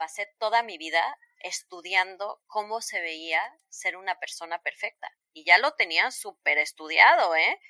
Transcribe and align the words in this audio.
pasé 0.00 0.34
toda 0.38 0.62
mi 0.62 0.78
vida 0.78 1.18
estudiando 1.40 2.42
cómo 2.46 2.80
se 2.80 3.02
veía 3.02 3.42
ser 3.68 3.98
una 3.98 4.18
persona 4.18 4.62
perfecta. 4.62 5.14
Y 5.34 5.44
ya 5.44 5.58
lo 5.58 5.74
tenía 5.74 6.10
súper 6.10 6.56
estudiado, 6.56 7.36
¿eh? 7.36 7.60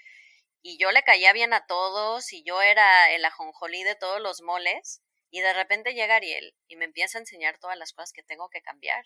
Y 0.62 0.78
yo 0.78 0.92
le 0.92 1.02
caía 1.02 1.32
bien 1.32 1.52
a 1.52 1.66
todos 1.66 2.32
y 2.32 2.44
yo 2.44 2.62
era 2.62 3.10
el 3.10 3.24
ajonjolí 3.24 3.82
de 3.82 3.96
todos 3.96 4.20
los 4.20 4.42
moles. 4.42 5.02
Y 5.32 5.40
de 5.40 5.52
repente 5.52 5.92
llega 5.92 6.16
Ariel 6.16 6.54
y 6.68 6.76
me 6.76 6.84
empieza 6.84 7.18
a 7.18 7.22
enseñar 7.22 7.58
todas 7.58 7.76
las 7.76 7.92
cosas 7.92 8.12
que 8.12 8.22
tengo 8.22 8.48
que 8.48 8.62
cambiar. 8.62 9.04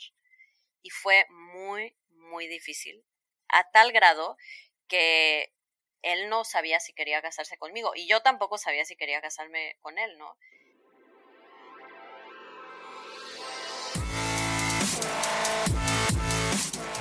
Y 0.82 0.90
fue 0.90 1.24
muy, 1.30 1.96
muy 2.10 2.46
difícil. 2.46 3.06
A 3.48 3.70
tal 3.70 3.90
grado 3.90 4.36
que 4.86 5.54
él 6.02 6.28
no 6.28 6.44
sabía 6.44 6.78
si 6.78 6.92
quería 6.92 7.22
casarse 7.22 7.56
conmigo 7.56 7.92
y 7.94 8.06
yo 8.06 8.20
tampoco 8.20 8.58
sabía 8.58 8.84
si 8.84 8.96
quería 8.96 9.22
casarme 9.22 9.78
con 9.80 9.98
él, 9.98 10.18
¿no? 10.18 10.36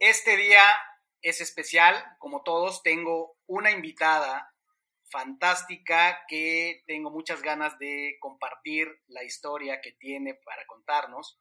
Este 0.00 0.34
día 0.38 0.64
es 1.20 1.42
especial, 1.42 1.94
como 2.18 2.42
todos, 2.42 2.82
tengo 2.82 3.36
una 3.46 3.70
invitada 3.70 4.50
fantástica 5.10 6.24
que 6.26 6.82
tengo 6.86 7.10
muchas 7.10 7.42
ganas 7.42 7.78
de 7.78 8.16
compartir 8.18 8.88
la 9.08 9.24
historia 9.24 9.82
que 9.82 9.92
tiene 9.92 10.36
para 10.42 10.64
contarnos 10.64 11.38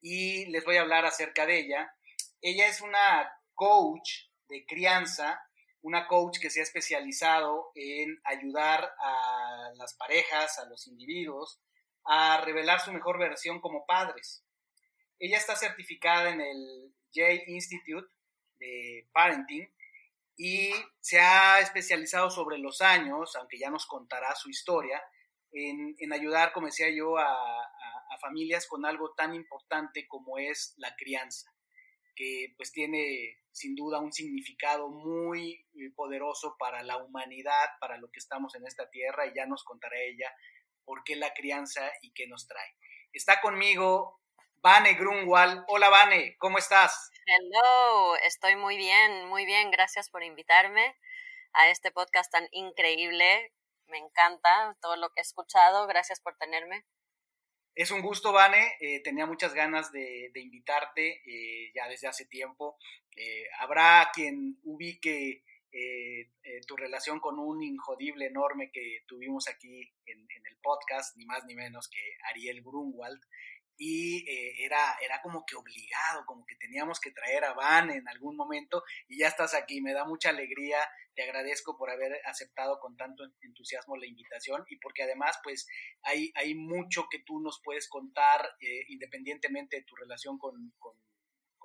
y 0.00 0.46
les 0.46 0.64
voy 0.64 0.78
a 0.78 0.80
hablar 0.80 1.06
acerca 1.06 1.46
de 1.46 1.60
ella. 1.60 1.94
Ella 2.40 2.66
es 2.66 2.80
una 2.80 3.30
coach 3.54 4.30
de 4.48 4.66
crianza, 4.66 5.40
una 5.80 6.08
coach 6.08 6.40
que 6.40 6.50
se 6.50 6.58
ha 6.58 6.64
especializado 6.64 7.70
en 7.76 8.20
ayudar 8.24 8.82
a 8.98 9.70
las 9.76 9.94
parejas, 9.94 10.58
a 10.58 10.68
los 10.68 10.88
individuos, 10.88 11.60
a 12.04 12.40
revelar 12.40 12.80
su 12.80 12.92
mejor 12.92 13.20
versión 13.20 13.60
como 13.60 13.86
padres. 13.86 14.44
Ella 15.20 15.38
está 15.38 15.54
certificada 15.54 16.30
en 16.30 16.40
el 16.40 16.96
J 17.16 17.44
Institute 17.46 18.08
de 18.58 19.08
Parenting 19.12 19.68
y 20.36 20.70
se 21.00 21.18
ha 21.18 21.60
especializado 21.60 22.30
sobre 22.30 22.58
los 22.58 22.82
años, 22.82 23.34
aunque 23.36 23.58
ya 23.58 23.70
nos 23.70 23.86
contará 23.86 24.34
su 24.34 24.50
historia, 24.50 25.02
en, 25.52 26.12
ayudar, 26.12 26.52
como 26.52 26.66
decía 26.66 26.90
yo, 26.90 27.16
a, 27.16 27.36
familias 28.20 28.66
con 28.66 28.86
algo 28.86 29.12
tan 29.14 29.34
importante 29.34 30.08
como 30.08 30.38
es 30.38 30.74
la 30.78 30.94
crianza, 30.96 31.52
que 32.14 32.54
pues 32.56 32.72
tiene 32.72 33.42
sin 33.52 33.74
duda 33.74 34.00
un 34.00 34.10
significado 34.10 34.88
muy 34.88 35.66
poderoso 35.94 36.56
para 36.58 36.82
la 36.82 36.96
humanidad, 36.96 37.68
para 37.78 37.98
lo 37.98 38.10
que 38.10 38.18
estamos 38.18 38.54
en 38.54 38.66
esta 38.66 38.88
tierra, 38.88 39.26
y 39.26 39.34
ya 39.34 39.44
nos 39.44 39.64
contará 39.64 39.96
ella 40.00 40.32
por 40.84 41.04
qué 41.04 41.16
la 41.16 41.34
crianza 41.34 41.90
y 42.00 42.12
qué 42.12 42.26
nos 42.26 42.48
trae. 42.48 42.74
Está 43.12 43.40
conmigo 43.42 44.18
Vane 44.66 44.94
Grunwald. 44.94 45.62
Hola 45.68 45.90
Vane, 45.90 46.36
¿cómo 46.38 46.58
estás? 46.58 47.12
Hello, 47.24 48.16
estoy 48.16 48.56
muy 48.56 48.76
bien, 48.76 49.28
muy 49.28 49.46
bien. 49.46 49.70
Gracias 49.70 50.10
por 50.10 50.24
invitarme 50.24 50.96
a 51.52 51.70
este 51.70 51.92
podcast 51.92 52.32
tan 52.32 52.48
increíble. 52.50 53.52
Me 53.86 53.98
encanta 53.98 54.76
todo 54.82 54.96
lo 54.96 55.10
que 55.10 55.20
he 55.20 55.22
escuchado. 55.22 55.86
Gracias 55.86 56.18
por 56.20 56.36
tenerme. 56.36 56.84
Es 57.76 57.92
un 57.92 58.02
gusto, 58.02 58.32
Vane. 58.32 58.76
Eh, 58.80 59.04
tenía 59.04 59.24
muchas 59.24 59.54
ganas 59.54 59.92
de, 59.92 60.32
invitarte 60.34 61.22
eh, 61.24 61.70
ya 61.72 61.86
desde 61.86 62.08
hace 62.08 62.26
tiempo. 62.26 62.76
Eh, 63.16 63.44
habrá 63.60 64.10
quien 64.12 64.58
ubique 64.64 65.44
tu 66.66 66.74
relación 66.74 67.20
con 67.20 67.38
un 67.38 67.62
injodible 67.62 68.26
enorme 68.26 68.70
que 68.72 69.04
tuvimos 69.06 69.46
aquí 69.46 69.92
en, 70.06 70.18
en, 70.18 70.46
el 70.46 70.56
podcast, 70.62 71.14
ni 71.18 71.26
más 71.26 71.44
ni 71.44 71.54
menos 71.54 71.90
que 71.90 72.00
Ariel 72.30 72.62
Grunwald 72.62 73.20
y 73.78 74.24
eh, 74.28 74.64
era, 74.64 74.96
era 75.02 75.20
como 75.22 75.44
que 75.44 75.56
obligado, 75.56 76.24
como 76.26 76.44
que 76.46 76.56
teníamos 76.56 77.00
que 77.00 77.10
traer 77.10 77.44
a 77.44 77.52
Van 77.52 77.90
en 77.90 78.08
algún 78.08 78.36
momento 78.36 78.82
y 79.08 79.18
ya 79.18 79.28
estás 79.28 79.54
aquí, 79.54 79.80
me 79.80 79.92
da 79.92 80.04
mucha 80.04 80.30
alegría, 80.30 80.78
te 81.14 81.22
agradezco 81.22 81.76
por 81.76 81.90
haber 81.90 82.20
aceptado 82.26 82.78
con 82.80 82.96
tanto 82.96 83.24
entusiasmo 83.42 83.96
la 83.96 84.06
invitación 84.06 84.64
y 84.68 84.76
porque 84.78 85.02
además 85.02 85.38
pues 85.42 85.66
hay, 86.02 86.32
hay 86.34 86.54
mucho 86.54 87.06
que 87.10 87.20
tú 87.20 87.40
nos 87.40 87.60
puedes 87.62 87.88
contar 87.88 88.48
eh, 88.60 88.84
independientemente 88.88 89.76
de 89.76 89.82
tu 89.82 89.96
relación 89.96 90.38
con, 90.38 90.72
con, 90.78 90.96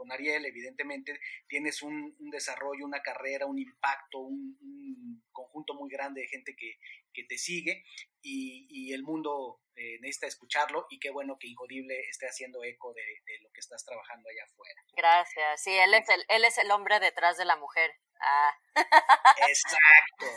Ariel, 0.09 0.45
evidentemente 0.45 1.19
tienes 1.47 1.81
un, 1.81 2.15
desarrollo, 2.31 2.85
una 2.85 3.01
carrera, 3.01 3.45
un 3.45 3.59
impacto, 3.59 4.19
un, 4.19 5.21
conjunto 5.33 5.73
muy 5.73 5.89
grande 5.89 6.21
de 6.21 6.27
gente 6.27 6.55
que, 6.57 6.77
que 7.13 7.23
te 7.25 7.37
sigue 7.37 7.83
y, 8.21 8.67
y 8.69 8.93
el 8.93 9.03
mundo 9.03 9.61
eh, 9.75 9.99
necesita 10.01 10.27
escucharlo 10.27 10.85
y 10.89 10.99
qué 10.99 11.09
bueno 11.09 11.37
que 11.39 11.47
Injodible 11.47 11.99
esté 12.01 12.27
haciendo 12.27 12.63
eco 12.63 12.93
de, 12.93 13.03
lo 13.41 13.49
que 13.51 13.61
estás 13.61 13.83
trabajando 13.85 14.29
allá 14.29 14.43
afuera. 14.43 14.81
Gracias, 14.95 15.63
sí, 15.63 15.71
él 15.71 15.93
es 15.93 16.07
el, 16.09 16.23
él 16.27 16.45
es 16.45 16.57
el 16.57 16.69
hombre 16.71 16.99
detrás 16.99 17.37
de 17.37 17.45
la 17.45 17.55
mujer. 17.55 17.91
Ah. 18.19 18.53
Exacto, 19.49 20.27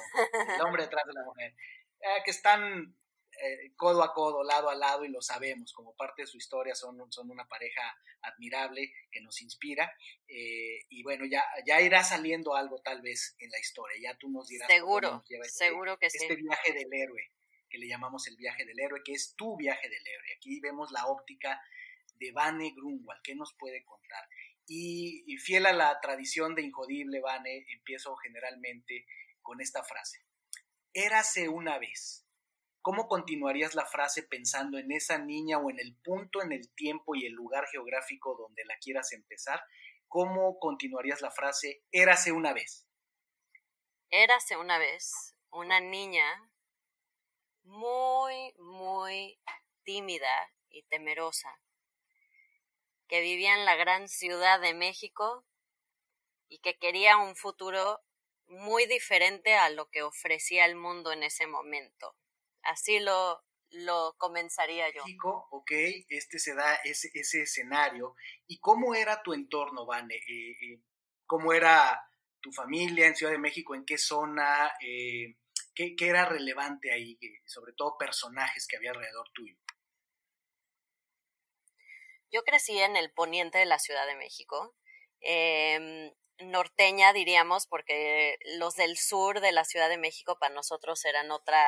el 0.55 0.61
hombre 0.63 0.85
detrás 0.85 1.05
de 1.07 1.13
la 1.13 1.25
mujer. 1.25 1.53
Eh, 2.01 2.23
que 2.25 2.31
están 2.31 2.97
eh, 3.43 3.73
codo 3.77 4.03
a 4.03 4.13
codo, 4.13 4.45
lado 4.45 4.71
a 4.71 4.75
lado 4.75 5.05
y 5.05 5.09
lo 5.09 5.23
sabemos, 5.23 5.73
como 5.73 5.95
parte 5.97 6.23
de 6.23 6.27
su 6.27 6.37
historia 6.37 6.75
son, 6.75 7.11
son 7.13 7.31
una 7.31 7.47
pareja 7.47 7.97
admirable 8.23 8.93
que 9.11 9.21
nos 9.21 9.43
inspira 9.43 9.93
y 10.27 11.03
bueno, 11.03 11.25
ya, 11.27 11.45
ya 11.67 11.81
irá 11.81 12.03
saliendo 12.03 12.55
algo 12.55 12.81
tal 12.81 13.03
vez 13.03 13.37
en 13.39 13.51
la 13.51 13.59
historia, 13.59 13.97
ya 14.01 14.17
tú 14.17 14.31
nos 14.31 14.49
dirás. 14.49 14.69
Seguro, 14.69 15.23
este 15.29 15.49
seguro 15.49 15.99
que 15.99 16.11
sí. 16.11 16.19
Este 16.21 16.37
viaje 16.37 16.73
del 16.73 16.93
héroe 16.93 17.31
que 17.75 17.79
le 17.79 17.89
llamamos 17.89 18.29
el 18.29 18.37
viaje 18.37 18.65
del 18.65 18.79
héroe, 18.79 19.03
que 19.05 19.13
es 19.13 19.35
tu 19.35 19.57
viaje 19.57 19.89
del 19.89 20.07
héroe. 20.07 20.37
Aquí 20.37 20.61
vemos 20.61 20.93
la 20.93 21.07
óptica 21.07 21.61
de 22.21 22.31
Vane 22.31 22.73
Grunwald, 22.77 23.21
¿qué 23.25 23.35
nos 23.35 23.53
puede 23.59 23.85
contar? 23.85 24.29
Y, 24.67 25.37
fiel 25.39 25.67
a 25.67 25.73
la 25.73 25.99
tradición 26.01 26.55
de 26.55 26.63
Injodible, 26.63 27.21
Vane, 27.21 27.67
empiezo 27.73 28.15
generalmente 28.17 29.07
con 29.43 29.61
esta 29.61 29.83
frase. 29.83 30.21
Érase 30.93 31.49
una 31.49 31.79
vez. 31.81 32.24
¿Cómo 32.85 33.09
continuarías 33.09 33.75
la 33.75 33.87
frase 33.87 34.23
pensando 34.23 34.77
en 34.77 34.93
esa 34.93 35.17
niña 35.17 35.57
o 35.57 35.71
en 35.71 35.81
el 35.81 35.97
punto 36.05 36.43
en 36.43 36.53
el 36.53 36.71
tiempo 36.75 37.15
y 37.15 37.25
el 37.25 37.33
lugar 37.33 37.67
geográfico 37.69 38.37
donde 38.37 38.63
la 38.67 38.77
quieras 38.77 39.13
empezar? 39.13 39.63
¿Cómo 40.07 40.59
continuarías 40.59 41.23
la 41.23 41.31
frase 41.31 41.83
érase 41.93 42.31
una 42.31 42.53
vez? 42.53 42.87
Érase 44.11 44.59
una 44.59 44.77
vez 44.77 45.35
una 45.51 45.81
niña 45.81 46.27
muy, 47.63 48.53
muy 48.59 49.41
tímida 49.85 50.53
y 50.69 50.83
temerosa, 50.83 51.59
que 53.09 53.23
vivía 53.23 53.55
en 53.55 53.65
la 53.65 53.77
gran 53.77 54.09
ciudad 54.09 54.61
de 54.61 54.75
México 54.75 55.47
y 56.51 56.59
que 56.59 56.77
quería 56.77 57.17
un 57.17 57.35
futuro 57.35 58.03
muy 58.47 58.85
diferente 58.85 59.55
a 59.55 59.71
lo 59.71 59.89
que 59.89 60.03
ofrecía 60.03 60.67
el 60.67 60.77
mundo 60.77 61.13
en 61.13 61.23
ese 61.23 61.47
momento. 61.47 62.15
Así 62.65 63.01
lo, 63.01 63.43
lo 63.71 64.15
comenzaría 64.19 64.93
yo. 64.93 65.05
México, 65.05 65.49
ok, 65.51 65.71
este 66.09 66.39
se 66.39 66.55
da 66.55 66.75
ese, 66.85 67.11
ese 67.15 67.43
escenario. 67.43 68.15
¿Y 68.47 68.59
cómo 68.59 68.95
era 68.95 69.23
tu 69.23 69.33
entorno, 69.33 69.87
Vane? 69.87 70.17
Eh, 70.17 70.51
eh, 70.51 70.81
¿Cómo 71.27 71.53
era 71.53 72.01
tu 72.41 72.53
familia 72.53 73.07
en 73.07 73.17
Ciudad 73.17 73.33
de 73.33 73.39
México? 73.39 73.75
¿En 73.75 73.85
qué 73.85 73.99
zona? 73.99 74.73
Eh, 74.81 75.37
¿Qué, 75.75 75.97
era 75.99 76.25
relevante 76.27 76.93
ahí, 76.93 77.19
sobre 77.47 77.73
todo 77.73 77.99
personajes 77.99 78.67
que 78.67 78.77
había 78.77 78.93
alrededor 78.93 79.29
tuyo? 79.33 79.57
Yo 82.31 82.43
crecí 82.45 82.79
en 82.79 82.97
el 82.97 83.13
poniente 83.13 83.59
de 83.59 83.67
la 83.67 83.79
Ciudad 83.79 84.07
de 84.07 84.17
México, 84.17 84.77
em, 85.21 86.13
norteña 86.39 87.13
diríamos, 87.13 87.67
porque 87.67 88.39
los 88.59 88.75
del 88.77 88.97
sur 88.99 89.41
de 89.41 89.53
la 89.53 89.65
Ciudad 89.65 89.89
de 89.89 89.99
México 89.99 90.39
para 90.39 90.55
nosotros 90.55 91.05
eran 91.05 91.31
otra, 91.31 91.65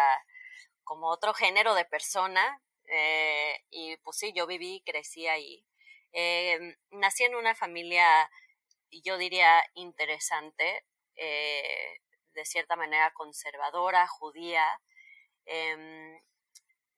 como 0.87 1.09
otro 1.11 1.35
género 1.35 1.75
de 1.75 1.85
persona, 1.85 2.63
eh, 2.87 3.65
y 3.71 3.97
pues 3.99 4.19
sí, 4.19 4.33
yo 4.35 4.47
viví 4.47 4.77
y 4.77 4.83
crecí 4.83 5.27
ahí. 5.29 5.67
Em, 6.13 6.77
nací 6.93 7.25
en 7.25 7.35
una 7.37 7.55
familia, 7.55 8.31
yo 9.05 9.19
diría, 9.19 9.63
interesante. 9.75 10.85
Eh, 11.17 12.01
de 12.37 12.45
cierta 12.45 12.77
manera 12.77 13.13
conservadora, 13.15 14.07
judía. 14.07 14.65
Em, 15.47 16.21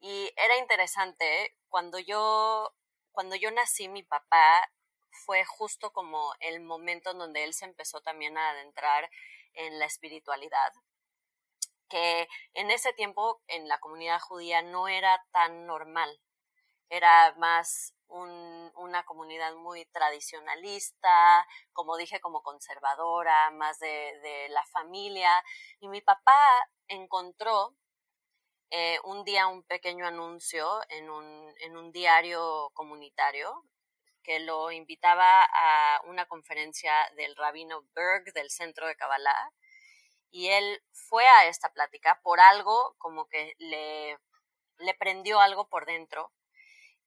y 0.01 0.31
era 0.37 0.59
interesante, 0.59 1.57
cuando 1.69 1.99
yo 1.99 2.75
cuando 3.13 3.35
yo 3.37 3.51
nací, 3.51 3.89
mi 3.89 4.05
papá 4.05 4.71
fue 5.11 5.45
justo 5.45 5.93
como 5.93 6.33
el 6.41 6.61
momento 6.61 7.11
en 7.11 7.19
donde 7.19 7.43
él 7.45 7.53
se 7.53 7.65
empezó 7.65 8.01
también 8.01 8.39
a 8.39 8.51
adentrar 8.51 9.11
en 9.55 9.79
la 9.81 9.87
espiritualidad, 9.87 10.73
que 11.89 12.29
en 12.55 12.71
ese 12.71 12.93
tiempo 12.93 13.43
en 13.49 13.69
la 13.69 13.79
comunidad 13.79 14.21
judía 14.21 14.63
no 14.63 14.89
era 14.89 15.25
tan 15.33 15.67
normal, 15.67 16.21
era 16.91 17.35
más 17.37 17.95
una 18.09 19.05
comunidad 19.05 19.55
muy 19.57 19.85
tradicionalista, 19.87 21.47
como 21.73 21.97
dije, 21.97 22.21
como 22.21 22.43
conservadora, 22.43 23.51
más 23.51 23.79
de, 23.79 24.47
la 24.51 24.65
familia. 24.67 25.31
Y 25.81 25.89
mi 25.89 26.01
papá 26.01 26.67
encontró 26.89 27.77
eh, 28.71 28.99
un 29.05 29.25
día 29.25 29.47
un 29.47 29.63
pequeño 29.63 30.07
anuncio 30.07 30.81
en 30.89 31.11
un, 31.11 31.55
en 31.61 31.77
un 31.77 31.93
diario 31.93 32.71
comunitario 32.73 33.63
que 34.23 34.41
lo 34.41 34.71
invitaba 34.71 35.43
a 35.43 36.01
una 36.05 36.27
conferencia 36.27 36.93
del 37.17 37.37
rabino 37.37 37.83
Berg 37.95 38.33
del 38.35 38.51
centro 38.51 38.87
de 38.87 38.97
Kabbalah 38.97 39.53
y 40.31 40.49
él 40.49 40.83
fue 40.93 41.27
a 41.27 41.47
esta 41.47 41.73
plática 41.73 42.21
por 42.23 42.41
algo 42.41 42.95
como 42.99 43.27
que 43.29 43.55
le, 43.59 44.19
le 44.79 44.95
prendió 44.95 45.41
algo 45.41 45.69
por 45.69 45.87
dentro 45.87 46.33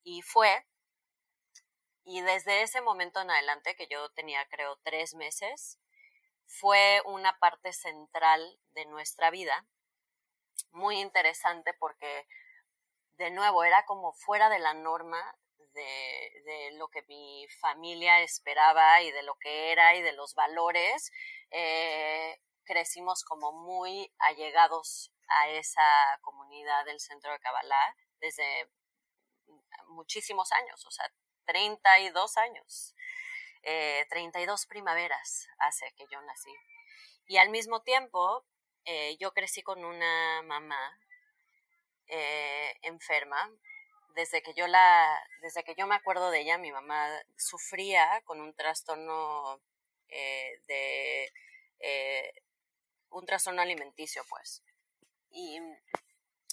y 0.03 0.21
fue 0.21 0.65
y 2.03 2.21
desde 2.21 2.63
ese 2.63 2.81
momento 2.81 3.21
en 3.21 3.29
adelante 3.29 3.75
que 3.75 3.87
yo 3.87 4.09
tenía 4.11 4.47
creo 4.49 4.77
tres 4.83 5.13
meses 5.13 5.79
fue 6.45 7.01
una 7.05 7.37
parte 7.39 7.73
central 7.73 8.59
de 8.71 8.85
nuestra 8.85 9.29
vida 9.29 9.65
muy 10.71 10.99
interesante 10.99 11.73
porque 11.75 12.27
de 13.17 13.29
nuevo 13.29 13.63
era 13.63 13.85
como 13.85 14.13
fuera 14.13 14.49
de 14.49 14.59
la 14.59 14.73
norma 14.73 15.37
de, 15.73 16.71
lo 16.73 16.87
que 16.89 17.03
mi 17.03 17.47
familia 17.59 18.21
esperaba 18.21 19.01
y 19.01 19.11
de 19.11 19.23
lo 19.23 19.35
que 19.35 19.71
era 19.71 19.95
y 19.95 20.01
de 20.01 20.13
los 20.13 20.33
valores, 20.33 21.11
eh, 21.51 22.39
crecimos 22.65 23.23
como 23.23 23.51
muy 23.51 24.13
allegados 24.19 25.11
a 25.27 25.49
esa 25.49 26.19
comunidad 26.21 26.85
del 26.85 26.99
centro 26.99 27.31
de 27.31 27.39
Kabbalah 27.39 27.95
desde 28.19 28.69
muchísimos 29.87 30.51
años, 30.51 30.85
o 30.85 30.91
sea, 30.91 31.11
32 31.45 32.37
años, 32.37 32.95
eh, 33.63 34.05
32 34.09 34.65
primaveras 34.65 35.47
hace 35.57 35.91
que 35.95 36.05
yo 36.11 36.21
nací. 36.21 36.53
Y 37.27 37.37
al 37.37 37.49
mismo 37.49 37.81
tiempo, 37.81 38.45
eh, 38.85 39.17
yo 39.19 39.33
crecí 39.33 39.61
con 39.61 39.83
una 39.83 40.41
mamá 40.43 40.99
eh, 42.07 42.77
enferma 42.83 43.51
desde 44.15 44.41
que 44.41 44.53
yo 44.53 44.67
la, 44.67 45.19
desde 45.41 45.63
que 45.63 45.75
yo 45.75 45.87
me 45.87 45.95
acuerdo 45.95 46.31
de 46.31 46.41
ella, 46.41 46.57
mi 46.57 46.71
mamá 46.71 47.09
sufría 47.37 48.21
con 48.25 48.41
un 48.41 48.53
trastorno 48.53 49.61
eh, 50.09 50.61
de 50.67 51.31
eh, 51.79 52.33
un 53.11 53.25
trastorno 53.25 53.61
alimenticio, 53.61 54.23
pues. 54.29 54.63
Y 55.29 55.59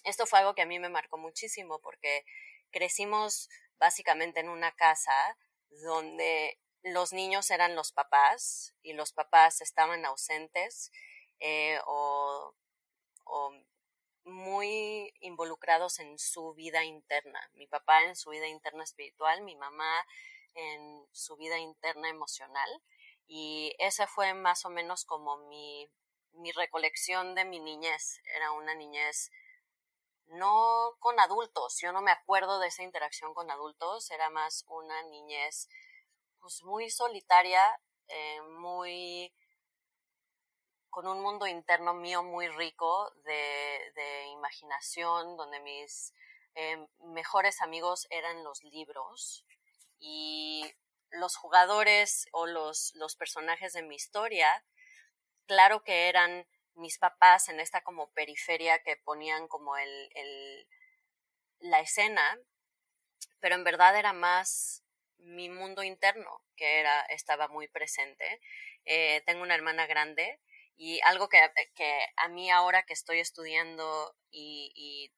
esto 0.04 0.26
fue 0.26 0.40
algo 0.40 0.54
que 0.54 0.62
a 0.62 0.66
mí 0.66 0.78
me 0.78 0.88
marcó 0.88 1.18
muchísimo 1.18 1.80
porque 1.80 2.24
crecimos 2.70 3.48
básicamente 3.78 4.40
en 4.40 4.48
una 4.48 4.72
casa 4.72 5.36
donde 5.82 6.58
los 6.82 7.12
niños 7.12 7.50
eran 7.50 7.74
los 7.74 7.92
papás 7.92 8.74
y 8.82 8.92
los 8.92 9.12
papás 9.12 9.60
estaban 9.60 10.04
ausentes 10.04 10.92
eh, 11.40 11.78
o, 11.86 12.54
o 13.24 13.52
muy 14.24 15.12
involucrados 15.20 15.98
en 15.98 16.18
su 16.18 16.54
vida 16.54 16.84
interna. 16.84 17.40
Mi 17.54 17.66
papá 17.66 18.04
en 18.04 18.16
su 18.16 18.30
vida 18.30 18.46
interna 18.46 18.84
espiritual, 18.84 19.42
mi 19.42 19.56
mamá 19.56 20.06
en 20.54 21.06
su 21.12 21.36
vida 21.36 21.58
interna 21.58 22.08
emocional. 22.08 22.68
Y 23.26 23.74
esa 23.78 24.06
fue 24.06 24.34
más 24.34 24.64
o 24.64 24.70
menos 24.70 25.04
como 25.04 25.36
mi, 25.48 25.88
mi 26.32 26.52
recolección 26.52 27.34
de 27.34 27.44
mi 27.44 27.60
niñez. 27.60 28.20
Era 28.34 28.52
una 28.52 28.74
niñez 28.74 29.30
no 30.26 30.96
con 31.00 31.18
adultos. 31.20 31.78
Yo 31.80 31.92
no 31.92 32.02
me 32.02 32.10
acuerdo 32.10 32.58
de 32.58 32.68
esa 32.68 32.82
interacción 32.82 33.34
con 33.34 33.50
adultos. 33.50 34.10
Era 34.10 34.30
más 34.30 34.64
una 34.68 35.02
niñez 35.04 35.68
pues 36.40 36.62
muy 36.62 36.90
solitaria, 36.90 37.80
eh, 38.08 38.40
muy 38.42 39.34
con 40.90 41.06
un 41.06 41.20
mundo 41.20 41.46
interno 41.46 41.94
mío 41.94 42.22
muy 42.22 42.48
rico 42.48 43.12
de, 43.24 44.26
imaginación, 44.32 45.36
donde 45.36 45.60
mis 45.60 46.12
eh, 46.54 46.86
mejores 47.00 47.60
amigos 47.60 48.06
eran 48.10 48.42
los 48.44 48.62
libros 48.64 49.44
y 49.98 50.64
los 51.10 51.36
jugadores 51.36 52.28
o 52.32 52.46
los, 52.46 52.92
los 52.94 53.16
personajes 53.16 53.72
de 53.72 53.82
mi 53.82 53.96
historia, 53.96 54.64
claro 55.48 55.82
que 55.82 56.08
eran 56.08 56.46
mis 56.74 56.98
papás 56.98 57.48
en 57.48 57.58
esta 57.58 57.80
como 57.80 58.12
periferia 58.12 58.80
que 58.84 58.96
ponían 58.96 59.48
como 59.48 59.76
el, 59.76 60.10
el 60.14 60.68
la 61.60 61.80
escena, 61.80 62.38
pero 63.40 63.56
en 63.56 63.64
verdad 63.64 63.98
era 63.98 64.12
más 64.12 64.84
mi 65.18 65.48
mundo 65.48 65.82
interno 65.82 66.42
que 66.56 66.80
era, 66.80 67.00
estaba 67.06 67.48
muy 67.48 67.68
presente. 67.68 68.40
Eh, 68.84 69.22
tengo 69.26 69.42
una 69.42 69.54
hermana 69.54 69.86
grande 69.86 70.40
y 70.76 71.00
algo 71.02 71.28
que, 71.28 71.40
que 71.74 72.06
a 72.16 72.28
mí 72.28 72.50
ahora 72.50 72.84
que 72.84 72.92
estoy 72.92 73.20
estudiando 73.20 74.14
y, 74.30 75.12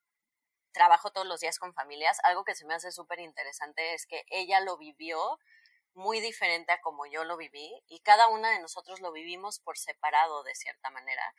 trabajo 0.73 1.11
todos 1.11 1.27
los 1.27 1.41
días 1.41 1.59
con 1.59 1.75
familias, 1.75 2.21
algo 2.23 2.45
que 2.45 2.55
se 2.55 2.65
me 2.65 2.75
hace 2.75 2.93
súper 2.93 3.19
interesante 3.19 3.93
es 3.93 4.07
que 4.07 4.25
ella 4.29 4.61
lo 4.61 4.79
vivió 4.79 5.37
muy 5.95 6.21
diferente 6.21 6.73
a 6.73 6.81
como 6.81 7.07
yo 7.07 7.25
lo 7.25 7.37
viví 7.37 7.83
y 7.89 8.01
cada 8.01 8.29
una 8.29 8.51
de 8.51 8.61
nosotros 8.61 9.01
lo 9.01 9.13
vivimos 9.13 9.61
por 9.61 9.79
separado 9.79 10.43
de 10.43 10.55
cierta 10.55 10.91
manera. 10.91 11.35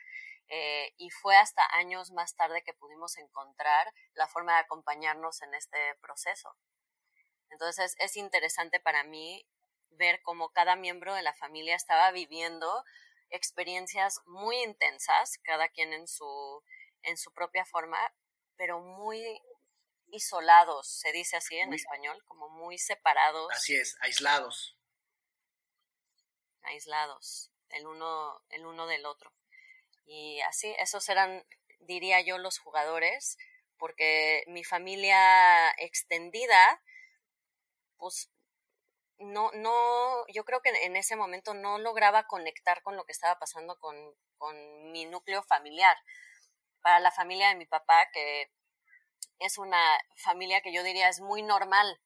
Eh, 0.47 0.93
y 0.97 1.09
fue 1.11 1.37
hasta 1.37 1.65
años 1.75 2.11
más 2.11 2.35
tarde 2.35 2.63
que 2.63 2.73
pudimos 2.73 3.17
encontrar 3.17 3.93
la 4.13 4.27
forma 4.27 4.53
de 4.53 4.59
acompañarnos 4.59 5.41
en 5.41 5.53
este 5.53 5.95
proceso. 6.01 6.57
Entonces 7.49 7.95
es 7.99 8.17
interesante 8.17 8.79
para 8.79 9.03
mí 9.03 9.45
ver 9.91 10.21
cómo 10.23 10.49
cada 10.49 10.75
miembro 10.75 11.13
de 11.13 11.21
la 11.21 11.33
familia 11.33 11.75
estaba 11.75 12.11
viviendo 12.11 12.83
experiencias 13.29 14.21
muy 14.25 14.61
intensas, 14.63 15.39
cada 15.43 15.69
quien 15.69 15.93
en 15.93 16.07
su, 16.07 16.63
en 17.03 17.17
su 17.17 17.33
propia 17.33 17.65
forma, 17.65 17.97
pero 18.57 18.79
muy 18.79 19.41
isolados, 20.11 20.87
se 20.87 21.11
dice 21.11 21.37
así 21.37 21.57
en 21.57 21.73
español, 21.73 22.23
como 22.25 22.49
muy 22.49 22.77
separados. 22.77 23.51
Así 23.51 23.75
es, 23.75 23.97
aislados. 24.01 24.77
Aislados, 26.63 27.51
el 27.69 27.87
uno, 27.87 28.43
el 28.49 28.65
uno 28.65 28.87
del 28.87 29.05
otro. 29.05 29.33
Y 30.05 30.41
así, 30.41 30.75
esos 30.77 31.07
eran, 31.09 31.45
diría 31.79 32.21
yo, 32.21 32.37
los 32.37 32.59
jugadores, 32.59 33.37
porque 33.77 34.43
mi 34.47 34.63
familia 34.63 35.71
extendida, 35.77 36.81
pues 37.97 38.29
no, 39.17 39.51
no, 39.53 40.25
yo 40.27 40.45
creo 40.45 40.61
que 40.61 40.69
en 40.85 40.95
ese 40.95 41.15
momento 41.15 41.53
no 41.53 41.77
lograba 41.77 42.27
conectar 42.27 42.81
con 42.83 42.95
lo 42.95 43.05
que 43.05 43.11
estaba 43.11 43.39
pasando 43.39 43.79
con, 43.79 43.95
con 44.37 44.91
mi 44.91 45.05
núcleo 45.05 45.43
familiar. 45.43 45.95
Para 46.81 46.99
la 46.99 47.11
familia 47.11 47.49
de 47.49 47.55
mi 47.55 47.65
papá, 47.65 48.09
que 48.11 48.51
es 49.41 49.57
una 49.57 49.99
familia 50.15 50.61
que 50.61 50.73
yo 50.73 50.83
diría 50.83 51.09
es 51.09 51.19
muy 51.19 51.41
normal, 51.41 51.99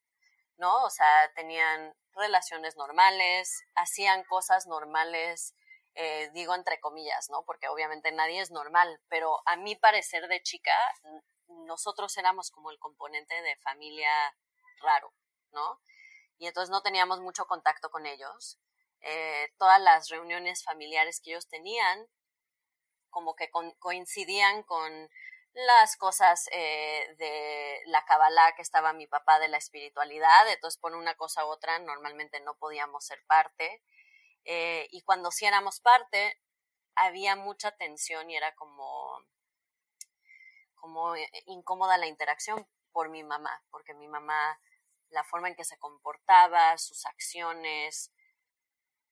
¿no? 0.56 0.84
O 0.84 0.90
sea, 0.90 1.32
tenían 1.34 1.94
relaciones 2.14 2.76
normales, 2.76 3.64
hacían 3.74 4.24
cosas 4.24 4.66
normales, 4.66 5.54
eh, 5.94 6.30
digo 6.32 6.54
entre 6.54 6.80
comillas, 6.80 7.28
¿no? 7.30 7.44
Porque 7.44 7.68
obviamente 7.68 8.12
nadie 8.12 8.40
es 8.40 8.50
normal, 8.50 9.00
pero 9.08 9.40
a 9.46 9.56
mi 9.56 9.76
parecer 9.76 10.28
de 10.28 10.42
chica, 10.42 10.76
nosotros 11.48 12.16
éramos 12.16 12.50
como 12.50 12.70
el 12.70 12.78
componente 12.78 13.40
de 13.42 13.56
familia 13.56 14.10
raro, 14.80 15.12
¿no? 15.52 15.80
y 16.38 16.46
entonces 16.46 16.70
no 16.70 16.82
teníamos 16.82 17.20
mucho 17.20 17.46
contacto 17.46 17.90
con 17.90 18.06
ellos. 18.06 18.58
Eh, 19.00 19.52
todas 19.58 19.80
las 19.80 20.08
reuniones 20.08 20.64
familiares 20.64 21.20
que 21.20 21.30
ellos 21.30 21.48
tenían 21.48 22.06
como 23.10 23.34
que 23.34 23.50
coincidían 23.78 24.62
con 24.64 25.08
las 25.56 25.96
cosas 25.96 26.48
eh, 26.52 27.14
de 27.16 27.80
la 27.86 28.04
Kabbalah 28.04 28.54
que 28.54 28.62
estaba 28.62 28.92
mi 28.92 29.06
papá 29.06 29.38
de 29.38 29.48
la 29.48 29.56
espiritualidad, 29.56 30.48
entonces 30.50 30.78
por 30.78 30.94
una 30.94 31.14
cosa 31.14 31.46
u 31.46 31.48
otra 31.48 31.78
normalmente 31.78 32.40
no 32.40 32.58
podíamos 32.58 33.06
ser 33.06 33.24
parte 33.26 33.82
eh, 34.44 34.86
y 34.90 35.02
cuando 35.02 35.30
sí 35.30 35.46
éramos 35.46 35.80
parte 35.80 36.38
había 36.94 37.36
mucha 37.36 37.70
tensión 37.72 38.30
y 38.30 38.36
era 38.36 38.54
como 38.54 39.24
como 40.74 41.14
incómoda 41.46 41.96
la 41.96 42.06
interacción 42.06 42.68
por 42.92 43.08
mi 43.08 43.24
mamá, 43.24 43.62
porque 43.70 43.94
mi 43.94 44.08
mamá 44.08 44.60
la 45.08 45.24
forma 45.24 45.48
en 45.48 45.56
que 45.56 45.64
se 45.64 45.78
comportaba, 45.78 46.76
sus 46.76 47.06
acciones, 47.06 48.12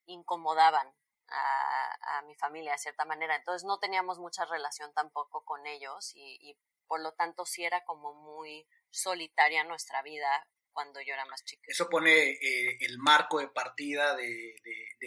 incomodaban 0.05 0.95
a, 1.29 2.23
mi 2.27 2.35
familia 2.37 2.73
de 2.73 2.79
cierta 2.79 3.05
manera. 3.05 3.37
Entonces 3.37 3.65
no 3.65 3.79
teníamos 3.79 4.19
mucha 4.19 4.45
relación 4.45 4.93
tampoco 4.95 5.45
con 5.45 5.67
ellos 5.67 6.13
y, 6.15 6.57
por 6.87 7.01
lo 7.01 7.13
tanto 7.13 7.45
sí 7.45 7.65
era 7.65 7.85
como 7.85 8.15
muy 8.15 8.67
solitaria 8.91 9.65
nuestra 9.65 10.03
vida 10.03 10.47
cuando 10.75 11.01
yo 11.01 11.15
más 11.31 11.45
chica. 11.45 11.63
Eso 11.69 11.89
pone 11.89 12.33
eh, 12.33 12.79
el 12.81 12.99
marco 12.99 13.39
de 13.39 13.49
partida 13.49 14.15
de, 14.17 14.55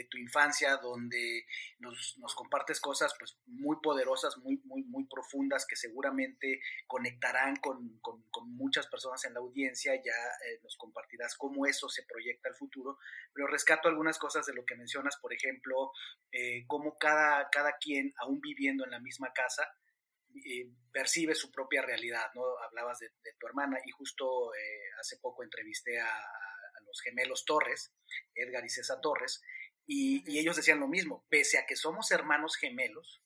tu 0.09 0.17
infancia, 0.17 0.77
donde 0.77 1.45
nos, 1.79 2.15
compartes 2.35 2.79
cosas 2.79 3.13
pues, 3.19 3.37
muy 3.47 3.77
poderosas, 3.81 4.37
muy, 4.37 4.61
muy, 4.63 4.83
muy 4.83 5.05
profundas, 5.05 5.65
que 5.67 5.75
seguramente 5.75 6.61
conectarán 6.87 7.57
con, 7.57 7.99
muchas 8.45 8.87
personas 8.87 9.23
en 9.25 9.33
la 9.33 9.39
audiencia. 9.39 9.95
Ya 9.95 10.11
eh, 10.11 10.59
nos 10.63 10.77
compartirás 10.77 11.35
cómo 11.35 11.65
eso 11.65 11.89
se 11.89 12.03
proyecta 12.03 12.49
al 12.49 12.55
futuro. 12.55 12.97
Pero 13.33 13.47
rescato 13.47 13.89
algunas 13.89 14.17
cosas 14.17 14.45
de 14.45 14.53
lo 14.53 14.65
que 14.65 14.75
mencionas, 14.75 15.17
por 15.17 15.33
ejemplo, 15.33 15.91
eh, 16.31 16.63
cómo 16.67 16.97
cada, 16.97 17.49
cada 17.49 17.77
quien, 17.77 18.13
aún 18.17 18.39
viviendo 18.39 18.85
en 18.85 18.91
la 18.91 18.99
misma 18.99 19.33
casa, 19.33 19.67
percibe 20.91 21.35
su 21.35 21.51
propia 21.51 21.81
realidad, 21.81 22.31
¿no? 22.33 22.43
Hablabas 22.59 22.99
de, 22.99 23.09
tu 23.39 23.47
hermana 23.47 23.77
y 23.85 23.91
justo 23.91 24.53
eh, 24.55 24.59
hace 24.99 25.17
poco 25.17 25.43
entrevisté 25.43 25.99
a, 25.99 26.09
los 26.85 27.01
gemelos 27.01 27.43
Torres, 27.43 27.93
Edgar 28.33 28.63
y 28.63 28.69
César 28.69 29.01
Torres, 29.01 29.41
y, 29.85 30.39
ellos 30.39 30.55
decían 30.55 30.79
lo 30.79 30.87
mismo, 30.87 31.25
pese 31.29 31.57
a 31.57 31.65
que 31.65 31.75
somos 31.75 32.11
hermanos 32.11 32.55
gemelos, 32.55 33.21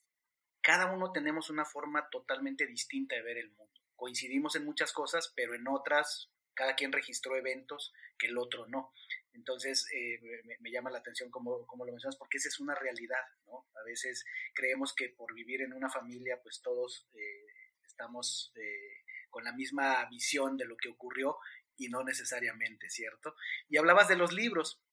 cada 0.62 0.91
uno 0.91 1.12
tenemos 1.12 1.50
una 1.50 1.65
forma 1.65 2.10
totalmente 2.10 2.65
distinta 2.65 3.15
de 3.15 3.22
ver 3.22 3.38
el 3.38 3.51
mundo. 3.51 3.80
Coincidimos 3.96 4.56
en 4.56 4.65
muchas 4.65 4.94
cosas, 4.94 5.32
pero 5.36 5.53
en 5.53 5.68
otras 5.68 6.32
cada 6.62 6.75
quien 6.75 6.91
registró 6.91 7.36
eventos 7.36 7.91
que 8.20 8.27
el 8.27 8.38
otro 8.38 8.68
no. 8.68 8.94
Entonces, 9.34 9.88
eh, 9.96 10.20
me, 10.60 10.70
llama 10.70 10.91
la 10.91 11.00
atención 11.00 11.32
como, 11.32 11.65
como, 11.65 11.86
lo 11.86 11.91
mencionas, 11.91 12.18
porque 12.18 12.38
esa 12.38 12.50
es 12.50 12.60
una 12.60 12.75
realidad, 12.75 13.24
¿no? 13.48 13.65
A 13.82 13.84
veces 13.84 14.24
creemos 14.53 14.94
que 14.94 15.10
por 15.10 15.34
vivir 15.34 15.62
en 15.63 15.74
una 15.74 15.89
familia, 15.89 16.39
pues 16.44 16.62
todos 16.62 17.08
eh, 17.15 17.48
estamos 17.84 18.53
eh, 18.53 19.06
con 19.32 19.44
la 19.44 19.53
misma 19.53 20.08
visión 20.12 20.56
de 20.56 20.65
lo 20.65 20.77
que 20.77 20.89
ocurrió 20.89 21.39
y 21.77 21.89
no 21.89 22.03
necesariamente, 22.03 22.91
¿cierto? 22.91 23.34
Y 23.68 23.77
hablabas 23.77 24.08
de 24.08 24.18
los 24.18 24.32
libros. 24.32 24.84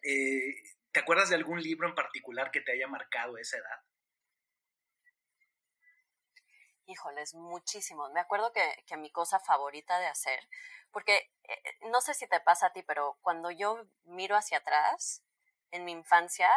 ¿Te 0.00 1.00
acuerdas 1.00 1.30
de 1.30 1.34
algún 1.34 1.60
libro 1.60 1.88
en 1.88 1.96
particular 1.96 2.52
que 2.52 2.60
te 2.60 2.70
haya 2.70 2.86
marcado 2.86 3.38
esa 3.38 3.56
edad? 3.56 3.87
Híjoles, 6.88 7.34
muchísimos. 7.34 8.10
Me 8.12 8.20
acuerdo 8.20 8.50
que, 8.52 8.82
que 8.86 8.96
mi 8.96 9.10
cosa 9.10 9.38
favorita 9.38 10.00
de 10.00 10.06
hacer 10.06 10.40
porque 10.90 11.30
eh, 11.44 11.62
no 11.90 12.00
sé 12.00 12.14
si 12.14 12.26
te 12.26 12.40
pasa 12.40 12.66
a 12.66 12.72
ti, 12.72 12.82
pero 12.82 13.18
cuando 13.22 13.50
yo 13.50 13.86
miro 14.04 14.36
hacia 14.36 14.58
atrás, 14.58 15.22
en 15.70 15.84
mi 15.84 15.92
infancia, 15.92 16.48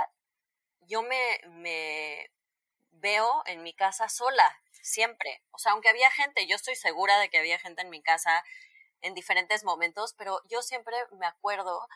yo 0.82 1.02
me, 1.02 1.40
me 1.48 2.32
veo 2.92 3.44
en 3.46 3.64
mi 3.64 3.74
casa 3.74 4.10
sola, 4.10 4.62
siempre. 4.82 5.44
O 5.52 5.58
sea, 5.58 5.74
aunque 5.74 5.90
había 5.90 6.10
gente, 6.12 6.48
yo 6.48 6.56
estoy 6.56 6.76
segura 6.76 7.20
de 7.20 7.30
que 7.30 7.40
había 7.40 7.60
gente 7.60 7.82
en 7.82 7.90
mi 7.90 8.02
casa 8.02 8.44
en 9.02 9.14
diferentes 9.14 9.64
momentos, 9.64 10.14
pero 10.18 10.42
yo 10.50 10.62
siempre 10.62 10.96
me 11.12 11.26
acuerdo 11.26 11.88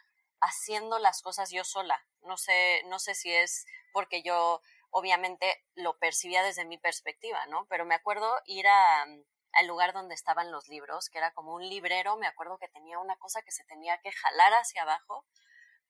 haciendo 0.41 0.99
las 0.99 1.21
cosas 1.21 1.51
yo 1.51 1.63
sola. 1.63 2.05
No 2.21 2.37
sé, 2.37 2.83
no 2.87 2.99
sé 2.99 3.15
si 3.15 3.33
es 3.33 3.65
porque 3.93 4.23
yo 4.23 4.61
obviamente 4.97 5.61
lo 5.75 5.97
percibía 5.97 6.41
desde 6.41 6.63
mi 6.63 6.77
perspectiva, 6.77 7.45
¿no? 7.47 7.67
Pero 7.67 7.83
me 7.83 7.95
acuerdo 7.95 8.33
ir 8.45 8.65
a, 8.65 9.05
al 9.51 9.67
lugar 9.67 9.91
donde 9.91 10.15
estaban 10.15 10.53
los 10.53 10.69
libros, 10.69 11.09
que 11.09 11.17
era 11.17 11.33
como 11.33 11.53
un 11.53 11.67
librero, 11.67 12.15
me 12.15 12.27
acuerdo 12.27 12.57
que 12.57 12.69
tenía 12.69 12.97
una 12.99 13.17
cosa 13.17 13.41
que 13.41 13.51
se 13.51 13.65
tenía 13.65 13.97
que 13.97 14.13
jalar 14.13 14.53
hacia 14.53 14.83
abajo 14.83 15.25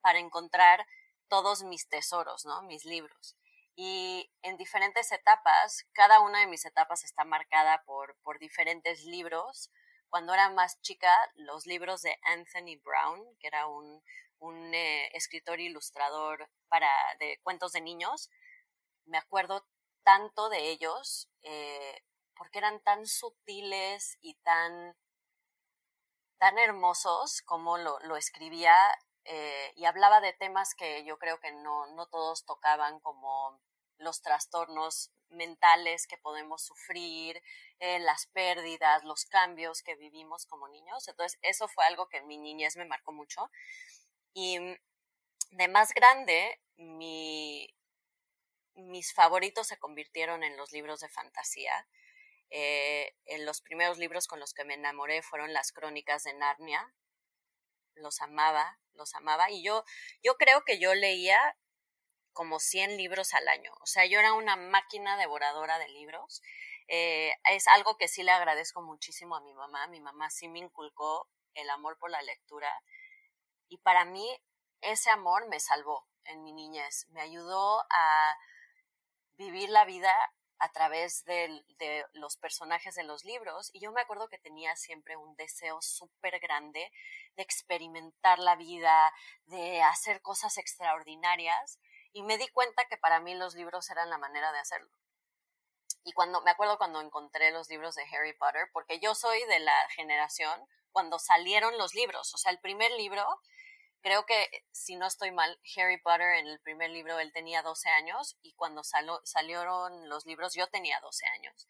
para 0.01 0.17
encontrar 0.17 0.87
todos 1.27 1.61
mis 1.61 1.87
tesoros, 1.87 2.45
¿no? 2.45 2.63
Mis 2.63 2.83
libros. 2.83 3.37
Y 3.75 4.33
en 4.41 4.57
diferentes 4.57 5.11
etapas, 5.11 5.85
cada 5.93 6.19
una 6.21 6.39
de 6.39 6.47
mis 6.47 6.65
etapas 6.65 7.03
está 7.03 7.25
marcada 7.25 7.83
por, 7.85 8.17
por 8.23 8.39
diferentes 8.39 9.03
libros. 9.03 9.69
Cuando 10.09 10.33
era 10.33 10.49
más 10.49 10.81
chica, 10.81 11.13
los 11.35 11.67
libros 11.67 12.01
de 12.01 12.17
Anthony 12.23 12.81
Brown, 12.83 13.23
que 13.39 13.45
era 13.45 13.67
un, 13.67 14.01
un 14.39 14.73
eh, 14.73 15.15
escritor 15.15 15.59
ilustrador 15.59 16.49
para, 16.69 16.89
de 17.19 17.39
cuentos 17.43 17.71
de 17.71 17.81
niños, 17.81 18.31
me 19.05 19.17
acuerdo 19.17 19.65
tanto 20.03 20.49
de 20.49 20.69
ellos. 20.69 21.29
Eh, 21.43 22.01
porque 22.35 22.59
eran 22.59 22.81
tan 22.81 23.05
sutiles 23.05 24.17
y 24.21 24.35
tan, 24.35 24.95
tan 26.37 26.57
hermosos 26.57 27.41
como 27.43 27.77
lo, 27.77 27.99
lo 28.01 28.17
escribía 28.17 28.75
eh, 29.23 29.73
y 29.75 29.85
hablaba 29.85 30.21
de 30.21 30.33
temas 30.33 30.75
que 30.75 31.03
yo 31.05 31.17
creo 31.17 31.39
que 31.39 31.51
no, 31.51 31.87
no 31.95 32.07
todos 32.07 32.45
tocaban 32.45 32.99
como 32.99 33.59
los 33.97 34.21
trastornos 34.21 35.11
mentales 35.29 36.05
que 36.05 36.17
podemos 36.17 36.63
sufrir, 36.63 37.41
eh, 37.79 37.99
las 37.99 38.27
pérdidas, 38.27 39.03
los 39.03 39.25
cambios 39.25 39.81
que 39.81 39.95
vivimos 39.95 40.45
como 40.45 40.67
niños. 40.67 41.07
Entonces, 41.07 41.39
eso 41.41 41.67
fue 41.67 41.85
algo 41.85 42.07
que 42.07 42.17
en 42.17 42.27
mi 42.27 42.37
niñez 42.37 42.75
me 42.75 42.85
marcó 42.85 43.11
mucho. 43.13 43.49
Y 44.33 44.59
de 45.51 45.67
más 45.69 45.93
grande, 45.93 46.61
mi, 46.75 47.73
mis 48.75 49.13
favoritos 49.13 49.67
se 49.67 49.77
convirtieron 49.77 50.43
en 50.43 50.57
los 50.57 50.71
libros 50.71 50.99
de 50.99 51.09
fantasía. 51.09 51.87
Eh, 52.49 53.15
en 53.25 53.45
los 53.45 53.61
primeros 53.61 53.97
libros 53.97 54.27
con 54.27 54.39
los 54.39 54.53
que 54.53 54.65
me 54.65 54.75
enamoré 54.75 55.21
fueron 55.21 55.53
las 55.53 55.71
crónicas 55.71 56.23
de 56.23 56.33
Narnia. 56.33 56.93
Los 57.95 58.21
amaba, 58.21 58.79
los 58.93 59.15
amaba. 59.15 59.49
Y 59.49 59.63
yo, 59.63 59.83
yo 60.23 60.35
creo 60.35 60.63
que 60.65 60.79
yo 60.79 60.93
leía 60.93 61.57
como 62.33 62.59
100 62.59 62.97
libros 62.97 63.33
al 63.33 63.47
año. 63.47 63.73
O 63.81 63.85
sea, 63.85 64.05
yo 64.05 64.19
era 64.19 64.33
una 64.33 64.57
máquina 64.57 65.17
devoradora 65.17 65.79
de 65.79 65.87
libros. 65.89 66.41
Eh, 66.87 67.31
es 67.49 67.67
algo 67.67 67.97
que 67.97 68.07
sí 68.07 68.23
le 68.23 68.31
agradezco 68.31 68.81
muchísimo 68.81 69.35
a 69.35 69.41
mi 69.41 69.53
mamá. 69.53 69.87
Mi 69.87 70.01
mamá 70.01 70.29
sí 70.29 70.47
me 70.49 70.59
inculcó 70.59 71.29
el 71.53 71.69
amor 71.69 71.97
por 71.97 72.11
la 72.11 72.21
lectura. 72.21 72.71
Y 73.69 73.77
para 73.77 74.05
mí 74.05 74.37
ese 74.81 75.09
amor 75.09 75.47
me 75.47 75.59
salvó 75.59 76.07
en 76.25 76.43
mi 76.43 76.51
niñez. 76.51 77.07
Me 77.09 77.21
ayudó 77.21 77.83
a 77.89 78.37
vivir 79.37 79.69
la 79.69 79.85
vida 79.85 80.13
a 80.59 80.71
través 80.71 81.25
de, 81.25 81.63
los 82.13 82.37
personajes 82.37 82.95
de 82.95 83.03
los 83.03 83.25
libros 83.25 83.69
y 83.73 83.79
yo 83.79 83.91
me 83.91 84.01
acuerdo 84.01 84.29
que 84.29 84.37
tenía 84.37 84.75
siempre 84.75 85.17
un 85.17 85.35
deseo 85.35 85.81
súper 85.81 86.39
grande 86.39 86.91
de 87.35 87.43
experimentar 87.43 88.39
la 88.39 88.55
vida, 88.55 89.13
de 89.45 89.81
hacer 89.83 90.21
cosas 90.21 90.57
extraordinarias 90.57 91.79
y 92.13 92.23
me 92.23 92.37
di 92.37 92.47
cuenta 92.47 92.85
que 92.85 92.97
para 92.97 93.19
mí 93.19 93.35
los 93.35 93.55
libros 93.55 93.89
eran 93.89 94.09
la 94.09 94.17
manera 94.17 94.51
de 94.53 94.59
hacerlo. 94.59 94.89
Y 96.05 96.13
cuando 96.13 96.41
me 96.41 96.51
acuerdo 96.51 96.77
cuando 96.77 97.01
encontré 97.01 97.51
los 97.51 97.69
libros 97.69 97.95
de 97.95 98.03
Harry 98.03 98.33
Potter, 98.33 98.69
porque 98.71 98.99
yo 98.99 99.15
soy 99.15 99.43
de 99.45 99.59
la 99.59 99.89
generación 99.89 100.65
cuando 100.91 101.19
salieron 101.19 101.77
los 101.77 101.93
libros, 101.93 102.33
o 102.33 102.37
sea, 102.37 102.51
el 102.51 102.59
primer 102.59 102.91
libro 102.91 103.25
creo 104.05 104.23
que, 104.27 104.47
si 104.71 104.95
no 104.97 105.07
estoy 105.07 105.31
mal, 105.31 105.59
Harry 105.75 105.99
Potter 105.99 106.35
en 106.35 106.45
el 106.45 106.59
primer 106.59 106.91
libro 106.91 107.17
él 107.17 107.33
tenía 107.33 107.63
12 107.63 107.89
años 107.89 108.37
y 108.43 108.53
cuando 108.53 108.83
salieron 108.83 110.09
los 110.09 110.27
libros 110.27 110.53
yo 110.53 110.67
tenía 110.67 110.99
12 111.01 111.25
años. 111.25 111.67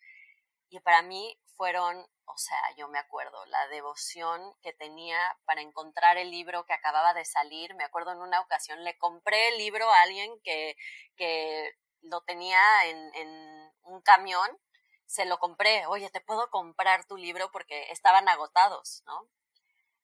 Y 0.68 0.82
para 0.82 1.02
mí 1.02 1.40
fueron, 1.56 2.06
o 2.26 2.38
sea, 2.38 2.60
yo 2.76 2.90
me 2.90 3.00
acuerdo, 3.00 3.46
la 3.46 3.70
devoción 3.70 4.54
que 4.62 4.74
tenía 4.74 5.18
para 5.46 5.62
encontrar 5.62 6.18
el 6.18 6.30
libro 6.30 6.66
que 6.66 6.74
acababa 6.74 7.14
de 7.14 7.24
salir. 7.24 7.74
Me 7.76 7.86
acuerdo 7.86 8.12
en 8.12 8.20
una 8.20 8.42
ocasión 8.42 8.84
le 8.84 8.98
compré 8.98 9.48
el 9.48 9.58
libro 9.58 9.90
a 9.90 10.02
alguien 10.02 10.38
que, 10.44 10.76
que 11.16 11.72
lo 12.02 12.20
tenía 12.24 12.60
en, 12.88 13.16
en 13.16 13.74
un 13.84 14.02
camión. 14.02 14.60
Se 15.06 15.24
lo 15.24 15.38
compré, 15.38 15.86
oye, 15.86 16.10
te 16.10 16.20
puedo 16.20 16.50
comprar 16.50 17.08
tu 17.08 17.16
libro 17.16 17.50
porque 17.54 17.92
estaban 17.92 18.28
agotados, 18.28 19.04
¿no? 19.06 19.30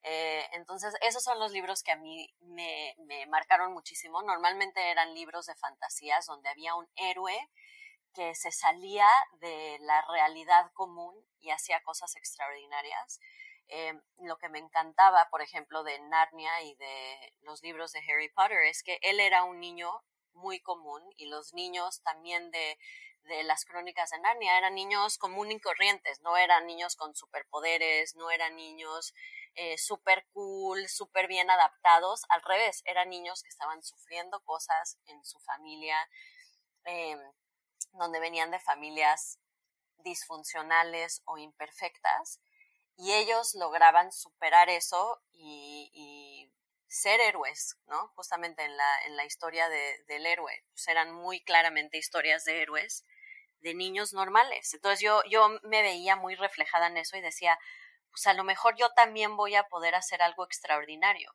Eh, 0.04 0.48
entonces, 0.54 0.96
esos 1.02 1.24
son 1.24 1.40
los 1.40 1.52
libros 1.52 1.84
que 1.84 1.92
a 1.92 1.96
mí 1.96 2.34
me, 2.42 2.96
me, 3.06 3.26
marcaron 3.28 3.74
muchísimo. 3.74 4.22
Normalmente 4.24 4.90
eran 4.90 5.14
libros 5.14 5.46
de 5.46 5.56
fantasías 5.56 6.26
donde 6.26 6.50
había 6.50 6.76
un 6.76 6.88
héroe 6.96 7.38
que 8.14 8.36
se 8.36 8.52
salía 8.52 9.08
de 9.40 9.78
la 9.82 10.04
realidad 10.10 10.72
común 10.74 11.16
y 11.40 11.52
hacía 11.52 11.82
cosas 11.84 12.16
extraordinarias. 12.16 13.20
Eh, 13.68 13.94
lo 14.20 14.38
que 14.38 14.50
me 14.50 14.60
encantaba, 14.60 15.30
por 15.30 15.42
ejemplo, 15.42 15.84
de 15.84 16.00
Narnia 16.02 16.62
y 16.64 16.76
de 16.76 17.34
los 17.42 17.62
libros 17.64 17.92
de 17.94 18.00
Harry 18.00 18.30
Potter 18.30 18.58
es 18.68 18.84
que 18.84 19.00
él 19.02 19.20
era 19.20 19.44
un 19.44 19.60
niño 19.60 19.90
muy 20.34 20.60
común 20.62 21.02
y 21.16 21.28
los 21.28 21.54
niños 21.54 22.02
también 22.04 22.52
de, 22.52 22.78
de 23.24 23.44
las 23.44 23.66
crónicas 23.66 24.10
de 24.10 24.20
Narnia 24.20 24.58
eran 24.58 24.76
niños 24.76 25.18
común 25.18 25.52
y 25.52 25.60
corrientes, 25.60 26.22
no 26.22 26.38
eran 26.38 26.66
niños 26.66 26.96
con 26.96 27.16
superpoderes, 27.16 28.16
no 28.16 28.30
eran 28.32 28.56
niños 28.56 29.14
eh, 29.56 29.78
súper 29.78 30.26
cool, 30.34 30.88
súper 30.88 31.28
bien 31.28 31.50
adaptados, 31.50 32.24
al 32.30 32.42
revés, 32.42 32.82
eran 32.86 33.10
niños 33.10 33.44
que 33.44 33.50
estaban 33.50 33.84
sufriendo 33.84 34.44
cosas 34.44 34.98
en 35.06 35.24
su 35.24 35.40
familia, 35.40 35.98
eh, 36.86 37.18
donde 37.94 38.20
venían 38.20 38.52
de 38.52 38.60
familias 38.60 39.40
disfuncionales 39.98 41.22
o 41.26 41.38
imperfectas, 41.38 42.42
y 42.98 43.14
ellos 43.14 43.56
lograban 43.56 44.12
superar 44.12 44.70
eso 44.70 45.22
y, 45.32 45.90
y 45.94 46.52
ser 46.92 47.22
héroes, 47.22 47.78
¿no? 47.88 48.10
Justamente 48.16 48.64
en 48.64 48.76
la, 48.76 49.02
en 49.06 49.16
la 49.16 49.26
historia 49.26 49.70
de, 49.70 50.04
del 50.08 50.26
héroe. 50.26 50.66
Pues 50.72 50.88
eran 50.90 51.14
muy 51.14 51.42
claramente 51.42 51.98
historias 51.98 52.44
de 52.44 52.62
héroes, 52.62 53.06
de 53.62 53.74
niños 53.74 54.14
normales. 54.14 54.74
Entonces 54.74 55.00
yo, 55.00 55.22
yo 55.30 55.48
me 55.64 55.82
veía 55.82 56.16
muy 56.16 56.36
reflejada 56.36 56.88
en 56.88 56.98
eso 56.98 57.18
y 57.18 57.22
decía, 57.22 57.58
pues 58.10 58.28
a 58.28 58.34
lo 58.34 58.44
mejor 58.44 58.76
yo 58.78 58.90
también 58.92 59.36
voy 59.38 59.56
a 59.56 59.68
poder 59.68 59.96
hacer 59.96 60.22
algo 60.22 60.46
extraordinario. 60.46 61.34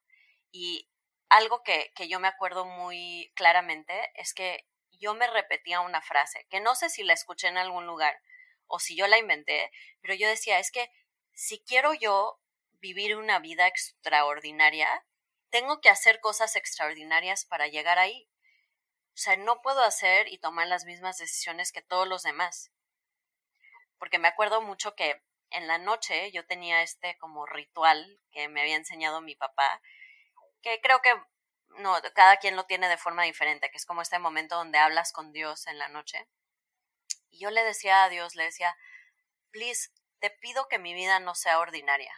Y 0.52 0.88
algo 1.28 1.62
que, 1.62 1.92
que 1.94 2.08
yo 2.08 2.20
me 2.20 2.28
acuerdo 2.28 2.64
muy 2.64 3.32
claramente 3.34 4.10
es 4.14 4.34
que 4.34 4.66
yo 4.98 5.14
me 5.14 5.26
repetía 5.26 5.80
una 5.80 6.00
frase, 6.02 6.46
que 6.50 6.60
no 6.60 6.74
sé 6.74 6.88
si 6.88 7.02
la 7.02 7.12
escuché 7.12 7.48
en 7.48 7.58
algún 7.58 7.86
lugar 7.86 8.20
o 8.66 8.78
si 8.78 8.96
yo 8.96 9.06
la 9.06 9.18
inventé, 9.18 9.70
pero 10.00 10.14
yo 10.14 10.28
decía, 10.28 10.58
es 10.58 10.70
que 10.70 10.90
si 11.32 11.60
quiero 11.60 11.94
yo 11.94 12.40
vivir 12.80 13.16
una 13.16 13.38
vida 13.38 13.66
extraordinaria, 13.66 14.88
tengo 15.50 15.80
que 15.80 15.88
hacer 15.88 16.20
cosas 16.20 16.56
extraordinarias 16.56 17.44
para 17.44 17.68
llegar 17.68 17.98
ahí. 17.98 18.28
O 19.16 19.18
sea, 19.18 19.34
no 19.38 19.62
puedo 19.62 19.80
hacer 19.80 20.28
y 20.28 20.36
tomar 20.36 20.66
las 20.66 20.84
mismas 20.84 21.16
decisiones 21.16 21.72
que 21.72 21.80
todos 21.80 22.06
los 22.06 22.22
demás. 22.22 22.70
Porque 23.98 24.18
me 24.18 24.28
acuerdo 24.28 24.60
mucho 24.60 24.94
que 24.94 25.22
en 25.48 25.66
la 25.66 25.78
noche 25.78 26.30
yo 26.32 26.46
tenía 26.46 26.82
este 26.82 27.16
como 27.16 27.46
ritual 27.46 28.20
que 28.30 28.48
me 28.48 28.60
había 28.60 28.76
enseñado 28.76 29.22
mi 29.22 29.34
papá, 29.34 29.80
que 30.60 30.82
creo 30.82 31.00
que 31.00 31.14
no, 31.78 31.96
cada 32.14 32.36
quien 32.36 32.56
lo 32.56 32.66
tiene 32.66 32.90
de 32.90 32.98
forma 32.98 33.22
diferente, 33.22 33.70
que 33.70 33.78
es 33.78 33.86
como 33.86 34.02
este 34.02 34.18
momento 34.18 34.56
donde 34.56 34.76
hablas 34.76 35.12
con 35.12 35.32
Dios 35.32 35.66
en 35.66 35.78
la 35.78 35.88
noche. 35.88 36.28
Y 37.30 37.38
yo 37.38 37.50
le 37.50 37.64
decía 37.64 38.04
a 38.04 38.10
Dios, 38.10 38.34
le 38.34 38.44
decía, 38.44 38.76
please, 39.50 39.88
te 40.18 40.28
pido 40.28 40.68
que 40.68 40.78
mi 40.78 40.92
vida 40.92 41.20
no 41.20 41.34
sea 41.34 41.58
ordinaria. 41.58 42.12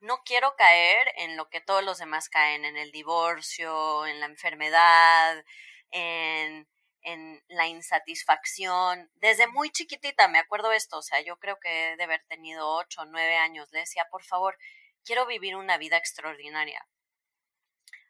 No 0.00 0.22
quiero 0.24 0.56
caer 0.56 1.12
en 1.16 1.36
lo 1.36 1.48
que 1.48 1.60
todos 1.60 1.84
los 1.84 1.98
demás 1.98 2.28
caen, 2.28 2.64
en 2.64 2.76
el 2.76 2.90
divorcio, 2.90 4.06
en 4.06 4.20
la 4.20 4.26
enfermedad, 4.26 5.44
en, 5.90 6.66
en 7.02 7.42
la 7.48 7.66
insatisfacción. 7.66 9.10
Desde 9.14 9.46
muy 9.46 9.70
chiquitita 9.70 10.28
me 10.28 10.38
acuerdo 10.38 10.72
esto, 10.72 10.98
o 10.98 11.02
sea, 11.02 11.20
yo 11.20 11.36
creo 11.38 11.58
que 11.60 11.92
he 11.92 11.96
de 11.96 12.04
haber 12.04 12.24
tenido 12.28 12.66
ocho 12.68 13.02
o 13.02 13.04
nueve 13.06 13.36
años. 13.36 13.70
Le 13.72 13.80
decía, 13.80 14.06
por 14.10 14.24
favor, 14.24 14.56
quiero 15.04 15.26
vivir 15.26 15.56
una 15.56 15.76
vida 15.76 15.96
extraordinaria. 15.98 16.86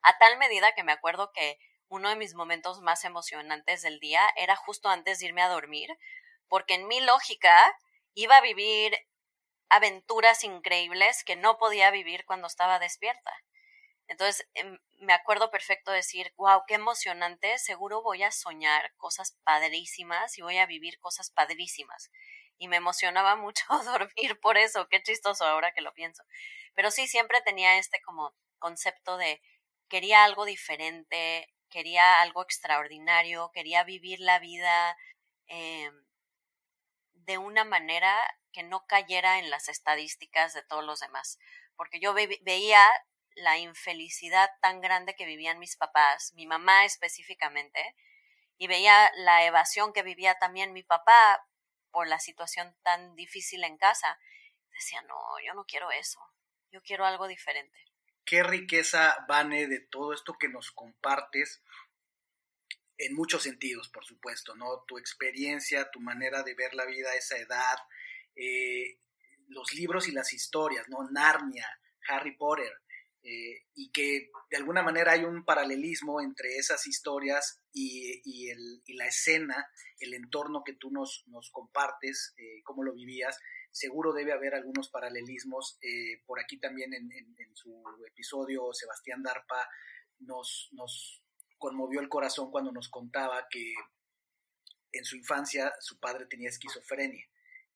A 0.03 0.17
tal 0.19 0.39
medida 0.39 0.73
que 0.75 0.85
me 0.85 0.93
acuerdo 0.93 1.33
que 1.33 1.59
uno 1.89 2.09
de 2.09 2.17
mis 2.17 2.35
momentos 2.35 2.81
más 2.81 3.05
emocionantes 3.05 3.83
del 3.83 3.99
día 3.99 4.23
era 4.37 4.55
justo 4.55 4.89
antes 4.89 5.19
de 5.19 5.27
irme 5.27 5.43
a 5.43 5.49
dormir, 5.49 5.91
porque 6.49 6.75
en 6.75 6.87
mi 6.87 7.01
lógica 7.01 7.77
iba 8.15 8.37
a 8.37 8.41
vivir 8.41 8.97
aventuras 9.71 10.45
increíbles 10.45 11.25
que 11.25 11.37
no 11.37 11.57
podía 11.59 11.91
vivir 11.91 12.25
cuando 12.27 12.47
estaba 12.49 12.79
despierta. 12.79 13.33
Entonces 14.09 14.47
em, 14.55 14.79
me 14.99 15.13
acuerdo 15.13 15.51
perfecto 15.51 15.93
decir, 15.93 16.33
wow, 16.37 16.65
qué 16.67 16.75
emocionante, 16.75 17.59
seguro 17.59 18.03
voy 18.03 18.25
a 18.25 18.33
soñar 18.33 18.93
cosas 18.97 19.39
padrísimas 19.45 20.37
y 20.37 20.43
voy 20.43 20.59
a 20.59 20.67
vivir 20.67 20.99
cosas 20.99 21.31
padrísimas. 21.31 22.11
Y 22.59 22.69
me 22.69 22.77
emocionaba 22.77 23.37
mucho 23.37 23.65
dormir 23.85 24.39
por 24.41 24.59
eso, 24.59 24.89
qué 24.89 25.03
chistoso 25.03 25.45
ahora 25.47 25.73
que 25.73 25.81
lo 25.81 25.95
pienso. 25.95 26.25
Pero 26.75 26.91
sí, 26.91 27.07
siempre 27.07 27.41
tenía 27.43 27.79
este 27.79 28.03
como 28.03 28.35
concepto 28.59 29.17
de 29.17 29.41
quería 29.89 30.25
algo 30.25 30.45
diferente, 30.45 31.49
quería 31.71 32.21
algo 32.21 32.43
extraordinario, 32.43 33.51
quería 33.55 33.85
vivir 33.85 34.21
la 34.21 34.41
vida 34.41 34.97
eh, 35.49 35.91
de 37.13 37.39
una 37.39 37.65
manera 37.65 38.17
que 38.53 38.63
no 38.63 38.87
cayera 38.87 39.39
en 39.39 39.51
las 39.51 39.69
estadísticas 39.69 40.55
de 40.55 40.63
todos 40.63 40.85
los 40.85 41.01
demás. 41.01 41.39
Porque 41.77 42.01
yo 42.01 42.15
veía 42.15 42.83
la 43.35 43.59
infelicidad 43.59 44.51
tan 44.61 44.81
grande 44.81 45.15
que 45.15 45.27
vivían 45.27 45.59
mis 45.59 45.77
papás, 45.77 46.33
mi 46.35 46.47
mamá 46.47 46.85
específicamente, 46.85 47.97
y 48.59 48.67
veía 48.67 49.11
la 49.17 49.45
evasión 49.45 49.93
que 49.93 50.03
vivía 50.03 50.35
también 50.35 50.73
mi 50.73 50.83
papá 50.83 51.47
por 51.91 52.07
la 52.07 52.19
situación 52.19 52.77
tan 52.83 53.15
difícil 53.15 53.65
en 53.65 53.79
casa. 53.79 54.19
Decía, 54.73 55.03
no, 55.03 55.17
yo 55.45 55.55
no 55.55 55.65
quiero 55.65 55.91
eso, 55.91 56.21
yo 56.71 56.83
quiero 56.83 57.07
algo 57.07 57.27
diferente 57.27 57.91
qué 58.31 58.45
riqueza, 58.45 59.25
Vane, 59.29 59.67
de 59.67 59.81
todo 59.81 60.13
esto 60.13 60.37
que 60.39 60.49
nos 60.49 60.71
compartes, 60.71 61.65
en 62.97 63.13
muchos 63.17 63.43
sentidos, 63.43 63.89
por 63.89 64.05
supuesto, 64.05 64.55
¿no? 64.55 64.85
Tu 64.87 64.99
experiencia, 64.99 65.91
tu 65.91 65.99
manera 65.99 66.45
de 66.45 66.55
ver 66.55 66.73
la 66.75 66.85
vida 66.85 67.11
a 67.11 67.17
esa 67.17 67.39
edad, 67.39 67.77
eh, 68.43 68.97
los 69.49 69.75
libros 69.75 70.09
y 70.09 70.13
las 70.13 70.33
historias, 70.33 70.89
¿no? 70.89 71.11
Narnia, 71.11 71.67
Harry 72.09 72.35
Potter, 72.37 72.73
eh, 73.23 73.67
y 73.75 73.91
que 73.93 74.31
de 74.51 74.57
alguna 74.57 74.83
manera 74.83 75.13
hay 75.13 75.25
un 75.25 75.45
paralelismo 75.45 76.23
entre 76.23 76.57
esas 76.57 76.87
historias 76.87 77.61
y, 77.71 78.49
la 78.95 79.07
escena, 79.07 79.69
el 79.99 80.15
entorno 80.15 80.63
que 80.65 80.73
tú 80.73 80.91
nos, 80.91 81.25
nos 81.27 81.51
compartes, 81.51 82.33
eh, 82.39 82.63
cómo 82.65 82.83
lo 82.83 82.95
vivías, 82.95 83.39
seguro 83.71 84.15
debe 84.15 84.33
haber 84.33 84.55
algunos 84.55 84.89
paralelismos. 84.89 85.79
Por 86.25 86.41
aquí 86.41 86.59
también 86.59 86.95
en, 86.95 87.55
su 87.55 87.83
episodio 88.07 88.73
Sebastián 88.73 89.23
Darpa 89.23 89.69
nos, 90.21 90.71
nos 90.73 91.23
conmovió 91.59 92.01
el 92.01 92.09
corazón 92.09 92.51
cuando 92.51 92.73
nos 92.73 92.89
contaba 92.89 93.47
que 93.51 93.75
en 94.93 95.05
su 95.05 95.17
infancia 95.17 95.75
su 95.81 95.99
padre 95.99 96.25
tenía 96.25 96.49
esquizofrenia 96.49 97.27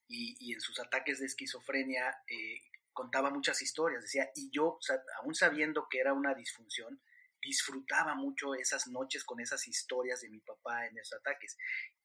y, 0.06 0.52
en 0.52 0.60
sus 0.60 0.78
ataques 0.80 1.20
de 1.20 1.26
esquizofrenia 1.26 2.10
eh, 2.28 2.60
contaba 2.92 3.30
muchas 3.30 3.60
historias, 3.62 4.02
decía, 4.02 4.30
y 4.34 4.50
yo, 4.50 4.78
aún 5.20 5.34
sabiendo 5.34 5.88
que 5.90 5.98
era 5.98 6.12
una 6.12 6.34
disfunción, 6.34 7.00
disfrutaba 7.40 8.14
mucho 8.14 8.54
esas 8.54 8.86
noches 8.86 9.24
con 9.24 9.40
esas 9.40 9.66
historias 9.68 10.20
de 10.20 10.30
mi 10.30 10.40
papá 10.40 10.86
en 10.86 10.96
esos 10.98 11.18
ataques. 11.20 11.56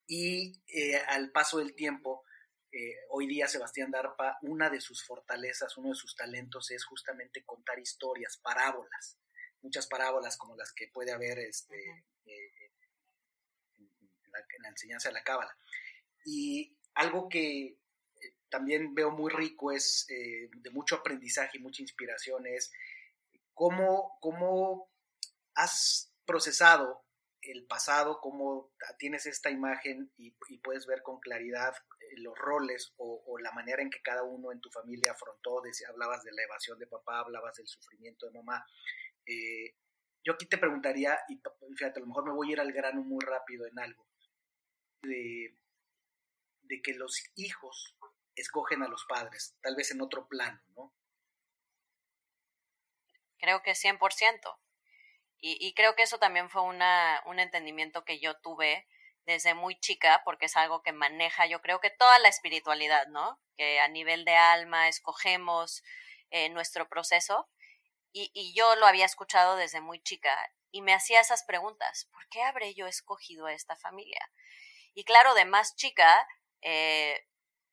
Y 0.06 0.62
eh, 0.68 0.98
al 1.08 1.32
paso 1.32 1.60
del 1.60 1.76
tiempo, 1.76 2.24
eh, 2.72 2.96
hoy 3.10 3.26
día 3.26 3.48
Sebastián 3.48 3.90
Darpa, 3.90 4.38
una 4.42 4.70
de 4.70 4.82
sus 4.82 5.04
fortalezas, 5.04 5.78
uno 5.78 5.90
de 5.90 5.96
sus 5.96 6.16
talentos 6.16 6.70
es 6.72 6.86
justamente 6.86 7.44
contar 7.44 7.80
historias, 7.80 8.38
parábolas, 8.38 9.18
muchas 9.62 9.88
parábolas 9.88 10.38
como 10.38 10.56
las 10.56 10.72
que 10.74 10.88
puede 10.94 11.12
haber 11.12 11.40
este, 11.40 11.76
eh, 12.26 12.72
en, 13.78 14.62
la, 14.62 14.70
enseñanza 14.70 15.10
de 15.10 15.14
la 15.14 15.24
cábala. 15.24 15.58
Y 16.26 16.78
algo 16.94 17.28
que 17.30 17.80
también 18.50 18.94
veo 18.94 19.12
muy 19.12 19.32
rico 19.32 19.72
es 19.72 20.06
de 20.08 20.72
mucho 20.72 20.96
aprendizaje 20.96 21.58
y 21.58 21.62
mucha 21.62 21.82
inspiración 21.82 22.46
es 22.48 22.72
cómo, 23.54 24.18
cómo 24.22 24.90
has 25.56 26.14
procesado 26.26 27.04
el 27.42 27.66
pasado, 27.66 28.20
cómo 28.22 28.72
tienes 28.98 29.26
esta 29.26 29.50
imagen 29.50 30.12
y, 30.18 30.32
puedes 30.62 30.86
ver 30.86 31.02
con 31.02 31.20
claridad 31.20 31.74
eh, 32.02 32.18
los 32.18 32.38
roles 32.38 32.94
o, 32.98 33.38
la 33.40 33.52
manera 33.52 33.82
en 33.82 33.90
que 33.90 34.02
cada 34.02 34.24
uno 34.24 34.52
en 34.52 34.60
tu 34.60 34.70
familia 34.70 35.12
afrontó, 35.12 35.62
hablabas 35.88 36.24
de 36.24 36.34
la 36.34 36.44
evasión 36.44 36.78
de 36.80 36.88
papá, 36.88 37.20
hablabas 37.20 37.56
del 37.56 37.68
sufrimiento 37.68 38.26
de 38.26 38.34
mamá. 38.34 38.66
Eh, 39.26 39.76
yo 40.24 40.34
aquí 40.34 40.46
te 40.46 40.58
preguntaría, 40.58 41.18
y 41.30 41.42
fíjate, 41.76 42.00
a 42.00 42.02
lo 42.02 42.08
mejor 42.08 42.26
me 42.26 42.34
voy 42.34 42.50
a 42.50 42.54
ir 42.54 42.60
al 42.60 42.74
grano 42.74 43.02
muy 43.04 43.24
rápido 43.26 43.66
en 43.66 43.80
algo, 43.80 44.06
de, 45.04 45.58
de 46.64 46.82
que 46.82 46.94
los 46.94 47.24
hijos 47.36 47.96
escogen 48.40 48.84
a 48.84 48.88
los 48.88 49.06
padres, 49.06 49.56
tal 49.62 49.76
vez 49.76 49.92
en 49.92 50.02
otro 50.02 50.28
plano, 50.28 50.60
¿no? 50.76 50.94
Creo 53.38 53.62
que 53.62 53.72
100%. 53.72 54.60
Y, 55.42 55.74
creo 55.74 55.96
que 55.96 56.04
eso 56.04 56.20
también 56.20 56.50
fue 56.50 56.64
una, 56.64 57.24
un 57.26 57.40
entendimiento 57.40 58.04
que 58.04 58.20
yo 58.20 58.36
tuve 58.42 58.86
desde 59.26 59.54
muy 59.54 59.80
chica, 59.80 60.22
porque 60.26 60.48
es 60.48 60.58
algo 60.58 60.82
que 60.82 60.92
maneja, 60.92 61.46
yo 61.46 61.62
creo 61.62 61.80
que 61.80 61.92
toda 61.92 62.20
la 62.20 62.28
espiritualidad, 62.28 63.08
¿no? 63.08 63.40
Que 63.56 63.80
a 63.80 63.88
nivel 63.88 64.26
de 64.26 64.36
alma 64.36 64.90
escogemos 64.90 65.82
eh, 66.30 66.50
nuestro 66.50 66.90
proceso. 66.90 67.48
Y, 68.12 68.32
y, 68.34 68.54
yo 68.54 68.76
lo 68.76 68.86
había 68.86 69.06
escuchado 69.06 69.56
desde 69.56 69.80
muy 69.80 70.02
chica 70.02 70.36
y 70.72 70.82
me 70.82 70.94
hacía 70.94 71.22
esas 71.22 71.44
preguntas. 71.44 72.10
¿Por 72.12 72.28
qué 72.28 72.44
habré 72.44 72.74
yo 72.74 72.88
escogido 72.88 73.46
a 73.46 73.54
esta 73.54 73.78
familia? 73.78 74.30
Y 74.94 75.06
claro, 75.06 75.34
de 75.36 75.46
más 75.46 75.76
chica, 75.76 76.28
eh, 76.62 77.26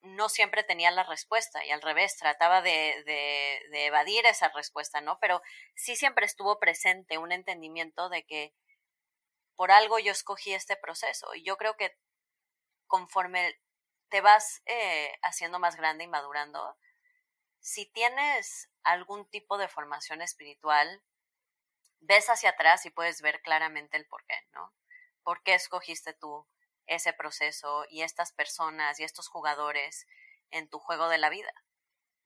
no 0.07 0.29
siempre 0.29 0.64
tenía 0.64 0.90
la 0.90 1.05
respuesta 1.05 1.64
y 1.64 1.71
al 1.71 1.83
revés, 1.83 2.16
trataba 2.16 2.62
de, 2.62 3.03
de, 3.05 3.87
evadir 3.87 4.27
esa 4.27 4.49
respuesta, 4.49 5.01
¿no? 5.01 5.19
Pero 5.21 5.42
sí 5.75 5.97
siempre 5.97 6.27
estuvo 6.27 6.59
presente 6.59 7.19
un 7.19 7.33
entendimiento 7.33 8.09
de 8.09 8.25
que 8.25 8.55
por 9.55 9.71
algo 9.71 9.99
yo 9.99 10.12
escogí 10.12 10.53
este 10.53 10.77
proceso 10.77 11.35
y 11.35 11.45
yo 11.45 11.57
creo 11.57 11.77
que 11.77 11.97
conforme 12.87 13.61
te 14.09 14.21
vas 14.21 14.62
eh, 14.66 15.19
haciendo 15.23 15.59
más 15.59 15.77
grande 15.77 16.05
y 16.05 16.09
madurando, 16.09 16.77
si 17.61 17.87
tienes 17.87 18.71
algún 18.83 19.29
tipo 19.29 19.59
de 19.59 19.69
formación 19.69 20.23
espiritual, 20.23 21.03
ves 22.01 22.29
hacia 22.29 22.51
atrás 22.51 22.87
y 22.87 22.90
puedes 22.90 23.21
ver 23.23 23.40
claramente 23.42 23.97
el 23.97 24.07
por 24.07 24.25
qué, 24.27 24.37
¿no? 24.53 24.73
¿Por 25.23 25.42
qué 25.42 25.55
escogiste 25.55 26.14
tú 26.14 26.47
ese 26.87 27.12
proceso 27.12 27.85
y 27.88 28.03
estas 28.03 28.33
personas 28.33 29.01
y 29.01 29.05
estos 29.05 29.29
jugadores 29.29 30.07
en 30.51 30.68
tu 30.68 30.79
juego 30.79 31.09
de 31.09 31.18
la 31.18 31.31
vida. 31.31 31.53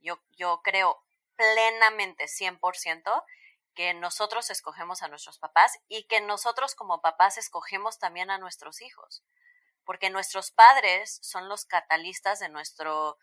Yo, 0.01 0.20
yo 0.31 0.61
creo 0.62 1.05
plenamente, 1.37 2.25
100%, 2.25 3.25
que 3.75 3.94
nosotros 3.94 4.51
escogemos 4.51 5.03
a 5.03 5.09
nuestros 5.09 5.38
papás 5.38 5.79
y 5.88 6.05
que 6.05 6.20
nosotros 6.20 6.75
como 6.75 7.01
papás 7.01 7.38
escogemos 7.38 7.99
también 7.99 8.31
a 8.31 8.38
nuestros 8.38 8.83
hijos, 8.83 9.23
porque 9.85 10.11
nuestros 10.11 10.51
padres 10.51 11.18
son 11.23 11.49
los 11.49 11.64
catalistas 11.64 12.40
de 12.40 12.49
nuestro 12.49 13.18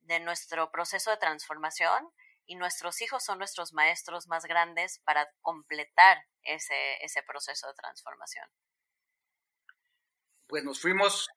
de 0.00 0.20
nuestro 0.20 0.70
proceso 0.70 1.10
de 1.10 1.18
transformación 1.18 2.10
y 2.46 2.54
nuestros 2.54 3.02
hijos 3.02 3.22
son 3.22 3.38
nuestros 3.38 3.74
maestros 3.74 4.26
más 4.26 4.46
grandes 4.46 5.00
para 5.00 5.30
completar 5.42 6.24
ese, 6.42 7.04
ese 7.04 7.22
proceso 7.22 7.68
de 7.68 7.74
transformación. 7.74 8.48
Pues 10.48 10.64
nos 10.64 10.80
fuimos 10.80 11.28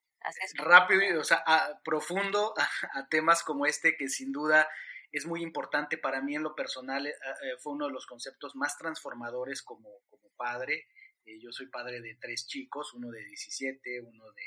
rápido, 0.55 1.19
o 1.19 1.23
sea, 1.23 1.43
profundo 1.83 2.53
a, 2.93 3.07
temas 3.09 3.43
como 3.43 3.65
este 3.65 3.97
que 3.97 4.07
sin 4.07 4.31
duda 4.31 4.67
es 5.11 5.25
muy 5.25 5.43
importante 5.43 5.97
para 5.97 6.21
mí 6.21 6.35
en 6.35 6.43
lo 6.43 6.55
personal. 6.55 7.05
Eh, 7.05 7.11
eh, 7.11 7.57
fue 7.59 7.73
uno 7.73 7.87
de 7.87 7.93
los 7.93 8.05
conceptos 8.05 8.55
más 8.55 8.77
transformadores 8.77 9.61
como, 9.61 9.89
como 10.09 10.29
padre. 10.37 10.87
Eh, 11.25 11.39
yo 11.39 11.51
soy 11.51 11.67
padre 11.67 12.01
de 12.01 12.15
tres 12.15 12.47
chicos, 12.47 12.93
uno 12.93 13.11
de 13.11 13.23
17, 13.25 14.01
uno 14.01 14.31
de 14.31 14.43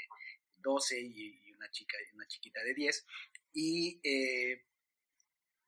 12 0.57 1.01
y, 1.01 1.53
una, 1.53 1.71
chica, 1.71 1.99
una 2.15 2.27
chiquita 2.27 2.63
de 2.65 2.75
10. 2.75 3.07
Y 3.53 4.01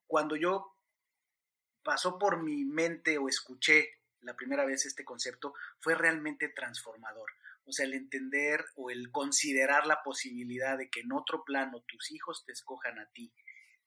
cuando 0.06 0.36
yo 0.36 0.74
pasó 1.82 2.18
por 2.18 2.42
mi 2.42 2.64
mente 2.64 3.18
o 3.18 3.28
escuché 3.28 4.00
la 4.22 4.34
primera 4.34 4.64
vez 4.64 4.86
este 4.86 5.04
concepto, 5.04 5.54
fue 5.78 5.94
realmente 5.94 6.48
transformador. 6.48 7.30
O 7.66 7.72
sea, 7.72 7.86
el 7.86 7.94
entender 7.94 8.64
o 8.76 8.90
el 8.90 9.10
considerar 9.10 9.86
la 9.86 10.02
posibilidad 10.02 10.78
de 10.78 10.88
que 10.88 11.00
en 11.00 11.12
otro 11.12 11.44
plano 11.44 11.82
tus 11.88 12.12
hijos 12.12 12.44
te 12.46 12.52
escojan 12.52 12.98
a 12.98 13.10
ti 13.10 13.32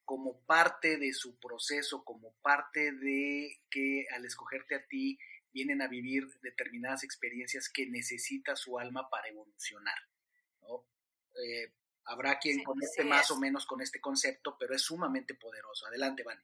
como 0.03 0.41
parte 0.45 0.97
de 0.97 1.13
su 1.13 1.39
proceso, 1.39 2.03
como 2.03 2.33
parte 2.41 2.91
de 2.91 3.61
que 3.69 4.05
al 4.11 4.25
escogerte 4.25 4.75
a 4.75 4.87
ti 4.87 5.17
vienen 5.53 5.81
a 5.81 5.87
vivir 5.87 6.27
determinadas 6.41 7.03
experiencias 7.03 7.69
que 7.69 7.85
necesita 7.85 8.55
su 8.55 8.79
alma 8.79 9.09
para 9.09 9.29
evolucionar. 9.29 9.97
Eh, 11.41 11.71
habrá 12.05 12.39
quien 12.39 12.63
conecte 12.63 13.03
más 13.03 13.31
o 13.31 13.39
menos 13.39 13.65
con 13.65 13.81
este 13.81 14.01
concepto, 14.01 14.57
pero 14.59 14.75
es 14.75 14.81
sumamente 14.81 15.35
poderoso. 15.35 15.85
Adelante, 15.87 16.23
Vani. 16.23 16.43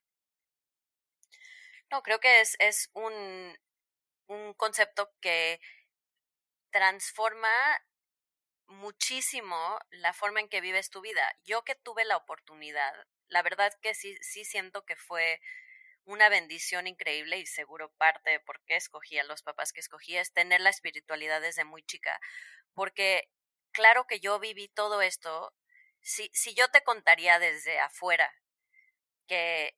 No, 1.92 2.02
creo 2.02 2.20
que 2.20 2.42
es, 2.42 2.56
es 2.60 2.90
un, 2.94 3.58
un 4.28 4.54
concepto 4.54 5.12
que 5.20 5.60
transforma 6.76 7.48
muchísimo 8.68 9.80
la 9.92 10.12
forma 10.12 10.42
en 10.42 10.50
que 10.50 10.60
vives 10.60 10.90
tu 10.90 11.00
vida. 11.00 11.24
Yo 11.46 11.64
que 11.64 11.76
tuve 11.76 12.04
la 12.04 12.18
oportunidad, 12.18 12.94
la 13.30 13.42
verdad 13.44 13.72
que 13.82 13.94
sí, 13.94 14.18
sí 14.20 14.44
siento 14.44 14.84
que 14.84 14.98
fue 14.98 15.40
una 16.04 16.28
bendición 16.28 16.86
increíble 16.86 17.38
y 17.38 17.46
seguro 17.46 17.94
parte 17.94 18.32
de 18.32 18.40
por 18.42 18.60
qué 18.66 18.76
escogí 18.76 19.18
a 19.18 19.24
los 19.24 19.42
papás 19.42 19.72
que 19.72 19.80
escogí 19.80 20.18
es 20.18 20.34
tener 20.34 20.60
la 20.60 20.70
espiritualidad 20.70 21.40
desde 21.40 21.64
muy 21.64 21.82
chica, 21.82 22.20
porque 22.74 23.30
claro 23.72 24.06
que 24.06 24.20
yo 24.20 24.38
viví 24.42 24.68
todo 24.68 25.02
esto, 25.02 25.54
si, 26.02 26.30
si 26.34 26.56
yo 26.56 26.68
te 26.72 26.84
contaría 26.84 27.40
desde 27.40 27.80
afuera 27.80 28.30
que 29.28 29.78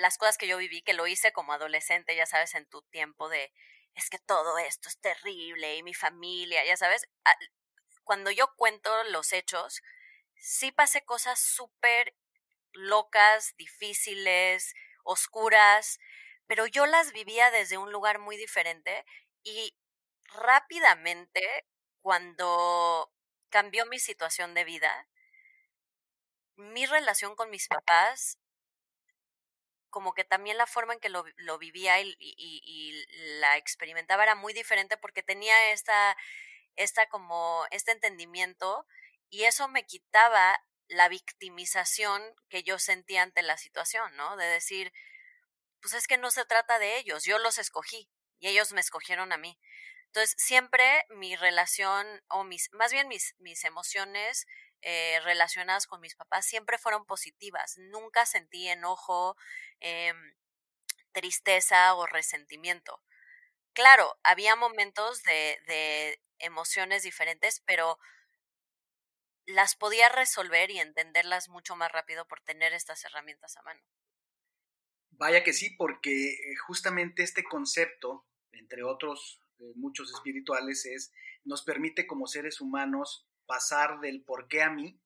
las 0.00 0.16
cosas 0.16 0.38
que 0.38 0.48
yo 0.48 0.56
viví, 0.56 0.80
que 0.80 0.94
lo 0.94 1.06
hice 1.06 1.30
como 1.30 1.52
adolescente, 1.52 2.16
ya 2.16 2.24
sabes, 2.24 2.54
en 2.54 2.64
tu 2.64 2.80
tiempo 2.84 3.28
de, 3.28 3.52
es 3.94 4.10
que 4.10 4.18
todo 4.18 4.58
esto 4.58 4.88
es 4.88 4.98
terrible 5.00 5.76
y 5.76 5.82
mi 5.82 5.94
familia, 5.94 6.64
ya 6.64 6.76
sabes, 6.76 7.08
cuando 8.04 8.30
yo 8.30 8.54
cuento 8.56 8.90
los 9.04 9.32
hechos, 9.32 9.82
sí 10.36 10.72
pasé 10.72 11.04
cosas 11.04 11.40
súper 11.40 12.14
locas, 12.72 13.54
difíciles, 13.56 14.74
oscuras, 15.04 15.98
pero 16.46 16.66
yo 16.66 16.86
las 16.86 17.12
vivía 17.12 17.50
desde 17.50 17.78
un 17.78 17.92
lugar 17.92 18.18
muy 18.18 18.36
diferente 18.36 19.04
y 19.44 19.76
rápidamente, 20.24 21.42
cuando 22.00 23.12
cambió 23.50 23.86
mi 23.86 23.98
situación 23.98 24.54
de 24.54 24.64
vida, 24.64 25.08
mi 26.56 26.86
relación 26.86 27.36
con 27.36 27.50
mis 27.50 27.68
papás 27.68 28.38
como 29.90 30.14
que 30.14 30.24
también 30.24 30.58
la 30.58 30.66
forma 30.66 30.94
en 30.94 31.00
que 31.00 31.08
lo, 31.08 31.24
lo 31.36 31.58
vivía 31.58 32.00
y, 32.00 32.16
y, 32.18 33.04
la 33.40 33.56
experimentaba 33.56 34.22
era 34.22 34.34
muy 34.34 34.52
diferente 34.52 34.96
porque 34.96 35.22
tenía 35.22 35.72
esta, 35.72 36.16
esta 36.76 37.08
como, 37.08 37.66
este 37.70 37.92
entendimiento 37.92 38.86
y 39.30 39.44
eso 39.44 39.68
me 39.68 39.84
quitaba 39.84 40.60
la 40.88 41.08
victimización 41.08 42.22
que 42.48 42.62
yo 42.62 42.78
sentía 42.78 43.22
ante 43.22 43.42
la 43.42 43.58
situación, 43.58 44.16
¿no? 44.16 44.36
De 44.36 44.46
decir, 44.46 44.92
pues 45.80 45.94
es 45.94 46.06
que 46.06 46.18
no 46.18 46.30
se 46.30 46.44
trata 46.44 46.78
de 46.78 46.98
ellos, 46.98 47.24
yo 47.24 47.38
los 47.38 47.58
escogí 47.58 48.08
y 48.38 48.48
ellos 48.48 48.72
me 48.72 48.80
escogieron 48.80 49.32
a 49.32 49.36
mí. 49.36 49.58
Entonces, 50.06 50.34
siempre 50.38 51.04
mi 51.10 51.36
relación, 51.36 52.06
o 52.28 52.44
mis, 52.44 52.72
más 52.72 52.92
bien 52.92 53.08
mis, 53.08 53.34
mis 53.38 53.64
emociones 53.64 54.46
eh, 54.82 55.20
relacionadas 55.24 55.86
con 55.86 56.00
mis 56.00 56.14
papás 56.14 56.46
siempre 56.46 56.78
fueron 56.78 57.04
positivas. 57.04 57.76
Nunca 57.78 58.26
sentí 58.26 58.68
enojo, 58.68 59.36
em, 59.80 60.34
tristeza 61.12 61.94
o 61.94 62.06
resentimiento. 62.06 63.02
Claro, 63.72 64.18
había 64.22 64.56
momentos 64.56 65.22
de, 65.22 65.58
de 65.66 66.20
emociones 66.38 67.02
diferentes, 67.02 67.60
pero 67.66 67.98
las 69.46 69.76
podía 69.76 70.08
resolver 70.08 70.70
y 70.70 70.78
entenderlas 70.78 71.48
mucho 71.48 71.74
más 71.74 71.90
rápido 71.90 72.26
por 72.28 72.40
tener 72.42 72.72
estas 72.72 73.04
herramientas 73.04 73.56
a 73.56 73.62
mano. 73.62 73.82
Vaya 75.10 75.42
que 75.42 75.52
sí, 75.52 75.70
porque 75.76 76.32
eh, 76.32 76.56
justamente 76.66 77.22
este 77.22 77.42
concepto, 77.42 78.26
entre 78.52 78.84
otros 78.84 79.42
eh, 79.58 79.72
muchos 79.74 80.12
espirituales, 80.12 80.86
es 80.86 81.12
nos 81.44 81.62
permite 81.64 82.06
como 82.06 82.26
seres 82.26 82.60
humanos 82.60 83.27
pasar 83.48 83.98
del 83.98 84.22
por 84.22 84.46
qué 84.46 84.62
a 84.62 84.70
mí 84.70 85.00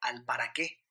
al 0.00 0.24
para 0.26 0.52
qué, 0.52 0.82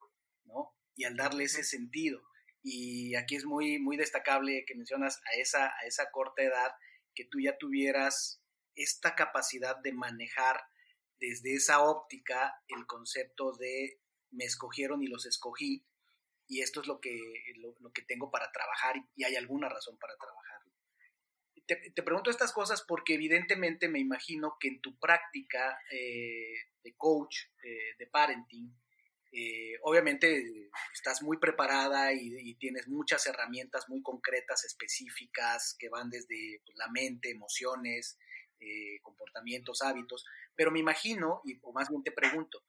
¿no? 0.46 0.76
Y 0.96 1.04
al 1.04 1.16
darle 1.16 1.44
ese 1.44 1.64
sentido. 1.64 2.24
Y 2.64 3.14
aquí 3.16 3.36
es 3.36 3.46
muy, 3.46 3.78
muy 3.78 3.96
destacable 3.98 4.66
que 4.66 4.76
mencionas 4.76 5.22
a 5.32 5.40
esa, 5.40 5.68
a 5.68 5.86
esa 5.86 6.10
corta 6.12 6.42
edad 6.42 6.72
que 7.14 7.26
tú 7.26 7.40
ya 7.40 7.58
tuvieras 7.58 8.42
esta 8.76 9.14
capacidad 9.16 9.78
de 9.78 9.94
manejar 9.94 10.60
desde 11.20 11.56
esa 11.56 11.82
óptica 11.82 12.56
el 12.68 12.86
concepto 12.86 13.54
de 13.54 14.00
me 14.32 14.46
escogieron 14.46 15.02
y 15.04 15.08
los 15.08 15.26
escogí 15.26 15.86
y 16.48 16.62
esto 16.62 16.82
es 16.82 16.88
lo 16.88 17.00
que, 17.00 17.20
lo, 17.58 17.92
que 17.92 18.04
tengo 18.04 18.32
para 18.32 18.52
trabajar 18.52 18.96
y, 19.16 19.24
hay 19.24 19.36
alguna 19.36 19.68
razón 19.68 19.98
para 19.98 20.16
trabajarlo. 20.18 20.57
Te, 21.68 22.02
pregunto 22.02 22.30
estas 22.30 22.54
cosas 22.54 22.82
porque 22.88 23.16
evidentemente 23.16 23.90
me 23.90 24.00
imagino 24.00 24.56
que 24.58 24.70
en 24.70 24.80
tu 24.80 24.98
práctica 24.98 25.78
eh, 25.92 26.54
de 26.82 26.96
coach, 26.96 27.40
eh, 27.62 27.94
de 28.00 28.08
parenting, 28.08 28.74
eh, 29.34 29.74
obviamente 29.82 30.70
estás 30.94 31.22
muy 31.22 31.38
preparada 31.38 32.14
y, 32.14 32.56
tienes 32.56 32.88
muchas 32.88 33.28
herramientas 33.28 33.90
muy 33.90 34.02
concretas, 34.02 34.64
específicas, 34.64 35.76
que 35.78 35.90
van 35.90 36.10
desde 36.10 36.62
pues, 36.66 36.78
la 36.78 36.88
mente, 36.88 37.32
emociones, 37.32 38.18
comportamientos, 39.04 39.84
hábitos, 39.84 40.26
pero 40.56 40.72
me 40.72 40.80
imagino, 40.80 41.42
y, 41.46 41.60
o 41.62 41.74
más 41.74 41.90
bien 41.90 42.02
te 42.02 42.12
pregunto, 42.12 42.64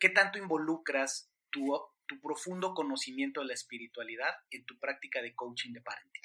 ¿qué 0.00 0.08
tanto 0.08 0.38
involucras 0.38 1.30
tu 1.50 2.20
profundo 2.20 2.74
conocimiento 2.74 3.40
de 3.40 3.48
la 3.48 3.54
espiritualidad 3.54 4.34
en 4.50 4.64
tu 4.64 4.78
práctica 4.80 5.22
de 5.22 5.34
coaching 5.34 5.74
de 5.74 5.82
parenting? 5.82 6.22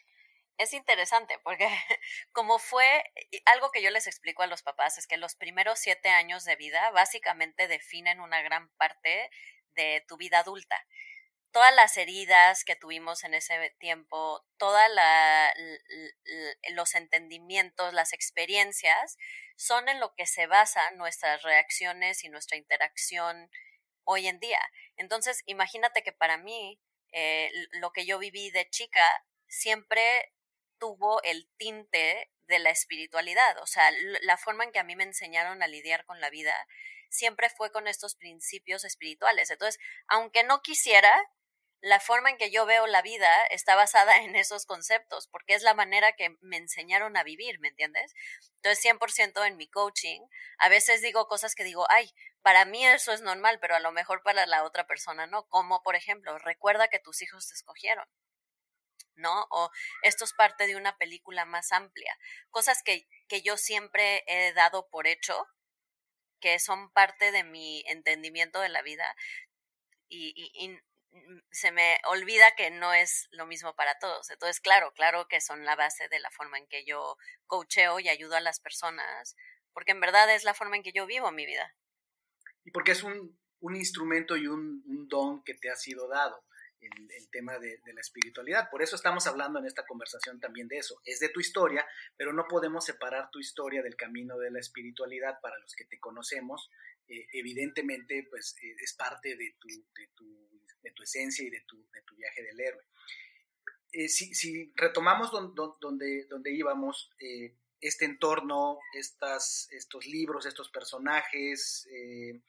Es 0.61 0.73
interesante 0.73 1.39
porque 1.43 1.67
como 2.31 2.59
fue 2.59 3.03
algo 3.45 3.71
que 3.71 3.81
yo 3.81 3.89
les 3.89 4.07
explico 4.07 4.43
a 4.43 4.47
los 4.47 4.61
papás 4.61 4.97
es 4.97 5.07
que 5.07 5.17
los 5.17 5.35
primeros 5.35 5.79
siete 5.79 6.09
años 6.09 6.45
de 6.45 6.55
vida 6.55 6.91
básicamente 6.91 7.67
definen 7.67 8.19
una 8.19 8.41
gran 8.41 8.69
parte 8.75 9.29
de 9.73 10.05
tu 10.07 10.17
vida 10.17 10.39
adulta. 10.39 10.85
Todas 11.51 11.73
las 11.75 11.97
heridas 11.97 12.63
que 12.63 12.77
tuvimos 12.77 13.23
en 13.25 13.33
ese 13.33 13.75
tiempo, 13.79 14.45
todos 14.57 14.79
los 16.69 16.95
entendimientos, 16.95 17.93
las 17.93 18.13
experiencias, 18.13 19.17
son 19.57 19.89
en 19.89 19.99
lo 19.99 20.13
que 20.13 20.25
se 20.25 20.47
basan 20.47 20.97
nuestras 20.97 21.41
reacciones 21.41 22.23
y 22.23 22.29
nuestra 22.29 22.55
interacción 22.55 23.49
hoy 24.05 24.27
en 24.27 24.39
día. 24.39 24.61
Entonces, 24.95 25.43
imagínate 25.45 26.03
que 26.03 26.13
para 26.13 26.37
mí, 26.37 26.79
eh, 27.11 27.51
lo 27.71 27.91
que 27.91 28.05
yo 28.05 28.17
viví 28.17 28.49
de 28.51 28.69
chica 28.69 29.05
siempre 29.47 30.33
tuvo 30.81 31.21
el 31.21 31.47
tinte 31.57 32.31
de 32.47 32.57
la 32.59 32.71
espiritualidad, 32.71 33.59
o 33.59 33.67
sea, 33.67 33.91
la 34.23 34.35
forma 34.35 34.63
en 34.63 34.71
que 34.71 34.79
a 34.79 34.83
mí 34.83 34.95
me 34.95 35.03
enseñaron 35.03 35.61
a 35.61 35.67
lidiar 35.67 36.05
con 36.05 36.19
la 36.19 36.31
vida 36.31 36.53
siempre 37.09 37.49
fue 37.49 37.71
con 37.71 37.87
estos 37.87 38.15
principios 38.15 38.83
espirituales. 38.83 39.51
Entonces, 39.51 39.79
aunque 40.07 40.43
no 40.43 40.61
quisiera, 40.61 41.13
la 41.81 41.99
forma 41.99 42.29
en 42.29 42.37
que 42.37 42.51
yo 42.51 42.65
veo 42.65 42.87
la 42.87 43.01
vida 43.01 43.43
está 43.45 43.75
basada 43.75 44.17
en 44.17 44.35
esos 44.35 44.65
conceptos, 44.65 45.27
porque 45.27 45.53
es 45.53 45.63
la 45.63 45.73
manera 45.73 46.13
que 46.13 46.37
me 46.41 46.57
enseñaron 46.57 47.17
a 47.17 47.23
vivir, 47.23 47.59
¿me 47.59 47.69
entiendes? 47.69 48.13
Entonces, 48.57 48.83
100% 48.83 49.45
en 49.45 49.57
mi 49.57 49.67
coaching, 49.67 50.21
a 50.57 50.69
veces 50.69 51.01
digo 51.01 51.27
cosas 51.27 51.55
que 51.55 51.63
digo, 51.63 51.85
ay, 51.89 52.11
para 52.41 52.65
mí 52.65 52.85
eso 52.85 53.11
es 53.13 53.21
normal, 53.21 53.59
pero 53.59 53.75
a 53.75 53.79
lo 53.79 53.91
mejor 53.91 54.23
para 54.23 54.45
la 54.45 54.63
otra 54.63 54.87
persona 54.87 55.27
no. 55.27 55.47
Como, 55.47 55.83
por 55.83 55.95
ejemplo, 55.95 56.37
recuerda 56.39 56.87
que 56.87 56.99
tus 56.99 57.21
hijos 57.21 57.47
te 57.47 57.53
escogieron. 57.55 58.07
¿No? 59.15 59.47
O 59.49 59.71
esto 60.03 60.25
es 60.25 60.33
parte 60.33 60.67
de 60.67 60.75
una 60.75 60.97
película 60.97 61.45
más 61.45 61.71
amplia. 61.71 62.17
Cosas 62.49 62.81
que, 62.83 63.07
que 63.27 63.41
yo 63.41 63.57
siempre 63.57 64.23
he 64.27 64.53
dado 64.53 64.89
por 64.89 65.07
hecho, 65.07 65.47
que 66.39 66.59
son 66.59 66.91
parte 66.91 67.31
de 67.31 67.43
mi 67.43 67.83
entendimiento 67.87 68.59
de 68.59 68.69
la 68.69 68.81
vida. 68.81 69.15
Y, 70.09 70.33
y, 70.35 70.69
mm, 70.69 71.41
se 71.51 71.71
me 71.71 71.99
olvida 72.05 72.55
que 72.55 72.71
no 72.71 72.93
es 72.93 73.27
lo 73.31 73.45
mismo 73.45 73.75
para 73.75 73.97
todos. 73.99 74.29
Entonces, 74.29 74.59
claro, 74.59 74.93
claro 74.93 75.27
que 75.27 75.41
son 75.41 75.65
la 75.65 75.75
base 75.75 76.07
de 76.09 76.19
la 76.19 76.31
forma 76.31 76.57
en 76.57 76.67
que 76.67 76.83
yo 76.83 77.17
coacheo 77.47 77.99
y 77.99 78.09
ayudo 78.09 78.35
a 78.35 78.41
las 78.41 78.59
personas, 78.59 79.35
porque 79.73 79.91
en 79.91 80.01
verdad 80.01 80.33
es 80.33 80.43
la 80.43 80.53
forma 80.53 80.75
en 80.75 80.83
que 80.83 80.93
yo 80.93 81.05
vivo 81.05 81.31
mi 81.31 81.45
vida. 81.45 81.75
Y 82.63 82.71
porque 82.71 82.91
es 82.91 83.03
un, 83.03 83.39
un 83.61 83.75
instrumento 83.75 84.35
y 84.37 84.47
un, 84.47 84.83
un, 84.87 85.07
don 85.07 85.43
que 85.43 85.53
te 85.53 85.69
ha 85.69 85.75
sido 85.75 86.07
dado, 86.07 86.43
el, 86.81 87.11
el 87.11 87.29
tema 87.29 87.59
de, 87.59 87.79
de, 87.85 87.93
la 87.93 88.01
espiritualidad. 88.01 88.69
Por 88.69 88.81
eso 88.81 88.95
estamos 88.95 89.27
hablando 89.27 89.59
en 89.59 89.65
esta 89.65 89.85
conversación 89.85 90.39
también 90.39 90.67
de 90.67 90.77
eso. 90.77 91.01
Es 91.05 91.19
de 91.19 91.29
tu 91.29 91.39
historia, 91.39 91.85
pero 92.17 92.33
no 92.33 92.45
podemos 92.47 92.85
separar 92.85 93.29
tu 93.31 93.39
historia 93.39 93.81
del 93.81 93.95
camino 93.95 94.37
de 94.37 94.51
la 94.51 94.59
espiritualidad 94.59 95.39
para 95.41 95.57
los 95.59 95.75
que 95.75 95.85
te 95.85 95.99
conocemos. 95.99 96.69
Eh, 97.07 97.27
evidentemente, 97.33 98.27
pues 98.29 98.55
eh, 98.61 98.75
es 98.81 98.93
parte 98.93 99.35
de 99.35 99.55
tu, 99.59 99.67
de 99.67 100.07
tu, 100.15 100.49
de 100.81 100.91
tu 100.91 101.03
esencia 101.03 101.45
y 101.45 101.49
de 101.49 101.61
tu, 101.67 101.77
de 101.91 102.01
tu 102.01 102.15
viaje 102.15 102.43
del 102.43 102.59
héroe. 102.59 102.83
Eh, 103.93 104.07
si, 104.07 104.33
si, 104.33 104.71
retomamos 104.75 105.31
don, 105.31 105.53
don, 105.53 105.75
donde, 105.81 106.25
donde 106.29 106.53
íbamos, 106.53 107.11
eh, 107.19 107.55
este 107.81 108.05
entorno, 108.05 108.79
estas, 108.93 109.67
estos 109.71 110.05
libros, 110.05 110.45
estos 110.45 110.69
personajes, 110.69 111.87
eh, 111.91 112.41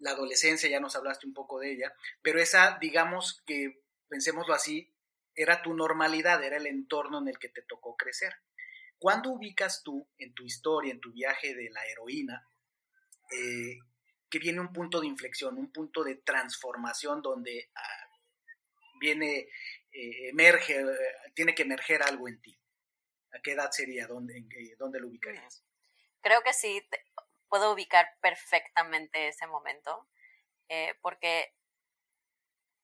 la 0.00 0.12
adolescencia, 0.12 0.68
ya 0.68 0.80
nos 0.80 0.96
hablaste 0.96 1.26
un 1.26 1.34
poco 1.34 1.60
de 1.60 1.72
ella, 1.72 1.94
pero 2.22 2.40
esa, 2.40 2.78
digamos 2.80 3.42
que, 3.46 3.82
pensémoslo 4.08 4.54
así, 4.54 4.92
era 5.34 5.62
tu 5.62 5.74
normalidad, 5.74 6.42
era 6.42 6.56
el 6.56 6.66
entorno 6.66 7.18
en 7.18 7.28
el 7.28 7.38
que 7.38 7.48
te 7.48 7.62
tocó 7.62 7.96
crecer. 7.96 8.34
¿Cuándo 8.98 9.30
ubicas 9.30 9.82
tú 9.82 10.08
en 10.18 10.34
tu 10.34 10.44
historia, 10.44 10.92
en 10.92 11.00
tu 11.00 11.12
viaje 11.12 11.54
de 11.54 11.70
la 11.70 11.84
heroína, 11.86 12.46
eh, 13.30 13.78
que 14.28 14.38
viene 14.38 14.60
un 14.60 14.72
punto 14.72 15.00
de 15.00 15.06
inflexión, 15.06 15.56
un 15.56 15.72
punto 15.72 16.02
de 16.04 16.16
transformación 16.16 17.22
donde 17.22 17.70
ah, 17.74 18.08
viene, 19.00 19.48
eh, 19.92 20.28
emerge, 20.28 20.84
tiene 21.34 21.54
que 21.54 21.62
emerger 21.62 22.02
algo 22.02 22.28
en 22.28 22.40
ti? 22.40 22.58
¿A 23.32 23.40
qué 23.40 23.52
edad 23.52 23.70
sería? 23.70 24.06
¿Dónde, 24.06 24.44
¿dónde 24.78 25.00
lo 25.00 25.08
ubicarías? 25.08 25.64
Creo 26.20 26.42
que 26.42 26.52
sí, 26.52 26.82
puedo 27.50 27.72
ubicar 27.72 28.16
perfectamente 28.22 29.28
ese 29.28 29.46
momento, 29.46 30.08
eh, 30.68 30.94
porque 31.02 31.52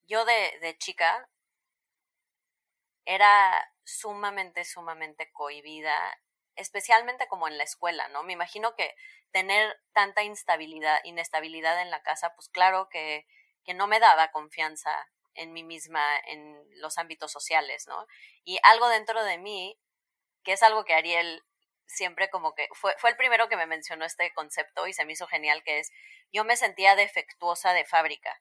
yo 0.06 0.24
de, 0.24 0.76
chica 0.78 1.30
era 3.04 3.72
sumamente, 3.84 4.64
sumamente 4.64 5.30
cohibida, 5.32 6.20
especialmente 6.56 7.28
como 7.28 7.46
en 7.46 7.58
la 7.58 7.64
escuela, 7.64 8.08
¿no? 8.08 8.24
Me 8.24 8.32
imagino 8.32 8.74
que 8.74 8.94
tener 9.30 9.80
tanta 9.92 10.24
instabilidad, 10.24 10.98
inestabilidad 11.04 11.80
en 11.80 11.90
la 11.90 12.02
casa, 12.02 12.34
pues 12.34 12.48
claro 12.48 12.88
que, 12.88 13.26
que 13.64 13.74
no 13.74 13.86
me 13.86 14.00
daba 14.00 14.32
confianza 14.32 15.08
en 15.34 15.52
mí 15.52 15.62
misma 15.62 16.18
en 16.26 16.66
los 16.80 16.98
ámbitos 16.98 17.30
sociales, 17.30 17.86
¿no? 17.86 18.06
Y 18.44 18.58
algo 18.64 18.88
dentro 18.88 19.22
de 19.22 19.38
mí, 19.38 19.78
que 20.42 20.52
es 20.52 20.62
algo 20.62 20.84
que 20.84 20.94
Ariel 20.94 21.44
siempre 21.86 22.30
como 22.30 22.54
que 22.54 22.68
fue, 22.72 22.94
fue 22.98 23.10
el 23.10 23.16
primero 23.16 23.48
que 23.48 23.56
me 23.56 23.66
mencionó 23.66 24.04
este 24.04 24.32
concepto 24.34 24.86
y 24.86 24.92
se 24.92 25.04
me 25.04 25.12
hizo 25.12 25.26
genial, 25.26 25.62
que 25.64 25.78
es, 25.78 25.90
yo 26.32 26.44
me 26.44 26.56
sentía 26.56 26.96
defectuosa 26.96 27.72
de 27.72 27.84
fábrica, 27.84 28.40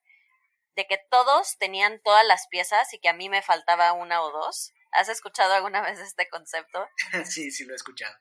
de 0.75 0.85
que 0.87 0.99
todos 1.09 1.57
tenían 1.57 2.01
todas 2.03 2.25
las 2.25 2.47
piezas 2.47 2.93
y 2.93 2.99
que 2.99 3.09
a 3.09 3.13
mí 3.13 3.29
me 3.29 3.41
faltaba 3.41 3.93
una 3.93 4.21
o 4.21 4.31
dos. 4.31 4.73
¿Has 4.91 5.09
escuchado 5.09 5.53
alguna 5.53 5.81
vez 5.89 5.99
este 5.99 6.27
concepto? 6.29 6.87
sí, 7.25 7.51
sí 7.51 7.65
lo 7.65 7.73
he 7.73 7.75
escuchado. 7.75 8.15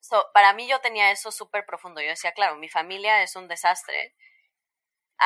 So, 0.00 0.30
para 0.34 0.52
mí 0.52 0.68
yo 0.68 0.80
tenía 0.80 1.10
eso 1.10 1.32
súper 1.32 1.64
profundo. 1.64 2.02
Yo 2.02 2.08
decía, 2.08 2.32
claro, 2.32 2.56
mi 2.56 2.68
familia 2.68 3.22
es 3.22 3.36
un 3.36 3.48
desastre. 3.48 4.14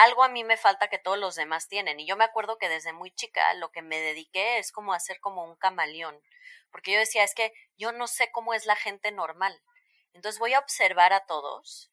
Algo 0.05 0.25
a 0.25 0.29
mí 0.29 0.45
me 0.45 0.57
falta 0.57 0.89
que 0.89 0.99
todos 0.99 1.19
los 1.19 1.35
demás 1.35 1.69
tienen. 1.69 2.01
Y 2.01 2.07
yo 2.07 2.17
me 2.17 2.25
acuerdo 2.25 2.59
que 2.59 2.69
desde 2.69 2.93
muy 2.93 3.11
chica 3.13 3.55
lo 3.55 3.71
que 3.71 3.83
me 3.83 3.99
dediqué 3.99 4.59
es 4.59 4.73
como 4.73 4.93
hacer 4.93 5.21
como 5.21 5.45
un 5.45 5.57
camaleón 5.57 6.21
porque 6.71 6.93
yo 6.93 6.99
decía, 6.99 7.25
es 7.25 7.35
que 7.35 7.53
yo 7.77 7.93
no 7.93 8.07
sé 8.07 8.31
cómo 8.31 8.55
es 8.55 8.67
la 8.67 8.77
gente 8.77 9.13
normal. 9.13 9.61
Entonces 10.13 10.39
voy 10.39 10.55
a 10.55 10.59
observar 10.59 11.13
a 11.13 11.27
todos, 11.27 11.91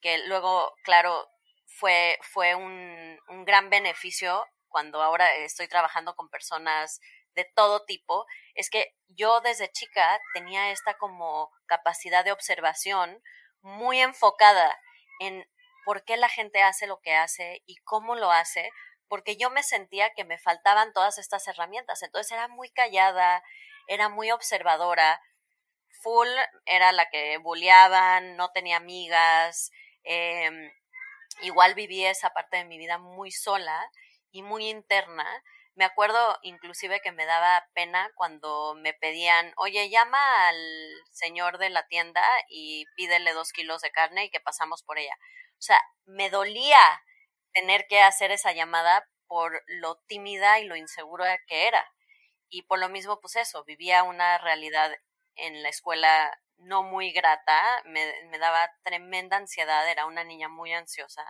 que 0.00 0.18
luego, 0.26 0.74
claro, 0.84 1.28
fue, 1.66 2.18
fue 2.22 2.54
un, 2.54 3.18
un 3.28 3.44
gran 3.44 3.70
beneficio 3.70 4.46
cuando 4.68 5.02
ahora 5.02 5.34
estoy 5.36 5.68
trabajando 5.68 6.14
con 6.14 6.28
personas 6.28 7.00
de 7.34 7.44
todo 7.54 7.84
tipo, 7.84 8.26
es 8.54 8.70
que 8.70 8.94
yo 9.08 9.40
desde 9.40 9.70
chica 9.70 10.20
tenía 10.34 10.70
esta 10.70 10.94
como 10.94 11.50
capacidad 11.66 12.24
de 12.24 12.32
observación 12.32 13.22
muy 13.60 14.00
enfocada 14.00 14.78
en 15.20 15.48
por 15.84 16.04
qué 16.04 16.16
la 16.16 16.28
gente 16.28 16.62
hace 16.62 16.86
lo 16.86 17.00
que 17.00 17.14
hace 17.14 17.62
y 17.66 17.76
cómo 17.84 18.14
lo 18.14 18.30
hace, 18.30 18.70
porque 19.08 19.36
yo 19.36 19.50
me 19.50 19.62
sentía 19.62 20.10
que 20.14 20.24
me 20.24 20.38
faltaban 20.38 20.92
todas 20.92 21.18
estas 21.18 21.46
herramientas. 21.48 22.02
Entonces 22.02 22.32
era 22.32 22.48
muy 22.48 22.70
callada, 22.70 23.42
era 23.88 24.08
muy 24.08 24.30
observadora. 24.30 25.20
Full 26.02 26.28
era 26.64 26.92
la 26.92 27.08
que 27.10 27.38
bulleaban, 27.38 28.36
no 28.36 28.50
tenía 28.52 28.76
amigas. 28.76 29.70
Eh, 30.04 30.72
igual 31.42 31.74
viví 31.74 32.04
esa 32.04 32.30
parte 32.30 32.58
de 32.58 32.64
mi 32.64 32.78
vida 32.78 32.98
muy 32.98 33.30
sola 33.32 33.90
y 34.30 34.42
muy 34.42 34.68
interna. 34.68 35.26
Me 35.74 35.84
acuerdo 35.84 36.38
inclusive 36.42 37.00
que 37.00 37.12
me 37.12 37.26
daba 37.26 37.66
pena 37.74 38.10
cuando 38.14 38.74
me 38.74 38.92
pedían, 38.92 39.52
oye, 39.56 39.88
llama 39.88 40.48
al 40.48 40.56
señor 41.10 41.58
de 41.58 41.70
la 41.70 41.86
tienda 41.86 42.22
y 42.48 42.84
pídele 42.96 43.32
dos 43.32 43.52
kilos 43.52 43.80
de 43.80 43.90
carne 43.90 44.24
y 44.24 44.30
que 44.30 44.40
pasamos 44.40 44.82
por 44.82 44.98
ella. 44.98 45.16
O 45.60 45.62
sea, 45.62 45.80
me 46.06 46.30
dolía 46.30 46.78
tener 47.52 47.86
que 47.88 48.00
hacer 48.00 48.30
esa 48.32 48.52
llamada 48.52 49.06
por 49.28 49.62
lo 49.66 49.96
tímida 50.06 50.58
y 50.60 50.64
lo 50.66 50.76
insegura 50.76 51.38
que 51.46 51.68
era. 51.68 51.84
Y 52.50 52.62
por 52.62 52.78
lo 52.78 52.88
mismo, 52.88 53.20
pues 53.20 53.36
eso, 53.36 53.64
vivía 53.64 54.02
una 54.04 54.38
realidad 54.38 54.92
en 55.36 55.62
la 55.62 55.68
escuela 55.68 56.36
no 56.58 56.82
muy 56.82 57.12
grata, 57.12 57.82
me, 57.86 58.24
me 58.24 58.38
daba 58.38 58.70
tremenda 58.84 59.36
ansiedad, 59.36 59.88
era 59.90 60.06
una 60.06 60.24
niña 60.24 60.48
muy 60.48 60.72
ansiosa. 60.72 61.24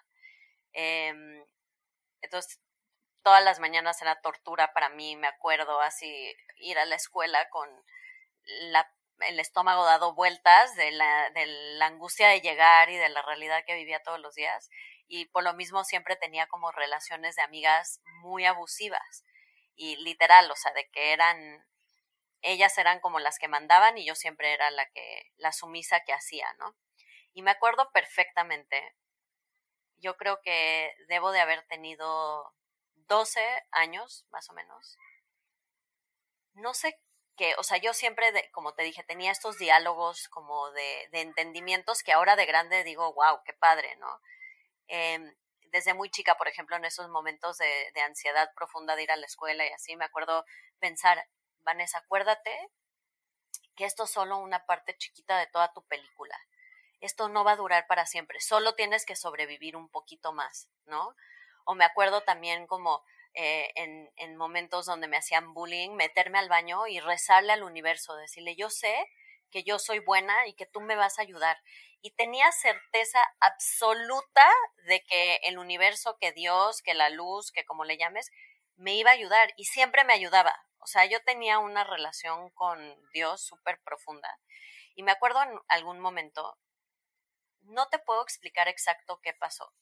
Eh, 0.72 1.12
entonces, 2.22 2.60
todas 3.22 3.44
las 3.44 3.60
mañanas 3.60 4.00
era 4.02 4.20
tortura 4.20 4.72
para 4.72 4.88
mí, 4.90 5.16
me 5.16 5.28
acuerdo 5.28 5.80
así, 5.80 6.34
ir 6.56 6.78
a 6.78 6.86
la 6.86 6.96
escuela 6.96 7.48
con 7.50 7.68
la, 8.72 8.90
el 9.28 9.40
estómago 9.40 9.84
dado 9.84 10.14
vueltas 10.14 10.74
de 10.76 10.90
la, 10.92 11.30
de 11.30 11.46
la 11.46 11.86
angustia 11.86 12.28
de 12.28 12.40
llegar 12.40 12.90
y 12.90 12.96
de 12.96 13.08
la 13.08 13.22
realidad 13.22 13.64
que 13.66 13.74
vivía 13.74 14.02
todos 14.02 14.20
los 14.20 14.34
días 14.34 14.68
y 15.06 15.26
por 15.26 15.42
lo 15.42 15.54
mismo 15.54 15.84
siempre 15.84 16.16
tenía 16.16 16.46
como 16.46 16.70
relaciones 16.70 17.36
de 17.36 17.42
amigas 17.42 18.00
muy 18.22 18.46
abusivas 18.46 19.24
y 19.74 19.96
literal, 19.96 20.50
o 20.50 20.56
sea, 20.56 20.72
de 20.72 20.88
que 20.90 21.12
eran 21.12 21.66
ellas 22.42 22.78
eran 22.78 23.00
como 23.00 23.18
las 23.18 23.38
que 23.38 23.48
mandaban 23.48 23.98
y 23.98 24.06
yo 24.06 24.14
siempre 24.14 24.52
era 24.52 24.70
la 24.70 24.86
que 24.90 25.32
la 25.36 25.52
sumisa 25.52 26.00
que 26.00 26.12
hacía, 26.12 26.46
¿no? 26.58 26.76
Y 27.32 27.42
me 27.42 27.50
acuerdo 27.50 27.90
perfectamente. 27.92 28.94
Yo 29.98 30.16
creo 30.16 30.40
que 30.42 30.94
debo 31.08 31.32
de 31.32 31.40
haber 31.40 31.66
tenido 31.66 32.54
12 32.94 33.40
años, 33.70 34.26
más 34.30 34.48
o 34.48 34.54
menos. 34.54 34.96
No 36.54 36.72
sé 36.74 36.98
qué, 37.40 37.54
o 37.56 37.62
sea, 37.62 37.78
yo 37.78 37.94
siempre, 37.94 38.32
de, 38.32 38.50
como 38.50 38.74
te 38.74 38.82
dije, 38.82 39.02
tenía 39.02 39.32
estos 39.32 39.56
diálogos 39.56 40.28
como 40.28 40.70
de, 40.72 41.08
de 41.10 41.22
entendimientos 41.22 42.02
que 42.02 42.12
ahora 42.12 42.36
de 42.36 42.44
grande 42.44 42.84
digo, 42.84 43.14
wow, 43.14 43.40
qué 43.46 43.54
padre, 43.54 43.96
¿no? 43.96 44.20
Eh, 44.88 45.34
desde 45.72 45.94
muy 45.94 46.10
chica, 46.10 46.36
por 46.36 46.48
ejemplo, 46.48 46.76
en 46.76 46.84
esos 46.84 47.08
momentos 47.08 47.56
de, 47.56 47.92
de, 47.94 48.00
ansiedad 48.02 48.52
profunda 48.54 48.94
de 48.94 49.04
ir 49.04 49.10
a 49.10 49.16
la 49.16 49.24
escuela 49.24 49.64
y 49.66 49.70
así, 49.70 49.96
me 49.96 50.04
acuerdo 50.04 50.44
pensar, 50.80 51.26
Vanessa, 51.60 51.96
acuérdate 51.96 52.50
que 53.74 53.86
esto 53.86 54.04
es 54.04 54.10
solo 54.10 54.36
una 54.36 54.66
parte 54.66 54.94
chiquita 54.98 55.38
de 55.38 55.46
toda 55.46 55.72
tu 55.72 55.82
película. 55.86 56.36
Esto 57.00 57.30
no 57.30 57.42
va 57.42 57.52
a 57.52 57.56
durar 57.56 57.86
para 57.86 58.04
siempre, 58.04 58.40
solo 58.40 58.74
tienes 58.74 59.06
que 59.06 59.16
sobrevivir 59.16 59.76
un 59.76 59.88
poquito 59.88 60.34
más, 60.34 60.68
¿no? 60.84 61.16
O 61.64 61.74
me 61.74 61.86
acuerdo 61.86 62.20
también 62.20 62.66
como 62.66 63.02
eh, 63.34 63.70
en, 63.76 64.10
en 64.16 64.36
momentos 64.36 64.86
donde 64.86 65.08
me 65.08 65.16
hacían 65.16 65.54
bullying, 65.54 65.90
meterme 65.90 66.38
al 66.38 66.48
baño 66.48 66.86
y 66.86 67.00
rezarle 67.00 67.52
al 67.52 67.62
universo, 67.62 68.16
decirle, 68.16 68.56
yo 68.56 68.70
sé 68.70 69.06
que 69.50 69.62
yo 69.64 69.78
soy 69.78 69.98
buena 69.98 70.46
y 70.46 70.54
que 70.54 70.66
tú 70.66 70.80
me 70.80 70.96
vas 70.96 71.18
a 71.18 71.22
ayudar 71.22 71.58
y 72.02 72.12
tenía 72.12 72.50
certeza 72.52 73.20
absoluta 73.40 74.48
de 74.86 75.02
que 75.02 75.36
el 75.44 75.58
universo, 75.58 76.16
que 76.18 76.32
Dios, 76.32 76.82
que 76.82 76.94
la 76.94 77.10
luz, 77.10 77.52
que 77.52 77.64
como 77.64 77.84
le 77.84 77.98
llames, 77.98 78.30
me 78.76 78.94
iba 78.94 79.10
a 79.10 79.14
ayudar 79.14 79.52
y 79.56 79.66
siempre 79.66 80.04
me 80.04 80.14
ayudaba. 80.14 80.54
O 80.78 80.86
sea, 80.86 81.04
yo 81.04 81.22
tenía 81.24 81.58
una 81.58 81.84
relación 81.84 82.50
con 82.50 82.78
Dios 83.12 83.42
súper 83.42 83.80
profunda. 83.82 84.38
Y 84.94 85.02
me 85.02 85.12
acuerdo 85.12 85.42
en 85.42 85.58
algún 85.68 86.00
momento, 86.00 86.56
no 87.62 87.88
te 87.88 87.98
puedo 87.98 88.22
explicar 88.22 88.68
exacto 88.68 89.20
qué 89.22 89.32
pasó, 89.34 89.72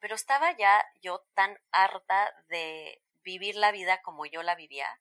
pero 0.00 0.14
estaba 0.14 0.56
ya 0.56 0.84
yo 1.02 1.26
tan 1.34 1.58
harta 1.70 2.34
de 2.48 3.02
vivir 3.22 3.54
la 3.56 3.70
vida 3.70 4.00
como 4.02 4.26
yo 4.26 4.42
la 4.42 4.54
vivía, 4.54 5.00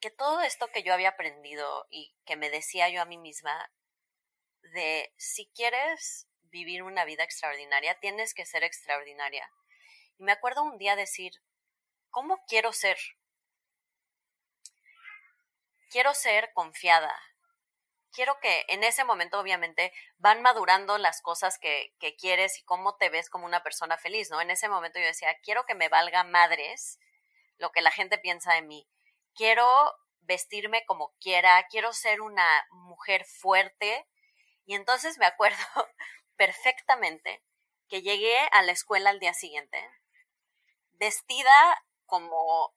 que 0.00 0.10
todo 0.10 0.40
esto 0.40 0.68
que 0.68 0.82
yo 0.82 0.94
había 0.94 1.10
aprendido 1.10 1.86
y 1.90 2.14
que 2.24 2.36
me 2.36 2.48
decía 2.48 2.88
yo 2.88 3.02
a 3.02 3.06
mí 3.06 3.18
misma, 3.18 3.70
de 4.62 5.12
si 5.16 5.50
quieres 5.54 6.28
vivir 6.44 6.82
una 6.82 7.04
vida 7.04 7.24
extraordinaria, 7.24 7.98
tienes 8.00 8.34
que 8.34 8.46
ser 8.46 8.64
extraordinaria. 8.64 9.48
Y 10.18 10.22
me 10.22 10.32
acuerdo 10.32 10.62
un 10.62 10.78
día 10.78 10.96
decir, 10.96 11.32
¿cómo 12.10 12.44
quiero 12.46 12.72
ser? 12.72 12.98
Quiero 15.90 16.14
ser 16.14 16.52
confiada. 16.54 17.14
Quiero 18.12 18.38
que 18.40 18.64
en 18.68 18.82
ese 18.82 19.04
momento, 19.04 19.38
obviamente, 19.38 19.92
van 20.18 20.42
madurando 20.42 20.98
las 20.98 21.22
cosas 21.22 21.58
que, 21.58 21.94
quieres 22.18 22.58
y 22.58 22.64
cómo 22.64 22.96
te 22.96 23.08
ves 23.08 23.30
como 23.30 23.46
una 23.46 23.62
persona 23.62 23.96
feliz, 23.96 24.30
¿no? 24.30 24.40
En 24.40 24.50
ese 24.50 24.68
momento 24.68 24.98
yo 24.98 25.06
decía, 25.06 25.34
quiero 25.42 25.64
que 25.64 25.74
me 25.74 25.88
valga 25.88 26.24
madres 26.24 26.98
lo 27.58 27.70
que 27.70 27.82
la 27.82 27.90
gente 27.90 28.18
piensa 28.18 28.54
de 28.54 28.62
mí. 28.62 28.88
Quiero 29.34 29.66
vestirme 30.22 30.84
como 30.86 31.14
quiera, 31.20 31.66
quiero 31.70 31.92
ser 31.92 32.20
una 32.20 32.66
mujer 32.70 33.24
fuerte. 33.24 34.06
Y 34.66 34.74
entonces 34.74 35.18
me 35.18 35.26
acuerdo 35.26 35.56
perfectamente 36.36 37.42
que 37.88 38.02
llegué 38.02 38.38
a 38.52 38.62
la 38.62 38.72
escuela 38.72 39.10
al 39.10 39.20
día 39.20 39.34
siguiente, 39.34 39.78
vestida 40.92 41.84
como 42.06 42.72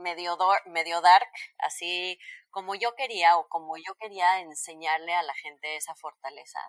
medio, 0.00 1.00
dark, 1.00 1.30
así 1.58 2.18
como 2.50 2.74
yo 2.74 2.94
quería 2.94 3.36
o 3.36 3.48
como 3.48 3.76
yo 3.76 3.94
quería 3.98 4.40
enseñarle 4.40 5.14
a 5.14 5.22
la 5.22 5.34
gente 5.34 5.76
esa 5.76 5.94
fortaleza. 5.94 6.60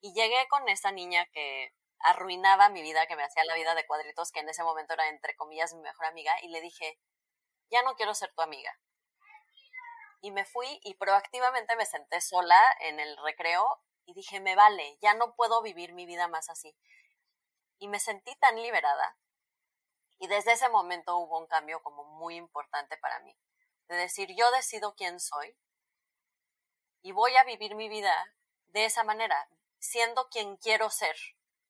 Y 0.00 0.12
llegué 0.12 0.46
con 0.48 0.68
esa 0.68 0.92
niña 0.92 1.26
que 1.32 1.72
arruinaba 2.00 2.68
mi 2.68 2.82
vida, 2.82 3.06
que 3.06 3.16
me 3.16 3.24
hacía 3.24 3.44
la 3.44 3.54
vida 3.54 3.74
de 3.74 3.86
cuadritos, 3.86 4.30
que 4.30 4.40
en 4.40 4.48
ese 4.48 4.62
momento 4.62 4.94
era 4.94 5.08
entre 5.08 5.34
comillas 5.36 5.74
mi 5.74 5.80
mejor 5.80 6.06
amiga, 6.06 6.32
y 6.42 6.48
le 6.48 6.60
dije, 6.60 6.98
ya 7.70 7.82
no 7.82 7.94
quiero 7.94 8.14
ser 8.14 8.32
tu 8.34 8.42
amiga. 8.42 8.78
Y 10.20 10.30
me 10.30 10.44
fui 10.44 10.80
y 10.82 10.94
proactivamente 10.94 11.76
me 11.76 11.86
senté 11.86 12.20
sola 12.20 12.60
en 12.80 13.00
el 13.00 13.16
recreo 13.18 13.82
y 14.06 14.14
dije, 14.14 14.40
me 14.40 14.54
vale, 14.54 14.98
ya 15.00 15.14
no 15.14 15.34
puedo 15.34 15.62
vivir 15.62 15.92
mi 15.92 16.06
vida 16.06 16.28
más 16.28 16.48
así. 16.48 16.76
Y 17.78 17.88
me 17.88 18.00
sentí 18.00 18.34
tan 18.36 18.56
liberada. 18.56 19.18
Y 20.18 20.28
desde 20.28 20.52
ese 20.52 20.68
momento 20.68 21.16
hubo 21.18 21.38
un 21.38 21.46
cambio 21.46 21.82
como 21.82 22.04
muy 22.04 22.36
importante 22.36 22.96
para 22.96 23.20
mí. 23.20 23.36
De 23.88 23.96
decir, 23.96 24.34
yo 24.34 24.50
decido 24.50 24.94
quién 24.94 25.20
soy 25.20 25.56
y 27.02 27.12
voy 27.12 27.36
a 27.36 27.44
vivir 27.44 27.74
mi 27.74 27.88
vida 27.88 28.34
de 28.68 28.84
esa 28.84 29.04
manera, 29.04 29.48
siendo 29.78 30.28
quien 30.28 30.56
quiero 30.56 30.90
ser, 30.90 31.16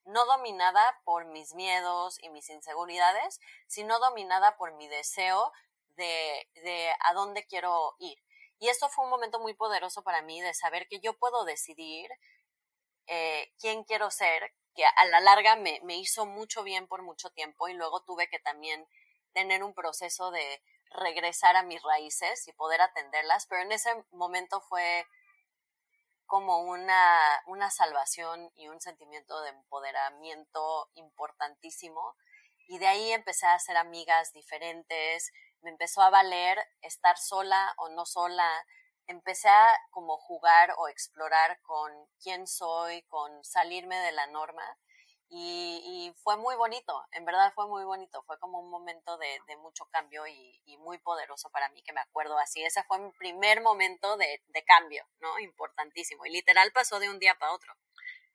no 0.04 0.24
dominada 0.24 1.00
por 1.04 1.26
mis 1.26 1.54
miedos 1.54 2.18
y 2.22 2.30
mis 2.30 2.48
inseguridades, 2.48 3.40
sino 3.66 3.98
dominada 3.98 4.56
por 4.56 4.72
mi 4.72 4.88
deseo 4.88 5.52
de, 5.96 6.48
de 6.54 6.90
a 7.00 7.12
dónde 7.12 7.44
quiero 7.44 7.96
ir. 7.98 8.22
Y 8.58 8.68
esto 8.68 8.88
fue 8.88 9.04
un 9.04 9.10
momento 9.10 9.38
muy 9.38 9.54
poderoso 9.54 10.02
para 10.02 10.22
mí 10.22 10.40
de 10.40 10.54
saber 10.54 10.88
que 10.88 11.00
yo 11.00 11.18
puedo 11.18 11.44
decidir 11.44 12.08
eh, 13.06 13.52
quién 13.60 13.84
quiero 13.84 14.10
ser, 14.10 14.54
que 14.76 14.84
a 14.84 15.04
la 15.06 15.20
larga 15.20 15.56
me, 15.56 15.80
me 15.82 15.96
hizo 15.96 16.26
mucho 16.26 16.62
bien 16.62 16.86
por 16.86 17.02
mucho 17.02 17.30
tiempo 17.30 17.68
y 17.68 17.74
luego 17.74 18.04
tuve 18.04 18.28
que 18.28 18.38
también 18.38 18.86
tener 19.32 19.64
un 19.64 19.74
proceso 19.74 20.30
de 20.30 20.62
regresar 20.90 21.56
a 21.56 21.62
mis 21.62 21.82
raíces 21.82 22.46
y 22.46 22.52
poder 22.52 22.80
atenderlas, 22.80 23.46
pero 23.46 23.62
en 23.62 23.72
ese 23.72 23.90
momento 24.12 24.60
fue 24.60 25.06
como 26.26 26.60
una, 26.60 27.42
una 27.46 27.70
salvación 27.70 28.50
y 28.56 28.68
un 28.68 28.80
sentimiento 28.80 29.40
de 29.42 29.50
empoderamiento 29.50 30.90
importantísimo. 30.94 32.16
Y 32.68 32.78
de 32.78 32.88
ahí 32.88 33.12
empecé 33.12 33.46
a 33.46 33.54
hacer 33.54 33.76
amigas 33.76 34.32
diferentes, 34.32 35.32
me 35.60 35.70
empezó 35.70 36.02
a 36.02 36.10
valer 36.10 36.58
estar 36.82 37.16
sola 37.16 37.74
o 37.78 37.88
no 37.90 38.04
sola, 38.06 38.50
empecé 39.06 39.48
a 39.48 39.68
como 39.90 40.16
jugar 40.18 40.74
o 40.78 40.88
explorar 40.88 41.60
con 41.62 41.92
quién 42.22 42.46
soy, 42.46 43.02
con 43.02 43.44
salirme 43.44 43.96
de 43.96 44.12
la 44.12 44.26
norma. 44.26 44.64
Y, 45.28 46.12
fue 46.22 46.36
muy 46.36 46.54
bonito, 46.54 47.04
en 47.12 47.24
verdad 47.24 47.52
fue 47.54 47.66
muy 47.66 47.84
bonito, 47.84 48.22
fue 48.26 48.38
como 48.38 48.60
un 48.60 48.70
momento 48.70 49.18
de, 49.18 49.56
mucho 49.56 49.84
cambio 49.86 50.24
y, 50.26 50.76
muy 50.78 50.98
poderoso 50.98 51.50
para 51.50 51.68
mí, 51.70 51.82
que 51.82 51.92
me 51.92 52.00
acuerdo 52.00 52.38
así, 52.38 52.62
ese 52.62 52.84
fue 52.84 53.00
mi 53.00 53.10
primer 53.12 53.60
momento 53.60 54.16
de, 54.16 54.40
cambio, 54.64 55.04
¿no? 55.20 55.38
Importantísimo, 55.40 56.24
y 56.26 56.30
literal 56.30 56.70
pasó 56.72 57.00
de 57.00 57.10
un 57.10 57.18
día 57.18 57.36
para 57.38 57.52
otro. 57.52 57.74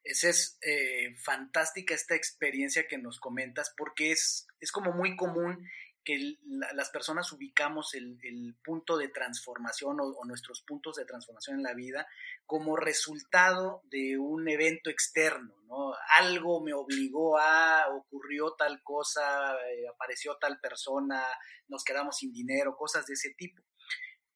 Esa 0.04 0.28
es 0.28 0.58
eh, 0.62 1.14
fantástica 1.22 1.94
esta 1.94 2.14
experiencia 2.14 2.86
que 2.86 2.98
nos 2.98 3.20
comentas, 3.20 3.72
porque 3.76 4.12
es, 4.12 4.46
es 4.60 4.70
como 4.70 4.92
muy 4.92 5.16
común 5.16 5.66
que 6.04 6.36
las 6.72 6.90
personas 6.90 7.30
ubicamos 7.32 7.94
el, 7.94 8.18
punto 8.64 8.96
de 8.96 9.08
transformación 9.08 9.98
o, 10.00 10.24
nuestros 10.24 10.62
puntos 10.62 10.96
de 10.96 11.04
transformación 11.04 11.56
en 11.58 11.62
la 11.62 11.74
vida 11.74 12.06
como 12.46 12.76
resultado 12.76 13.82
de 13.84 14.18
un 14.18 14.48
evento 14.48 14.90
externo, 14.90 15.54
¿no? 15.66 15.94
Algo 16.18 16.62
me 16.62 16.74
obligó 16.74 17.38
a, 17.38 17.86
ocurrió 17.94 18.54
tal 18.54 18.82
cosa, 18.82 19.54
eh, 19.68 19.86
apareció 19.92 20.36
tal 20.38 20.60
persona, 20.60 21.24
nos 21.68 21.84
quedamos 21.84 22.16
sin 22.18 22.32
dinero, 22.32 22.76
cosas 22.76 23.06
de 23.06 23.14
ese 23.14 23.34
tipo. 23.34 23.62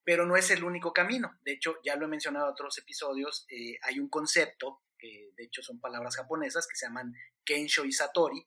Pero 0.05 0.25
no 0.25 0.37
es 0.37 0.51
el 0.51 0.63
único 0.63 0.93
camino. 0.93 1.33
De 1.45 1.53
hecho, 1.53 1.77
ya 1.85 1.97
lo 1.97 2.07
he 2.07 2.09
mencionado 2.09 2.47
en 2.47 2.53
otros 2.53 2.79
episodios, 2.79 3.45
eh, 3.49 3.77
hay 3.83 3.99
un 3.99 4.09
concepto, 4.09 4.83
que 4.99 5.31
de 5.37 5.45
hecho 5.45 5.63
son 5.63 5.81
palabras 5.81 6.17
japonesas, 6.17 6.67
que 6.67 6.77
se 6.77 6.87
llaman 6.87 7.13
Kensho 7.45 7.85
y 7.85 7.93
Satori, 7.93 8.47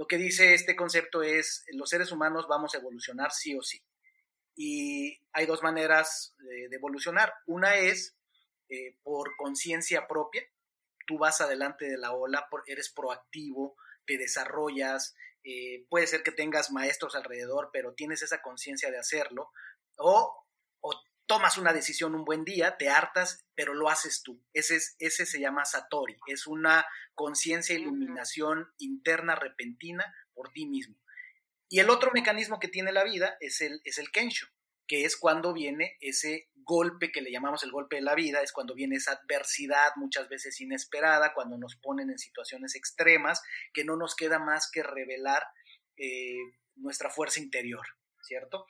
lo 0.00 0.06
que 0.06 0.16
dice 0.16 0.54
este 0.54 0.76
concepto 0.76 1.22
es, 1.22 1.62
los 1.74 1.90
seres 1.90 2.10
humanos 2.10 2.46
vamos 2.48 2.74
a 2.74 2.78
evolucionar 2.78 3.32
sí 3.32 3.54
o 3.54 3.60
sí. 3.60 3.84
Y 4.56 5.20
hay 5.30 5.44
dos 5.44 5.62
maneras 5.62 6.34
de, 6.38 6.74
evolucionar. 6.74 7.34
Una 7.44 7.76
es 7.76 8.16
eh, 8.70 8.96
por 9.02 9.36
conciencia 9.36 10.08
propia. 10.08 10.42
Tú 11.06 11.18
vas 11.18 11.42
adelante 11.42 11.84
de 11.84 11.98
la 11.98 12.12
ola, 12.12 12.48
eres 12.66 12.90
proactivo, 12.90 13.76
te 14.06 14.16
desarrollas, 14.16 15.14
eh, 15.44 15.84
puede 15.90 16.06
ser 16.06 16.22
que 16.22 16.32
tengas 16.32 16.70
maestros 16.70 17.14
alrededor, 17.14 17.68
pero 17.70 17.92
tienes 17.92 18.22
esa 18.22 18.40
conciencia 18.40 18.90
de 18.90 18.98
hacerlo. 18.98 19.50
O 19.98 20.46
tomas 21.30 21.58
una 21.58 21.72
decisión 21.72 22.16
un 22.16 22.24
buen 22.24 22.44
día, 22.44 22.76
te 22.76 22.88
hartas, 22.88 23.44
pero 23.54 23.72
lo 23.72 23.88
haces 23.88 24.24
tú. 24.24 24.42
Ese, 24.52 24.74
es, 24.74 24.96
ese 24.98 25.26
se 25.26 25.38
llama 25.38 25.64
Satori, 25.64 26.16
es 26.26 26.48
una 26.48 26.84
conciencia, 27.14 27.76
iluminación 27.76 28.66
interna 28.78 29.36
repentina 29.36 30.12
por 30.34 30.50
ti 30.50 30.66
mismo. 30.66 30.96
Y 31.68 31.78
el 31.78 31.88
otro 31.88 32.10
mecanismo 32.12 32.58
que 32.58 32.66
tiene 32.66 32.90
la 32.90 33.04
vida 33.04 33.36
es 33.38 33.60
el, 33.60 33.80
es 33.84 33.98
el 33.98 34.10
Kensho, 34.10 34.48
que 34.88 35.04
es 35.04 35.16
cuando 35.16 35.52
viene 35.52 35.96
ese 36.00 36.50
golpe 36.64 37.12
que 37.12 37.20
le 37.22 37.30
llamamos 37.30 37.62
el 37.62 37.70
golpe 37.70 37.94
de 37.94 38.02
la 38.02 38.16
vida, 38.16 38.42
es 38.42 38.50
cuando 38.50 38.74
viene 38.74 38.96
esa 38.96 39.12
adversidad 39.12 39.92
muchas 39.94 40.28
veces 40.28 40.60
inesperada, 40.60 41.32
cuando 41.32 41.58
nos 41.58 41.76
ponen 41.76 42.10
en 42.10 42.18
situaciones 42.18 42.74
extremas, 42.74 43.40
que 43.72 43.84
no 43.84 43.96
nos 43.96 44.16
queda 44.16 44.40
más 44.40 44.68
que 44.68 44.82
revelar 44.82 45.44
eh, 45.96 46.40
nuestra 46.74 47.08
fuerza 47.08 47.38
interior, 47.38 47.86
¿cierto? 48.20 48.66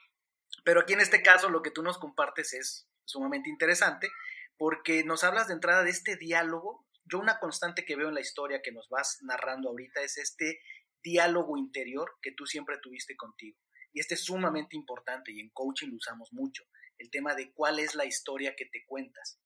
Pero 0.71 0.83
aquí 0.83 0.93
en 0.93 1.01
este 1.01 1.21
caso 1.21 1.51
lo 1.51 1.63
que 1.63 1.73
tú 1.73 1.83
nos 1.83 1.99
compartes 1.99 2.53
es 2.53 2.89
sumamente 3.05 3.51
interesante 3.51 4.09
porque 4.57 5.03
nos 5.03 5.25
hablas 5.25 5.49
de 5.49 5.55
entrada 5.55 5.83
de 5.83 5.91
este 5.91 6.15
diálogo. 6.15 6.87
Yo 7.03 7.19
una 7.19 7.41
constante 7.41 7.85
que 7.85 7.97
veo 7.97 8.07
en 8.07 8.15
la 8.15 8.21
historia 8.21 8.63
que 8.63 8.71
nos 8.71 8.89
vas 8.89 9.19
narrando 9.23 9.71
ahorita 9.71 10.01
es 10.03 10.17
este 10.17 10.61
diálogo 11.03 11.57
interior 11.57 12.13
que 12.23 12.31
tú 12.31 12.47
siempre 12.47 12.79
tuviste 12.81 13.17
contigo. 13.17 13.59
Y 13.93 13.99
este 13.99 14.15
es 14.15 14.23
sumamente 14.23 14.77
importante 14.77 15.33
y 15.33 15.41
en 15.41 15.51
coaching 15.51 15.89
lo 15.89 15.97
usamos 15.97 16.29
mucho, 16.31 16.63
el 16.99 17.11
tema 17.11 17.35
de 17.35 17.53
cuál 17.53 17.81
es 17.81 17.97
la 17.97 18.05
historia 18.05 18.55
que 18.55 18.67
te 18.67 18.85
cuentas. 18.87 19.41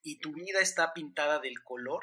Y 0.00 0.20
tu 0.20 0.32
vida 0.32 0.60
está 0.60 0.94
pintada 0.94 1.38
del 1.38 1.62
color 1.62 2.02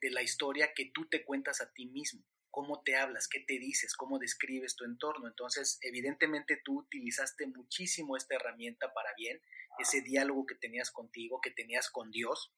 de 0.00 0.10
la 0.10 0.22
historia 0.22 0.72
que 0.74 0.90
tú 0.94 1.06
te 1.10 1.22
cuentas 1.22 1.60
a 1.60 1.70
ti 1.70 1.84
mismo 1.84 2.24
cómo 2.56 2.80
te 2.82 2.96
hablas, 2.96 3.28
qué 3.28 3.40
te 3.40 3.58
dices, 3.58 3.94
cómo 3.94 4.18
describes 4.18 4.76
tu 4.76 4.86
entorno. 4.86 5.28
Entonces, 5.28 5.78
evidentemente 5.82 6.58
tú 6.64 6.78
utilizaste 6.78 7.46
muchísimo 7.48 8.16
esta 8.16 8.36
herramienta 8.36 8.94
para 8.94 9.12
bien, 9.14 9.42
ese 9.78 10.00
diálogo 10.00 10.46
que 10.46 10.54
tenías 10.54 10.90
contigo, 10.90 11.38
que 11.42 11.50
tenías 11.50 11.90
con 11.90 12.10
Dios, 12.10 12.54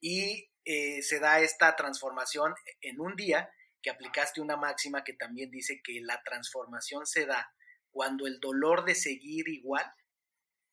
y 0.00 0.50
eh, 0.64 1.02
se 1.02 1.20
da 1.20 1.40
esta 1.40 1.76
transformación 1.76 2.54
en 2.80 2.98
un 2.98 3.14
día 3.14 3.50
que 3.82 3.90
aplicaste 3.90 4.40
una 4.40 4.56
máxima 4.56 5.04
que 5.04 5.12
también 5.12 5.50
dice 5.50 5.82
que 5.84 6.00
la 6.00 6.22
transformación 6.22 7.04
se 7.04 7.26
da 7.26 7.52
cuando 7.90 8.26
el 8.26 8.40
dolor 8.40 8.86
de 8.86 8.94
seguir 8.94 9.48
igual 9.48 9.84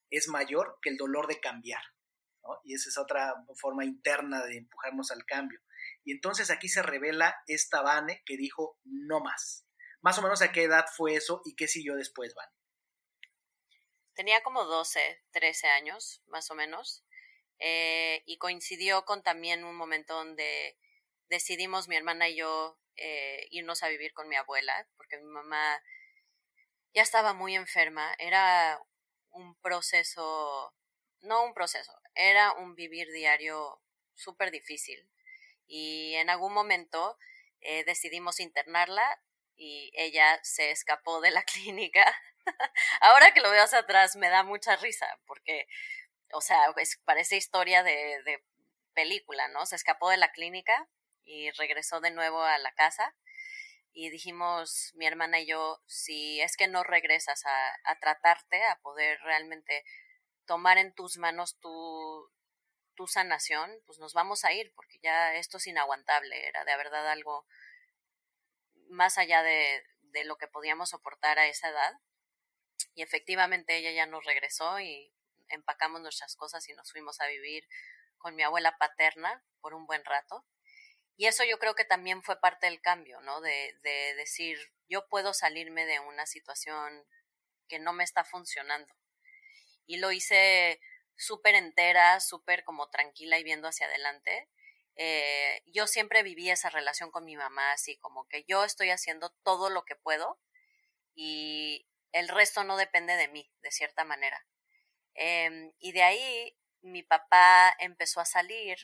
es 0.10 0.30
mayor 0.30 0.80
que 0.82 0.90
el 0.90 0.96
dolor 0.96 1.28
de 1.28 1.42
cambiar. 1.42 1.82
Y 2.64 2.76
esa 2.76 2.88
es 2.88 2.98
otra 2.98 3.34
forma 3.56 3.84
interna 3.84 4.42
de 4.46 4.56
empujarnos 4.56 5.12
al 5.12 5.26
cambio. 5.26 5.60
Y 6.04 6.12
entonces 6.12 6.50
aquí 6.52 6.68
se 6.68 6.84
revela 6.84 7.36
esta 7.48 7.82
Vane 7.82 8.22
que 8.26 8.38
dijo 8.38 8.78
no 8.84 9.22
más. 9.22 9.66
Más 10.02 10.18
o 10.18 10.22
menos 10.22 10.42
a 10.42 10.52
qué 10.52 10.64
edad 10.64 10.86
fue 10.96 11.16
eso 11.16 11.42
y 11.46 11.56
qué 11.56 11.68
siguió 11.68 11.96
después, 11.96 12.34
Vane. 12.36 12.52
Tenía 14.14 14.44
como 14.44 14.66
12, 14.66 15.24
13 15.32 15.68
años, 15.68 16.22
más 16.28 16.52
o 16.52 16.56
menos. 16.56 17.04
Eh, 17.60 18.22
y 18.26 18.38
coincidió 18.38 19.06
con 19.06 19.24
también 19.24 19.64
un 19.64 19.76
momento 19.76 20.14
donde 20.14 20.78
decidimos 21.30 21.88
mi 21.88 21.96
hermana 21.96 22.28
y 22.28 22.36
yo 22.36 22.78
eh, 22.98 23.48
irnos 23.50 23.82
a 23.82 23.88
vivir 23.88 24.14
con 24.14 24.28
mi 24.28 24.36
abuela, 24.36 24.88
porque 24.98 25.18
mi 25.18 25.26
mamá 25.26 25.82
ya 26.94 27.02
estaba 27.02 27.34
muy 27.34 27.56
enferma. 27.56 28.14
Era 28.20 28.80
un 29.30 29.56
proceso, 29.62 30.76
no 31.22 31.46
un 31.46 31.54
proceso, 31.54 31.94
era 32.14 32.52
un 32.54 32.76
vivir 32.76 33.10
diario 33.12 33.82
súper 34.14 34.52
difícil 34.52 35.10
y 35.76 36.14
en 36.18 36.30
algún 36.30 36.54
momento 36.54 37.18
eh, 37.62 37.84
decidimos 37.84 38.40
internarla 38.40 39.20
y 39.56 39.92
ella 39.96 40.40
se 40.44 40.70
escapó 40.70 41.20
de 41.20 41.32
la 41.32 41.42
clínica. 41.52 42.06
Ahora 43.02 43.34
que 43.34 43.42
lo 43.42 43.50
veo 43.50 43.64
hacia 43.64 43.80
atrás 43.80 44.16
me 44.16 44.30
da 44.30 44.44
mucha 44.44 44.76
risa 44.76 45.08
porque, 45.26 45.66
o 46.32 46.42
sea, 46.42 46.60
parece 47.06 47.38
historia 47.38 47.82
de, 47.82 48.22
de 48.24 48.44
película, 48.94 49.48
¿no? 49.48 49.66
Se 49.66 49.76
escapó 49.76 50.12
de 50.12 50.18
la 50.18 50.32
clínica 50.32 50.88
y 51.24 51.50
regresó 51.52 52.02
de 52.02 52.12
nuevo 52.12 52.44
a 52.44 52.60
la 52.60 52.72
casa 52.74 53.16
y 53.94 54.12
dijimos, 54.12 54.92
mi 54.94 55.08
hermana 55.08 55.40
y 55.40 55.48
yo, 55.48 55.82
si 55.88 56.40
es 56.42 56.56
que 56.56 56.68
no 56.68 56.84
regresas 56.84 57.44
a, 57.48 57.74
a 57.86 58.00
tratarte, 58.00 58.64
a 58.64 58.80
poder 58.82 59.20
realmente 59.22 59.84
tomar 60.46 60.78
en 60.78 60.94
tus 60.94 61.18
manos 61.18 61.58
tu, 61.60 62.30
tu 62.96 63.08
sanación, 63.08 63.72
pues 63.86 64.00
nos 64.00 64.14
vamos 64.14 64.46
a 64.46 64.54
ir, 64.54 64.74
porque 64.76 65.00
ya 65.02 65.36
esto 65.36 65.58
es 65.58 65.68
inaguantable, 65.68 66.48
era 66.48 66.64
de 66.66 66.78
verdad 66.78 67.10
algo 67.10 67.46
más 68.90 69.18
allá 69.18 69.44
de, 69.44 69.84
de 70.02 70.24
lo 70.24 70.38
que 70.38 70.48
podíamos 70.48 70.90
soportar 70.90 71.40
a 71.40 71.48
esa 71.48 71.70
edad. 71.70 71.94
Y 72.96 73.02
efectivamente 73.02 73.76
ella 73.78 73.92
ya 73.92 74.06
nos 74.06 74.24
regresó 74.26 74.80
y 74.80 75.12
empacamos 75.50 76.02
nuestras 76.02 76.36
cosas 76.36 76.68
y 76.70 76.74
nos 76.74 76.92
fuimos 76.92 77.20
a 77.20 77.28
vivir 77.28 77.68
con 78.18 78.36
mi 78.36 78.44
abuela 78.44 78.78
paterna 78.78 79.44
por 79.60 79.74
un 79.74 79.86
buen 79.86 80.06
rato. 80.06 80.46
Y 81.16 81.28
eso 81.28 81.44
yo 81.44 81.60
creo 81.60 81.76
que 81.76 81.86
también 81.86 82.24
fue 82.24 82.40
parte 82.40 82.68
del 82.68 82.82
cambio, 82.82 83.22
¿no? 83.22 83.42
De, 83.42 83.78
de 83.84 84.16
decir, 84.16 84.58
yo 84.88 85.08
puedo 85.08 85.34
salirme 85.34 85.86
de 85.86 86.00
una 86.00 86.26
situación 86.26 87.06
que 87.68 87.80
no 87.80 87.94
me 87.94 88.04
está 88.04 88.24
funcionando. 88.24 88.94
Y 89.86 89.98
lo 89.98 90.12
hice 90.12 90.80
súper 91.16 91.56
entera, 91.56 92.20
súper 92.20 92.64
como 92.64 92.90
tranquila 92.90 93.38
y 93.38 93.44
viendo 93.44 93.68
hacia 93.68 93.88
adelante. 93.88 94.50
Eh, 94.96 95.62
yo 95.68 95.88
siempre 95.88 96.24
viví 96.24 96.50
esa 96.50 96.70
relación 96.70 97.12
con 97.12 97.26
mi 97.26 97.36
mamá, 97.36 97.72
así 97.72 97.98
como 97.98 98.28
que 98.28 98.44
yo 98.48 98.64
estoy 98.64 98.92
haciendo 98.92 99.32
todo 99.44 99.70
lo 99.70 99.86
que 99.86 99.96
puedo 99.96 100.40
y 101.16 101.88
el 102.12 102.28
resto 102.28 102.64
no 102.64 102.78
depende 102.78 103.16
de 103.16 103.28
mí, 103.28 103.52
de 103.62 103.72
cierta 103.72 104.04
manera. 104.04 104.46
Em, 105.16 105.74
y 105.80 105.92
de 105.94 106.04
ahí 106.04 106.58
mi 106.82 107.04
papá 107.04 107.76
empezó 107.80 108.20
a 108.20 108.26
salir. 108.26 108.78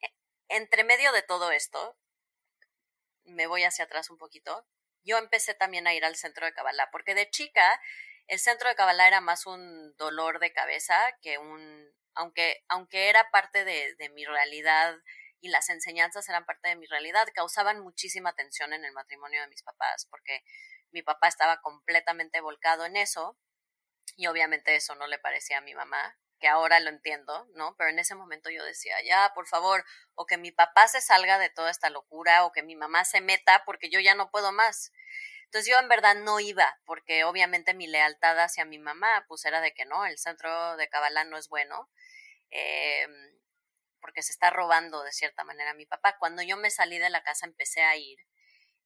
E, 0.00 0.08
entre 0.48 0.84
medio 0.84 1.12
de 1.12 1.22
todo 1.22 1.50
esto, 1.52 1.98
me 3.24 3.46
voy 3.46 3.64
hacia 3.64 3.84
atrás 3.84 4.10
un 4.10 4.18
poquito, 4.18 4.66
yo 5.04 5.18
empecé 5.18 5.54
también 5.54 5.86
a 5.86 5.94
ir 5.94 6.04
al 6.04 6.16
centro 6.16 6.46
de 6.46 6.52
Kabbalah, 6.52 6.90
porque 6.90 7.14
de 7.14 7.30
chica 7.30 7.80
el 8.26 8.38
centro 8.38 8.68
de 8.68 8.74
Kabbalah 8.74 9.06
era 9.06 9.20
más 9.20 9.46
un 9.46 9.94
dolor 9.96 10.38
de 10.38 10.52
cabeza 10.52 10.96
que 11.22 11.38
un, 11.38 11.92
aunque, 12.14 12.64
aunque 12.68 13.08
era 13.08 13.30
parte 13.30 13.64
de, 13.64 13.94
de 13.96 14.08
mi 14.10 14.24
realidad 14.24 14.96
y 15.40 15.48
las 15.48 15.68
enseñanzas 15.68 16.28
eran 16.28 16.46
parte 16.46 16.68
de 16.68 16.76
mi 16.76 16.86
realidad, 16.86 17.28
causaban 17.34 17.80
muchísima 17.80 18.34
tensión 18.34 18.72
en 18.72 18.84
el 18.84 18.92
matrimonio 18.92 19.40
de 19.42 19.48
mis 19.48 19.62
papás, 19.62 20.06
porque 20.10 20.42
mi 20.90 21.02
papá 21.02 21.28
estaba 21.28 21.60
completamente 21.60 22.40
volcado 22.40 22.84
en 22.84 22.96
eso 22.96 23.36
y 24.16 24.26
obviamente 24.28 24.74
eso 24.76 24.94
no 24.94 25.06
le 25.06 25.18
parecía 25.18 25.58
a 25.58 25.60
mi 25.62 25.74
mamá, 25.74 26.18
que 26.40 26.48
ahora 26.48 26.80
lo 26.80 26.90
entiendo, 26.90 27.46
¿no? 27.54 27.74
Pero 27.76 27.90
en 27.90 27.98
ese 27.98 28.14
momento 28.14 28.50
yo 28.50 28.64
decía, 28.64 28.96
ya, 29.04 29.32
por 29.34 29.46
favor, 29.46 29.84
o 30.14 30.26
que 30.26 30.36
mi 30.36 30.52
papá 30.52 30.88
se 30.88 31.00
salga 31.00 31.38
de 31.38 31.50
toda 31.50 31.70
esta 31.70 31.90
locura, 31.90 32.44
o 32.44 32.52
que 32.52 32.62
mi 32.62 32.76
mamá 32.76 33.04
se 33.04 33.20
meta, 33.20 33.62
porque 33.64 33.90
yo 33.90 34.00
ya 34.00 34.14
no 34.14 34.30
puedo 34.30 34.52
más. 34.52 34.92
Entonces 35.46 35.70
yo 35.70 35.78
en 35.78 35.88
verdad 35.88 36.16
no 36.16 36.40
iba, 36.40 36.78
porque 36.84 37.24
obviamente 37.24 37.74
mi 37.74 37.86
lealtad 37.86 38.38
hacia 38.38 38.64
mi 38.64 38.78
mamá, 38.78 39.24
pues 39.28 39.44
era 39.44 39.60
de 39.60 39.72
que 39.72 39.86
no, 39.86 40.04
el 40.04 40.18
centro 40.18 40.76
de 40.76 40.88
Kabbalah 40.88 41.24
no 41.24 41.38
es 41.38 41.48
bueno, 41.48 41.88
eh, 42.50 43.06
porque 44.00 44.22
se 44.22 44.32
está 44.32 44.50
robando 44.50 45.02
de 45.02 45.12
cierta 45.12 45.44
manera 45.44 45.70
a 45.70 45.74
mi 45.74 45.86
papá. 45.86 46.16
Cuando 46.18 46.42
yo 46.42 46.56
me 46.56 46.70
salí 46.70 46.98
de 46.98 47.10
la 47.10 47.22
casa 47.22 47.46
empecé 47.46 47.82
a 47.82 47.96
ir 47.96 48.18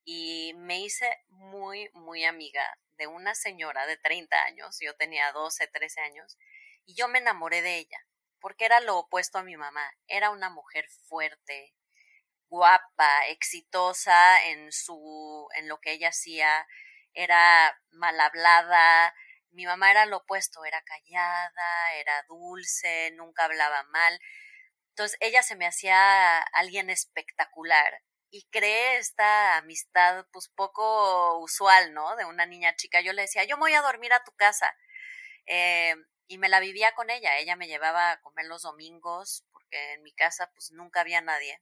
y 0.04 0.52
me 0.56 0.80
hice 0.80 1.10
muy, 1.28 1.90
muy 1.94 2.24
amiga 2.24 2.78
de 2.96 3.06
una 3.06 3.34
señora 3.34 3.86
de 3.86 3.96
30 3.96 4.44
años, 4.44 4.78
yo 4.80 4.94
tenía 4.96 5.32
12, 5.32 5.66
13 5.68 6.00
años, 6.02 6.38
y 6.84 6.94
yo 6.94 7.08
me 7.08 7.18
enamoré 7.18 7.62
de 7.62 7.78
ella, 7.78 7.98
porque 8.40 8.66
era 8.66 8.80
lo 8.80 8.98
opuesto 8.98 9.38
a 9.38 9.42
mi 9.42 9.56
mamá, 9.56 9.90
era 10.06 10.30
una 10.30 10.50
mujer 10.50 10.86
fuerte, 11.08 11.74
guapa, 12.50 13.26
exitosa 13.28 14.44
en 14.46 14.72
su, 14.72 15.48
en 15.56 15.68
lo 15.68 15.80
que 15.80 15.92
ella 15.92 16.08
hacía, 16.08 16.66
era 17.14 17.74
mal 17.92 18.20
hablada, 18.20 19.14
mi 19.52 19.66
mamá 19.66 19.90
era 19.90 20.06
lo 20.06 20.18
opuesto, 20.18 20.64
era 20.64 20.82
callada, 20.82 21.94
era 21.94 22.24
dulce, 22.28 23.12
nunca 23.12 23.44
hablaba 23.44 23.82
mal. 23.84 24.20
Entonces 24.90 25.16
ella 25.20 25.42
se 25.42 25.56
me 25.56 25.66
hacía 25.66 26.38
alguien 26.40 26.90
espectacular 26.90 28.02
y 28.30 28.46
creé 28.50 28.98
esta 28.98 29.56
amistad 29.58 30.26
pues 30.32 30.48
poco 30.48 31.38
usual, 31.40 31.94
¿no? 31.94 32.16
De 32.16 32.24
una 32.24 32.46
niña 32.46 32.76
chica. 32.76 33.00
Yo 33.00 33.12
le 33.12 33.22
decía, 33.22 33.44
yo 33.44 33.56
voy 33.56 33.74
a 33.74 33.82
dormir 33.82 34.12
a 34.12 34.24
tu 34.24 34.32
casa. 34.32 34.74
Eh, 35.46 35.94
y 36.28 36.38
me 36.38 36.48
la 36.48 36.60
vivía 36.60 36.92
con 36.94 37.10
ella. 37.10 37.38
Ella 37.38 37.56
me 37.56 37.66
llevaba 37.68 38.12
a 38.12 38.20
comer 38.20 38.46
los 38.46 38.62
domingos 38.62 39.44
porque 39.52 39.94
en 39.94 40.02
mi 40.02 40.12
casa 40.12 40.50
pues 40.54 40.70
nunca 40.72 41.00
había 41.00 41.20
nadie. 41.20 41.60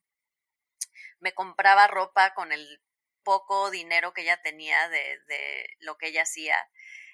Me 1.21 1.33
compraba 1.33 1.87
ropa 1.87 2.35
con 2.35 2.53
el 2.53 2.83
poco 3.25 3.71
dinero 3.71 4.13
que 4.13 4.23
ella 4.23 4.41
tenía 4.43 4.89
de, 4.89 5.19
de 5.27 5.77
lo 5.81 5.97
que 5.99 6.09
ella 6.09 6.23
hacía. 6.23 6.57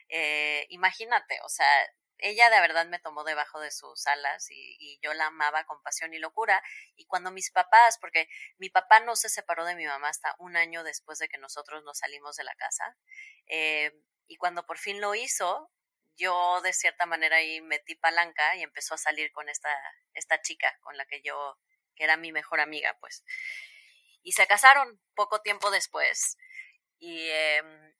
Eh, 0.08 0.66
imagínate, 0.68 1.40
o 1.44 1.48
sea, 1.48 1.66
ella 2.18 2.48
de 2.50 2.60
verdad 2.60 2.86
me 2.86 2.98
tomó 2.98 3.24
debajo 3.24 3.60
de 3.60 3.70
sus 3.70 4.06
alas 4.06 4.50
y, 4.50 4.98
yo 5.02 5.12
la 5.12 5.26
amaba 5.26 5.64
con 5.64 5.82
pasión 5.82 6.14
y 6.14 6.18
locura. 6.18 6.62
Y 6.96 7.06
cuando 7.06 7.30
mis 7.30 7.50
papás, 7.50 7.98
porque 8.00 8.28
mi 8.58 8.70
papá 8.70 9.00
no 9.00 9.16
se 9.16 9.28
separó 9.28 9.64
de 9.64 9.74
mi 9.74 9.86
mamá 9.86 10.08
hasta 10.08 10.34
un 10.38 10.56
año 10.56 10.82
después 10.84 11.18
de 11.18 11.28
que 11.28 11.38
nosotros 11.38 11.84
nos 11.84 11.98
salimos 11.98 12.36
de 12.36 12.44
la 12.44 12.54
casa, 12.54 12.96
eh, 13.46 13.92
y 14.26 14.36
cuando 14.36 14.64
por 14.66 14.78
fin 14.78 15.00
lo 15.00 15.14
hizo, 15.14 15.70
yo 16.16 16.60
de 16.62 16.72
cierta 16.72 17.06
manera 17.06 17.36
ahí 17.36 17.60
metí 17.60 17.96
palanca 17.96 18.56
y 18.56 18.62
empezó 18.62 18.94
a 18.94 18.98
salir 18.98 19.32
con 19.32 19.48
esta, 19.48 19.70
esta 20.14 20.40
chica 20.40 20.78
con 20.80 20.96
la 20.96 21.04
que 21.06 21.20
yo, 21.22 21.58
que 21.94 22.04
era 22.04 22.16
mi 22.16 22.32
mejor 22.32 22.60
amiga, 22.60 22.96
pues. 23.00 23.24
Y 24.22 24.32
se 24.32 24.46
casaron 24.46 25.00
poco 25.14 25.40
tiempo 25.40 25.70
después. 25.70 26.38
Y 26.98 27.28
em, 27.30 27.94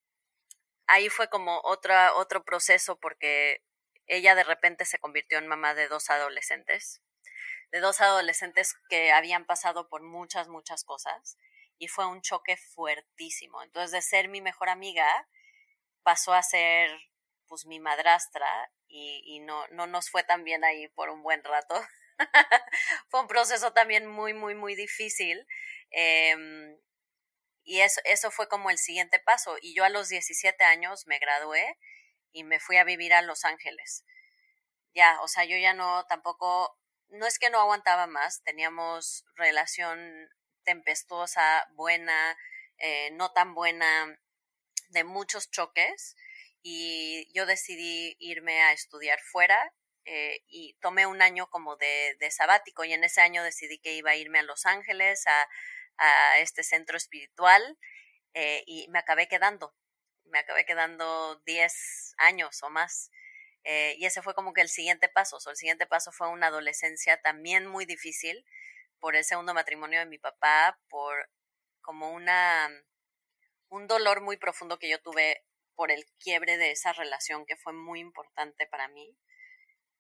ahí 0.87 1.09
fue 1.09 1.29
como 1.29 1.61
otra, 1.65 2.15
otro 2.15 2.45
proceso 2.45 2.99
porque 2.99 3.63
ella 4.07 4.35
de 4.35 4.45
repente 4.45 4.85
se 4.85 4.99
convirtió 4.99 5.39
en 5.39 5.47
mamá 5.49 5.75
de 5.75 5.89
dos 5.89 6.11
adolescentes, 6.11 7.03
de 7.73 7.81
dos 7.81 8.01
adolescentes 8.01 8.75
que 8.89 9.13
habían 9.13 9.47
pasado 9.47 9.89
por 9.89 10.03
muchas, 10.03 10.49
muchas 10.49 10.85
cosas 10.85 11.39
y 11.79 11.89
fue 11.89 12.07
un 12.07 12.23
choque 12.23 12.57
fuertísimo. 12.57 13.63
Entonces, 13.63 13.93
de 13.93 14.03
ser 14.03 14.29
mi 14.29 14.41
mejor 14.41 14.69
amiga, 14.69 15.29
pasó 16.03 16.33
a 16.35 16.43
ser 16.43 16.91
pues 17.47 17.67
mi 17.67 17.81
madrastra 17.81 18.47
y, 18.89 19.23
y 19.25 19.41
no, 19.41 19.67
no 19.69 19.87
nos 19.87 20.11
fue 20.11 20.23
tan 20.23 20.45
bien 20.45 20.65
ahí 20.65 20.89
por 20.89 21.11
un 21.11 21.23
buen 21.23 21.43
rato. 21.45 21.75
fue 23.09 23.21
un 23.21 23.29
proceso 23.29 23.73
también 23.73 24.07
muy, 24.07 24.35
muy, 24.35 24.55
muy 24.55 24.75
difícil. 24.75 25.47
Eh, 25.91 26.77
y 27.65 27.81
eso, 27.81 28.01
eso 28.05 28.31
fue 28.31 28.49
como 28.49 28.71
el 28.71 28.79
siguiente 28.79 29.19
paso. 29.19 29.57
Y 29.61 29.75
yo 29.75 29.85
a 29.85 29.89
los 29.89 30.09
17 30.09 30.65
años 30.65 31.07
me 31.07 31.19
gradué 31.19 31.79
y 32.33 32.45
me 32.45 32.61
fui 32.61 32.77
a 32.77 32.85
vivir 32.85 33.15
a 33.15 33.23
Los 33.23 33.45
Ángeles. 33.45 34.05
Ya, 34.95 35.21
o 35.23 35.29
sea, 35.29 35.45
yo 35.45 35.57
ya 35.57 35.75
no 35.75 36.05
tampoco, 36.07 36.79
no 37.09 37.27
es 37.27 37.39
que 37.39 37.51
no 37.51 37.61
aguantaba 37.61 38.07
más, 38.07 38.43
teníamos 38.45 39.25
relación 39.37 40.29
tempestuosa, 40.65 41.67
buena, 41.73 42.37
eh, 42.79 43.11
no 43.13 43.33
tan 43.33 43.55
buena, 43.55 44.19
de 44.91 45.05
muchos 45.05 45.51
choques 45.51 46.17
y 46.63 47.31
yo 47.35 47.47
decidí 47.47 48.17
irme 48.21 48.63
a 48.63 48.73
estudiar 48.73 49.21
fuera 49.21 49.73
eh, 50.05 50.43
y 50.47 50.75
tomé 50.81 51.07
un 51.07 51.23
año 51.23 51.49
como 51.49 51.77
de, 51.77 52.17
de, 52.21 52.31
sabático 52.31 52.85
y 52.85 52.93
en 52.93 53.05
ese 53.05 53.21
año 53.21 53.43
decidí 53.43 53.79
que 53.79 53.95
iba 53.95 54.11
a 54.11 54.17
irme 54.17 54.41
a 54.41 54.43
Los 54.43 54.67
Ángeles, 54.67 55.27
a, 55.27 55.49
a 55.99 56.39
este 56.39 56.63
centro 56.63 56.97
espiritual 56.97 57.79
eh, 58.35 58.65
y 58.67 58.89
me 58.89 58.99
acabé 58.99 59.29
quedando 59.29 59.75
me 60.35 60.41
acabé 60.41 60.65
quedando 60.65 61.41
10 61.47 62.15
años 62.19 62.63
o 62.63 62.71
más. 62.71 63.11
Eh, 63.65 63.95
y 63.99 64.07
ese 64.07 64.23
fue 64.23 64.35
como 64.35 64.53
que 64.53 64.61
el 64.61 64.69
siguiente 64.69 65.09
paso. 65.09 65.39
el 65.49 65.57
siguiente 65.57 65.87
paso 65.87 66.13
fue 66.13 66.29
una 66.29 66.49
adolescencia 66.49 67.21
también 67.23 67.67
muy 67.67 67.87
difícil 67.87 68.45
por 69.01 69.17
el 69.17 69.25
segundo 69.25 69.55
matrimonio 69.55 70.01
de 70.01 70.07
mi 70.07 70.19
papá, 70.19 70.79
por 70.89 71.31
como 71.81 72.13
una 72.13 72.69
un 73.69 73.87
dolor 73.87 74.21
muy 74.23 74.37
profundo 74.37 74.79
que 74.79 74.89
yo 74.89 75.01
tuve 75.03 75.45
por 75.75 75.91
el 75.91 76.05
quiebre 76.19 76.57
de 76.59 76.71
esa 76.73 76.93
relación 76.93 77.47
que 77.47 77.57
fue 77.57 77.73
muy 77.73 78.01
importante 78.01 78.67
para 78.67 78.89
mí, 78.89 79.17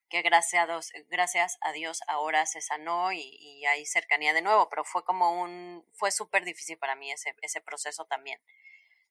que 0.08 0.22
gracias 0.22 0.62
a 0.62 0.66
Dios, 0.66 0.92
gracias 1.08 1.58
a 1.60 1.72
Dios 1.72 2.00
ahora 2.08 2.46
se 2.46 2.60
sanó 2.60 3.12
y, 3.12 3.20
y 3.20 3.66
hay 3.66 3.86
cercanía 3.86 4.32
de 4.32 4.42
nuevo, 4.42 4.68
pero 4.68 4.84
fue 4.84 5.04
como 5.04 5.42
un, 5.42 5.86
fue 5.92 6.10
súper 6.10 6.44
difícil 6.44 6.78
para 6.78 6.96
mí 6.96 7.10
ese, 7.10 7.34
ese 7.42 7.60
proceso 7.60 8.04
también. 8.06 8.40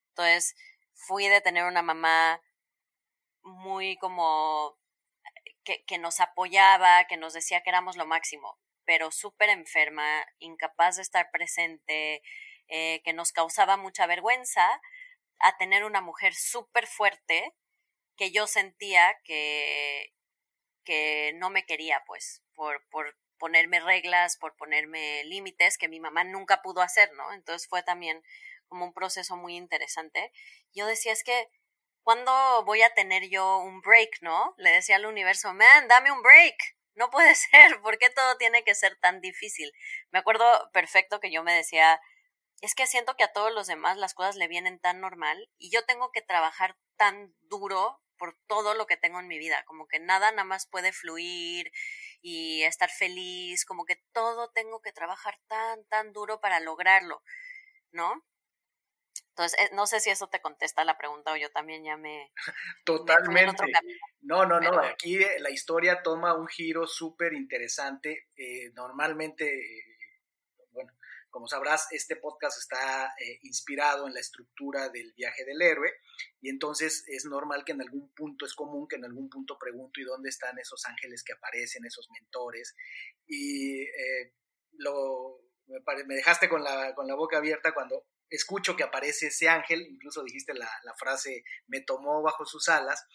Entonces, 0.09 0.55
fui 0.93 1.27
de 1.27 1.41
tener 1.41 1.65
una 1.65 1.81
mamá 1.81 2.41
muy 3.41 3.97
como 3.97 4.77
que, 5.63 5.83
que 5.85 5.97
nos 5.97 6.19
apoyaba, 6.19 7.05
que 7.05 7.17
nos 7.17 7.33
decía 7.33 7.61
que 7.61 7.69
éramos 7.69 7.97
lo 7.97 8.05
máximo, 8.05 8.59
pero 8.85 9.11
súper 9.11 9.49
enferma, 9.49 10.25
incapaz 10.39 10.97
de 10.97 11.01
estar 11.01 11.31
presente, 11.31 12.21
eh, 12.67 13.01
que 13.03 13.13
nos 13.13 13.31
causaba 13.31 13.77
mucha 13.77 14.07
vergüenza, 14.07 14.81
a 15.39 15.57
tener 15.57 15.83
una 15.83 16.01
mujer 16.01 16.33
súper 16.33 16.87
fuerte 16.87 17.53
que 18.15 18.31
yo 18.31 18.47
sentía 18.47 19.17
que, 19.23 20.13
que 20.83 21.33
no 21.35 21.49
me 21.49 21.65
quería, 21.65 22.03
pues, 22.05 22.43
por, 22.53 22.87
por 22.89 23.17
ponerme 23.37 23.79
reglas, 23.79 24.37
por 24.37 24.55
ponerme 24.55 25.23
límites 25.25 25.77
que 25.77 25.89
mi 25.89 25.99
mamá 25.99 26.23
nunca 26.23 26.61
pudo 26.61 26.81
hacer, 26.81 27.11
¿no? 27.13 27.33
Entonces 27.33 27.67
fue 27.67 27.83
también 27.83 28.23
como 28.67 28.85
un 28.85 28.93
proceso 28.93 29.35
muy 29.35 29.55
interesante. 29.55 30.31
Yo 30.73 30.85
decía, 30.87 31.11
es 31.11 31.23
que, 31.23 31.49
¿cuándo 32.03 32.31
voy 32.65 32.81
a 32.81 32.93
tener 32.93 33.29
yo 33.29 33.57
un 33.57 33.81
break, 33.81 34.21
no? 34.21 34.53
Le 34.57 34.71
decía 34.71 34.95
al 34.95 35.05
universo, 35.05 35.53
man, 35.53 35.87
dame 35.87 36.11
un 36.11 36.21
break. 36.21 36.55
No 36.95 37.09
puede 37.09 37.35
ser, 37.35 37.81
¿por 37.81 37.97
qué 37.97 38.09
todo 38.09 38.37
tiene 38.37 38.63
que 38.63 38.75
ser 38.75 38.97
tan 38.99 39.21
difícil? 39.21 39.71
Me 40.11 40.19
acuerdo 40.19 40.45
perfecto 40.71 41.19
que 41.19 41.31
yo 41.31 41.43
me 41.43 41.53
decía, 41.53 41.99
es 42.61 42.75
que 42.75 42.87
siento 42.87 43.15
que 43.15 43.25
a 43.25 43.33
todos 43.33 43.53
los 43.53 43.67
demás 43.67 43.97
las 43.97 44.13
cosas 44.13 44.35
le 44.37 44.47
vienen 44.47 44.79
tan 44.79 45.01
normal 45.01 45.49
y 45.57 45.69
yo 45.69 45.85
tengo 45.85 46.11
que 46.11 46.21
trabajar 46.21 46.77
tan 46.95 47.35
duro 47.41 48.01
por 48.23 48.37
todo 48.47 48.73
lo 48.73 48.87
que 48.87 48.95
tengo 48.95 49.19
en 49.19 49.27
mi 49.27 49.37
vida, 49.37 49.65
como 49.65 49.85
que 49.85 49.99
nada 49.99 50.31
nada 50.31 50.45
más 50.45 50.65
puede 50.65 50.93
fluir 50.93 51.73
y 52.21 52.63
estar 52.63 52.89
feliz, 52.89 53.65
como 53.65 53.83
que 53.83 54.01
todo 54.13 54.49
tengo 54.51 54.79
que 54.81 54.93
trabajar 54.93 55.41
tan, 55.47 55.83
tan 55.89 56.13
duro 56.13 56.39
para 56.39 56.61
lograrlo, 56.61 57.21
¿no? 57.91 58.23
Entonces, 59.31 59.59
eh, 59.59 59.69
no 59.73 59.87
sé 59.87 59.99
si 59.99 60.09
eso 60.09 60.29
te 60.29 60.39
contesta 60.39 60.85
la 60.85 60.97
pregunta 60.97 61.33
o 61.33 61.35
yo 61.35 61.51
también 61.51 61.83
ya 61.83 61.97
me... 61.97 62.31
Totalmente. 62.85 63.65
no, 64.21 64.45
no, 64.45 64.61
no, 64.61 64.79
aquí 64.79 65.17
eh, 65.17 65.41
la 65.41 65.49
historia 65.49 66.01
toma 66.01 66.33
un 66.33 66.47
giro 66.47 66.87
súper 66.87 67.33
interesante. 67.33 68.29
Eh, 68.37 68.71
normalmente, 68.73 69.92
como 71.33 71.47
sabrás, 71.47 71.87
este 71.89 72.15
podcast 72.15 72.59
está 72.59 73.07
eh, 73.19 73.39
inspirado 73.41 74.05
en 74.05 74.13
la 74.13 74.19
estructura 74.19 74.89
del 74.89 75.13
viaje 75.13 75.43
del 75.45 75.59
héroe 75.63 75.91
y 76.39 76.49
entonces 76.49 77.03
es 77.07 77.25
normal 77.25 77.65
que 77.65 77.71
en 77.71 77.81
algún 77.81 78.13
punto, 78.13 78.45
es 78.45 78.53
común 78.53 78.87
que 78.87 78.97
en 78.97 79.05
algún 79.05 79.31
punto 79.31 79.57
pregunto 79.57 79.99
y 79.99 80.03
dónde 80.03 80.29
están 80.29 80.59
esos 80.59 80.85
ángeles 80.85 81.23
que 81.23 81.33
aparecen, 81.33 81.85
esos 81.85 82.07
mentores. 82.11 82.75
Y 83.25 83.81
eh, 83.81 84.35
lo, 84.73 85.39
me, 85.65 86.15
dejaste 86.15 86.47
con 86.47 86.63
la, 86.63 86.93
con 86.93 87.07
la 87.07 87.15
boca 87.15 87.39
abierta 87.39 87.73
cuando 87.73 88.05
escucho 88.29 88.75
que 88.75 88.83
aparece 88.83 89.27
ese 89.27 89.49
ángel, 89.49 89.87
incluso 89.89 90.23
dijiste 90.23 90.53
la, 90.53 90.69
frase, 90.99 91.43
me 91.65 91.81
tomó 91.81 92.21
bajo 92.21 92.45
sus 92.45 92.69
alas. 92.69 93.07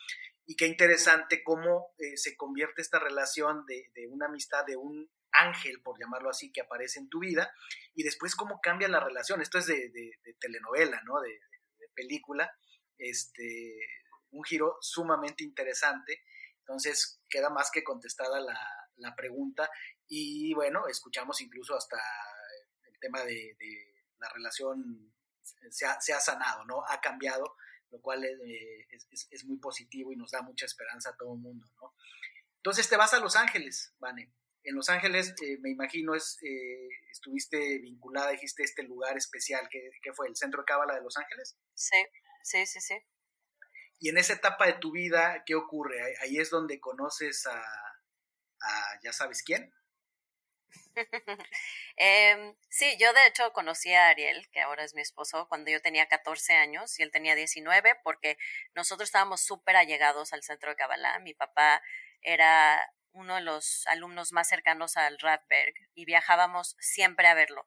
Y 0.45 0.57
qué 0.57 0.67
interesante 0.67 1.45
cómo 1.45 1.95
eh, 1.99 2.17
se 2.17 2.37
convierte 2.37 2.83
esta 2.83 2.99
relación 2.99 3.65
de, 3.67 3.93
de 3.95 4.09
una 4.09 4.27
amistad, 4.27 4.65
de 4.67 4.75
un 4.75 5.09
ángel, 5.39 5.81
por 5.83 5.99
llamarlo 5.99 6.31
así, 6.31 6.53
que 6.53 6.61
aparece 6.61 6.99
en 6.99 7.09
tu 7.09 7.21
vida, 7.21 7.53
y 7.95 8.03
después 8.03 8.35
cómo 8.35 8.61
cambia 8.61 8.89
la 8.89 9.01
relación. 9.01 9.41
Esto 9.41 9.59
es 9.59 9.67
de, 9.67 9.91
telenovela, 10.41 11.01
¿no? 11.05 11.21
De, 11.21 11.41
película. 11.95 12.53
Este, 12.97 13.77
un 14.31 14.45
giro 14.45 14.77
sumamente 14.81 15.43
interesante. 15.43 16.23
Entonces, 16.61 17.21
queda 17.29 17.51
más 17.51 17.71
que 17.73 17.83
contestada 17.83 18.41
la, 18.41 19.15
pregunta. 19.17 19.69
Y 20.07 20.55
bueno, 20.55 20.87
escuchamos 20.87 21.41
incluso 21.41 21.75
hasta 21.77 21.99
el 22.85 22.99
tema 23.01 23.25
de, 23.25 23.57
la 24.19 24.29
relación 24.29 25.13
se 25.71 25.87
ha, 25.87 26.21
sanado, 26.21 26.65
¿no? 26.67 26.85
Ha 26.89 27.01
cambiado, 27.01 27.57
lo 27.91 28.01
cual 28.01 28.25
eh, 28.25 28.87
es, 28.91 29.29
es, 29.31 29.45
muy 29.45 29.59
positivo 29.59 30.13
y 30.13 30.17
nos 30.17 30.31
da 30.33 30.43
mucha 30.43 30.67
esperanza 30.67 31.11
a 31.11 31.17
todo 31.17 31.35
el 31.35 31.41
mundo, 31.41 31.67
¿no? 31.81 31.95
Entonces 32.57 32.89
te 32.89 32.97
vas 32.97 33.15
a 33.15 33.21
Los 33.21 33.35
Ángeles, 33.35 33.95
Vane 33.99 34.33
en 34.65 34.75
Los 34.75 34.89
Ángeles, 34.89 35.35
eh, 35.43 35.59
me 35.61 35.71
imagino, 35.71 36.15
es, 36.15 36.39
eh, 36.43 36.89
estuviste 37.11 37.79
vinculada, 37.79 38.31
dijiste, 38.31 38.63
este 38.63 38.83
lugar 38.83 39.17
especial, 39.17 39.69
que, 39.71 39.91
fue 40.13 40.29
el 40.29 40.37
Centro 40.37 40.63
de 40.63 40.67
Cábala 40.67 40.95
de 40.95 41.03
Los 41.03 41.17
Ángeles. 41.17 41.57
Sí, 41.75 41.97
sí, 42.43 42.67
sí, 42.67 42.81
sí. 42.81 42.95
Y 44.01 44.11
en 44.11 44.19
esa 44.19 44.35
etapa 44.35 44.67
de 44.67 44.75
tu 44.75 44.93
vida, 44.93 45.43
¿qué 45.47 45.55
ocurre? 45.55 46.17
Ahí 46.21 46.39
es 46.39 46.51
donde 46.51 46.81
conoces 46.81 47.47
a, 47.47 47.63
ya 49.03 49.13
sabes 49.13 49.43
quién. 49.43 49.73
Em, 51.97 52.55
sí, 52.69 52.97
yo 52.99 53.13
de 53.13 53.27
hecho 53.27 53.53
conocí 53.53 53.93
a 53.93 54.09
Ariel, 54.09 54.49
que 54.51 54.61
ahora 54.61 54.85
es 54.85 54.95
mi 54.95 55.01
esposo, 55.01 55.49
cuando 55.49 55.71
yo 55.71 55.81
tenía 55.81 56.07
14 56.07 56.55
años 56.55 56.99
y 56.99 57.03
él 57.03 57.11
tenía 57.11 57.35
19, 57.35 57.97
porque 58.05 58.39
nosotros 58.75 59.09
estábamos 59.09 59.41
súper 59.41 59.77
allegados 59.77 60.33
al 60.33 60.43
centro 60.43 60.71
de 60.71 60.77
Kabbalah. 60.77 61.19
Mi 61.21 61.35
papá 61.35 61.83
era 62.23 62.89
uno 63.19 63.35
de 63.35 63.41
los 63.43 63.87
alumnos 63.89 64.33
más 64.33 64.49
cercanos 64.49 64.97
al 64.97 65.19
Radberg 65.19 65.75
y 65.95 66.05
viajábamos 66.05 66.77
siempre 66.79 67.27
a 67.27 67.35
verlo. 67.35 67.67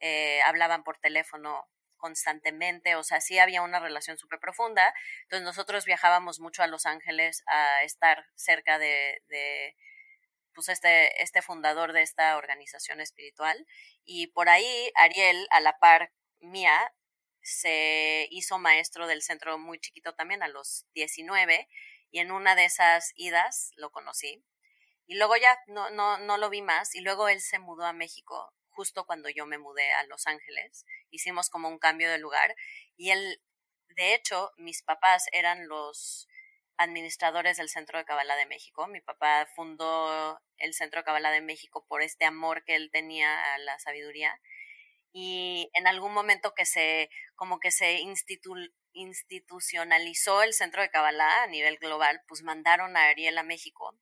Eh, 0.00 0.40
hablaban 0.42 0.84
por 0.84 0.98
teléfono 0.98 1.68
constantemente, 1.96 2.94
o 2.94 3.02
sea, 3.02 3.20
sí 3.20 3.38
había 3.38 3.62
una 3.62 3.80
relación 3.80 4.18
súper 4.18 4.38
profunda. 4.38 4.94
Entonces 5.22 5.44
nosotros 5.44 5.84
viajábamos 5.84 6.40
mucho 6.40 6.62
a 6.62 6.66
Los 6.66 6.86
Ángeles 6.86 7.42
a 7.46 7.82
estar 7.82 8.26
cerca 8.34 8.78
de, 8.78 9.22
de 9.28 9.76
pues 10.54 10.68
este, 10.68 11.22
este 11.22 11.42
fundador 11.42 11.92
de 11.92 12.02
esta 12.02 12.36
organización 12.36 13.00
espiritual. 13.00 13.66
Y 14.04 14.28
por 14.28 14.48
ahí 14.48 14.90
Ariel, 14.94 15.46
a 15.50 15.60
la 15.60 15.78
par 15.78 16.12
mía, 16.40 16.92
se 17.42 18.28
hizo 18.30 18.58
maestro 18.58 19.06
del 19.06 19.22
centro 19.22 19.58
muy 19.58 19.78
chiquito 19.78 20.14
también 20.14 20.42
a 20.42 20.48
los 20.48 20.86
19 20.94 21.68
y 22.10 22.18
en 22.18 22.32
una 22.32 22.54
de 22.56 22.64
esas 22.64 23.12
idas 23.14 23.70
lo 23.76 23.90
conocí 23.92 24.44
y 25.06 25.16
luego 25.16 25.36
ya 25.36 25.58
no, 25.68 25.90
no, 25.90 26.18
no 26.18 26.36
lo 26.36 26.50
vi 26.50 26.62
más. 26.62 26.94
Y 26.94 27.00
luego 27.00 27.28
él 27.28 27.40
se 27.40 27.58
mudó 27.58 27.84
a 27.84 27.92
México 27.92 28.52
justo 28.70 29.06
cuando 29.06 29.28
yo 29.30 29.46
me 29.46 29.58
mudé 29.58 29.90
a 29.92 30.04
Los 30.04 30.26
Ángeles. 30.26 30.84
Hicimos 31.10 31.48
como 31.48 31.68
un 31.68 31.78
cambio 31.78 32.10
de 32.10 32.18
lugar. 32.18 32.54
Y 32.96 33.10
él, 33.10 33.40
de 33.96 34.14
hecho, 34.14 34.52
mis 34.56 34.82
papás 34.82 35.26
eran 35.32 35.68
los 35.68 36.28
administradores 36.76 37.56
del 37.56 37.70
Centro 37.70 37.98
de 37.98 38.04
Cabala 38.04 38.36
de 38.36 38.46
México. 38.46 38.86
Mi 38.86 39.00
papá 39.00 39.46
fundó 39.54 40.40
el 40.58 40.74
Centro 40.74 41.00
de 41.00 41.04
Cabala 41.04 41.30
de 41.30 41.40
México 41.40 41.86
por 41.88 42.02
este 42.02 42.24
amor 42.26 42.64
que 42.64 42.74
él 42.74 42.90
tenía 42.92 43.54
a 43.54 43.58
la 43.58 43.78
sabiduría. 43.78 44.40
Y 45.12 45.70
en 45.72 45.86
algún 45.86 46.12
momento 46.12 46.52
que 46.54 46.66
se, 46.66 47.08
como 47.36 47.60
que 47.60 47.70
se 47.70 48.00
institucionalizó 48.92 50.42
el 50.42 50.52
Centro 50.52 50.82
de 50.82 50.90
Kabbalah 50.90 51.44
a 51.44 51.46
nivel 51.46 51.78
global, 51.78 52.20
pues 52.28 52.42
mandaron 52.42 52.96
a 52.96 53.06
Ariel 53.06 53.38
a 53.38 53.42
México 53.42 53.96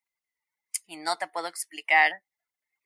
y 0.86 0.96
no 0.96 1.18
te 1.18 1.28
puedo 1.28 1.48
explicar 1.48 2.22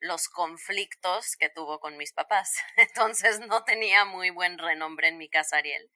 los 0.00 0.28
conflictos 0.28 1.36
que 1.36 1.50
tuvo 1.50 1.80
con 1.80 1.96
mis 1.96 2.12
papás. 2.12 2.56
Entonces 2.76 3.40
no 3.40 3.64
tenía 3.64 4.04
muy 4.04 4.30
buen 4.30 4.58
renombre 4.58 5.08
en 5.08 5.18
mi 5.18 5.28
casa 5.28 5.58
Ariel. 5.58 5.90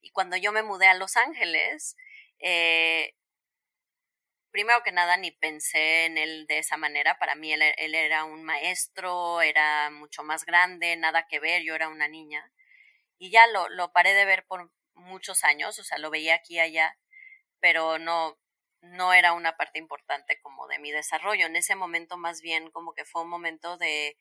Y 0.00 0.10
cuando 0.10 0.36
yo 0.36 0.52
me 0.52 0.62
mudé 0.62 0.86
a 0.86 0.94
Los 0.94 1.16
Ángeles, 1.16 1.96
eh, 2.38 3.14
primero 4.50 4.82
que 4.82 4.92
nada 4.92 5.16
ni 5.16 5.30
pensé 5.30 6.06
en 6.06 6.18
él 6.18 6.46
de 6.46 6.58
esa 6.58 6.76
manera. 6.76 7.18
Para 7.18 7.34
mí 7.34 7.52
él, 7.52 7.62
él, 7.62 7.94
era 7.94 8.24
un 8.24 8.44
maestro, 8.44 9.42
era 9.42 9.90
mucho 9.90 10.22
más 10.22 10.44
grande, 10.44 10.96
nada 10.96 11.26
que 11.28 11.40
ver, 11.40 11.62
yo 11.62 11.74
era 11.74 11.88
una 11.88 12.08
niña. 12.08 12.52
Y 13.18 13.30
ya 13.30 13.46
lo, 13.48 13.68
lo 13.68 13.92
paré 13.92 14.14
de 14.14 14.24
ver 14.24 14.46
por 14.46 14.72
muchos 14.94 15.44
años, 15.44 15.78
o 15.78 15.84
sea, 15.84 15.98
lo 15.98 16.10
veía 16.10 16.34
aquí 16.36 16.54
y 16.54 16.60
allá, 16.60 16.98
pero 17.60 17.98
no, 17.98 18.38
no 18.82 19.12
era 19.12 19.32
una 19.32 19.56
parte 19.56 19.78
importante 19.78 20.40
como 20.40 20.66
de 20.68 20.78
mi 20.78 20.90
desarrollo. 20.90 21.46
En 21.46 21.56
ese 21.56 21.74
momento 21.74 22.16
más 22.16 22.40
bien 22.40 22.70
como 22.70 22.94
que 22.94 23.04
fue 23.04 23.22
un 23.22 23.28
momento 23.28 23.76
de, 23.78 24.16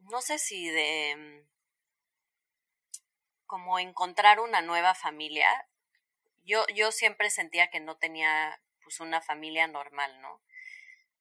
no 0.00 0.20
sé 0.20 0.38
si 0.38 0.68
de 0.68 1.16
mm, 1.16 1.48
como 3.46 3.78
encontrar 3.78 4.40
una 4.40 4.62
nueva 4.62 4.94
familia. 4.94 5.48
Yo, 6.42 6.66
yo 6.74 6.92
siempre 6.92 7.30
sentía 7.30 7.68
que 7.68 7.80
no 7.80 7.96
tenía 7.96 8.60
pues 8.82 9.00
una 9.00 9.20
familia 9.20 9.66
normal, 9.66 10.20
¿no? 10.20 10.42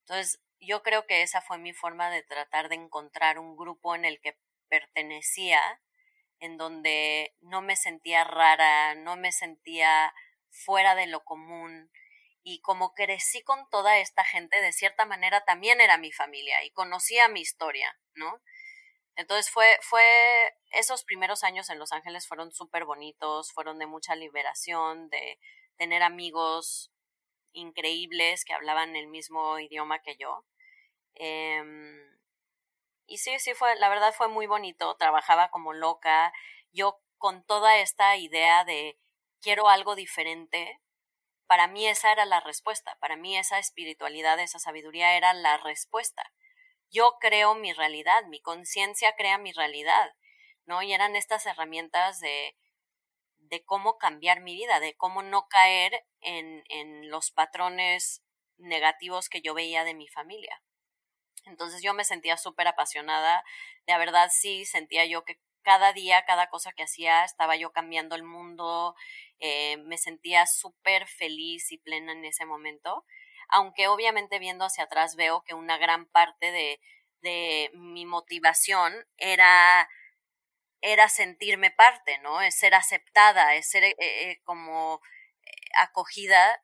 Entonces, 0.02 0.42
yo 0.60 0.84
creo 0.84 1.06
que 1.08 1.22
esa 1.22 1.42
fue 1.42 1.58
mi 1.58 1.74
forma 1.74 2.10
de 2.10 2.24
tratar 2.24 2.70
de 2.70 2.76
encontrar 2.76 3.40
un 3.40 3.56
grupo 3.56 3.96
en 3.96 4.06
el 4.06 4.20
que 4.22 4.38
pertenecía, 4.70 5.62
en 6.40 6.58
donde 6.58 7.36
no 7.42 7.62
me 7.62 7.76
sentía 7.76 8.24
rara, 8.24 8.96
no 8.96 9.18
me 9.18 9.32
sentía 9.32 10.14
fuera 10.50 10.96
de 10.96 11.08
lo 11.08 11.24
común 11.24 11.92
y 12.44 12.62
como 12.62 12.94
crecí 12.94 13.44
con 13.44 13.70
toda 13.70 14.00
esta 14.00 14.24
gente, 14.24 14.62
de 14.62 14.72
cierta 14.72 15.06
manera 15.06 15.44
también 15.46 15.82
era 15.82 15.98
mi 15.98 16.12
familia 16.12 16.64
y 16.64 16.72
conocía 16.72 17.28
mi 17.28 17.42
historia, 17.42 17.98
¿no? 18.16 18.42
Entonces 19.16 19.52
fue, 19.52 19.78
fue, 19.82 20.54
esos 20.72 21.04
primeros 21.04 21.44
años 21.44 21.70
en 21.70 21.78
Los 21.78 21.92
Ángeles 21.92 22.28
fueron 22.28 22.54
súper 22.54 22.86
bonitos, 22.86 23.52
fueron 23.52 23.78
de 23.78 23.86
mucha 23.86 24.16
liberación, 24.16 25.10
de 25.10 25.40
tener 25.78 26.04
amigos 26.04 26.92
increíbles 27.52 28.46
que 28.46 28.54
hablaban 28.54 28.96
el 28.96 29.08
mismo 29.08 29.60
idioma 29.60 30.00
que 30.00 30.16
yo. 30.18 30.46
Em, 31.16 32.00
y 33.08 33.18
sí, 33.18 33.40
sí 33.40 33.54
fue, 33.54 33.76
la 33.76 33.90
verdad 33.90 34.14
fue 34.14 34.30
muy 34.30 34.48
bonito, 34.48 34.96
trabajaba 34.96 35.50
como 35.50 35.74
loca, 35.74 36.32
yo 36.72 37.02
con 37.18 37.44
toda 37.44 37.78
esta 37.80 38.16
idea 38.18 38.64
de 38.64 38.98
quiero 39.42 39.70
algo 39.70 39.96
diferente, 39.96 40.80
para 41.48 41.68
mí 41.68 41.88
esa 41.88 42.12
era 42.12 42.26
la 42.26 42.40
respuesta, 42.42 42.98
para 43.00 43.16
mí 43.16 43.38
esa 43.38 43.60
espiritualidad, 43.60 44.40
esa 44.40 44.60
sabiduría 44.60 45.18
era 45.18 45.34
la 45.34 45.58
respuesta. 45.58 46.32
Yo 46.92 47.18
creo 47.20 47.56
mi 47.56 47.74
realidad, 47.74 48.26
mi 48.26 48.42
conciencia 48.42 49.16
crea 49.16 49.38
mi 49.38 49.52
realidad. 49.52 50.12
¿no? 50.70 50.84
Y 50.84 50.94
eran 50.94 51.16
estas 51.16 51.46
herramientas 51.48 52.20
de, 52.20 52.56
de 53.40 53.64
cómo 53.66 53.98
cambiar 53.98 54.40
mi 54.40 54.54
vida, 54.54 54.80
de 54.80 54.96
cómo 54.96 55.24
no 55.24 55.48
caer 55.48 56.06
en, 56.22 56.64
en 56.70 57.10
los 57.10 57.32
patrones 57.32 58.22
negativos 58.58 59.30
que 59.30 59.42
yo 59.42 59.54
veía 59.56 59.84
de 59.84 59.96
mi 59.96 60.08
familia. 60.08 60.62
Entonces 61.46 61.82
yo 61.82 61.94
me 61.96 62.04
sentía 62.04 62.38
súper 62.38 62.68
apasionada, 62.68 63.44
de 63.88 63.98
verdad 63.98 64.30
sí 64.32 64.66
sentía 64.66 65.06
yo 65.06 65.26
que 65.26 65.40
cada 65.64 65.94
día, 65.94 66.26
cada 66.26 66.48
cosa 66.50 66.72
que 66.74 66.84
hacía, 66.84 67.24
estaba 67.26 67.56
yo 67.56 67.72
cambiando 67.72 68.16
el 68.16 68.24
mundo, 68.24 68.96
eh, 69.40 69.78
me 69.78 69.98
sentía 69.98 70.46
súper 70.48 71.08
feliz 71.08 71.72
y 71.72 71.78
plena 71.78 72.12
en 72.14 72.26
ese 72.26 72.46
momento, 72.46 73.06
aunque 73.50 73.88
obviamente 73.88 74.40
viendo 74.40 74.66
hacia 74.66 74.86
atrás 74.86 75.16
veo 75.16 75.44
que 75.44 75.54
una 75.54 75.78
gran 75.78 76.06
parte 76.08 76.52
de, 76.52 76.80
de 77.22 77.72
mi 77.74 78.06
motivación 78.06 78.94
era 79.18 79.90
era 80.82 81.10
sentirme 81.10 81.72
parte, 81.72 82.20
¿no? 82.20 82.42
Es 82.42 82.56
ser 82.58 82.74
aceptada, 82.76 83.56
es 83.56 83.70
ser 83.70 83.84
eh, 83.84 83.96
eh, 84.00 84.42
como 84.46 85.02
acogida 85.80 86.64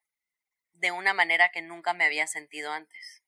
de 0.73 0.91
una 0.91 1.13
manera 1.13 1.49
que 1.51 1.61
nunca 1.61 1.93
me 1.93 2.05
había 2.05 2.27
sentido 2.27 2.71
antes 2.71 3.24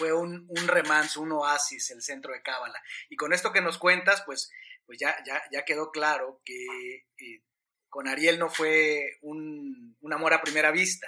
fue 0.00 0.14
un, 0.14 0.46
un 0.48 0.66
remanso, 0.66 1.20
un 1.20 1.32
oasis 1.32 1.90
el 1.90 2.00
centro 2.00 2.32
de 2.32 2.40
Cábala. 2.40 2.82
Y 3.10 3.16
con 3.16 3.34
esto 3.34 3.52
que 3.52 3.60
nos 3.60 3.76
cuentas, 3.76 4.22
pues, 4.24 4.50
pues 4.86 4.98
ya, 4.98 5.14
ya, 5.26 5.42
ya 5.52 5.66
quedó 5.66 5.90
claro 5.90 6.40
que 6.42 7.04
con 7.90 8.08
Ariel 8.08 8.38
no 8.38 8.48
fue 8.48 9.18
un, 9.20 9.94
amor 10.10 10.32
a 10.32 10.40
primera 10.40 10.70
vista. 10.70 11.06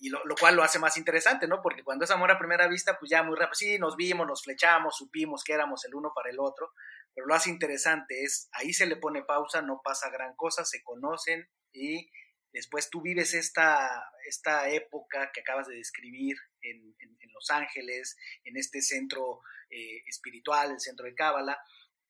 y 0.00 0.08
lo, 0.08 0.20
cual 0.40 0.56
lo 0.56 0.64
hace 0.64 0.80
más 0.80 0.96
interesante, 0.96 1.46
¿no? 1.46 1.62
Porque 1.62 1.84
cuando 1.84 2.04
es 2.04 2.10
amor 2.10 2.32
a 2.32 2.38
primera 2.40 2.66
vista, 2.66 2.98
pues 2.98 3.08
ya 3.08 3.22
muy 3.22 3.36
rápido, 3.36 3.54
sí, 3.54 3.78
nos 3.78 3.94
vimos, 3.94 4.26
nos 4.26 4.42
flechamos, 4.42 4.96
supimos 4.96 5.44
que 5.44 5.52
éramos 5.52 5.84
el 5.84 5.94
uno 5.94 6.10
para 6.12 6.30
el 6.30 6.40
otro, 6.40 6.72
pero 7.14 7.28
lo 7.28 7.36
hace 7.36 7.50
interesante 7.50 8.24
es, 8.24 8.48
ahí 8.50 8.72
se 8.72 8.86
le 8.86 8.96
pone 8.96 9.22
pausa, 9.22 9.62
no 9.62 9.80
pasa 9.84 10.10
gran 10.10 10.34
cosa, 10.34 10.64
se 10.64 10.82
conocen 10.82 11.48
y 11.72 12.10
Después 12.54 12.88
tú 12.88 13.02
vives 13.02 13.34
esta, 13.34 14.08
esta 14.28 14.70
época 14.70 15.32
que 15.34 15.40
acabas 15.40 15.66
de 15.66 15.74
describir 15.74 16.36
en, 16.62 16.94
Los 17.32 17.50
Ángeles, 17.50 18.16
en 18.44 18.56
este 18.56 18.80
centro 18.80 19.40
eh, 19.68 20.04
espiritual, 20.06 20.70
el 20.70 20.78
centro 20.78 21.04
de 21.04 21.16
Cábala, 21.16 21.58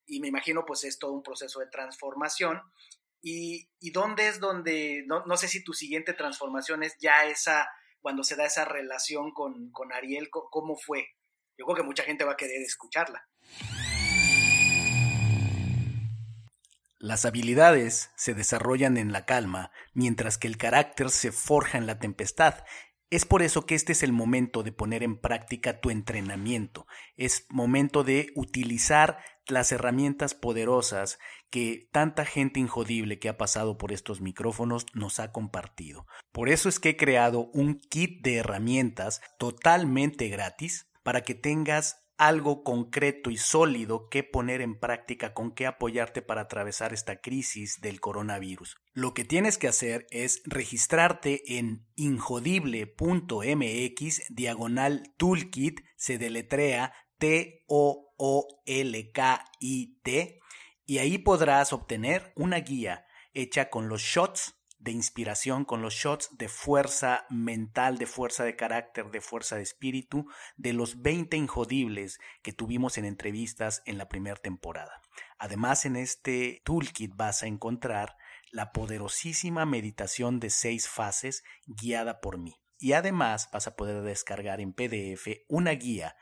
y 0.04 0.20
me 0.20 0.28
imagino 0.28 0.66
pues 0.66 0.84
es 0.84 0.98
todo 0.98 1.12
un 1.12 1.22
proceso 1.22 1.60
de 1.60 1.68
transformación. 1.68 2.60
¿Y, 3.22 3.70
dónde 3.92 4.28
es 4.28 4.38
donde, 4.38 5.02
no, 5.06 5.24
no, 5.24 5.38
sé 5.38 5.48
si 5.48 5.64
tu 5.64 5.72
siguiente 5.72 6.12
transformación 6.12 6.82
es 6.82 6.94
ya 7.00 7.24
esa, 7.24 7.66
cuando 8.02 8.22
se 8.22 8.36
da 8.36 8.44
esa 8.44 8.66
relación 8.66 9.32
con, 9.32 9.70
con 9.70 9.94
Ariel, 9.94 10.28
¿cómo 10.30 10.76
fue? 10.76 11.06
Yo 11.56 11.64
creo 11.64 11.76
que 11.76 11.82
mucha 11.84 12.02
gente 12.02 12.24
va 12.24 12.32
a 12.32 12.36
querer 12.36 12.60
escucharla. 12.60 13.26
Las 17.04 17.26
habilidades 17.26 18.12
se 18.16 18.32
desarrollan 18.32 18.96
en 18.96 19.12
la 19.12 19.26
calma, 19.26 19.70
mientras 19.92 20.38
que 20.38 20.46
el 20.46 20.56
carácter 20.56 21.10
se 21.10 21.32
forja 21.32 21.76
en 21.76 21.86
la 21.86 21.98
tempestad. 21.98 22.64
Es 23.10 23.26
por 23.26 23.42
eso 23.42 23.66
que 23.66 23.74
este 23.74 23.92
es 23.92 24.02
el 24.02 24.14
momento 24.14 24.62
de 24.62 24.72
poner 24.72 25.02
en 25.02 25.20
práctica 25.20 25.80
tu 25.80 25.90
entrenamiento. 25.90 26.86
Es 27.18 27.44
momento 27.50 28.04
de 28.04 28.32
utilizar 28.36 29.18
las 29.46 29.70
herramientas 29.70 30.32
poderosas 30.32 31.18
que 31.50 31.90
tanta 31.92 32.24
gente 32.24 32.58
injodible 32.58 33.18
que 33.18 33.28
ha 33.28 33.36
pasado 33.36 33.76
por 33.76 33.92
estos 33.92 34.22
micrófonos 34.22 34.86
nos 34.94 35.20
ha 35.20 35.30
compartido. 35.30 36.06
Por 36.32 36.48
eso 36.48 36.70
es 36.70 36.80
que 36.80 36.88
he 36.88 36.96
creado 36.96 37.50
un 37.52 37.80
kit 37.80 38.22
de 38.22 38.36
herramientas 38.36 39.20
totalmente 39.38 40.28
gratis 40.28 40.88
para 41.02 41.20
que 41.20 41.34
tengas 41.34 42.03
algo 42.16 42.62
concreto 42.62 43.30
y 43.30 43.36
sólido 43.36 44.08
que 44.08 44.22
poner 44.22 44.60
en 44.60 44.78
práctica, 44.78 45.34
con 45.34 45.52
qué 45.52 45.66
apoyarte 45.66 46.22
para 46.22 46.42
atravesar 46.42 46.92
esta 46.92 47.20
crisis 47.20 47.80
del 47.80 48.00
coronavirus. 48.00 48.76
Lo 48.92 49.14
que 49.14 49.24
tienes 49.24 49.58
que 49.58 49.68
hacer 49.68 50.06
es 50.10 50.42
registrarte 50.44 51.58
en 51.58 51.86
injodible.mx 51.96 52.92
diagonal 54.28 55.02
toolkit, 55.16 55.80
se 55.96 56.18
deletrea 56.18 56.92
T-O-O-L-K-I-T, 57.18 57.60
y 60.86 60.98
ahí 60.98 61.18
podrás 61.18 61.72
obtener 61.72 62.32
una 62.36 62.58
guía 62.58 63.06
hecha 63.32 63.70
con 63.70 63.88
los 63.88 64.02
shots 64.02 64.54
de 64.84 64.92
inspiración, 64.92 65.64
con 65.64 65.80
los 65.80 65.94
shots 65.94 66.28
de 66.36 66.48
fuerza 66.48 67.24
mental, 67.30 67.96
de 67.96 68.06
fuerza 68.06 68.44
de 68.44 68.54
carácter, 68.54 69.10
de 69.10 69.22
fuerza 69.22 69.56
de 69.56 69.62
espíritu, 69.62 70.26
de 70.56 70.74
los 70.74 71.00
20 71.00 71.36
injodibles 71.38 72.20
que 72.42 72.52
tuvimos 72.52 72.98
en 72.98 73.06
entrevistas 73.06 73.82
en 73.86 73.96
la 73.96 74.08
primera 74.08 74.36
temporada. 74.36 75.00
Además, 75.38 75.86
en 75.86 75.96
este 75.96 76.60
toolkit 76.64 77.16
vas 77.16 77.42
a 77.42 77.46
encontrar 77.46 78.16
la 78.50 78.72
poderosísima 78.72 79.64
meditación 79.64 80.38
de 80.38 80.50
seis 80.50 80.88
fases 80.88 81.42
guiada 81.66 82.20
por 82.20 82.38
mí. 82.38 82.60
Y 82.78 82.92
además 82.92 83.48
vas 83.52 83.66
a 83.66 83.76
poder 83.76 84.02
descargar 84.02 84.60
en 84.60 84.74
PDF 84.74 85.28
una 85.48 85.70
guía 85.70 86.16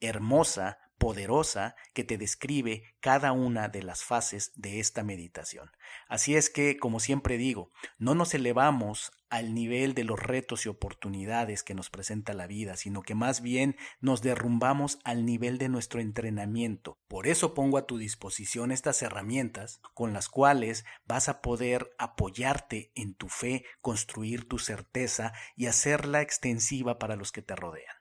hermosa 0.00 0.78
poderosa 0.98 1.76
que 1.92 2.04
te 2.04 2.18
describe 2.18 2.94
cada 3.00 3.32
una 3.32 3.68
de 3.68 3.82
las 3.82 4.04
fases 4.04 4.52
de 4.54 4.80
esta 4.80 5.02
meditación. 5.02 5.70
Así 6.08 6.36
es 6.36 6.50
que, 6.50 6.76
como 6.76 7.00
siempre 7.00 7.36
digo, 7.36 7.70
no 7.98 8.14
nos 8.14 8.34
elevamos 8.34 9.12
al 9.30 9.52
nivel 9.52 9.94
de 9.94 10.04
los 10.04 10.20
retos 10.20 10.64
y 10.64 10.68
oportunidades 10.68 11.64
que 11.64 11.74
nos 11.74 11.90
presenta 11.90 12.34
la 12.34 12.46
vida, 12.46 12.76
sino 12.76 13.02
que 13.02 13.16
más 13.16 13.40
bien 13.40 13.76
nos 14.00 14.22
derrumbamos 14.22 15.00
al 15.02 15.26
nivel 15.26 15.58
de 15.58 15.68
nuestro 15.68 16.00
entrenamiento. 16.00 16.98
Por 17.08 17.26
eso 17.26 17.52
pongo 17.52 17.78
a 17.78 17.86
tu 17.86 17.98
disposición 17.98 18.70
estas 18.70 19.02
herramientas 19.02 19.80
con 19.92 20.12
las 20.12 20.28
cuales 20.28 20.84
vas 21.04 21.28
a 21.28 21.42
poder 21.42 21.94
apoyarte 21.98 22.92
en 22.94 23.14
tu 23.14 23.28
fe, 23.28 23.64
construir 23.80 24.46
tu 24.46 24.58
certeza 24.58 25.32
y 25.56 25.66
hacerla 25.66 26.20
extensiva 26.20 26.98
para 26.98 27.16
los 27.16 27.32
que 27.32 27.42
te 27.42 27.56
rodean. 27.56 27.96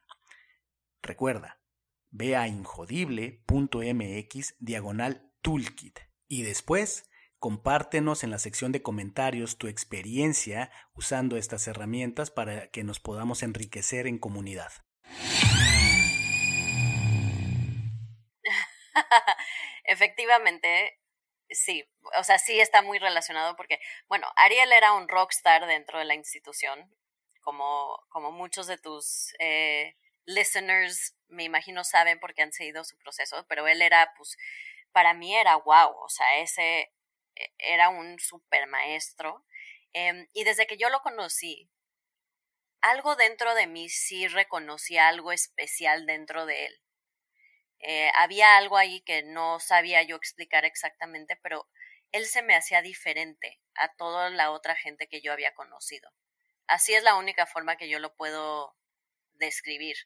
Recuerda, 1.01 1.62
Ve 2.15 2.35
a 2.35 2.47
injodible.mx 2.47 4.55
diagonal 4.59 5.31
toolkit 5.41 5.99
y 6.27 6.43
después 6.43 7.09
compártenos 7.39 8.23
en 8.23 8.29
la 8.29 8.37
sección 8.37 8.71
de 8.71 8.83
comentarios 8.83 9.57
tu 9.57 9.67
experiencia 9.67 10.69
usando 10.93 11.37
estas 11.37 11.67
herramientas 11.67 12.29
para 12.29 12.69
que 12.69 12.83
nos 12.83 12.99
podamos 12.99 13.41
enriquecer 13.41 14.05
en 14.05 14.19
comunidad. 14.19 14.71
Efectivamente, 19.85 21.01
sí, 21.49 21.83
o 22.19 22.23
sea, 22.23 22.37
sí 22.37 22.59
está 22.59 22.83
muy 22.83 22.99
relacionado 22.99 23.55
porque, 23.55 23.79
bueno, 24.07 24.27
Ariel 24.35 24.71
era 24.71 24.93
un 24.93 25.07
rockstar 25.07 25.65
dentro 25.65 25.97
de 25.97 26.05
la 26.05 26.13
institución, 26.13 26.95
como, 27.41 28.05
como 28.09 28.31
muchos 28.31 28.67
de 28.67 28.77
tus 28.77 29.33
eh, 29.39 29.95
listeners, 30.25 31.15
me 31.27 31.43
imagino, 31.43 31.83
saben 31.83 32.19
porque 32.19 32.41
han 32.41 32.53
seguido 32.53 32.83
su 32.83 32.97
proceso, 32.97 33.45
pero 33.47 33.67
él 33.67 33.81
era, 33.81 34.13
pues, 34.17 34.37
para 34.91 35.13
mí 35.13 35.35
era 35.35 35.55
wow, 35.57 35.95
o 36.03 36.09
sea, 36.09 36.37
ese 36.39 36.91
e, 37.35 37.53
era 37.57 37.89
un 37.89 38.19
super 38.19 38.67
maestro. 38.67 39.45
Em, 39.93 40.27
y 40.33 40.43
desde 40.43 40.67
que 40.67 40.77
yo 40.77 40.89
lo 40.89 41.01
conocí, 41.01 41.69
algo 42.81 43.15
dentro 43.15 43.55
de 43.55 43.67
mí 43.67 43.89
sí 43.89 44.27
reconocía 44.27 45.07
algo 45.07 45.31
especial 45.31 46.05
dentro 46.05 46.45
de 46.45 46.65
él. 46.65 46.81
Eh, 47.79 48.11
había 48.15 48.57
algo 48.57 48.77
ahí 48.77 49.01
que 49.01 49.23
no 49.23 49.59
sabía 49.59 50.03
yo 50.03 50.15
explicar 50.15 50.65
exactamente, 50.65 51.37
pero 51.43 51.67
él 52.11 52.25
se 52.27 52.41
me 52.41 52.55
hacía 52.55 52.81
diferente 52.81 53.59
a 53.75 53.89
toda 53.95 54.29
la 54.29 54.51
otra 54.51 54.75
gente 54.75 55.07
que 55.07 55.21
yo 55.21 55.33
había 55.33 55.53
conocido. 55.55 56.09
Así 56.67 56.93
es 56.93 57.03
la 57.03 57.15
única 57.15 57.45
forma 57.45 57.75
que 57.77 57.89
yo 57.89 57.99
lo 57.99 58.15
puedo 58.15 58.75
describir. 59.33 59.97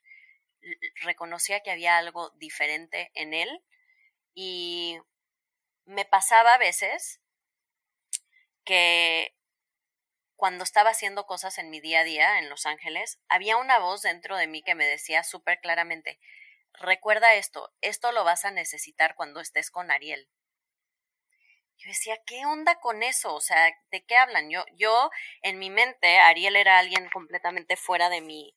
Reconocía 1.01 1.61
que 1.61 1.71
había 1.71 1.97
algo 1.97 2.31
diferente 2.31 3.11
en 3.13 3.33
él 3.33 3.63
y 4.33 4.99
me 5.85 6.05
pasaba 6.05 6.53
a 6.53 6.57
veces 6.57 7.21
que 8.65 9.33
cuando 10.35 10.63
estaba 10.63 10.91
haciendo 10.91 11.25
cosas 11.25 11.57
en 11.57 11.69
mi 11.69 11.79
día 11.79 12.01
a 12.01 12.03
día 12.03 12.39
en 12.39 12.49
Los 12.49 12.65
Ángeles, 12.65 13.19
había 13.27 13.57
una 13.57 13.79
voz 13.79 14.03
dentro 14.03 14.37
de 14.37 14.47
mí 14.47 14.61
que 14.61 14.75
me 14.75 14.85
decía 14.85 15.23
súper 15.23 15.59
claramente, 15.59 16.19
recuerda 16.73 17.33
esto, 17.33 17.73
esto 17.81 18.11
lo 18.11 18.23
vas 18.23 18.45
a 18.45 18.51
necesitar 18.51 19.15
cuando 19.15 19.39
estés 19.39 19.71
con 19.71 19.89
Ariel. 19.89 20.29
Yo 21.77 21.89
decía, 21.89 22.17
¿qué 22.25 22.45
onda 22.45 22.79
con 22.79 23.03
eso? 23.03 23.33
O 23.33 23.41
sea, 23.41 23.71
¿de 23.91 24.03
qué 24.05 24.15
hablan? 24.15 24.49
Yo, 24.49 24.65
yo 24.73 25.09
en 25.41 25.59
mi 25.59 25.69
mente, 25.69 26.17
Ariel 26.17 26.55
era 26.55 26.79
alguien 26.79 27.09
completamente 27.09 27.75
fuera 27.75 28.09
de 28.09 28.21
mi, 28.21 28.55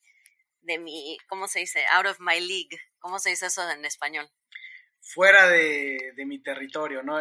de 0.62 0.78
mi, 0.78 1.16
¿cómo 1.28 1.48
se 1.48 1.60
dice? 1.60 1.84
Out 1.92 2.06
of 2.06 2.20
my 2.20 2.40
league. 2.40 2.78
¿Cómo 2.98 3.18
se 3.18 3.30
dice 3.30 3.46
eso 3.46 3.68
en 3.70 3.84
español? 3.84 4.30
Fuera 5.00 5.48
de, 5.48 6.12
de 6.14 6.26
mi 6.26 6.42
territorio, 6.42 7.02
¿no? 7.02 7.18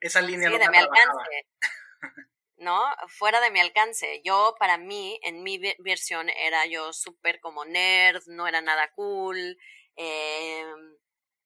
Esa 0.00 0.20
línea 0.20 0.50
sí, 0.50 0.58
de 0.58 0.68
mi 0.68 0.76
alcance. 0.76 1.46
¿No? 2.56 2.80
Fuera 3.08 3.40
de 3.40 3.50
mi 3.50 3.60
alcance. 3.60 4.20
Yo, 4.24 4.54
para 4.58 4.78
mí, 4.78 5.18
en 5.22 5.42
mi 5.42 5.60
versión, 5.78 6.28
era 6.30 6.66
yo 6.66 6.92
súper 6.92 7.40
como 7.40 7.64
nerd, 7.64 8.22
no 8.26 8.46
era 8.46 8.60
nada 8.60 8.92
cool. 8.94 9.58
Eh, 9.96 10.64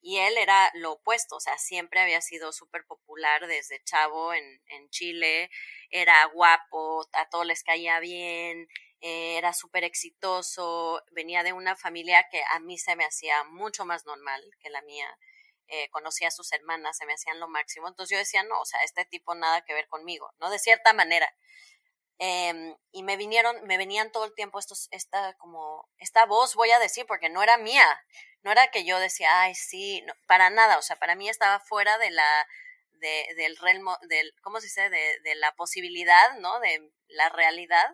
y 0.07 0.19
él 0.19 0.39
era 0.39 0.71
lo 0.75 0.93
opuesto, 0.93 1.35
o 1.35 1.41
sea, 1.41 1.59
siempre 1.59 2.01
había 2.01 2.21
sido 2.21 2.53
súper 2.53 2.87
popular 2.87 3.49
desde 3.49 3.83
chavo 3.83 4.33
en, 4.33 4.63
en, 4.69 4.89
Chile, 4.91 5.51
era 5.91 6.25
guapo, 6.27 7.05
a 7.13 7.29
todos 7.29 7.45
les 7.45 7.65
caía 7.65 7.99
bien, 7.99 8.69
eh, 9.01 9.37
era 9.37 9.53
súper 9.53 9.85
exitoso, 9.85 11.03
venía 11.13 11.43
de 11.43 11.53
una 11.53 11.77
familia 11.77 12.27
que 12.31 12.43
a 12.51 12.61
mí 12.61 12.79
se 12.79 12.97
me 12.97 13.05
hacía 13.05 13.45
mucho 13.45 13.85
más 13.85 14.07
normal 14.07 14.43
que 14.61 14.71
la 14.71 14.83
mía, 14.83 15.07
eh, 15.69 15.89
conocía 15.91 16.29
a 16.29 16.31
sus 16.31 16.53
hermanas, 16.53 16.97
se 16.97 17.07
me 17.07 17.15
hacían 17.15 17.41
lo 17.41 17.49
máximo, 17.49 17.89
entonces 17.89 18.15
yo 18.15 18.19
decía, 18.19 18.43
no, 18.45 18.61
o 18.61 18.65
sea, 18.65 18.83
este 18.85 19.05
tipo 19.05 19.35
nada 19.35 19.63
que 19.63 19.75
ver 19.75 19.89
conmigo, 19.89 20.33
¿no? 20.39 20.49
De 20.51 20.59
cierta 20.59 20.93
manera. 20.93 21.35
Em, 22.19 22.75
y 22.93 23.03
me 23.03 23.17
vinieron, 23.17 23.63
me 23.67 23.77
venían 23.77 24.11
todo 24.11 24.25
el 24.25 24.35
tiempo 24.35 24.59
estos, 24.59 24.89
esta 24.91 25.35
como, 25.35 25.89
esta 25.99 26.25
voz 26.25 26.55
voy 26.55 26.71
a 26.71 26.79
decir, 26.79 27.05
porque 27.07 27.29
no 27.29 27.43
era 27.43 27.59
mía, 27.59 27.87
no 28.43 28.53
era 28.53 28.69
que 28.71 28.85
yo 28.85 28.99
decía, 29.01 29.43
ay, 29.43 29.55
sí, 29.55 30.05
para 30.27 30.49
nada, 30.51 30.79
o 30.79 30.83
sea, 30.83 30.97
para 30.97 31.15
mí 31.17 31.29
estaba 31.29 31.61
fuera 31.61 31.99
de 31.99 32.11
la, 32.11 32.49
de, 32.93 33.27
del 33.37 33.57
realmo, 33.59 33.99
del, 34.09 34.33
¿cómo 34.43 34.61
se 34.61 34.67
dice? 34.67 34.89
De, 34.89 35.21
de 35.21 35.35
la 35.35 35.53
posibilidad, 35.57 36.39
¿no? 36.39 36.61
De 36.61 36.91
la 37.09 37.29
realidad, 37.29 37.87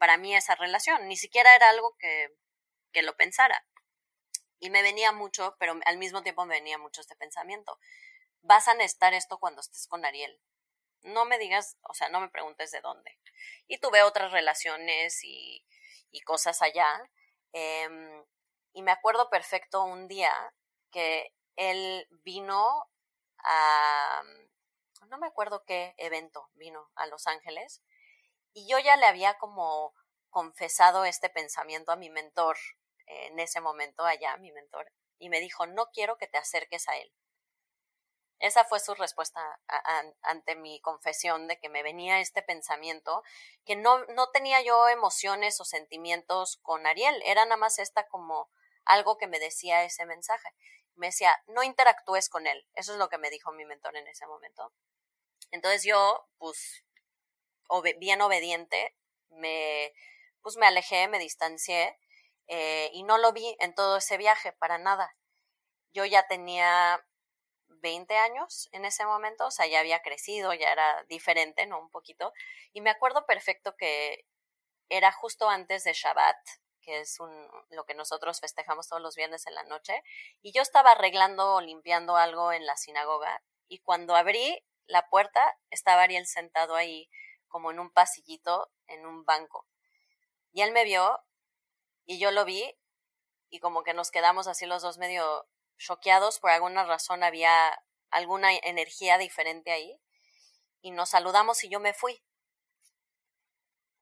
para 0.00 0.16
mí 0.16 0.34
esa 0.34 0.56
relación, 0.56 1.06
ni 1.06 1.16
siquiera 1.16 1.54
era 1.54 1.68
algo 1.70 1.96
que, 1.98 2.34
que 2.92 3.02
lo 3.02 3.16
pensara. 3.16 3.64
Y 4.58 4.70
me 4.70 4.82
venía 4.82 5.12
mucho, 5.12 5.56
pero 5.60 5.78
al 5.86 5.98
mismo 5.98 6.22
tiempo 6.22 6.44
me 6.44 6.56
venía 6.56 6.78
mucho 6.78 7.00
este 7.00 7.14
pensamiento. 7.14 7.78
Vas 8.42 8.66
a 8.66 8.74
necesitar 8.74 9.14
esto 9.14 9.38
cuando 9.38 9.60
estés 9.60 9.86
con 9.86 10.04
Ariel 10.04 10.40
no 11.02 11.24
me 11.24 11.38
digas, 11.38 11.76
o 11.82 11.94
sea, 11.94 12.08
no 12.08 12.20
me 12.20 12.28
preguntes 12.28 12.70
de 12.70 12.80
dónde. 12.80 13.18
Y 13.66 13.78
tuve 13.78 14.02
otras 14.02 14.32
relaciones 14.32 15.22
y, 15.24 15.64
y 16.10 16.20
cosas 16.22 16.62
allá. 16.62 16.88
Em, 17.52 18.24
y 18.72 18.82
me 18.82 18.92
acuerdo 18.92 19.30
perfecto 19.30 19.84
un 19.84 20.08
día 20.08 20.32
que 20.90 21.34
él 21.56 22.06
vino 22.24 22.90
a, 23.38 24.22
no 25.08 25.18
me 25.18 25.26
acuerdo 25.26 25.64
qué 25.64 25.94
evento 25.96 26.50
vino 26.54 26.90
a 26.94 27.06
Los 27.06 27.26
Ángeles, 27.26 27.82
y 28.52 28.68
yo 28.68 28.78
ya 28.78 28.96
le 28.96 29.06
había 29.06 29.38
como 29.38 29.94
confesado 30.30 31.04
este 31.04 31.28
pensamiento 31.28 31.92
a 31.92 31.96
mi 31.96 32.10
mentor 32.10 32.56
en 33.06 33.38
ese 33.40 33.60
momento 33.60 34.04
allá, 34.04 34.36
mi 34.36 34.52
mentor, 34.52 34.90
y 35.18 35.28
me 35.28 35.40
dijo, 35.40 35.66
no 35.66 35.90
quiero 35.92 36.16
que 36.16 36.28
te 36.28 36.38
acerques 36.38 36.88
a 36.88 36.96
él. 36.96 37.12
Esa 38.38 38.64
fue 38.64 38.80
su 38.80 38.94
respuesta 38.94 39.60
ante 40.22 40.56
mi 40.56 40.80
confesión 40.80 41.46
de 41.46 41.58
que 41.58 41.68
me 41.68 41.82
venía 41.82 42.20
este 42.20 42.42
pensamiento, 42.42 43.22
que 43.66 43.76
no, 43.76 44.04
no 44.06 44.30
tenía 44.30 44.62
yo 44.62 44.88
emociones 44.88 45.60
o 45.60 45.64
sentimientos 45.64 46.58
con 46.62 46.86
Ariel, 46.86 47.20
era 47.26 47.44
nada 47.44 47.58
más 47.58 47.78
esta 47.78 48.08
como 48.08 48.48
algo 48.86 49.18
que 49.18 49.26
me 49.26 49.38
decía 49.38 49.84
ese 49.84 50.06
mensaje. 50.06 50.48
Me 50.94 51.08
decía, 51.08 51.34
no 51.48 51.62
interactúes 51.62 52.28
con 52.28 52.46
él. 52.46 52.66
Eso 52.74 52.92
es 52.92 52.98
lo 52.98 53.08
que 53.08 53.18
me 53.18 53.30
dijo 53.30 53.52
mi 53.52 53.64
mentor 53.64 53.96
en 53.96 54.06
ese 54.08 54.26
momento. 54.26 54.72
Entonces 55.50 55.84
yo, 55.84 56.28
pues, 56.38 56.84
bien 57.98 58.20
obediente, 58.22 58.96
me, 59.30 59.92
pues 60.42 60.56
me 60.56 60.66
alejé, 60.66 61.08
me 61.08 61.18
distancié 61.18 61.98
eh, 62.46 62.90
y 62.92 63.02
no 63.04 63.18
lo 63.18 63.32
vi 63.32 63.56
en 63.60 63.74
todo 63.74 63.98
ese 63.98 64.16
viaje 64.16 64.52
para 64.52 64.78
nada. 64.78 65.16
Yo 65.92 66.04
ya 66.04 66.26
tenía 66.26 67.04
20 67.68 68.16
años 68.16 68.68
en 68.72 68.84
ese 68.84 69.04
momento, 69.06 69.46
o 69.46 69.50
sea, 69.50 69.66
ya 69.66 69.80
había 69.80 70.02
crecido, 70.02 70.52
ya 70.54 70.72
era 70.72 71.04
diferente, 71.08 71.66
¿no? 71.66 71.80
Un 71.80 71.90
poquito. 71.90 72.32
Y 72.72 72.80
me 72.80 72.90
acuerdo 72.90 73.26
perfecto 73.26 73.76
que 73.76 74.24
era 74.88 75.12
justo 75.12 75.48
antes 75.48 75.84
de 75.84 75.92
Shabbat, 75.92 76.36
que 76.82 77.00
es 77.00 77.20
un, 77.20 77.48
lo 77.70 77.84
que 77.84 77.94
nosotros 77.94 78.40
festejamos 78.40 78.88
todos 78.88 79.02
los 79.02 79.16
viernes 79.16 79.46
en 79.46 79.54
la 79.54 79.62
noche, 79.64 80.02
y 80.42 80.52
yo 80.52 80.62
estaba 80.62 80.92
arreglando 80.92 81.54
o 81.56 81.60
limpiando 81.60 82.16
algo 82.16 82.52
en 82.52 82.66
la 82.66 82.76
sinagoga, 82.76 83.42
y 83.68 83.78
cuando 83.80 84.16
abrí 84.16 84.64
la 84.86 85.08
puerta, 85.08 85.56
estaba 85.70 86.02
Ariel 86.02 86.26
sentado 86.26 86.74
ahí, 86.74 87.08
como 87.50 87.70
en 87.70 87.78
un 87.78 87.90
pasillito, 87.90 88.72
en 88.86 89.04
un 89.04 89.24
banco. 89.26 89.66
Y 90.52 90.62
él 90.62 90.72
me 90.72 90.84
vio, 90.84 91.20
y 92.06 92.18
yo 92.18 92.30
lo 92.30 92.46
vi, 92.46 92.74
y 93.50 93.60
como 93.60 93.82
que 93.82 93.92
nos 93.92 94.10
quedamos 94.10 94.46
así 94.46 94.64
los 94.64 94.80
dos 94.80 94.96
medio 94.96 95.46
choqueados, 95.76 96.40
por 96.40 96.50
alguna 96.50 96.84
razón 96.84 97.22
había 97.22 97.78
alguna 98.10 98.56
energía 98.56 99.18
diferente 99.18 99.70
ahí, 99.70 100.00
y 100.80 100.92
nos 100.92 101.10
saludamos 101.10 101.62
y 101.64 101.68
yo 101.68 101.80
me 101.80 101.92
fui. 101.92 102.24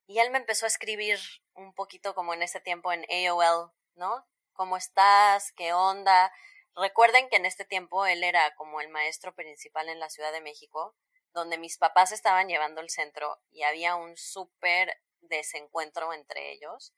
Y 0.07 0.20
él 0.20 0.30
me 0.30 0.38
empezó 0.38 0.66
a 0.66 0.68
escribir 0.68 1.18
un 1.55 1.74
poquito 1.74 2.14
como 2.14 2.32
en 2.32 2.42
ese 2.42 2.61
tiempo 2.61 2.92
en 2.92 3.05
AOL, 3.11 3.72
¿no? 3.94 4.26
¿Cómo 4.53 4.76
estás? 4.76 5.53
¿Qué 5.53 5.72
onda? 5.72 6.32
Recuerden 6.74 7.28
que 7.28 7.36
en 7.36 7.46
este 7.46 7.64
tiempo 7.64 8.07
él 8.07 8.22
era 8.22 8.55
como 8.55 8.80
el 8.80 8.88
maestro 8.88 9.34
principal 9.34 9.88
en 9.88 9.99
la 9.99 10.09
Ciudad 10.09 10.32
de 10.32 10.40
México, 10.40 10.94
donde 11.33 11.59
mis 11.59 11.79
papás 11.79 12.12
estaban 12.12 12.49
llevando 12.49 12.81
el 12.81 12.91
centro 12.91 13.41
y 13.51 13.62
había 13.62 13.97
un 13.97 14.16
súper 14.16 15.01
desencuentro 15.20 16.12
entre 16.12 16.53
ellos. 16.53 16.95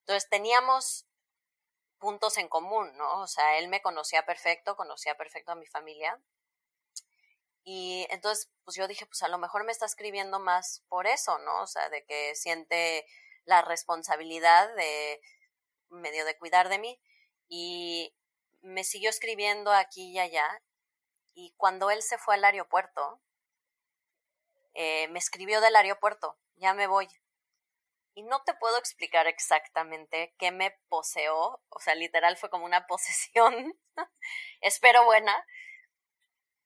Entonces 0.00 0.28
teníamos 0.28 1.06
puntos 1.98 2.38
en 2.38 2.48
común, 2.48 2.96
¿no? 2.96 3.22
O 3.22 3.26
sea, 3.26 3.58
él 3.58 3.68
me 3.68 3.82
conocía 3.82 4.24
perfecto, 4.24 4.76
conocía 4.76 5.16
perfecto 5.16 5.52
a 5.52 5.56
mi 5.56 5.66
familia. 5.66 6.20
Y 7.64 8.06
entonces, 8.10 8.50
pues 8.64 8.76
yo 8.76 8.86
dije, 8.86 9.06
pues 9.06 9.22
a 9.22 9.28
lo 9.28 9.38
mejor 9.38 9.64
me 9.64 9.72
está 9.72 9.86
escribiendo 9.86 10.38
más 10.38 10.84
por 10.88 11.06
eso, 11.06 11.38
¿no? 11.38 11.62
O 11.62 11.66
sea, 11.66 11.88
de 11.88 12.04
que 12.04 12.34
siente 12.36 13.04
la 13.44 13.62
responsabilidad 13.62 14.72
de 14.76 15.20
medio 15.88 16.24
de 16.24 16.38
cuidar 16.38 16.68
de 16.68 16.78
mí. 16.78 17.00
Y 17.48 18.14
me 18.60 18.84
siguió 18.84 19.10
escribiendo 19.10 19.72
aquí 19.72 20.12
y 20.12 20.18
allá. 20.18 20.62
Y 21.34 21.54
cuando 21.56 21.90
él 21.90 22.02
se 22.02 22.18
fue 22.18 22.36
al 22.36 22.44
aeropuerto, 22.44 23.20
eh, 24.78 25.08
me 25.08 25.18
escribió 25.18 25.62
del 25.62 25.74
aeropuerto, 25.74 26.38
ya 26.56 26.74
me 26.74 26.86
voy, 26.86 27.08
y 28.14 28.22
no 28.22 28.42
te 28.44 28.52
puedo 28.52 28.78
explicar 28.78 29.26
exactamente 29.26 30.34
qué 30.38 30.50
me 30.50 30.72
poseó, 30.88 31.62
o 31.70 31.80
sea, 31.80 31.94
literal 31.94 32.36
fue 32.36 32.50
como 32.50 32.66
una 32.66 32.86
posesión, 32.86 33.78
espero 34.60 35.06
buena, 35.06 35.34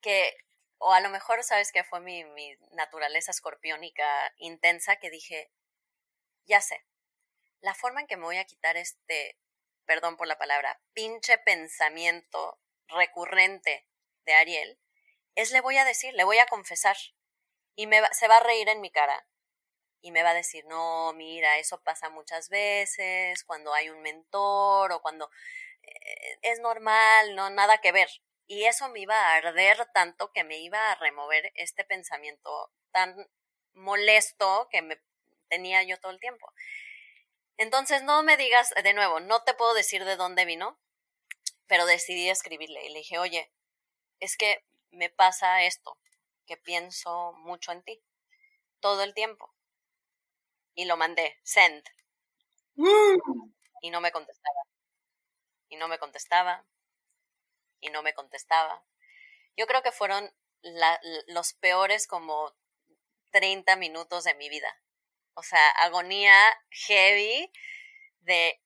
que, 0.00 0.36
o 0.78 0.92
a 0.92 1.00
lo 1.00 1.08
mejor 1.08 1.44
sabes 1.44 1.70
que 1.70 1.84
fue 1.84 2.00
mi, 2.00 2.24
mi 2.24 2.56
naturaleza 2.72 3.30
escorpiónica 3.30 4.32
intensa 4.38 4.96
que 4.96 5.10
dije, 5.10 5.52
ya 6.46 6.60
sé, 6.60 6.84
la 7.60 7.74
forma 7.74 8.00
en 8.00 8.08
que 8.08 8.16
me 8.16 8.24
voy 8.24 8.38
a 8.38 8.44
quitar 8.44 8.76
este, 8.76 9.38
perdón 9.84 10.16
por 10.16 10.26
la 10.26 10.36
palabra, 10.36 10.80
pinche 10.94 11.38
pensamiento 11.38 12.58
recurrente 12.88 13.86
de 14.24 14.34
Ariel, 14.34 14.80
es 15.36 15.52
le 15.52 15.60
voy 15.60 15.76
a 15.76 15.84
decir, 15.84 16.12
le 16.14 16.24
voy 16.24 16.38
a 16.38 16.46
confesar, 16.46 16.96
y 17.76 17.86
me 17.86 18.02
se 18.12 18.28
va 18.28 18.38
a 18.38 18.42
reír 18.42 18.68
en 18.68 18.80
mi 18.80 18.90
cara 18.90 19.26
y 20.02 20.12
me 20.12 20.22
va 20.22 20.30
a 20.30 20.34
decir, 20.34 20.64
no, 20.66 21.12
mira, 21.12 21.58
eso 21.58 21.82
pasa 21.82 22.08
muchas 22.08 22.48
veces, 22.48 23.44
cuando 23.44 23.74
hay 23.74 23.90
un 23.90 24.00
mentor 24.02 24.92
o 24.92 25.02
cuando 25.02 25.30
eh, 25.82 26.38
es 26.42 26.60
normal, 26.60 27.34
no, 27.34 27.50
nada 27.50 27.78
que 27.78 27.92
ver. 27.92 28.08
Y 28.46 28.64
eso 28.64 28.88
me 28.88 29.00
iba 29.00 29.14
a 29.16 29.36
arder 29.36 29.86
tanto 29.94 30.32
que 30.32 30.44
me 30.44 30.58
iba 30.58 30.90
a 30.90 30.96
remover 30.96 31.52
este 31.54 31.84
pensamiento 31.84 32.72
tan 32.92 33.14
molesto 33.74 34.68
que 34.70 34.82
me 34.82 35.00
tenía 35.48 35.82
yo 35.82 35.98
todo 36.00 36.12
el 36.12 36.20
tiempo. 36.20 36.52
Entonces, 37.58 38.02
no 38.02 38.22
me 38.22 38.36
digas, 38.36 38.70
de 38.82 38.94
nuevo, 38.94 39.20
no 39.20 39.44
te 39.44 39.54
puedo 39.54 39.74
decir 39.74 40.04
de 40.04 40.16
dónde 40.16 40.46
vino, 40.46 40.80
pero 41.66 41.86
decidí 41.86 42.28
escribirle 42.30 42.84
y 42.86 42.88
le 42.88 43.00
dije, 43.00 43.18
oye, 43.18 43.52
es 44.18 44.36
que 44.36 44.64
me 44.90 45.10
pasa 45.10 45.62
esto, 45.62 45.98
que 46.50 46.56
pienso 46.56 47.32
mucho 47.34 47.70
en 47.70 47.80
ti, 47.84 48.02
todo 48.80 49.04
el 49.04 49.14
tiempo 49.14 49.54
y 50.74 50.84
lo 50.84 50.96
mandé, 50.96 51.38
send. 51.44 51.84
Y 53.82 53.90
no 53.90 54.00
me 54.00 54.10
contestaba. 54.10 54.60
Y 55.68 55.76
no 55.76 55.86
me 55.86 55.98
contestaba. 56.00 56.64
Y 57.80 57.90
no 57.90 58.02
me 58.02 58.14
contestaba. 58.14 58.84
Yo 59.56 59.68
creo 59.68 59.84
que 59.84 59.92
fueron 59.92 60.28
los 61.28 61.52
peores 61.52 62.08
como 62.08 62.52
30 63.30 63.76
minutos 63.76 64.24
de 64.24 64.34
mi 64.34 64.48
vida. 64.48 64.76
O 65.34 65.44
sea, 65.44 65.70
agonía 65.82 66.34
heavy 66.70 67.52
de, 68.22 68.60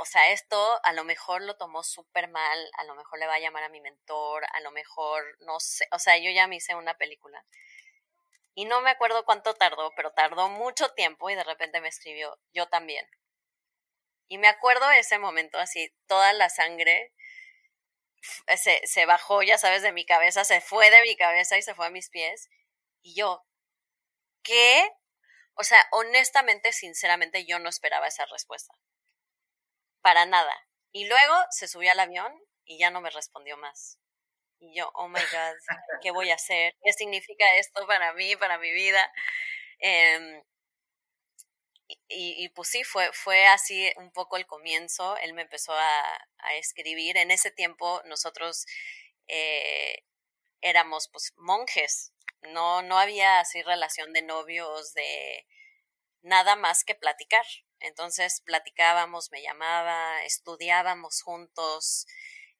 o 0.00 0.04
sea, 0.04 0.30
esto 0.32 0.80
a 0.84 0.92
lo 0.92 1.04
mejor 1.04 1.42
lo 1.42 1.56
tomó 1.56 1.82
súper 1.82 2.28
mal, 2.28 2.70
a 2.78 2.84
lo 2.84 2.94
mejor 2.94 3.18
le 3.18 3.26
va 3.26 3.34
a 3.34 3.40
llamar 3.40 3.64
a 3.64 3.68
mi 3.68 3.80
mentor, 3.80 4.44
a 4.52 4.60
lo 4.60 4.70
mejor, 4.72 5.22
no 5.40 5.60
sé, 5.60 5.86
o 5.92 5.98
sea, 5.98 6.16
yo 6.18 6.30
ya 6.30 6.46
me 6.46 6.56
hice 6.56 6.74
una 6.74 6.94
película. 6.96 7.44
Y 8.54 8.64
no 8.64 8.80
me 8.80 8.90
acuerdo 8.90 9.24
cuánto 9.24 9.54
tardó, 9.54 9.92
pero 9.96 10.12
tardó 10.12 10.48
mucho 10.48 10.90
tiempo 10.90 11.30
y 11.30 11.34
de 11.34 11.44
repente 11.44 11.80
me 11.80 11.88
escribió, 11.88 12.38
yo 12.52 12.66
también. 12.68 13.06
Y 14.28 14.38
me 14.38 14.48
acuerdo 14.48 14.90
ese 14.90 15.18
momento 15.18 15.58
así, 15.58 15.94
toda 16.06 16.32
la 16.32 16.48
sangre 16.50 17.12
se, 18.56 18.80
se 18.86 19.06
bajó, 19.06 19.42
ya 19.42 19.58
sabes, 19.58 19.82
de 19.82 19.92
mi 19.92 20.04
cabeza, 20.04 20.44
se 20.44 20.60
fue 20.60 20.90
de 20.90 21.02
mi 21.02 21.16
cabeza 21.16 21.58
y 21.58 21.62
se 21.62 21.74
fue 21.74 21.86
a 21.86 21.90
mis 21.90 22.10
pies. 22.10 22.48
Y 23.02 23.14
yo, 23.14 23.44
¿qué? 24.42 24.90
O 25.54 25.64
sea, 25.64 25.84
honestamente, 25.92 26.72
sinceramente, 26.72 27.44
yo 27.46 27.58
no 27.58 27.68
esperaba 27.68 28.06
esa 28.08 28.26
respuesta. 28.26 28.74
Para 30.02 30.26
nada. 30.26 30.54
Y 30.92 31.06
luego 31.06 31.34
se 31.50 31.68
subió 31.68 31.92
al 31.92 32.00
avión 32.00 32.32
y 32.64 32.78
ya 32.78 32.90
no 32.90 33.00
me 33.00 33.10
respondió 33.10 33.56
más. 33.56 33.98
Y 34.58 34.74
yo, 34.76 34.90
oh 34.94 35.08
my 35.08 35.20
God, 35.20 35.76
¿qué 36.02 36.10
voy 36.10 36.30
a 36.30 36.34
hacer? 36.34 36.74
¿Qué 36.82 36.92
significa 36.92 37.44
esto 37.56 37.86
para 37.86 38.12
mí, 38.12 38.36
para 38.36 38.58
mi 38.58 38.70
vida? 38.72 39.10
Em, 39.78 40.42
y, 42.08 42.48
pues 42.50 42.68
sí, 42.68 42.84
fue, 42.84 43.10
fue 43.12 43.46
así 43.46 43.90
un 43.96 44.12
poco 44.12 44.36
el 44.36 44.46
comienzo. 44.46 45.16
Él 45.18 45.32
me 45.34 45.42
empezó 45.42 45.72
a, 45.72 46.18
escribir. 46.58 47.16
En 47.16 47.30
ese 47.30 47.50
tiempo 47.50 48.02
nosotros 48.06 48.66
eh, 49.28 50.04
éramos 50.60 51.08
pues 51.12 51.32
monjes. 51.36 52.12
No, 52.42 52.82
no 52.82 52.98
había 52.98 53.40
así 53.40 53.62
relación 53.62 54.12
de 54.12 54.22
novios, 54.22 54.94
de 54.94 55.46
nada 56.22 56.56
más 56.56 56.84
que 56.84 56.94
platicar. 56.94 57.44
Entonces 57.80 58.42
platicábamos, 58.44 59.30
me 59.32 59.42
llamaba, 59.42 60.24
estudiábamos 60.24 61.22
juntos 61.22 62.06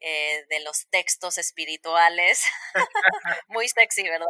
eh, 0.00 0.46
de 0.48 0.60
los 0.60 0.88
textos 0.90 1.38
espirituales. 1.38 2.44
Muy 3.48 3.68
sexy, 3.68 4.02
¿verdad? 4.04 4.26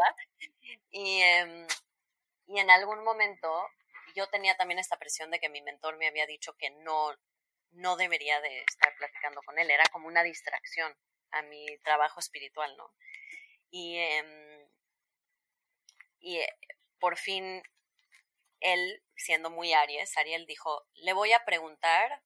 Y, 0.90 1.20
em, 1.22 1.66
y 2.46 2.58
en 2.60 2.70
algún 2.70 3.04
momento 3.04 3.48
yo 4.16 4.28
tenía 4.28 4.56
también 4.56 4.78
esta 4.80 4.98
presión 4.98 5.30
de 5.30 5.38
que 5.38 5.48
mi 5.48 5.62
mentor 5.62 5.96
me 5.96 6.08
había 6.08 6.26
dicho 6.26 6.54
que 6.58 6.70
no, 6.70 7.14
no 7.72 7.96
debería 7.96 8.40
de 8.40 8.60
estar 8.62 8.94
platicando 8.96 9.42
con 9.42 9.58
él, 9.58 9.70
era 9.70 9.84
como 9.92 10.08
una 10.08 10.22
distracción 10.22 10.94
a 11.32 11.42
mi 11.42 11.66
trabajo 11.84 12.20
espiritual, 12.20 12.76
¿no? 12.76 12.92
Y, 13.70 13.98
em, 13.98 14.68
y 16.20 16.38
eh, 16.38 16.48
por 16.98 17.16
fin 17.16 17.62
él, 18.60 19.02
siendo 19.16 19.50
muy 19.50 19.72
Aries, 19.72 20.16
Ariel 20.16 20.46
dijo, 20.46 20.86
le 20.94 21.12
voy 21.12 21.32
a 21.32 21.44
preguntar 21.44 22.22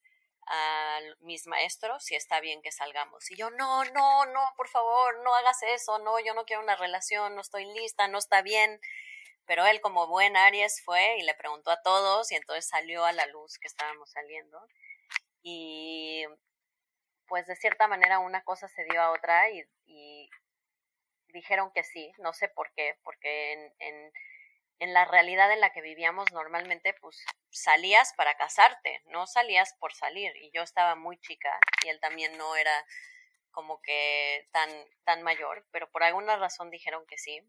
a 0.47 0.99
mis 1.21 1.47
maestros 1.47 2.05
si 2.05 2.15
está 2.15 2.41
bien 2.41 2.63
que 2.63 2.73
salgamos. 2.73 3.31
Y 3.31 3.37
yo, 3.37 3.51
no, 3.51 3.85
no, 3.87 4.27
no, 4.27 4.41
por 4.57 4.69
favor, 4.69 5.23
no 5.23 5.35
hagas 5.35 5.63
eso, 5.63 5.99
no, 6.01 6.21
yo 6.21 6.35
no 6.35 6.45
quiero 6.45 6.63
una 6.63 6.77
relación, 6.77 7.35
no 7.35 7.41
estoy 7.41 7.65
lista, 7.73 8.09
no 8.09 8.19
está 8.19 8.43
bien. 8.43 8.81
Pero 9.47 9.67
él 9.67 9.81
como 9.81 10.07
buen 10.07 10.37
Aries 10.37 10.83
fue 10.85 11.19
y 11.19 11.23
le 11.23 11.35
preguntó 11.35 11.71
a 11.71 11.83
todos 11.83 12.33
y 12.33 12.37
entonces 12.37 12.67
salió 12.69 13.05
a 13.05 13.13
la 13.13 13.27
luz 13.27 13.59
que 13.59 13.69
estábamos 13.69 14.11
saliendo. 14.11 14.59
Y 15.43 16.25
pues 17.27 17.47
de 17.47 17.57
cierta 17.57 17.89
manera 17.89 18.19
una 18.19 18.43
cosa 18.45 18.69
se 18.69 18.85
dio 18.85 19.01
a 19.01 19.11
otra 19.11 19.51
y, 19.51 19.65
dijeron 21.29 21.73
que 21.75 21.83
sí, 21.83 22.13
no 22.19 22.33
sé 22.33 22.49
por 22.49 22.73
qué, 22.75 22.97
porque 23.03 23.53
en, 23.53 23.75
en, 23.81 24.13
en, 24.79 24.93
la 24.93 25.05
realidad 25.05 25.53
en 25.53 25.61
la 25.61 25.71
que 25.71 25.81
vivíamos 25.81 26.33
normalmente 26.33 26.95
pues 27.01 27.25
salías 27.51 28.13
para 28.15 28.37
casarte, 28.37 29.03
no 29.07 29.27
salías 29.27 29.75
por 29.79 29.95
salir 29.95 30.35
y 30.37 30.51
yo 30.53 30.63
estaba 30.63 30.95
muy 30.95 31.19
chica 31.19 31.59
y 31.85 31.89
él 31.89 32.01
también 32.01 32.37
no 32.37 32.57
era 32.57 32.85
como 33.51 33.81
que 33.81 34.49
tan, 34.53 34.69
tan 35.05 35.23
mayor, 35.23 35.67
pero 35.71 35.91
por 35.91 36.03
alguna 36.03 36.37
razón 36.37 36.71
dijeron 36.71 37.07
que 37.07 37.19
sí. 37.19 37.41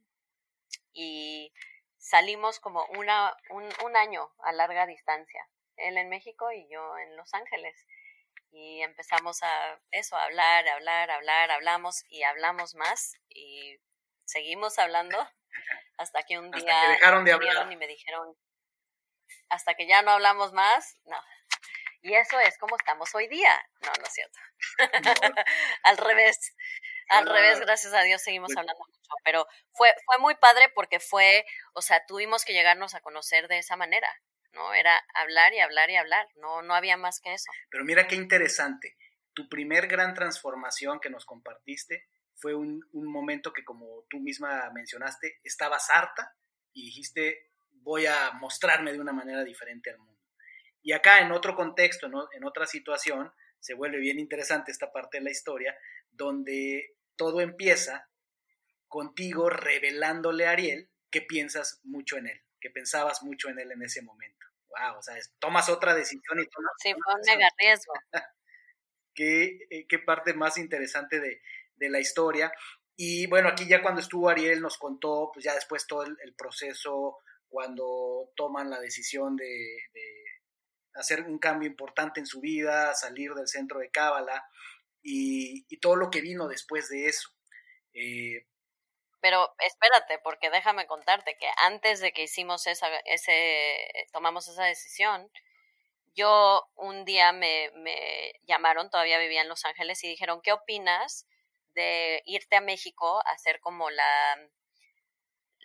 Y 0.94 1.52
salimos 1.98 2.60
como 2.60 2.86
una, 2.98 3.36
un, 3.50 3.68
un 3.84 3.98
año 3.98 4.32
a 4.40 4.54
larga 4.54 4.86
distancia, 4.86 5.50
él 5.78 5.98
en 5.98 6.10
México 6.10 6.52
y 6.52 6.68
yo 6.70 6.98
en 7.00 7.18
Los 7.18 7.34
Ángeles. 7.34 7.86
Y 8.52 8.82
empezamos 8.82 9.44
a 9.44 9.82
eso, 9.92 10.16
a 10.16 10.24
hablar, 10.24 10.68
hablar, 10.68 11.12
hablar, 11.12 11.52
hablamos 11.52 12.06
y 12.08 12.24
hablamos 12.24 12.76
más 12.76 13.16
y 13.28 13.78
seguimos 14.24 14.80
hablando 14.80 15.18
hasta 15.97 16.24
que 16.24 16.39
un 16.39 16.51
día 16.51 16.76
dejaron 16.89 17.26
de 17.26 17.34
hablar. 17.34 17.72
y 17.72 17.76
me 17.76 17.88
dijeron, 17.88 18.36
hasta 19.49 19.74
que 19.76 19.88
ya 19.88 20.01
no 20.01 20.12
hablamos 20.12 20.53
más, 20.53 20.97
no. 21.06 21.18
Y 22.01 22.14
eso 22.14 22.39
es 22.39 22.58
como 22.60 22.76
estamos 22.76 23.14
hoy 23.16 23.28
día. 23.28 23.68
No, 23.82 23.91
no 23.99 24.06
es 24.06 24.14
cierto. 24.14 24.39
Al 25.84 25.97
revés. 25.97 26.53
Al 27.10 27.26
revés, 27.26 27.60
gracias 27.60 27.93
a 27.93 28.01
Dios 28.01 28.22
seguimos 28.22 28.47
pues 28.47 28.58
hablando 28.58 28.80
mucho, 28.80 29.16
pero 29.24 29.45
fue, 29.74 29.93
fue 30.06 30.18
muy 30.18 30.36
padre 30.36 30.70
porque 30.74 30.99
fue, 30.99 31.45
o 31.74 31.82
sea, 31.82 32.03
tuvimos 32.08 32.45
que 32.45 32.53
llegarnos 32.53 32.95
a 32.95 33.01
conocer 33.01 33.47
de 33.47 33.60
esa 33.60 33.76
manera, 33.76 34.10
¿no? 34.53 34.74
Era 34.74 34.99
hablar 35.14 35.53
y 35.53 35.60
hablar 35.60 35.89
y 35.91 35.97
hablar, 35.97 36.28
no, 36.36 36.64
no 36.64 36.74
había 36.74 36.97
más 36.97 37.20
que 37.20 37.34
eso. 37.34 37.51
Pero 37.70 37.84
mira 37.86 38.08
qué 38.08 38.16
interesante, 38.16 38.97
tu 39.36 39.47
primer 39.49 39.88
gran 39.88 40.16
transformación 40.16 40.99
que 40.99 41.12
nos 41.12 41.26
compartiste 41.26 42.08
fue 42.36 42.54
un, 42.54 42.86
un 42.92 43.12
momento 43.12 43.54
que 43.54 43.64
como 43.64 44.06
tú 44.10 44.20
misma 44.20 44.70
mencionaste, 44.72 45.40
estabas 45.44 45.90
harta 45.90 46.36
y 46.74 46.86
dijiste, 46.86 47.52
voy 47.72 48.06
a 48.06 48.32
mostrarme 48.34 48.92
de 48.92 49.00
una 49.00 49.14
manera 49.14 49.44
diferente 49.44 49.92
al 49.92 50.00
mundo. 50.00 50.16
Y 50.82 50.92
acá 50.92 51.22
en 51.22 51.32
otro 51.32 51.56
contexto, 51.56 52.08
¿no? 52.08 52.28
en 52.34 52.46
otra 52.46 52.68
situación, 52.68 53.32
se 53.60 53.74
vuelve 53.74 53.98
bien 53.98 54.20
interesante 54.20 54.72
esta 54.72 54.92
parte 54.92 55.18
de 55.18 55.24
la 55.24 55.32
historia, 55.32 55.76
donde 56.12 56.96
todo 57.16 57.42
empieza 57.42 58.08
contigo 58.88 59.50
revelándole 59.50 60.46
a 60.46 60.52
Ariel 60.52 60.90
que 61.10 61.22
piensas 61.22 61.80
mucho 61.84 62.18
en 62.18 62.28
él, 62.28 62.44
que 62.60 62.70
pensabas 62.70 63.24
mucho 63.24 63.50
en 63.50 63.60
él 63.60 63.72
en 63.72 63.82
ese 63.82 64.02
momento. 64.02 64.46
Wow, 64.68 65.00
o 65.00 65.02
sea, 65.02 65.16
tomas 65.40 65.70
otra 65.70 65.96
decisión 65.96 66.40
y 66.40 66.48
tomas... 66.48 66.74
Sí, 66.78 66.94
fue 66.94 67.16
un 67.16 67.22
mega 67.26 67.48
riesgo. 67.58 67.94
¿Qué, 69.16 69.60
eh, 69.70 69.88
qué, 69.88 69.98
parte 70.00 70.34
más 70.34 70.58
interesante 70.58 71.20
de, 71.20 71.42
de, 71.76 71.90
la 71.90 72.00
historia. 72.00 72.52
Y 72.96 73.28
bueno, 73.28 73.50
aquí 73.50 73.68
ya 73.68 73.82
cuando 73.82 74.02
estuvo 74.02 74.30
Ariel 74.30 74.62
nos 74.62 74.78
contó, 74.78 75.30
pues 75.34 75.46
ya 75.46 75.54
después 75.54 75.86
todo 75.88 76.04
el, 76.04 76.36
proceso, 76.38 77.18
cuando 77.48 78.32
toman 78.36 78.70
la 78.70 78.80
decisión 78.80 79.36
de, 79.36 79.78
hacer 80.94 81.24
un 81.24 81.40
cambio 81.40 81.68
importante 81.68 82.20
en 82.20 82.26
su 82.26 82.40
vida, 82.40 82.94
salir 82.94 83.34
del 83.34 83.48
centro 83.48 83.80
de 83.80 83.92
Cábala 83.92 84.46
y, 85.02 85.66
todo 85.80 85.96
lo 85.98 86.10
que 86.10 86.22
vino 86.22 86.48
después 86.48 86.90
de 86.90 87.08
eso. 87.08 87.30
Eh, 87.94 88.48
pero 89.26 89.50
espérate, 89.58 90.20
porque 90.24 90.52
déjame 90.52 90.86
contarte 90.86 91.36
que 91.38 91.48
antes 91.66 92.00
de 92.00 92.14
que 92.14 92.24
hicimos 92.24 92.68
esa, 92.68 92.88
ese, 93.06 94.08
tomamos 94.14 94.48
esa 94.48 94.66
decisión, 94.66 95.32
yo 96.14 96.64
un 96.76 97.06
día 97.06 97.34
me, 97.34 97.72
me 97.74 98.34
llamaron, 98.44 98.92
todavía 98.92 99.18
vivía 99.18 99.42
en 99.42 99.50
Los 99.50 99.66
Ángeles, 99.66 100.04
y 100.04 100.10
dijeron, 100.10 100.42
¿qué 100.44 100.54
opinas 100.54 101.28
de 101.76 102.24
irte 102.26 102.56
a 102.56 102.62
México 102.62 103.22
a 103.26 103.38
ser 103.38 103.60
como 103.60 103.90
la, 103.90 104.50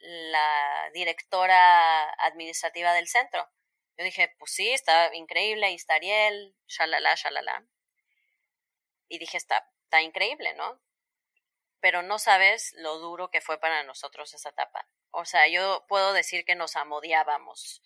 la 0.02 0.90
directora 0.92 2.10
administrativa 2.24 2.92
del 2.92 3.08
centro? 3.08 3.48
Yo 3.96 4.04
dije, 4.04 4.34
pues 4.38 4.52
sí, 4.52 4.70
está 4.70 5.14
increíble, 5.14 5.66
ahí 5.66 5.74
está 5.74 5.94
Ariel, 5.94 6.54
shalala, 6.66 7.14
shalala 7.14 7.66
y 9.10 9.18
dije, 9.18 9.36
está, 9.36 9.68
está 9.84 10.00
increíble, 10.00 10.54
¿no? 10.54 10.80
Pero 11.80 12.02
no 12.02 12.18
sabes 12.18 12.72
lo 12.76 12.98
duro 12.98 13.30
que 13.30 13.40
fue 13.40 13.58
para 13.58 13.82
nosotros 13.82 14.32
esa 14.32 14.50
etapa. 14.50 14.88
O 15.10 15.24
sea, 15.24 15.48
yo 15.48 15.84
puedo 15.88 16.12
decir 16.12 16.44
que 16.44 16.54
nos 16.54 16.76
amodiábamos, 16.76 17.82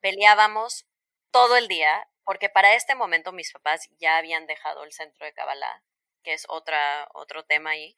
peleábamos 0.00 0.86
todo 1.30 1.56
el 1.56 1.68
día, 1.68 2.08
porque 2.24 2.48
para 2.48 2.74
este 2.74 2.94
momento 2.94 3.32
mis 3.32 3.52
papás 3.52 3.88
ya 3.98 4.16
habían 4.16 4.46
dejado 4.46 4.84
el 4.84 4.92
centro 4.92 5.26
de 5.26 5.34
Kabbalah, 5.34 5.82
que 6.22 6.34
es 6.34 6.46
otra, 6.48 7.08
otro 7.14 7.44
tema 7.44 7.70
ahí, 7.70 7.94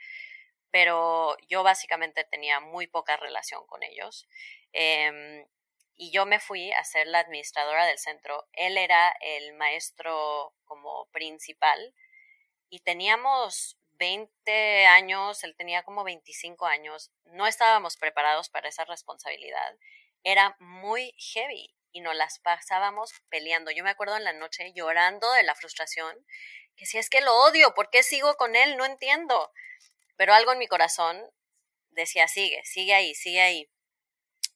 pero 0.70 1.36
yo 1.48 1.62
básicamente 1.62 2.24
tenía 2.24 2.60
muy 2.60 2.86
poca 2.86 3.16
relación 3.16 3.66
con 3.66 3.82
ellos. 3.82 4.28
Em, 4.72 5.46
y 5.96 6.10
yo 6.10 6.26
me 6.26 6.40
fui 6.40 6.72
a 6.72 6.84
ser 6.84 7.06
la 7.06 7.20
administradora 7.20 7.86
del 7.86 7.98
centro. 7.98 8.48
Él 8.52 8.76
era 8.76 9.14
el 9.20 9.54
maestro 9.54 10.52
como 10.64 11.06
principal 11.12 11.94
y 12.68 12.80
teníamos 12.80 13.76
20 13.98 14.86
años, 14.86 15.44
él 15.44 15.54
tenía 15.56 15.82
como 15.84 16.04
25 16.04 16.66
años, 16.66 17.12
no 17.26 17.46
estábamos 17.46 17.96
preparados 17.96 18.48
para 18.48 18.68
esa 18.68 18.84
responsabilidad. 18.84 19.78
Era 20.24 20.56
muy 20.58 21.14
heavy 21.18 21.74
y 21.92 22.00
nos 22.00 22.16
las 22.16 22.40
pasábamos 22.40 23.12
peleando. 23.28 23.70
Yo 23.70 23.84
me 23.84 23.90
acuerdo 23.90 24.16
en 24.16 24.24
la 24.24 24.32
noche 24.32 24.72
llorando 24.74 25.30
de 25.32 25.44
la 25.44 25.54
frustración, 25.54 26.16
que 26.76 26.86
si 26.86 26.98
es 26.98 27.10
que 27.10 27.20
lo 27.20 27.34
odio, 27.34 27.74
¿por 27.74 27.90
qué 27.90 28.02
sigo 28.02 28.34
con 28.36 28.56
él? 28.56 28.76
No 28.76 28.84
entiendo. 28.84 29.52
Pero 30.16 30.34
algo 30.34 30.52
en 30.52 30.58
mi 30.58 30.68
corazón 30.68 31.22
decía, 31.90 32.28
sigue, 32.28 32.62
sigue 32.64 32.94
ahí, 32.94 33.14
sigue 33.14 33.40
ahí. 33.40 33.70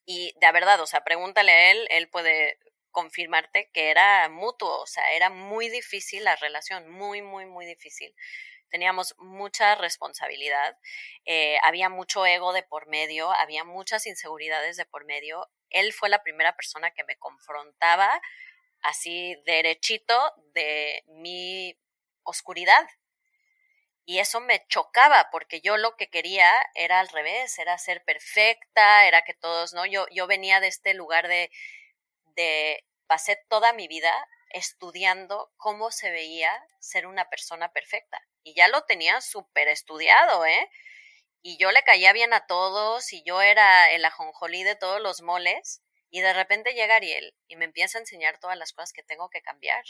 Y 0.05 0.35
de 0.41 0.53
verdad, 0.53 0.81
o 0.81 0.87
sea, 0.87 1.05
pregúntale 1.05 1.53
a 1.53 1.71
él, 1.73 1.87
él 1.91 2.09
puede 2.09 2.59
confirmarte 2.91 3.71
que 3.73 3.91
era 3.91 4.29
mutuo, 4.29 4.81
o 4.81 4.87
sea, 4.87 5.13
era 5.13 5.31
muy 5.31 5.69
difícil 5.69 6.25
la 6.25 6.37
relación, 6.37 6.89
muy, 6.89 7.23
muy, 7.23 7.47
muy 7.47 7.67
difícil. 7.67 8.15
Teníamos 8.71 9.15
mucha 9.19 9.75
responsabilidad, 9.77 10.77
eh, 11.25 11.59
había 11.63 11.89
mucho 11.89 12.27
ego 12.27 12.53
de 12.53 12.63
por 12.63 12.87
medio, 12.87 13.31
había 13.33 13.65
muchas 13.65 14.07
inseguridades 14.07 14.77
de 14.77 14.85
por 14.85 15.05
medio. 15.05 15.49
Él 15.71 15.93
fue 15.93 16.09
la 16.09 16.23
primera 16.23 16.55
persona 16.57 16.91
que 16.91 17.05
me 17.05 17.17
confrontaba 17.17 18.21
así 18.83 19.37
derechito 19.45 20.33
de 20.53 21.03
mi 21.07 21.79
oscuridad. 22.29 22.89
Y 24.05 24.21
eso 24.21 24.41
me 24.41 24.67
chocaba 24.69 25.29
porque 25.31 25.61
yo 25.61 25.77
lo 25.77 25.97
que 25.97 26.09
quería 26.09 26.51
era 26.75 27.01
al 27.01 27.09
revés, 27.09 27.59
era 27.59 27.77
ser 27.79 28.03
perfecta, 28.05 29.07
era 29.07 29.23
que 29.23 29.35
todos, 29.35 29.75
¿no? 29.75 29.85
Yo, 29.85 30.07
yo 30.11 30.27
venía 30.27 30.61
de 30.61 30.69
este 30.69 30.95
lugar 30.95 31.29
de, 31.29 31.51
de 32.35 32.87
pasé 33.07 33.37
toda 33.49 33.73
mi 33.73 33.87
vida 33.87 34.15
estudiando 34.51 35.53
cómo 35.57 35.91
se 35.91 36.11
veía 36.11 36.51
ser 36.81 37.07
una 37.07 37.29
persona 37.29 37.73
perfecta. 37.73 38.21
Y 38.43 38.55
ya 38.55 38.69
lo 38.69 38.85
tenía 38.85 39.21
súper 39.21 39.69
estudiado, 39.69 40.47
¿eh? 40.47 40.71
Y 41.43 41.57
yo 41.59 41.71
le 41.71 41.83
caía 41.83 42.13
bien 42.13 42.33
a 42.33 42.47
todos 42.47 43.13
y 43.13 43.23
yo 43.23 43.43
era 43.43 43.91
el 43.91 44.05
ajonjolí 44.05 44.65
de 44.65 44.77
todos 44.77 45.01
los 45.01 45.23
moles. 45.23 45.83
Y 46.11 46.21
de 46.21 46.33
repente 46.33 46.73
llega 46.73 46.97
Ariel 46.97 47.35
y 47.47 47.57
me 47.57 47.67
empieza 47.67 47.99
a 47.99 48.01
enseñar 48.01 48.39
todas 48.39 48.57
las 48.57 48.73
cosas 48.73 48.93
que 48.93 49.03
tengo 49.03 49.29
que 49.29 49.43
cambiar. 49.43 49.85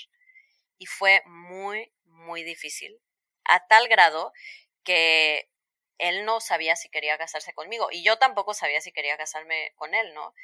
Y 0.76 0.86
fue 0.86 1.22
muy, 1.26 1.92
muy 2.18 2.42
difícil. 2.42 3.00
A 3.44 3.66
tal 3.66 3.88
grado 3.88 4.32
que 4.84 5.50
él 5.98 6.24
no 6.24 6.40
sabía 6.40 6.76
si 6.76 6.88
quería 6.90 7.18
casarse 7.18 7.52
conmigo 7.54 7.88
y 7.90 8.02
yo 8.04 8.18
tampoco 8.18 8.54
sabía 8.54 8.80
si 8.80 8.92
quería 8.92 9.16
casarme 9.16 9.72
con 9.76 9.94
él, 9.94 10.14
¿no? 10.14 10.34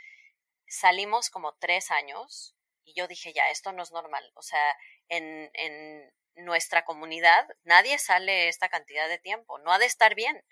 Salimos 0.66 1.30
como 1.30 1.54
tres 1.56 1.90
años 1.90 2.56
y 2.84 2.94
yo 2.94 3.06
dije, 3.08 3.32
ya, 3.32 3.50
esto 3.50 3.72
no 3.72 3.82
es 3.82 3.92
normal. 3.92 4.30
O 4.34 4.42
sea, 4.42 4.76
en, 5.08 5.50
en 5.54 6.12
nuestra 6.34 6.84
comunidad 6.84 7.46
nadie 7.64 7.98
sale 7.98 8.48
esta 8.48 8.68
cantidad 8.68 9.08
de 9.08 9.18
tiempo, 9.18 9.58
no 9.58 9.72
ha 9.72 9.78
de 9.78 9.86
estar 9.86 10.14
bien. 10.14 10.44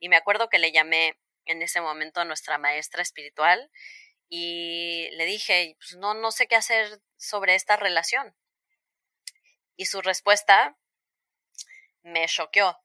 Y 0.00 0.08
me 0.08 0.16
acuerdo 0.16 0.48
que 0.48 0.58
le 0.58 0.72
llamé 0.72 1.18
en 1.44 1.62
ese 1.62 1.80
momento 1.80 2.20
a 2.20 2.24
nuestra 2.24 2.58
maestra 2.58 3.02
espiritual 3.02 3.70
y 4.28 5.08
le 5.12 5.24
dije, 5.24 5.76
pues 5.78 5.96
no, 5.96 6.14
no 6.14 6.30
sé 6.30 6.46
qué 6.46 6.56
hacer 6.56 7.00
sobre 7.16 7.54
esta 7.54 7.76
relación. 7.76 8.34
Y 9.78 9.86
su 9.86 10.02
respuesta 10.02 10.76
me 12.02 12.26
choqueó. 12.26 12.76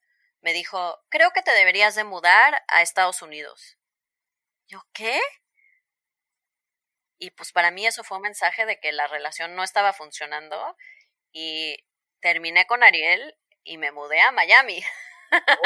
Me 0.41 0.53
dijo, 0.53 1.03
creo 1.09 1.31
que 1.31 1.41
te 1.41 1.51
deberías 1.51 1.95
de 1.95 2.03
mudar 2.03 2.63
a 2.67 2.83
Estados 2.83 3.23
Unidos. 3.23 3.79
¿Yo 4.67 4.79
qué? 4.93 5.19
Y 7.17 7.31
pues 7.31 7.51
para 7.51 7.71
mí 7.71 7.87
eso 7.87 8.03
fue 8.03 8.17
un 8.17 8.23
mensaje 8.23 8.67
de 8.67 8.79
que 8.79 8.91
la 8.91 9.07
relación 9.07 9.55
no 9.55 9.63
estaba 9.63 9.91
funcionando 9.91 10.77
y 11.31 11.77
terminé 12.19 12.67
con 12.67 12.83
Ariel 12.83 13.35
y 13.63 13.79
me 13.79 13.91
mudé 13.91 14.21
a 14.21 14.31
Miami. 14.31 14.83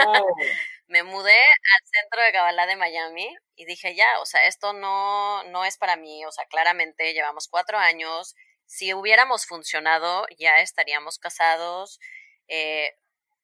Oh. 0.05 0.25
me 0.87 1.03
mudé 1.03 1.43
al 1.43 1.81
centro 1.83 2.21
de 2.21 2.31
Kabbalah 2.31 2.67
de 2.67 2.77
Miami 2.77 3.35
y 3.55 3.65
dije 3.65 3.95
ya, 3.95 4.21
o 4.21 4.25
sea, 4.25 4.45
esto 4.45 4.71
no, 4.71 5.43
no 5.45 5.65
es 5.65 5.77
para 5.77 5.97
mí, 5.97 6.23
o 6.25 6.31
sea, 6.31 6.45
claramente 6.45 7.13
llevamos 7.13 7.49
cuatro 7.49 7.77
años, 7.77 8.33
si 8.67 8.93
hubiéramos 8.93 9.47
funcionado 9.47 10.27
ya 10.37 10.59
estaríamos 10.59 11.17
casados, 11.17 11.99
eh, 12.47 12.95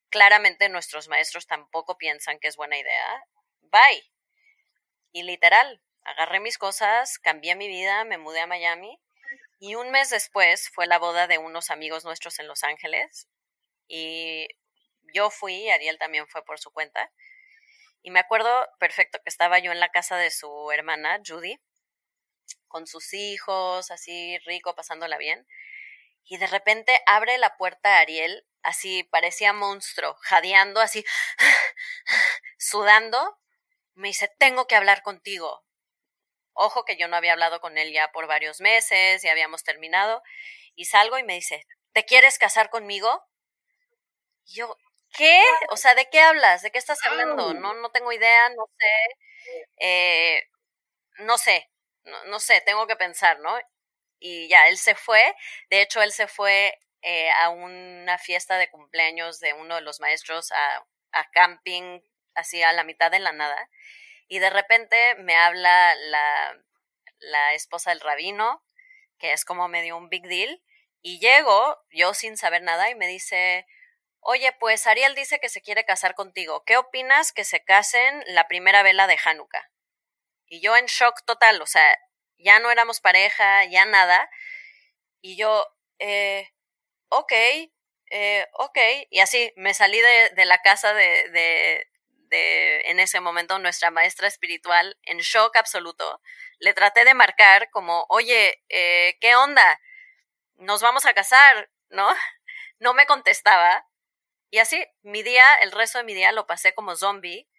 claramente 0.10 0.70
nuestros 0.70 1.08
maestros 1.08 1.48
tampoco 1.48 1.98
piensan 1.98 2.40
que 2.40 2.48
es 2.50 2.58
buena 2.58 2.78
idea, 2.78 3.24
bye. 3.62 4.04
Y 5.12 5.24
literal, 5.24 5.82
agarré 6.04 6.40
mis 6.40 6.58
cosas, 6.58 7.18
cambié 7.20 7.56
mi 7.56 7.68
vida, 7.68 8.04
me 8.04 8.18
mudé 8.18 8.42
a 8.42 8.48
Miami 8.48 9.00
y 9.60 9.76
un 9.76 9.92
mes 9.92 10.10
después 10.10 10.70
fue 10.70 10.88
la 10.88 11.00
boda 11.00 11.28
de 11.28 11.38
unos 11.38 11.72
amigos 11.72 12.04
nuestros 12.04 12.38
en 12.40 12.48
Los 12.48 12.64
Ángeles 12.64 13.28
y 13.88 14.48
yo 15.14 15.30
fui, 15.30 15.70
Ariel 15.70 15.98
también 15.98 16.28
fue 16.28 16.44
por 16.44 16.60
su 16.60 16.72
cuenta. 16.72 17.12
Y 18.02 18.12
me 18.12 18.20
acuerdo 18.20 18.50
perfecto 18.80 19.20
que 19.24 19.30
estaba 19.30 19.60
yo 19.60 19.72
en 19.72 19.80
la 19.80 19.90
casa 19.90 20.18
de 20.18 20.32
su 20.32 20.72
hermana, 20.72 21.22
Judy, 21.26 21.60
con 22.68 22.88
sus 22.88 23.14
hijos, 23.14 23.92
así 23.92 24.38
rico, 24.46 24.76
pasándola 24.76 25.18
bien. 25.18 25.48
Y 26.26 26.38
de 26.38 26.48
repente 26.48 27.00
abre 27.08 27.38
la 27.38 27.58
puerta 27.58 28.00
Ariel, 28.00 28.46
así 28.64 29.04
parecía 29.06 29.54
monstruo, 29.54 30.16
jadeando, 30.22 30.82
así, 30.82 31.06
sudando. 32.58 33.40
Me 33.96 34.10
dice, 34.10 34.30
tengo 34.40 34.68
que 34.68 34.76
hablar 34.76 35.04
contigo. 35.04 35.64
Ojo 36.54 36.86
que 36.86 36.98
yo 36.98 37.08
no 37.08 37.16
había 37.18 37.34
hablado 37.34 37.62
con 37.62 37.78
él 37.78 37.94
ya 37.94 38.12
por 38.12 38.28
varios 38.28 38.62
meses, 38.62 39.24
y 39.24 39.30
habíamos 39.30 39.64
terminado, 39.64 40.24
y 40.76 40.86
salgo 40.86 41.18
y 41.20 41.24
me 41.24 41.36
dice, 41.36 41.66
¿te 41.94 42.06
quieres 42.06 42.40
casar 42.40 42.70
conmigo? 42.72 43.24
Y 44.46 44.56
yo, 44.56 44.78
¿qué? 45.16 45.42
O 45.70 45.78
sea, 45.78 45.96
¿de 45.96 46.10
qué 46.10 46.20
hablas? 46.20 46.62
¿De 46.62 46.72
qué 46.72 46.78
estás 46.78 47.00
hablando? 47.06 47.54
No, 47.54 47.74
no 47.76 47.90
tengo 47.92 48.12
idea, 48.12 48.50
no 48.50 48.66
sé, 48.78 48.88
eh, 49.80 50.44
no 51.20 51.38
sé, 51.38 51.70
no, 52.06 52.26
no 52.26 52.40
sé, 52.40 52.62
tengo 52.62 52.88
que 52.88 52.96
pensar, 52.96 53.40
¿no? 53.40 53.58
Y 54.20 54.48
ya, 54.50 54.68
él 54.68 54.78
se 54.78 54.96
fue, 54.96 55.36
de 55.70 55.82
hecho, 55.82 56.02
él 56.02 56.12
se 56.14 56.28
fue 56.28 56.80
eh, 57.02 57.30
a 57.32 57.50
una 57.50 58.18
fiesta 58.18 58.58
de 58.58 58.70
cumpleaños 58.70 59.40
de 59.40 59.54
uno 59.54 59.76
de 59.76 59.82
los 59.82 60.00
maestros 60.00 60.52
a, 60.52 60.86
a 61.12 61.30
camping, 61.32 62.02
así 62.36 62.64
a 62.64 62.74
la 62.74 62.84
mitad 62.84 63.12
de 63.12 63.20
la 63.20 63.34
nada 63.34 63.70
y 64.28 64.40
de 64.40 64.50
repente 64.50 65.16
me 65.16 65.36
habla 65.36 65.94
la, 65.96 66.58
la 67.20 67.54
esposa 67.54 67.92
del 67.92 68.00
rabino, 68.00 68.64
que 69.20 69.32
es 69.32 69.46
como 69.46 69.68
medio 69.68 69.98
un 69.98 70.10
big 70.10 70.24
deal, 70.28 70.62
y 71.02 71.20
llego 71.20 71.78
yo 71.92 72.14
sin 72.14 72.38
saber 72.38 72.64
nada 72.64 72.90
y 72.90 72.96
me 72.96 73.08
dice, 73.08 73.68
oye, 74.22 74.52
pues 74.54 74.88
Ariel 74.88 75.16
dice 75.16 75.40
que 75.40 75.50
se 75.50 75.62
quiere 75.62 75.86
casar 75.86 76.16
contigo, 76.16 76.64
¿qué 76.66 76.78
opinas 76.78 77.34
que 77.34 77.44
se 77.44 77.64
casen 77.64 78.24
la 78.28 78.48
primera 78.48 78.84
vela 78.84 79.08
de 79.08 79.20
Hanukkah? 79.24 79.70
Y 80.54 80.62
yo 80.62 80.78
en 80.78 80.86
shock 80.86 81.26
total, 81.26 81.60
o 81.64 81.66
sea, 81.66 81.98
ya 82.38 82.60
no 82.60 82.70
éramos 82.70 83.02
pareja, 83.02 83.66
ya 83.66 83.86
nada, 83.86 84.30
y 85.20 85.36
yo, 85.36 85.68
eh, 85.98 86.48
ok, 87.10 87.34
eh, 88.12 88.48
ok, 88.54 88.78
y 89.10 89.20
así 89.22 89.52
me 89.56 89.74
salí 89.74 90.00
de, 90.00 90.30
de 90.36 90.46
la 90.46 90.60
casa 90.60 90.94
de, 90.94 91.28
de, 91.32 92.82
en 92.86 93.00
ese 93.00 93.20
momento 93.20 93.58
nuestra 93.58 93.90
maestra 93.90 94.28
espiritual 94.28 94.96
en 95.02 95.18
shock 95.18 95.58
absoluto. 95.58 96.22
Le 96.60 96.76
traté 96.76 97.04
de 97.04 97.16
marcar 97.16 97.72
como, 97.72 98.06
oye, 98.10 98.64
eh, 98.70 99.18
¿qué 99.22 99.36
onda? 99.36 99.82
Nos 100.58 100.84
vamos 100.84 101.08
a 101.08 101.16
casar, 101.16 101.72
¿no? 101.90 102.08
No 102.80 102.94
me 102.94 103.08
contestaba. 103.08 103.88
Y 104.52 104.60
así, 104.60 104.86
mi 105.02 105.24
día, 105.24 105.56
el 105.62 105.72
resto 105.72 105.98
de 105.98 106.04
mi 106.04 106.14
día 106.14 106.32
lo 106.32 106.46
pasé 106.46 106.76
como 106.76 106.96
zombie, 106.96 107.50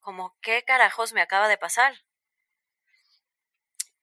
como, 0.00 0.36
¿qué 0.40 0.62
carajos 0.64 1.12
me 1.12 1.22
acaba 1.22 1.48
de 1.48 1.58
pasar? 1.58 2.04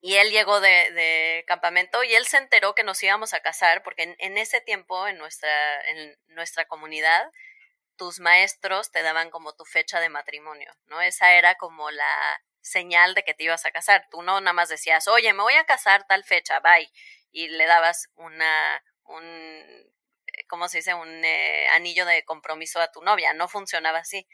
Y 0.06 0.18
él 0.18 0.30
llegó 0.30 0.60
de, 0.60 0.92
de, 0.92 1.44
campamento 1.48 2.04
y 2.04 2.14
él 2.14 2.28
se 2.28 2.36
enteró 2.36 2.76
que 2.76 2.84
nos 2.84 3.02
íbamos 3.02 3.34
a 3.34 3.40
casar, 3.40 3.82
porque 3.82 4.04
en, 4.04 4.14
en 4.20 4.38
ese 4.38 4.60
tiempo 4.60 5.08
en 5.08 5.18
nuestra, 5.18 5.80
en 5.90 6.16
nuestra 6.28 6.64
comunidad 6.66 7.28
tus 7.96 8.20
maestros 8.20 8.92
te 8.92 9.02
daban 9.02 9.30
como 9.30 9.56
tu 9.56 9.64
fecha 9.64 9.98
de 9.98 10.08
matrimonio, 10.08 10.72
¿no? 10.86 11.00
Esa 11.00 11.32
era 11.32 11.56
como 11.56 11.90
la 11.90 12.40
señal 12.60 13.14
de 13.16 13.24
que 13.24 13.34
te 13.34 13.42
ibas 13.42 13.66
a 13.66 13.72
casar. 13.72 14.06
Tú 14.08 14.22
no 14.22 14.40
nada 14.40 14.52
más 14.52 14.68
decías, 14.68 15.08
oye, 15.08 15.32
me 15.32 15.42
voy 15.42 15.54
a 15.54 15.64
casar 15.64 16.06
tal 16.06 16.22
fecha, 16.22 16.60
bye. 16.60 16.88
Y 17.32 17.48
le 17.48 17.66
dabas 17.66 18.08
una, 18.14 18.84
un, 19.06 19.24
eh, 19.24 20.46
¿cómo 20.46 20.68
se 20.68 20.78
dice? 20.78 20.94
Un 20.94 21.24
eh, 21.24 21.66
anillo 21.72 22.06
de 22.06 22.22
compromiso 22.24 22.80
a 22.80 22.92
tu 22.92 23.02
novia. 23.02 23.32
No 23.32 23.48
funcionaba 23.48 23.98
así. 23.98 24.28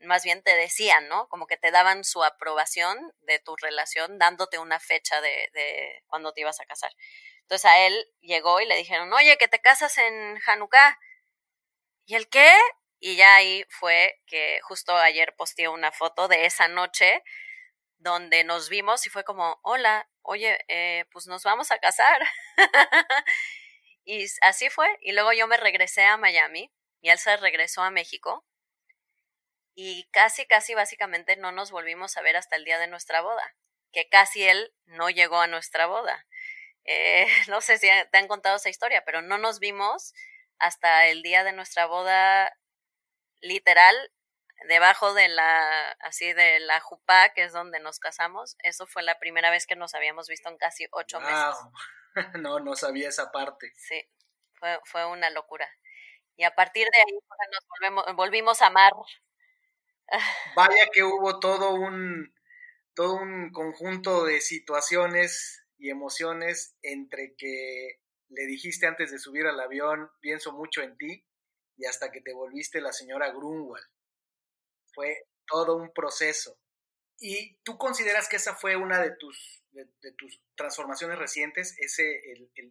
Más 0.00 0.24
bien 0.24 0.42
te 0.42 0.54
decían, 0.56 1.08
¿no? 1.08 1.28
Como 1.28 1.46
que 1.46 1.56
te 1.56 1.70
daban 1.70 2.04
su 2.04 2.24
aprobación 2.24 2.98
de 3.22 3.38
tu 3.38 3.56
relación 3.56 4.18
dándote 4.18 4.58
una 4.58 4.80
fecha 4.80 5.20
de, 5.20 5.50
de 5.52 6.02
cuando 6.06 6.32
te 6.32 6.40
ibas 6.42 6.60
a 6.60 6.66
casar. 6.66 6.92
Entonces 7.42 7.64
a 7.70 7.86
él 7.86 8.06
llegó 8.20 8.60
y 8.60 8.66
le 8.66 8.76
dijeron, 8.76 9.12
oye, 9.12 9.36
que 9.38 9.48
te 9.48 9.60
casas 9.60 9.98
en 9.98 10.38
Hanukkah. 10.46 10.98
¿Y 12.06 12.14
el 12.14 12.28
qué? 12.28 12.52
Y 12.98 13.16
ya 13.16 13.36
ahí 13.36 13.64
fue 13.70 14.20
que 14.26 14.60
justo 14.62 14.96
ayer 14.96 15.34
posteé 15.36 15.68
una 15.68 15.92
foto 15.92 16.28
de 16.28 16.44
esa 16.46 16.68
noche 16.68 17.22
donde 17.98 18.44
nos 18.44 18.68
vimos 18.68 19.06
y 19.06 19.10
fue 19.10 19.24
como, 19.24 19.60
hola, 19.62 20.08
oye, 20.22 20.58
eh, 20.68 21.04
pues 21.12 21.26
nos 21.26 21.42
vamos 21.44 21.70
a 21.70 21.78
casar. 21.78 22.20
y 24.04 24.26
así 24.42 24.70
fue. 24.70 24.88
Y 25.02 25.12
luego 25.12 25.32
yo 25.32 25.46
me 25.46 25.56
regresé 25.56 26.04
a 26.04 26.16
Miami 26.16 26.70
y 27.00 27.10
él 27.10 27.18
se 27.18 27.36
regresó 27.36 27.82
a 27.82 27.90
México. 27.90 28.44
Y 29.74 30.08
casi, 30.10 30.46
casi 30.46 30.74
básicamente 30.74 31.36
no 31.36 31.52
nos 31.52 31.70
volvimos 31.70 32.16
a 32.16 32.22
ver 32.22 32.36
hasta 32.36 32.56
el 32.56 32.64
día 32.64 32.78
de 32.78 32.86
nuestra 32.86 33.20
boda, 33.22 33.54
que 33.92 34.08
casi 34.08 34.46
él 34.46 34.74
no 34.86 35.10
llegó 35.10 35.40
a 35.40 35.46
nuestra 35.46 35.86
boda. 35.86 36.26
Eh, 36.84 37.26
no 37.48 37.60
sé 37.60 37.78
si 37.78 37.88
te 38.10 38.18
han 38.18 38.28
contado 38.28 38.56
esa 38.56 38.68
historia, 38.68 39.04
pero 39.04 39.22
no 39.22 39.38
nos 39.38 39.60
vimos 39.60 40.14
hasta 40.58 41.06
el 41.06 41.22
día 41.22 41.44
de 41.44 41.52
nuestra 41.52 41.86
boda 41.86 42.52
literal 43.40 43.96
debajo 44.68 45.14
de 45.14 45.28
la, 45.28 45.92
así 46.00 46.32
de 46.32 46.60
la 46.60 46.80
jupá, 46.80 47.30
que 47.30 47.44
es 47.44 47.52
donde 47.52 47.80
nos 47.80 47.98
casamos. 47.98 48.56
Eso 48.62 48.86
fue 48.86 49.02
la 49.02 49.18
primera 49.18 49.50
vez 49.50 49.66
que 49.66 49.76
nos 49.76 49.94
habíamos 49.94 50.28
visto 50.28 50.48
en 50.48 50.58
casi 50.58 50.86
ocho 50.92 51.20
meses. 51.20 51.56
No, 52.42 52.58
no 52.58 52.74
sabía 52.74 53.08
esa 53.08 53.30
parte. 53.30 53.70
Sí, 53.76 54.02
fue, 54.54 54.80
fue 54.84 55.06
una 55.06 55.30
locura. 55.30 55.68
Y 56.36 56.42
a 56.42 56.52
partir 56.56 56.88
de 56.90 56.98
ahí 56.98 57.12
nos 57.52 57.66
volvemos, 57.68 58.16
volvimos 58.16 58.62
a 58.62 58.66
amar. 58.66 58.92
Vaya 60.56 60.88
que 60.92 61.04
hubo 61.04 61.38
todo 61.38 61.74
un, 61.74 62.34
todo 62.94 63.14
un 63.14 63.50
conjunto 63.52 64.24
de 64.24 64.40
situaciones 64.40 65.64
y 65.78 65.90
emociones 65.90 66.76
entre 66.82 67.34
que 67.36 68.00
le 68.28 68.46
dijiste 68.46 68.86
antes 68.86 69.10
de 69.10 69.18
subir 69.18 69.46
al 69.46 69.60
avión, 69.60 70.10
pienso 70.20 70.52
mucho 70.52 70.82
en 70.82 70.96
ti, 70.96 71.24
y 71.76 71.86
hasta 71.86 72.12
que 72.12 72.20
te 72.20 72.32
volviste 72.32 72.80
la 72.80 72.92
señora 72.92 73.30
Grunwald. 73.30 73.84
Fue 74.92 75.26
todo 75.46 75.76
un 75.76 75.92
proceso. 75.92 76.58
¿Y 77.18 77.56
tú 77.62 77.76
consideras 77.76 78.28
que 78.28 78.36
esa 78.36 78.54
fue 78.54 78.76
una 78.76 79.00
de 79.00 79.12
tus, 79.16 79.62
de, 79.72 80.12
tus 80.12 80.40
transformaciones 80.54 81.18
recientes? 81.18 81.76
Ese, 81.78 82.20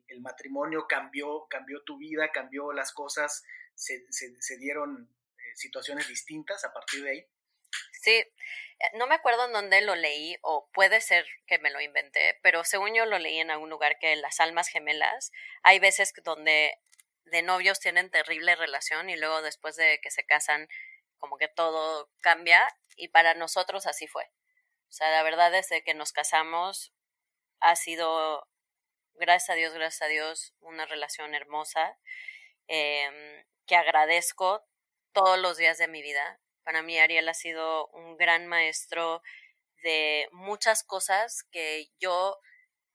el, 0.08 0.22
matrimonio 0.22 0.86
cambió, 0.88 1.48
cambió 1.50 1.84
tu 1.84 1.98
vida, 1.98 2.32
cambió 2.32 2.72
las 2.72 2.92
cosas, 2.94 3.44
se, 3.76 4.06
se, 4.12 4.58
dieron 4.58 5.10
situaciones 5.56 6.08
distintas 6.08 6.64
a 6.66 6.74
partir 6.74 7.04
de 7.04 7.12
ahí. 7.12 7.28
Sí, 8.02 8.12
eh, 8.12 8.92
no 8.94 9.08
me 9.08 9.16
acuerdo 9.16 9.46
en 9.46 9.54
dónde 9.54 9.82
lo 9.82 9.96
leí, 9.96 10.38
o 10.42 10.70
puede 10.74 11.02
ser 11.02 11.26
que 11.48 11.60
me 11.60 11.70
lo 11.70 11.82
inventé, 11.82 12.40
pero 12.42 12.64
según 12.64 12.94
yo 12.96 13.06
lo 13.06 13.20
leí 13.20 13.40
en 13.40 13.52
algún 13.52 13.70
lugar 13.70 13.98
que 14.00 14.16
las 14.16 14.40
almas 14.40 14.70
gemelas, 14.70 15.32
hay 15.64 15.80
veces 15.80 16.14
donde 16.24 16.80
de 17.26 17.42
novios 17.42 17.80
tienen 17.80 18.10
terrible 18.10 18.56
relación 18.56 19.10
y 19.10 19.18
luego 19.18 19.42
después 19.42 19.76
de 19.76 20.00
que 20.02 20.12
se 20.12 20.26
casan, 20.26 20.68
como 21.18 21.38
que 21.38 21.48
todo 21.48 22.10
cambia, 22.22 22.66
y 22.96 23.10
para 23.10 23.34
nosotros 23.34 23.86
así 23.86 24.08
fue. 24.08 24.24
O 24.90 24.92
sea, 24.92 25.12
la 25.12 25.24
verdad 25.24 25.52
desde 25.52 25.84
que 25.84 25.94
nos 25.94 26.12
casamos 26.14 26.94
ha 27.60 27.76
sido, 27.76 28.48
gracias 29.16 29.52
a 29.52 29.54
Dios, 29.56 29.74
gracias 29.74 30.02
a 30.04 30.08
Dios, 30.08 30.54
una 30.62 30.86
relación 30.86 31.36
hermosa, 31.36 31.98
em, 32.68 33.46
que 33.68 33.76
agradezco 33.76 34.66
todos 35.14 35.40
los 35.40 35.58
días 35.58 35.78
de 35.78 35.88
mi 35.88 36.02
vida 36.02 36.40
para 36.70 36.84
mí 36.84 37.00
Ariel 37.00 37.28
ha 37.28 37.34
sido 37.34 37.88
un 37.94 38.16
gran 38.16 38.46
maestro 38.46 39.24
de 39.82 40.30
muchas 40.32 40.84
cosas 40.84 41.44
que 41.52 41.88
yo 42.00 42.38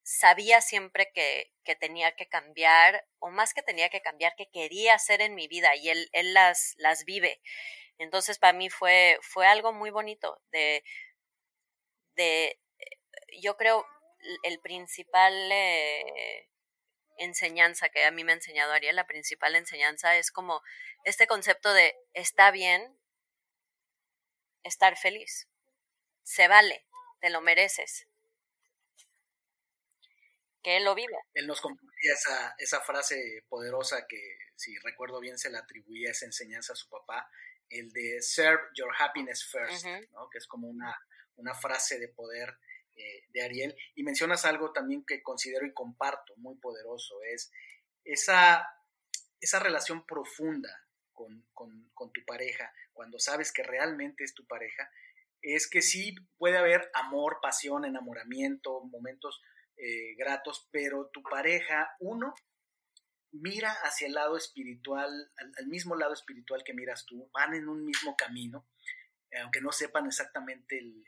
sabía 0.04 0.60
siempre 0.60 1.10
que, 1.12 1.50
que, 1.64 1.74
tenía 1.74 2.14
que 2.14 2.28
cambiar, 2.28 3.04
o 3.18 3.30
más 3.30 3.52
que 3.52 3.62
tenía 3.62 3.88
que 3.88 4.00
cambiar, 4.00 4.36
que 4.36 4.48
quería 4.48 4.94
hacer 4.94 5.22
en 5.22 5.34
mi 5.34 5.48
vida, 5.48 5.74
y 5.74 5.88
él, 5.88 6.08
él 6.12 6.34
las, 6.34 6.74
las 6.76 7.04
vive. 7.04 7.40
Entonces, 7.98 8.38
para 8.38 8.52
mí 8.52 8.70
fue, 8.70 9.18
fue 9.22 9.48
algo 9.48 9.72
muy 9.72 9.90
bonito 9.90 10.40
de, 10.52 10.84
de 12.14 12.60
yo 13.40 13.56
creo, 13.56 13.84
el 14.44 14.60
principal 14.60 15.34
eh, 15.50 16.48
enseñanza 17.18 17.88
que 17.88 18.04
a 18.04 18.10
mí 18.10 18.24
me 18.24 18.32
ha 18.32 18.36
enseñado 18.36 18.72
Ariel, 18.72 18.96
la 18.96 19.06
principal 19.06 19.56
enseñanza 19.56 20.16
es 20.16 20.30
como 20.30 20.62
este 21.04 21.26
concepto 21.26 21.72
de 21.72 21.94
está 22.12 22.50
bien 22.50 22.98
estar 24.62 24.96
feliz. 24.96 25.48
Se 26.22 26.48
vale, 26.48 26.86
te 27.20 27.30
lo 27.30 27.40
mereces. 27.40 28.06
Que 30.62 30.78
él 30.78 30.84
lo 30.84 30.94
viva. 30.94 31.18
Él 31.34 31.46
nos 31.46 31.60
compartía 31.60 32.14
esa, 32.14 32.54
esa 32.58 32.80
frase 32.80 33.44
poderosa 33.48 34.06
que, 34.06 34.38
si 34.56 34.76
recuerdo 34.78 35.20
bien, 35.20 35.38
se 35.38 35.50
le 35.50 35.58
atribuía 35.58 36.10
esa 36.10 36.24
enseñanza 36.24 36.72
a 36.72 36.76
su 36.76 36.88
papá, 36.88 37.30
el 37.68 37.92
de 37.92 38.22
serve 38.22 38.62
your 38.74 38.90
happiness 38.98 39.44
first, 39.44 39.84
¿no? 40.12 40.28
que 40.30 40.38
es 40.38 40.46
como 40.46 40.68
una, 40.68 40.98
una 41.36 41.54
frase 41.54 41.98
de 41.98 42.08
poder 42.08 42.58
eh, 42.96 43.24
de 43.30 43.42
Ariel. 43.42 43.76
Y 43.96 44.04
mencionas 44.04 44.44
algo 44.44 44.72
también 44.72 45.04
que 45.04 45.22
considero 45.22 45.66
y 45.66 45.74
comparto, 45.74 46.34
muy 46.36 46.56
poderoso, 46.56 47.22
es 47.24 47.50
esa, 48.04 48.64
esa 49.40 49.58
relación 49.58 50.06
profunda 50.06 50.70
con, 51.12 51.44
con, 51.52 52.12
tu 52.12 52.24
pareja, 52.24 52.72
cuando 52.92 53.18
sabes 53.18 53.52
que 53.52 53.62
realmente 53.62 54.22
es 54.22 54.34
tu 54.34 54.46
pareja, 54.46 54.88
es 55.42 55.68
que 55.68 55.82
sí 55.82 56.14
puede 56.38 56.56
haber 56.56 56.90
amor, 56.94 57.38
pasión, 57.42 57.84
enamoramiento, 57.84 58.84
momentos 58.84 59.40
eh, 59.76 60.14
gratos, 60.16 60.68
pero 60.70 61.10
tu 61.12 61.22
pareja, 61.22 61.96
uno, 61.98 62.34
mira 63.32 63.72
hacia 63.82 64.06
el 64.06 64.14
lado 64.14 64.36
espiritual, 64.36 65.32
al, 65.58 65.66
mismo 65.66 65.96
lado 65.96 66.12
espiritual 66.12 66.62
que 66.64 66.74
miras 66.74 67.04
tú, 67.06 67.28
van 67.32 67.54
en 67.54 67.68
un 67.68 67.84
mismo 67.84 68.16
camino, 68.16 68.68
eh, 69.30 69.38
aunque 69.38 69.60
no 69.60 69.72
sepan 69.72 70.06
exactamente 70.06 70.78
el, 70.78 71.04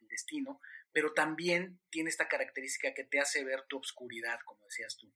el 0.00 0.08
destino, 0.08 0.60
pero 0.96 1.12
también 1.12 1.78
tiene 1.90 2.08
esta 2.08 2.26
característica 2.26 2.94
que 2.94 3.04
te 3.04 3.20
hace 3.20 3.44
ver 3.44 3.66
tu 3.68 3.76
obscuridad, 3.76 4.38
como 4.46 4.64
decías 4.64 4.96
tú 4.96 5.12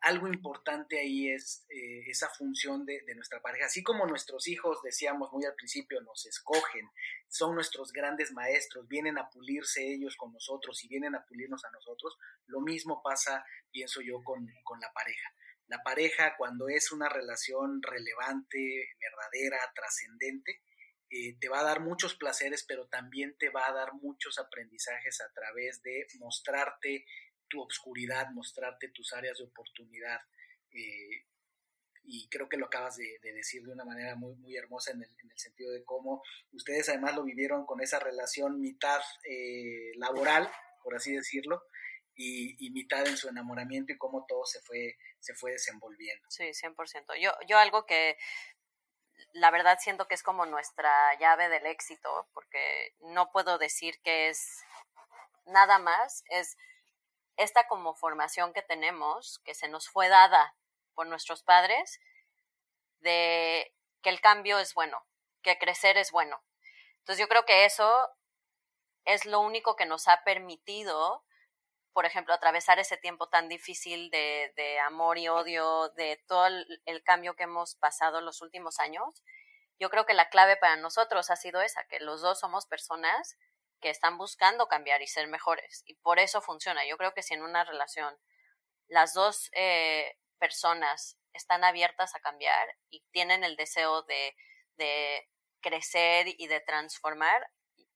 algo 0.00 0.28
importante 0.28 0.98
ahí 0.98 1.30
es 1.30 1.64
eh, 1.68 2.04
esa 2.08 2.28
función 2.28 2.84
de, 2.84 3.02
nuestra 3.14 3.40
pareja. 3.40 3.66
Así 3.66 3.82
como 3.82 4.06
nuestros 4.06 4.48
hijos, 4.48 4.80
decíamos 4.82 5.32
muy 5.32 5.44
al 5.44 5.54
principio, 5.54 6.00
nos 6.02 6.26
escogen, 6.26 6.88
son 7.28 7.54
nuestros 7.54 7.92
grandes 7.92 8.32
maestros, 8.32 8.88
vienen 8.88 9.18
a 9.18 9.28
pulirse 9.30 9.82
ellos 9.82 10.16
con 10.16 10.32
nosotros 10.32 10.82
y 10.84 10.88
vienen 10.88 11.14
a 11.14 11.24
pulirnos 11.24 11.64
a 11.64 11.70
nosotros, 11.70 12.16
lo 12.46 12.60
mismo 12.60 13.02
pasa, 13.02 13.44
pienso 13.70 14.00
yo, 14.00 14.22
con, 14.22 14.46
la 14.80 14.92
pareja. 14.92 15.34
La 15.66 15.82
pareja, 15.82 16.34
cuando 16.36 16.68
es 16.68 16.92
una 16.92 17.08
relación 17.08 17.82
relevante, 17.82 18.88
verdadera, 19.00 19.58
trascendente, 19.74 20.60
eh, 21.16 21.36
te 21.38 21.48
va 21.48 21.60
a 21.60 21.64
dar 21.64 21.78
muchos 21.78 22.16
placeres, 22.16 22.64
pero 22.66 22.88
también 22.88 23.36
te 23.38 23.48
va 23.48 23.68
a 23.68 23.72
dar 23.72 23.94
muchos 23.94 24.36
aprendizajes 24.40 25.20
a 25.20 25.32
través 25.32 25.80
de 25.82 26.08
mostrarte 26.18 27.06
tu 27.46 27.62
obscuridad, 27.62 28.32
mostrarte 28.32 28.88
tus 28.88 29.12
áreas 29.12 29.38
de 29.38 29.44
oportunidad. 29.44 30.18
Eh, 30.72 31.26
y 32.02 32.28
creo 32.28 32.48
que 32.48 32.56
lo 32.56 32.66
acabas 32.66 32.96
de, 32.96 33.20
decir 33.22 33.62
de 33.62 33.70
una 33.70 33.84
manera 33.84 34.16
muy, 34.16 34.34
muy 34.34 34.56
hermosa 34.56 34.90
en 34.90 35.04
el, 35.04 35.08
sentido 35.36 35.70
de 35.70 35.84
cómo 35.84 36.20
ustedes 36.50 36.88
además 36.88 37.14
lo 37.14 37.22
vivieron 37.22 37.64
con 37.64 37.80
esa 37.80 38.00
relación 38.00 38.60
mitad 38.60 39.00
eh, 39.22 39.92
laboral, 39.94 40.50
por 40.82 40.96
así 40.96 41.14
decirlo, 41.14 41.62
y, 42.16 42.70
mitad 42.72 43.06
en 43.06 43.16
su 43.16 43.28
enamoramiento 43.28 43.92
y 43.92 43.98
cómo 43.98 44.26
todo 44.26 44.44
se 44.46 44.60
fue, 44.62 44.96
se 45.20 45.34
fue 45.34 45.52
desenvolviendo. 45.52 46.28
Sí, 46.28 46.50
100%. 46.50 47.20
Yo, 47.20 47.32
yo 47.46 47.58
algo 47.58 47.86
que 47.86 48.16
la 49.32 49.50
verdad 49.50 49.78
siento 49.80 50.06
que 50.06 50.14
es 50.14 50.22
como 50.22 50.46
nuestra 50.46 51.14
llave 51.18 51.48
del 51.48 51.66
éxito, 51.66 52.28
porque 52.32 52.94
no 53.00 53.30
puedo 53.32 53.58
decir 53.58 54.00
que 54.02 54.28
es 54.28 54.64
nada 55.46 55.78
más, 55.78 56.24
es 56.28 56.56
esta 57.36 57.66
como 57.66 57.94
formación 57.94 58.52
que 58.52 58.62
tenemos, 58.62 59.40
que 59.44 59.54
se 59.54 59.68
nos 59.68 59.88
fue 59.88 60.08
dada 60.08 60.54
por 60.94 61.06
nuestros 61.06 61.42
padres, 61.42 62.00
de 63.00 63.74
que 64.02 64.10
el 64.10 64.20
cambio 64.20 64.58
es 64.58 64.74
bueno, 64.74 65.04
que 65.42 65.58
crecer 65.58 65.96
es 65.98 66.10
bueno. 66.10 66.42
Entonces 67.00 67.20
yo 67.20 67.28
creo 67.28 67.44
que 67.44 67.64
eso 67.64 68.10
es 69.04 69.26
lo 69.26 69.40
único 69.40 69.76
que 69.76 69.86
nos 69.86 70.08
ha 70.08 70.22
permitido, 70.24 71.24
por 71.94 72.06
ejemplo, 72.06 72.34
atravesar 72.34 72.80
ese 72.80 72.96
tiempo 72.96 73.28
tan 73.28 73.48
difícil 73.48 74.10
de, 74.10 74.52
de 74.56 74.80
amor 74.80 75.16
y 75.16 75.28
odio, 75.28 75.90
de 75.90 76.20
todo 76.26 76.48
el, 76.48 77.02
cambio 77.04 77.36
que 77.36 77.44
hemos 77.44 77.76
pasado 77.76 78.20
los 78.20 78.42
últimos 78.42 78.80
años. 78.80 79.22
Yo 79.78 79.90
creo 79.90 80.04
que 80.04 80.12
la 80.12 80.28
clave 80.28 80.56
para 80.56 80.74
nosotros 80.74 81.30
ha 81.30 81.36
sido 81.36 81.62
esa, 81.62 81.86
que 81.86 82.00
los 82.00 82.20
dos 82.20 82.40
somos 82.40 82.66
personas 82.66 83.38
que 83.80 83.90
están 83.90 84.18
buscando 84.18 84.66
cambiar 84.66 85.02
y 85.02 85.06
ser 85.06 85.28
mejores. 85.28 85.84
Y 85.86 85.94
por 85.94 86.18
eso 86.18 86.42
funciona. 86.42 86.84
Yo 86.84 86.96
creo 86.98 87.14
que 87.14 87.22
si 87.22 87.34
en 87.34 87.42
una 87.42 87.62
relación 87.64 88.18
las 88.88 89.14
dos 89.14 89.50
eh, 89.52 90.18
personas 90.40 91.16
están 91.32 91.62
abiertas 91.62 92.16
a 92.16 92.20
cambiar 92.20 92.76
y 92.90 93.04
tienen 93.12 93.44
el 93.44 93.54
deseo 93.54 94.02
de, 94.02 94.36
de 94.76 95.30
crecer 95.60 96.26
y 96.26 96.48
de 96.48 96.58
transformar, 96.60 97.48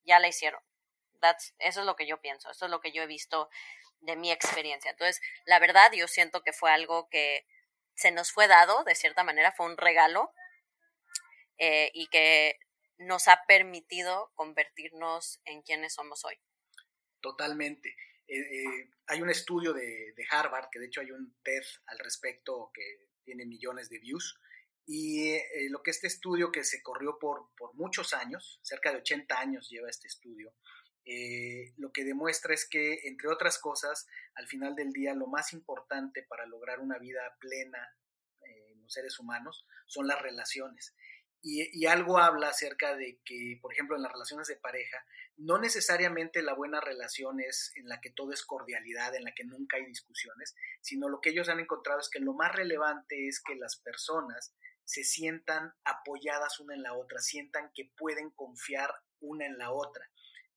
ya 0.04 0.20
la 0.20 0.28
hicieron. 0.28 0.62
eso 1.58 1.80
es 1.80 1.86
lo 1.86 1.96
que 1.96 2.06
yo 2.06 2.20
pienso, 2.20 2.48
eso 2.50 2.66
es 2.66 2.70
lo 2.70 2.80
que 2.80 2.92
yo 2.92 3.02
he 3.02 3.06
visto 3.06 3.50
de 4.00 4.16
mi 4.16 4.30
experiencia. 4.30 4.90
Entonces, 4.90 5.20
la 5.44 5.58
verdad, 5.58 5.90
yo 5.92 6.08
siento 6.08 6.42
que 6.42 6.52
fue 6.52 6.70
algo 6.70 7.08
que 7.08 7.46
se 7.94 8.10
nos 8.10 8.32
fue 8.32 8.46
dado, 8.46 8.84
de 8.84 8.94
cierta 8.94 9.24
manera, 9.24 9.52
fue 9.52 9.66
un 9.66 9.76
regalo 9.76 10.32
eh, 11.58 11.90
y 11.94 12.06
que 12.08 12.58
nos 12.98 13.28
ha 13.28 13.44
permitido 13.46 14.32
convertirnos 14.34 15.40
en 15.44 15.62
quienes 15.62 15.94
somos 15.94 16.24
hoy. 16.24 16.38
Totalmente. 17.20 17.96
Eh, 18.26 18.38
eh, 18.38 18.90
hay 19.06 19.22
un 19.22 19.30
estudio 19.30 19.72
de, 19.72 20.14
Harvard, 20.30 20.68
que 20.70 20.78
de 20.78 20.86
hecho 20.86 21.00
hay 21.00 21.10
un 21.10 21.34
TED 21.42 21.62
al 21.86 21.98
respecto 21.98 22.70
que 22.74 23.08
tiene 23.24 23.46
millones 23.46 23.88
de 23.88 23.98
views, 23.98 24.38
y 24.86 25.34
eh, 25.34 25.68
lo 25.70 25.82
que 25.82 25.90
este 25.90 26.06
estudio 26.06 26.50
que 26.50 26.64
se 26.64 26.82
corrió 26.82 27.18
por, 27.18 27.50
por, 27.56 27.74
muchos 27.74 28.14
años, 28.14 28.58
cerca 28.62 28.90
de 28.90 28.98
80 28.98 29.38
años 29.38 29.68
lleva 29.68 29.90
este 29.90 30.08
estudio, 30.08 30.54
lo 31.76 31.90
que 31.92 32.04
demuestra 32.04 32.54
es 32.54 32.68
que, 32.68 33.00
entre 33.04 33.28
otras 33.28 33.58
cosas, 33.58 34.06
al 34.34 34.46
final 34.46 34.74
del 34.74 34.92
día, 34.92 35.14
lo 35.14 35.26
más 35.26 35.52
importante 35.52 36.22
para 36.22 36.46
lograr 36.46 36.80
una 36.80 36.98
vida 36.98 37.36
plena 37.40 37.78
en 38.42 38.82
los 38.82 38.92
seres 38.92 39.18
humanos 39.18 39.66
son 39.86 40.06
las 40.06 40.20
relaciones. 40.20 40.94
Y, 41.40 41.86
algo 41.86 42.18
habla 42.18 42.48
acerca 42.48 42.96
de 42.96 43.20
que, 43.24 43.58
por 43.62 43.72
ejemplo, 43.72 43.96
en 43.96 44.02
las 44.02 44.12
relaciones 44.12 44.48
de 44.48 44.56
pareja, 44.56 45.02
no 45.36 45.58
necesariamente 45.58 46.42
la 46.42 46.52
buena 46.52 46.80
relación 46.80 47.40
es 47.40 47.72
en 47.76 47.88
la 47.88 48.00
que 48.00 48.10
todo 48.10 48.32
es 48.32 48.44
cordialidad, 48.44 49.14
en 49.14 49.24
la 49.24 49.32
que 49.34 49.44
nunca 49.44 49.76
hay 49.76 49.86
discusiones, 49.86 50.56
sino 50.80 51.08
lo 51.08 51.20
que 51.20 51.30
ellos 51.30 51.48
han 51.48 51.60
encontrado 51.60 52.00
es 52.00 52.10
que 52.10 52.18
lo 52.18 52.34
más 52.34 52.54
relevante 52.54 53.28
es 53.28 53.40
que 53.40 53.54
las 53.54 53.76
personas 53.76 54.52
se 54.84 55.04
sientan 55.04 55.72
apoyadas 55.84 56.58
una 56.58 56.74
en 56.74 56.82
la 56.82 56.94
otra, 56.94 57.20
sientan 57.20 57.70
que 57.72 57.92
pueden 57.96 58.30
confiar 58.30 58.92
una 59.20 59.46
en 59.46 59.58
la 59.58 59.70
otra 59.70 60.10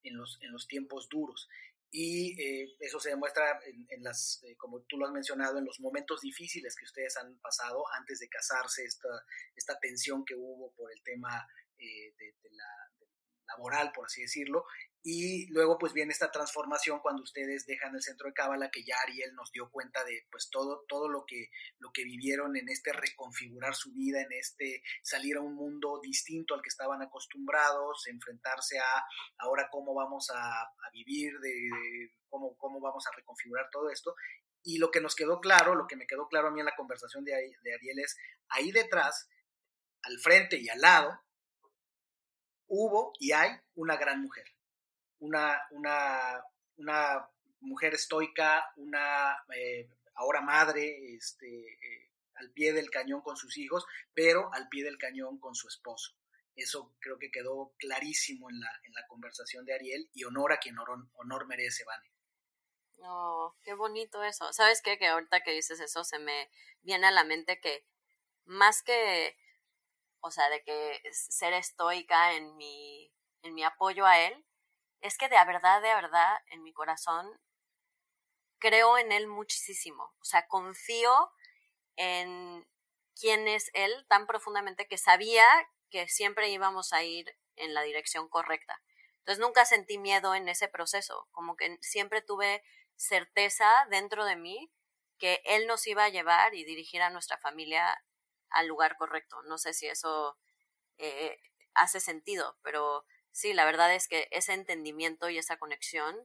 en 0.03 0.17
los, 0.17 0.37
en 0.41 0.51
los 0.51 0.67
tiempos 0.67 1.07
duros. 1.09 1.47
Y 1.93 2.41
eh, 2.41 2.75
eso 2.79 3.01
se 3.01 3.09
demuestra 3.09 3.59
en, 3.89 4.01
las, 4.01 4.41
eh, 4.43 4.55
como 4.55 4.81
tú 4.83 4.97
lo 4.97 5.05
has 5.05 5.11
mencionado, 5.11 5.57
en 5.57 5.65
los 5.65 5.81
momentos 5.81 6.21
difíciles 6.21 6.73
que 6.75 6.85
ustedes 6.85 7.17
han 7.17 7.37
pasado 7.39 7.83
antes 7.93 8.19
de 8.19 8.29
casarse, 8.29 8.85
esta, 8.85 9.09
esta 9.55 9.77
tensión 9.77 10.23
que 10.23 10.35
hubo 10.35 10.71
por 10.73 10.89
el 10.93 11.03
tema 11.03 11.45
eh, 11.77 12.13
de, 12.17 12.33
la, 12.51 12.91
laboral, 13.49 13.91
por 13.93 14.05
así 14.05 14.21
decirlo, 14.21 14.63
y 15.03 15.47
luego 15.47 15.79
pues 15.79 15.93
viene 15.93 16.11
esta 16.11 16.31
transformación 16.31 16.99
cuando 16.99 17.23
ustedes 17.23 17.65
dejan 17.65 17.95
el 17.95 18.03
centro 18.03 18.27
de 18.27 18.33
Cábala, 18.33 18.69
que 18.69 18.83
ya 18.83 18.95
Ariel 19.01 19.33
nos 19.33 19.51
dio 19.51 19.71
cuenta 19.71 20.03
de 20.03 20.27
pues 20.29 20.49
todo, 20.51 20.85
todo 20.87 21.09
lo, 21.09 21.25
que, 21.25 21.49
lo 21.79 21.91
que 21.91 22.03
vivieron 22.03 22.55
en 22.55 22.69
este 22.69 22.93
reconfigurar 22.93 23.73
su 23.73 23.91
vida, 23.93 24.21
en 24.21 24.31
este 24.33 24.83
salir 25.01 25.37
a 25.37 25.41
un 25.41 25.55
mundo 25.55 25.99
distinto 26.03 26.53
al 26.53 26.61
que 26.61 26.69
estaban 26.69 27.01
acostumbrados, 27.01 28.05
enfrentarse 28.07 28.77
a 28.77 29.03
ahora 29.39 29.69
cómo 29.71 29.95
vamos 29.95 30.29
a, 30.29 30.69
vivir, 30.93 31.33
de, 31.39 32.11
cómo, 32.29 32.55
cómo 32.57 32.79
vamos 32.79 33.07
a 33.07 33.15
reconfigurar 33.15 33.69
todo 33.71 33.89
esto. 33.89 34.13
Y 34.61 34.77
lo 34.77 34.91
que 34.91 35.01
nos 35.01 35.15
quedó 35.15 35.39
claro, 35.39 35.73
lo 35.73 35.87
que 35.87 35.95
me 35.95 36.05
quedó 36.05 36.27
claro 36.27 36.49
a 36.49 36.51
mí 36.51 36.59
en 36.59 36.67
la 36.67 36.75
conversación 36.75 37.23
de, 37.23 37.31
de 37.63 37.73
Ariel 37.73 37.99
es, 37.99 38.17
ahí 38.49 38.71
detrás, 38.71 39.27
al 40.03 40.19
frente 40.19 40.59
y 40.59 40.69
al 40.69 40.79
lado, 40.79 41.19
hubo 42.67 43.13
y 43.19 43.31
hay 43.31 43.49
una 43.73 43.97
gran 43.97 44.21
mujer 44.21 44.45
una, 45.21 45.59
una, 45.71 46.43
una 46.77 47.29
mujer 47.61 47.93
estoica, 47.93 48.71
una 48.75 49.37
eh, 49.55 49.89
ahora 50.15 50.41
madre, 50.41 51.15
este, 51.15 51.47
eh, 51.47 52.11
al 52.35 52.51
pie 52.51 52.73
del 52.73 52.89
cañón 52.89 53.21
con 53.21 53.37
sus 53.37 53.57
hijos, 53.57 53.85
pero 54.13 54.53
al 54.53 54.67
pie 54.67 54.83
del 54.83 54.97
cañón 54.97 55.39
con 55.39 55.55
su 55.55 55.67
esposo. 55.67 56.15
Eso 56.55 56.93
creo 56.99 57.17
que 57.17 57.31
quedó 57.31 57.73
clarísimo 57.77 58.49
en 58.49 58.59
la, 58.59 58.69
en 58.83 58.93
la 58.93 59.07
conversación 59.07 59.65
de 59.65 59.73
Ariel 59.73 60.09
y 60.13 60.25
honor 60.25 60.51
a 60.51 60.57
quien 60.57 60.75
honor, 60.77 61.47
merece, 61.47 61.83
Vane. 61.85 62.11
Oh, 63.03 63.55
qué 63.63 63.73
bonito 63.73 64.23
eso. 64.23 64.51
¿Sabes 64.53 64.81
qué? 64.81 64.97
Que 64.97 65.07
ahorita 65.07 65.41
que 65.41 65.53
dices 65.53 65.79
eso 65.79 66.03
se 66.03 66.19
me 66.19 66.51
viene 66.81 67.07
a 67.07 67.11
la 67.11 67.23
mente 67.23 67.59
que 67.59 67.85
más 68.45 68.83
que, 68.83 69.37
o 70.19 70.29
sea, 70.29 70.49
de 70.49 70.63
que 70.63 71.01
ser 71.13 71.53
estoica 71.53 72.33
en 72.33 72.55
mi, 72.57 73.11
en 73.43 73.53
mi 73.53 73.63
apoyo 73.63 74.05
a 74.05 74.19
él, 74.19 74.45
es 75.01 75.17
que 75.17 75.29
de 75.29 75.35
verdad, 75.45 75.81
de 75.81 75.93
verdad, 75.93 76.37
en 76.47 76.63
mi 76.63 76.73
corazón, 76.73 77.39
creo 78.59 78.97
en 78.97 79.11
él 79.11 79.27
muchísimo. 79.27 80.13
O 80.19 80.25
sea, 80.25 80.47
confío 80.47 81.31
en 81.95 82.67
quién 83.19 83.47
es 83.47 83.69
él 83.73 84.05
tan 84.07 84.27
profundamente 84.27 84.87
que 84.87 84.97
sabía 84.97 85.45
que 85.89 86.07
siempre 86.07 86.49
íbamos 86.49 86.93
a 86.93 87.03
ir 87.03 87.35
en 87.55 87.73
la 87.73 87.81
dirección 87.81 88.29
correcta. 88.29 88.81
Entonces 89.19 89.39
nunca 89.39 89.65
sentí 89.65 89.97
miedo 89.97 90.33
en 90.33 90.49
ese 90.49 90.67
proceso, 90.67 91.27
como 91.31 91.55
que 91.55 91.77
siempre 91.81 92.21
tuve 92.21 92.63
certeza 92.95 93.69
dentro 93.89 94.25
de 94.25 94.35
mí 94.35 94.71
que 95.17 95.41
él 95.45 95.67
nos 95.67 95.85
iba 95.85 96.05
a 96.05 96.09
llevar 96.09 96.55
y 96.55 96.63
dirigir 96.63 97.01
a 97.01 97.11
nuestra 97.11 97.37
familia 97.37 98.03
al 98.49 98.67
lugar 98.67 98.97
correcto. 98.97 99.41
No 99.43 99.57
sé 99.57 99.73
si 99.73 99.87
eso 99.87 100.37
eh, 100.97 101.37
hace 101.75 101.99
sentido, 101.99 102.57
pero 102.63 103.05
sí, 103.31 103.53
la 103.53 103.65
verdad 103.65 103.93
es 103.93 104.07
que 104.07 104.27
ese 104.31 104.53
entendimiento 104.53 105.29
y 105.29 105.37
esa 105.37 105.57
conexión 105.57 106.15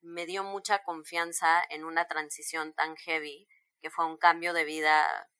me 0.00 0.26
dio 0.26 0.44
mucha 0.44 0.82
confianza 0.82 1.64
en 1.70 1.84
una 1.84 2.06
transición 2.06 2.74
tan 2.74 2.96
heavy, 2.96 3.48
que 3.80 3.90
fue 3.90 4.06
un 4.06 4.16
cambio 4.16 4.52
de 4.52 4.64
vida 4.64 5.30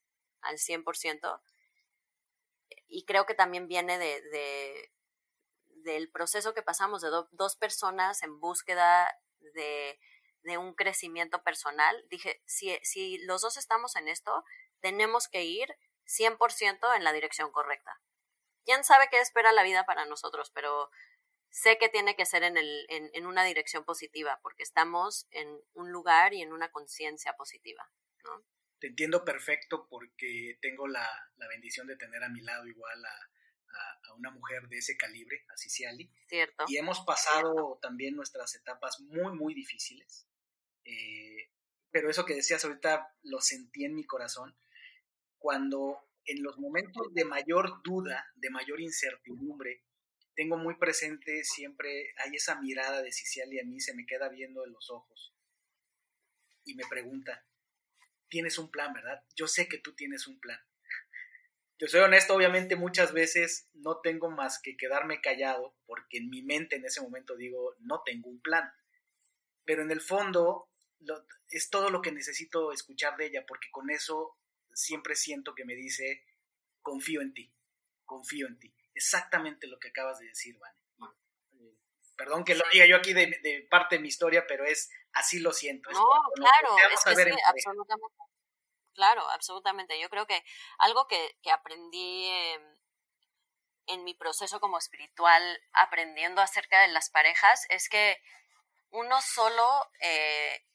al 0.40 0.58
100%. 0.58 1.40
Y 2.88 3.04
creo 3.04 3.26
que 3.26 3.34
también 3.34 3.68
viene 3.68 3.98
de, 3.98 4.22
de 4.22 4.92
del 5.84 6.10
proceso 6.10 6.52
que 6.52 6.62
pasamos 6.62 7.00
de 7.00 7.10
dos 7.30 7.56
personas 7.56 8.24
en 8.24 8.40
búsqueda 8.40 9.16
de, 9.54 10.00
de, 10.42 10.58
un 10.58 10.74
crecimiento 10.74 11.44
personal. 11.44 12.04
Dije, 12.10 12.42
si, 12.44 12.76
si 12.82 13.18
los 13.18 13.42
dos 13.42 13.56
estamos 13.56 13.94
en 13.94 14.08
esto, 14.08 14.44
tenemos 14.80 15.28
que 15.28 15.44
ir 15.44 15.68
100% 16.06 16.96
en 16.96 17.04
la 17.04 17.12
dirección 17.12 17.52
correcta 17.52 18.00
quién 18.66 18.84
sabe 18.84 19.08
qué 19.10 19.20
espera 19.20 19.52
la 19.52 19.62
vida 19.62 19.86
para 19.86 20.04
nosotros, 20.04 20.50
pero 20.52 20.90
sé 21.48 21.78
que 21.78 21.88
tiene 21.88 22.16
que 22.16 22.26
ser 22.26 22.42
en, 22.42 22.58
el, 22.58 22.86
en, 22.90 23.26
una 23.26 23.44
dirección 23.44 23.84
positiva, 23.84 24.38
porque 24.42 24.62
estamos 24.62 25.26
en 25.30 25.58
un 25.72 25.90
lugar 25.90 26.34
y 26.34 26.42
en 26.42 26.52
una 26.52 26.70
conciencia 26.70 27.32
positiva, 27.34 27.90
¿no? 28.24 28.44
Te 28.78 28.88
entiendo 28.88 29.24
perfecto 29.24 29.86
porque 29.88 30.58
tengo 30.60 30.86
la, 30.86 31.08
bendición 31.48 31.86
de 31.86 31.96
tener 31.96 32.22
a 32.22 32.28
mi 32.28 32.42
lado 32.42 32.66
igual 32.66 33.02
a, 33.02 33.30
una 34.16 34.30
mujer 34.30 34.66
de 34.68 34.78
ese 34.78 34.96
calibre, 34.96 35.44
a 35.52 35.56
Ciciali. 35.58 36.10
Cierto. 36.26 36.64
Y 36.68 36.78
hemos 36.78 37.00
pasado 37.00 37.78
también 37.82 38.16
nuestras 38.16 38.54
etapas 38.54 38.98
muy, 39.00 39.32
muy 39.34 39.52
difíciles. 39.52 40.26
Eh, 40.84 41.50
pero 41.90 42.08
eso 42.08 42.24
que 42.24 42.34
decías 42.34 42.64
ahorita 42.64 43.14
lo 43.24 43.40
sentí 43.42 43.84
en 43.84 43.94
mi 43.94 44.06
corazón 44.06 44.56
cuando 45.36 46.08
en 46.26 46.42
los 46.42 46.58
momentos 46.58 47.12
de 47.14 47.24
mayor 47.24 47.82
duda, 47.82 48.26
de 48.34 48.50
mayor 48.50 48.80
incertidumbre, 48.80 49.82
tengo 50.34 50.58
muy 50.58 50.76
presente 50.76 51.44
siempre, 51.44 52.12
hay 52.18 52.36
esa 52.36 52.60
mirada 52.60 53.02
de 53.02 53.12
Ciciali 53.12 53.58
a 53.58 53.64
mí, 53.64 53.80
se 53.80 53.94
me 53.94 54.04
queda 54.04 54.28
viendo 54.28 54.64
en 54.64 54.72
los 54.72 54.90
ojos 54.90 55.34
y 56.64 56.74
me 56.74 56.84
pregunta, 56.88 57.46
tienes 58.28 58.58
un 58.58 58.70
plan, 58.70 58.92
¿verdad? 58.92 59.22
Yo 59.34 59.46
sé 59.46 59.68
que 59.68 59.78
tú 59.78 59.94
tienes 59.94 60.26
un 60.26 60.38
plan. 60.40 60.58
Yo 61.78 61.88
soy 61.88 62.00
honesto, 62.00 62.34
obviamente 62.34 62.74
muchas 62.74 63.12
veces 63.12 63.68
no 63.74 64.00
tengo 64.00 64.30
más 64.30 64.60
que 64.60 64.76
quedarme 64.76 65.20
callado 65.20 65.76
porque 65.86 66.18
en 66.18 66.30
mi 66.30 66.42
mente 66.42 66.76
en 66.76 66.84
ese 66.84 67.00
momento 67.02 67.36
digo, 67.36 67.76
no 67.80 68.02
tengo 68.04 68.28
un 68.28 68.40
plan. 68.40 68.70
Pero 69.64 69.82
en 69.82 69.90
el 69.90 70.00
fondo 70.00 70.70
es 71.50 71.70
todo 71.70 71.90
lo 71.90 72.02
que 72.02 72.12
necesito 72.12 72.72
escuchar 72.72 73.16
de 73.16 73.26
ella 73.26 73.44
porque 73.46 73.68
con 73.70 73.90
eso 73.90 74.38
siempre 74.76 75.16
siento 75.16 75.54
que 75.54 75.64
me 75.64 75.74
dice, 75.74 76.22
confío 76.82 77.22
en 77.22 77.32
ti, 77.32 77.52
confío 78.04 78.46
en 78.46 78.58
ti. 78.58 78.74
Exactamente 78.94 79.66
lo 79.66 79.78
que 79.78 79.88
acabas 79.88 80.18
de 80.18 80.26
decir, 80.26 80.58
Vane. 80.58 80.76
Eh, 81.54 81.76
perdón 82.14 82.44
que 82.44 82.54
lo 82.54 82.64
diga 82.72 82.86
yo 82.86 82.96
aquí 82.96 83.12
de, 83.14 83.66
parte 83.70 83.96
de 83.96 84.02
mi 84.02 84.08
historia, 84.08 84.46
pero 84.46 84.64
es 84.64 84.90
así 85.12 85.40
lo 85.40 85.52
siento. 85.52 85.90
No, 85.90 86.04
claro, 86.34 86.76
es 86.92 87.04
que 87.04 87.14
sí, 87.14 87.38
absolutamente. 87.44 88.16
Claro, 88.94 89.28
absolutamente. 89.30 90.00
Yo 90.00 90.08
creo 90.08 90.26
que 90.26 90.42
algo 90.78 91.06
que, 91.06 91.36
aprendí 91.50 92.30
en 93.86 94.04
mi 94.04 94.14
proceso 94.14 94.60
como 94.60 94.78
espiritual, 94.78 95.42
aprendiendo 95.72 96.40
acerca 96.42 96.82
de 96.82 96.88
las 96.88 97.10
parejas, 97.10 97.66
es 97.70 97.88
que 97.88 98.18
uno 98.90 99.20
solo 99.20 99.90
eh, 100.00 100.66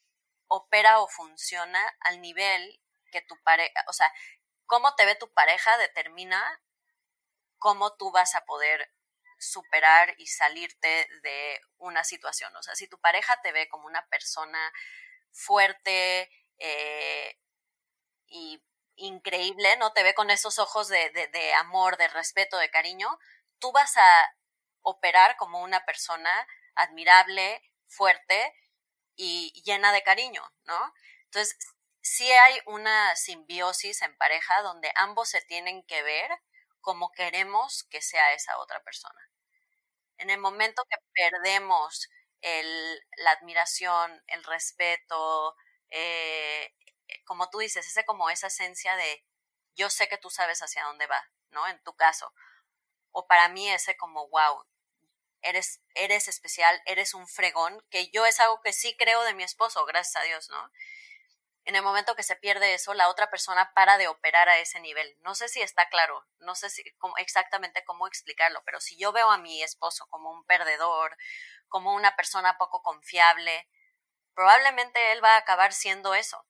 opera 0.48 1.00
o 1.00 1.08
funciona 1.08 1.80
al 2.00 2.20
nivel 2.20 2.81
que 3.12 3.22
tu 3.22 3.40
pareja, 3.44 3.84
o 3.86 3.92
sea, 3.92 4.12
cómo 4.66 4.96
te 4.96 5.06
ve 5.06 5.14
tu 5.14 5.32
pareja 5.32 5.76
determina 5.78 6.60
cómo 7.58 7.94
tú 7.96 8.10
vas 8.10 8.34
a 8.34 8.44
poder 8.44 8.90
superar 9.38 10.14
y 10.18 10.26
salirte 10.26 11.08
de 11.22 11.60
una 11.78 12.04
situación. 12.04 12.54
O 12.56 12.62
sea, 12.62 12.74
si 12.74 12.88
tu 12.88 12.98
pareja 12.98 13.40
te 13.42 13.52
ve 13.52 13.68
como 13.68 13.86
una 13.86 14.06
persona 14.08 14.72
fuerte 15.30 16.30
eh, 16.58 17.38
y 18.26 18.62
increíble, 18.96 19.76
¿no? 19.76 19.92
Te 19.92 20.02
ve 20.02 20.14
con 20.14 20.30
esos 20.30 20.58
ojos 20.58 20.88
de, 20.88 21.10
de, 21.10 21.54
amor, 21.54 21.96
de 21.96 22.08
respeto, 22.08 22.56
de 22.56 22.70
cariño, 22.70 23.18
tú 23.58 23.72
vas 23.72 23.96
a 23.96 24.36
operar 24.82 25.36
como 25.36 25.60
una 25.62 25.84
persona 25.84 26.46
admirable, 26.74 27.62
fuerte 27.86 28.54
y 29.16 29.62
llena 29.64 29.92
de 29.92 30.02
cariño, 30.02 30.42
¿no? 30.64 30.94
Entonces, 31.24 31.56
sí 32.02 32.30
hay 32.32 32.60
una 32.66 33.16
simbiosis 33.16 34.02
en 34.02 34.16
pareja 34.18 34.62
donde 34.62 34.92
ambos 34.96 35.30
se 35.30 35.42
tienen 35.42 35.84
que 35.84 36.02
ver 36.02 36.30
como 36.80 37.12
queremos 37.12 37.84
que 37.90 38.02
sea 38.02 38.32
esa 38.34 38.58
otra 38.58 38.82
persona. 38.82 39.20
En 40.18 40.30
el 40.30 40.38
momento 40.40 40.82
que 40.88 40.96
perdemos 41.14 42.08
el, 42.40 43.00
la 43.16 43.32
admiración, 43.32 44.22
el 44.28 44.44
respeto, 44.44 45.56
eh, 45.90 46.72
como 47.24 47.50
tú 47.50 47.58
dices, 47.58 47.86
ese 47.86 48.04
como 48.04 48.30
esa 48.30 48.48
esencia 48.48 48.96
de 48.96 49.24
yo 49.74 49.90
sé 49.90 50.08
que 50.08 50.18
tú 50.18 50.30
sabes 50.30 50.60
hacia 50.62 50.84
dónde 50.84 51.06
va, 51.06 51.24
¿no? 51.50 51.66
En 51.68 51.82
tu 51.82 51.94
caso. 51.96 52.32
O 53.12 53.26
para 53.26 53.48
mí 53.48 53.70
ese 53.70 53.96
como, 53.96 54.28
wow, 54.28 54.64
eres, 55.42 55.82
eres 55.94 56.28
especial, 56.28 56.80
eres 56.86 57.14
un 57.14 57.28
fregón, 57.28 57.84
que 57.90 58.10
yo 58.10 58.26
es 58.26 58.40
algo 58.40 58.60
que 58.62 58.72
sí 58.72 58.96
creo 58.98 59.22
de 59.24 59.34
mi 59.34 59.44
esposo, 59.44 59.84
gracias 59.86 60.16
a 60.16 60.26
Dios, 60.26 60.48
¿no? 60.50 60.70
En 61.64 61.76
el 61.76 61.82
momento 61.82 62.16
que 62.16 62.22
se 62.22 62.36
pierde 62.36 62.74
eso, 62.74 62.94
la 62.94 63.08
otra 63.08 63.30
persona 63.30 63.72
para 63.74 63.98
de 63.98 64.08
operar 64.08 64.48
a 64.48 64.58
ese 64.58 64.80
nivel. 64.80 65.16
No 65.20 65.34
sé 65.34 65.48
si 65.48 65.62
está 65.62 65.88
claro, 65.88 66.26
no 66.38 66.54
sé 66.54 66.70
si, 66.70 66.82
exactamente 67.18 67.84
cómo 67.84 68.06
explicarlo, 68.06 68.62
pero 68.64 68.80
si 68.80 68.96
yo 68.96 69.12
veo 69.12 69.30
a 69.30 69.38
mi 69.38 69.62
esposo 69.62 70.06
como 70.08 70.32
un 70.32 70.44
perdedor, 70.44 71.16
como 71.68 71.94
una 71.94 72.16
persona 72.16 72.58
poco 72.58 72.82
confiable, 72.82 73.68
probablemente 74.34 75.12
él 75.12 75.22
va 75.22 75.34
a 75.34 75.38
acabar 75.38 75.72
siendo 75.72 76.14
eso. 76.14 76.44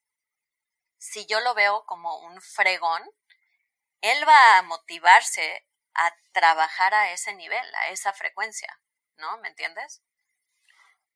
Si 0.99 1.27
yo 1.27 1.41
lo 1.41 1.55
veo 1.55 1.85
como 1.85 2.19
un 2.21 2.41
fregón, 2.41 3.03
él 4.01 4.27
va 4.27 4.59
a 4.59 4.63
motivarse 4.63 5.67
a 5.95 6.15
trabajar 6.33 6.95
a 6.95 7.13
ese 7.13 7.35
nivel, 7.35 7.75
a 7.77 7.89
esa 7.89 8.13
frecuencia, 8.13 8.81
¿no? 9.17 9.37
¿Me 9.39 9.49
entiendes? 9.49 10.03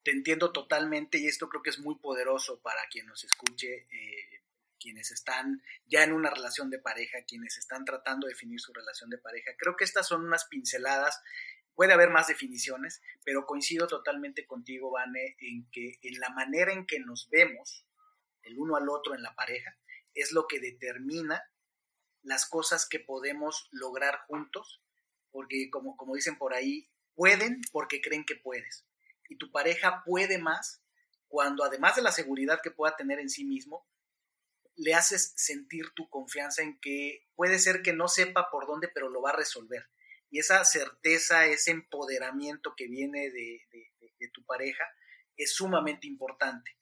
Te 0.07 0.13
entiendo 0.13 0.53
totalmente 0.53 1.19
y 1.19 1.27
esto 1.27 1.49
creo 1.49 1.65
que 1.65 1.71
es 1.71 1.81
muy 1.81 1.97
poderoso 1.97 2.61
para 2.61 2.81
quien 2.89 3.07
nos 3.07 3.25
escuche, 3.25 3.89
eh, 3.91 4.43
quienes 4.79 5.11
están 5.11 5.61
ya 5.85 6.05
en 6.05 6.13
una 6.13 6.31
relación 6.31 6.71
de 6.71 6.79
pareja, 6.79 7.25
quienes 7.27 7.59
están 7.59 7.85
tratando 7.85 8.29
de 8.29 8.35
definir 8.35 8.61
su 8.61 8.73
relación 8.73 9.11
de 9.11 9.19
pareja. 9.19 9.51
Creo 9.59 9.75
que 9.75 9.83
estas 9.83 10.07
son 10.07 10.25
unas 10.25 10.45
pinceladas 10.45 11.21
puede 11.75 11.93
haber 11.93 12.11
más 12.11 12.29
definiciones, 12.29 13.03
pero 13.25 13.47
coincido 13.47 13.89
totalmente 13.89 14.47
contigo, 14.47 14.93
Vane, 14.93 15.37
en 15.41 15.69
que 15.73 15.99
en 16.03 16.21
la 16.21 16.31
manera 16.31 16.73
en 16.73 16.87
que 16.87 17.01
nos 17.01 17.29
vemos 17.29 17.85
el 18.45 18.57
uno 18.61 18.77
al 18.77 18.89
otro 18.89 19.17
en 19.17 19.23
la 19.23 19.35
pareja 19.35 19.77
es 20.15 20.31
lo 20.31 20.47
que 20.47 20.61
determina 20.61 21.43
las 22.23 22.49
cosas 22.49 22.89
que 22.89 23.01
podemos 23.01 23.69
lograr 23.73 24.21
juntos, 24.29 24.81
porque 25.33 25.69
como, 25.69 25.97
como 25.97 26.15
dicen 26.15 26.39
por 26.39 26.55
ahí, 26.55 26.89
pueden 27.17 27.61
porque 27.73 28.01
creen 28.01 28.25
que 28.25 28.37
puedes. 28.37 28.87
Y 29.29 29.37
tu 29.37 29.51
pareja 29.51 30.03
puede 30.05 30.39
más 30.39 30.83
cuando 31.29 31.65
además 31.65 31.97
de 31.97 32.03
la 32.03 32.13
seguridad 32.13 32.61
que 32.63 32.71
pueda 32.71 32.97
tener 32.97 33.19
en 33.19 33.29
sí 33.29 33.45
mismo, 33.45 33.87
le 34.77 34.95
haces 34.95 35.33
sentir 35.37 35.91
tu 35.95 36.09
confianza 36.09 36.63
en 36.63 36.79
que 36.81 37.27
puede 37.35 37.59
ser 37.59 37.83
que 37.83 37.93
no 37.93 38.09
sepa 38.09 38.51
por 38.51 38.67
dónde, 38.67 38.89
pero 38.89 39.09
lo 39.09 39.23
va 39.23 39.31
a 39.31 39.37
resolver. 39.37 39.89
Y 40.31 40.39
esa 40.39 40.65
certeza, 40.65 41.47
ese 41.47 41.71
empoderamiento 41.71 42.75
que 42.77 42.89
viene 42.89 43.31
de, 43.31 43.61
tu 44.33 44.45
pareja 44.45 44.85
es 45.37 45.55
sumamente 45.55 46.07
importante. 46.07 46.77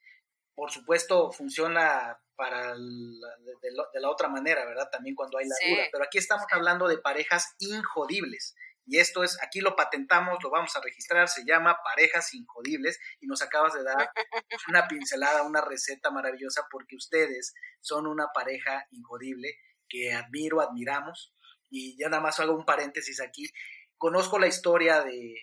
Por 0.54 0.70
supuesto, 0.70 1.30
funciona 1.32 2.18
para 2.36 2.74
de, 2.74 4.00
la 4.00 4.10
otra 4.10 4.28
manera, 4.28 4.64
¿verdad? 4.64 4.88
También 4.90 5.14
cuando 5.14 5.38
hay 5.38 5.46
la 5.46 5.56
duda. 5.68 5.84
Pero 5.92 6.04
aquí 6.04 6.18
estamos 6.18 6.46
hablando 6.50 6.88
de 6.88 6.98
parejas 6.98 7.54
injodibles. 7.58 8.54
Y 8.86 8.98
esto 8.98 9.24
es, 9.24 9.38
aquí 9.42 9.60
lo 9.60 9.76
patentamos, 9.76 10.38
lo 10.42 10.50
vamos 10.50 10.76
a 10.76 10.80
registrar, 10.80 11.28
se 11.28 11.44
llama 11.44 11.78
Parejas 11.82 12.34
Injodibles 12.34 13.00
y 13.20 13.26
nos 13.26 13.40
acabas 13.42 13.72
de 13.74 13.82
dar 13.82 14.10
una 14.68 14.86
pincelada, 14.86 15.42
una 15.42 15.62
receta 15.62 16.10
maravillosa 16.10 16.66
porque 16.70 16.96
ustedes 16.96 17.54
son 17.80 18.06
una 18.06 18.26
pareja 18.34 18.86
injodible 18.90 19.56
que 19.88 20.12
admiro, 20.12 20.60
admiramos. 20.60 21.34
Y 21.70 21.96
ya 21.98 22.08
nada 22.08 22.22
más 22.22 22.38
hago 22.40 22.54
un 22.54 22.66
paréntesis 22.66 23.20
aquí. 23.20 23.48
Conozco 23.96 24.38
la 24.38 24.46
historia 24.46 25.02
de, 25.02 25.34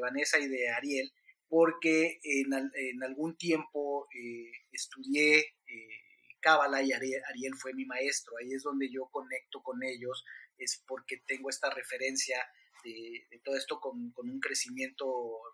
Vanessa 0.00 0.38
y 0.38 0.48
de 0.48 0.68
Ariel 0.70 1.12
porque 1.48 2.18
en, 2.24 3.02
algún 3.04 3.36
tiempo 3.36 4.08
eh, 4.12 4.50
estudié 4.72 5.38
eh, 5.38 6.06
Cábala 6.40 6.82
y 6.82 6.92
Ariel, 6.92 7.22
Ariel 7.28 7.54
fue 7.56 7.74
mi 7.74 7.84
maestro. 7.84 8.34
Ahí 8.40 8.52
es 8.52 8.62
donde 8.62 8.90
yo 8.90 9.08
conecto 9.10 9.62
con 9.62 9.82
ellos 9.82 10.24
es 10.58 10.82
porque 10.86 11.22
tengo 11.26 11.50
esta 11.50 11.70
referencia 11.70 12.38
de, 12.84 13.40
todo 13.44 13.56
esto 13.56 13.80
con, 13.80 14.12
un 14.16 14.40
crecimiento 14.40 15.06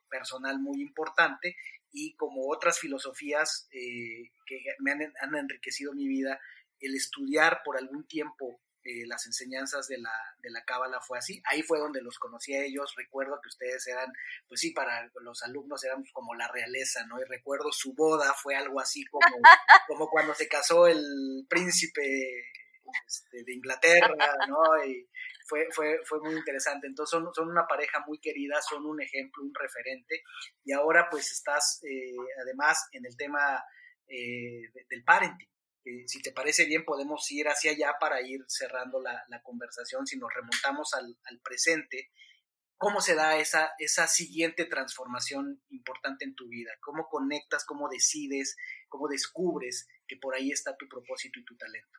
personal 0.09 0.61
muy 0.61 0.81
importante 0.81 1.57
y 1.91 2.15
como 2.17 2.49
otras 2.51 2.79
filosofías 2.79 3.69
eh, 3.73 4.31
que 4.47 4.59
me 4.81 4.93
han, 4.93 5.35
enriquecido 5.35 5.93
mi 5.95 6.09
vida, 6.09 6.41
el 6.81 6.95
estudiar 6.95 7.61
por 7.65 7.77
algún 7.77 8.07
tiempo 8.07 8.61
eh, 8.85 9.07
las 9.07 9.27
enseñanzas 9.27 9.87
de 9.87 9.99
la, 9.99 10.13
de 10.43 10.51
la 10.51 10.65
cábala 10.65 11.01
fue 11.01 11.19
así. 11.19 11.41
Ahí 11.49 11.63
fue 11.63 11.79
donde 11.79 12.03
los 12.03 12.19
conocí 12.19 12.55
a 12.55 12.65
ellos. 12.65 12.95
Recuerdo 12.97 13.39
que 13.41 13.49
ustedes 13.49 13.87
eran, 13.87 14.13
pues 14.49 14.61
sí, 14.61 14.73
para 14.73 15.09
los 15.21 15.43
alumnos 15.45 15.85
eran 15.85 16.03
como 16.13 16.35
la 16.35 16.49
realeza, 16.49 17.07
¿no? 17.07 17.21
Y 17.21 17.25
recuerdo 17.25 17.71
su 17.71 17.95
boda 17.95 18.35
fue 18.35 18.57
algo 18.57 18.81
así 18.81 19.05
como, 19.05 19.23
como 19.87 20.09
cuando 20.11 20.35
se 20.35 20.49
casó 20.49 20.89
el 20.89 21.47
príncipe 21.49 22.03
este, 23.07 23.45
de 23.45 23.55
Inglaterra, 23.55 24.37
¿no? 24.49 24.85
Y 24.85 25.09
fue, 25.47 25.67
fue, 25.71 25.99
fue 26.05 26.21
muy 26.21 26.35
interesante. 26.35 26.87
Entonces 26.87 27.11
son, 27.11 27.33
son, 27.35 27.49
una 27.49 27.67
pareja 27.67 28.03
muy 28.07 28.19
querida, 28.21 28.61
son 28.63 28.87
un 28.87 29.01
ejemplo, 29.01 29.43
un 29.43 29.55
referente. 29.55 30.23
Y 30.65 30.73
ahora 30.73 31.09
pues 31.11 31.31
estás 31.33 31.81
eh, 31.85 32.17
además 32.43 32.89
en 32.93 33.07
el 33.07 33.17
tema 33.17 33.63
eh, 34.07 34.71
del 34.89 35.05
parenting. 35.05 35.49
si 36.07 36.21
te 36.21 36.33
parece 36.33 36.65
bien, 36.65 36.85
podemos 36.85 37.31
ir 37.31 37.49
hacia 37.49 37.73
allá 37.73 37.95
para 37.99 38.21
ir 38.23 38.41
cerrando 38.49 39.01
la, 39.01 39.23
la 39.29 39.43
conversación. 39.43 40.07
Si 40.07 40.19
nos 40.19 40.33
remontamos 40.35 40.93
al, 40.95 41.17
al, 41.25 41.41
presente, 41.41 42.11
¿cómo 42.77 43.01
se 43.01 43.15
da 43.15 43.37
esa, 43.39 43.73
esa 43.79 44.07
siguiente 44.07 44.65
transformación 44.67 45.63
importante 45.71 46.25
en 46.25 46.35
tu 46.35 46.49
vida? 46.49 46.73
¿Cómo 46.81 47.09
conectas, 47.09 47.65
cómo 47.65 47.89
decides, 47.89 48.57
cómo 48.89 49.09
descubres 49.09 49.89
que 50.07 50.17
por 50.17 50.35
ahí 50.35 50.51
está 50.51 50.77
tu 50.77 50.89
propósito 50.89 51.41
y 51.41 51.45
tu 51.45 51.57
talento? 51.57 51.99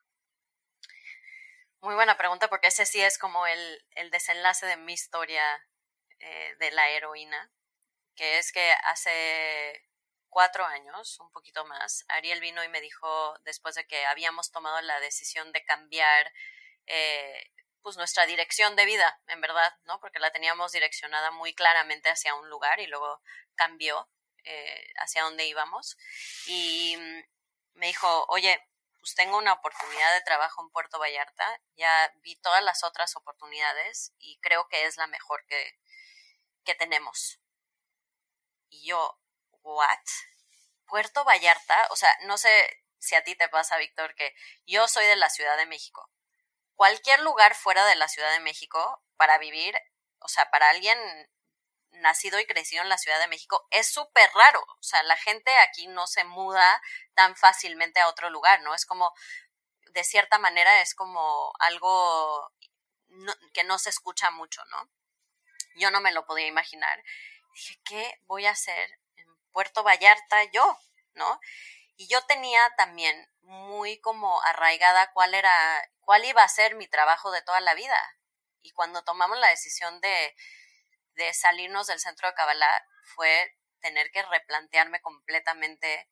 Muy 1.84 1.96
buena 1.96 2.16
pregunta 2.16 2.48
porque 2.48 2.68
ese 2.68 2.86
sí 2.86 3.02
es 3.02 3.18
como 3.18 3.46
el, 3.46 3.86
el 3.96 4.10
desenlace 4.10 4.66
de 4.66 4.78
mi 4.78 4.94
historia 4.94 5.44
eh, 6.20 6.56
de 6.58 6.72
la 6.72 6.88
heroína, 6.88 7.52
que 8.16 8.38
es 8.38 8.54
que 8.54 8.72
hace 8.86 9.86
cuatro 10.30 10.64
años, 10.64 11.20
un 11.20 11.30
poquito 11.32 11.66
más, 11.66 12.06
Ariel 12.08 12.40
vino 12.40 12.64
y 12.64 12.70
me 12.70 12.80
dijo, 12.80 13.38
después 13.44 13.76
de 13.76 13.86
que 13.86 14.06
habíamos 14.06 14.50
tomado 14.50 14.80
la 14.80 14.98
decisión 15.02 15.52
de 15.52 15.66
cambiar 15.66 16.32
eh, 16.86 17.52
pues 17.82 17.98
nuestra 17.98 18.26
dirección 18.28 18.78
de 18.78 18.86
vida, 18.86 19.20
en 19.28 19.42
verdad, 19.42 19.76
¿no? 19.84 20.00
Porque 20.00 20.20
la 20.20 20.32
teníamos 20.32 20.72
direccionada 20.72 21.32
muy 21.32 21.54
claramente 21.54 22.10
hacia 22.10 22.34
un 22.34 22.50
lugar 22.50 22.80
y 22.80 22.88
luego 22.88 23.22
cambió 23.56 24.10
eh, 24.46 24.88
hacia 25.02 25.24
dónde 25.24 25.48
íbamos. 25.48 25.98
Y 26.46 26.96
mm, 26.96 27.24
me 27.74 27.88
dijo, 27.88 28.26
oye, 28.30 28.70
pues 29.04 29.16
tengo 29.16 29.38
una 29.38 29.52
oportunidad 29.52 30.14
de 30.14 30.22
trabajo 30.22 30.62
en 30.62 30.70
Puerto 30.70 30.98
Vallarta, 30.98 31.60
ya 31.76 32.14
vi 32.22 32.38
todas 32.38 32.64
las 32.64 32.86
otras 32.86 33.18
oportunidades 33.18 34.14
y 34.18 34.40
creo 34.40 34.70
que 34.70 34.86
es 34.86 34.96
la 34.96 35.08
mejor 35.08 35.46
que, 35.46 35.78
que 36.64 36.74
tenemos. 36.74 37.42
Y 38.70 38.88
yo, 38.88 39.20
¿what? 39.62 40.00
Puerto 40.86 41.26
Vallarta, 41.26 41.88
o 41.90 41.98
sea, 41.98 42.16
no 42.22 42.38
sé 42.38 42.50
si 42.98 43.16
a 43.16 43.24
ti 43.26 43.36
te 43.36 43.50
pasa, 43.50 43.76
Víctor, 43.76 44.16
que 44.16 44.34
yo 44.66 44.88
soy 44.88 45.06
de 45.06 45.18
la 45.18 45.30
Ciudad 45.30 45.58
de 45.58 45.66
México. 45.66 46.10
Cualquier 46.76 47.20
lugar 47.20 47.56
fuera 47.56 47.86
de 47.86 47.98
la 47.98 48.08
Ciudad 48.08 48.32
de 48.32 48.40
México 48.40 49.04
para 49.18 49.38
vivir, 49.38 49.78
o 50.20 50.30
sea, 50.30 50.50
para 50.50 50.70
alguien 50.70 50.98
nacido 51.94 52.40
y 52.40 52.46
crecido 52.46 52.84
en 52.84 52.90
la 52.90 52.98
Ciudad 52.98 53.20
de 53.20 53.28
México, 53.28 53.68
es 53.72 53.88
súper 53.92 54.30
raro. 54.34 54.62
O 54.62 54.84
sea, 54.84 55.04
la 55.04 55.18
gente 55.18 55.56
aquí 55.60 55.88
no 55.88 56.08
se 56.08 56.24
muda 56.24 56.82
tan 57.14 57.36
fácilmente 57.36 58.00
a 58.00 58.08
otro 58.08 58.30
lugar, 58.30 58.62
¿no? 58.62 58.74
Es 58.74 58.86
como, 58.86 59.14
de 59.92 60.04
cierta 60.04 60.40
manera, 60.40 60.82
es 60.82 60.96
como 60.96 61.54
algo 61.60 62.52
que 63.54 63.64
no 63.64 63.78
se 63.80 63.90
escucha 63.90 64.32
mucho, 64.32 64.64
¿no? 64.66 64.90
Yo 65.76 65.92
no 65.92 66.02
me 66.02 66.12
lo 66.12 66.26
podía 66.26 66.48
imaginar. 66.48 67.04
Dije, 67.54 67.80
¿qué 67.86 68.20
voy 68.24 68.46
a 68.46 68.52
hacer 68.52 69.00
en 69.16 69.28
Puerto 69.52 69.84
Vallarta 69.84 70.44
yo? 70.52 70.78
¿No? 71.14 71.40
Y 71.96 72.08
yo 72.08 72.22
tenía 72.26 72.74
también 72.76 73.32
muy 73.42 74.00
como 74.02 74.42
arraigada 74.44 75.12
cuál 75.14 75.36
era, 75.36 75.90
cuál 76.02 76.26
iba 76.26 76.44
a 76.44 76.50
ser 76.50 76.76
mi 76.76 76.88
trabajo 76.88 77.32
de 77.32 77.44
toda 77.44 77.62
la 77.62 77.76
vida. 77.76 78.00
Y 78.62 78.72
cuando 78.72 79.04
tomamos 79.04 79.38
la 79.38 79.50
decisión 79.50 80.00
de, 80.02 80.36
de 81.16 81.34
salirnos 81.34 81.88
del 81.88 82.00
centro 82.00 82.28
de 82.28 82.34
Kabbalah 82.34 82.86
fue 83.16 83.56
tener 83.82 84.12
que 84.12 84.24
replantearme 84.24 85.02
completamente 85.02 86.10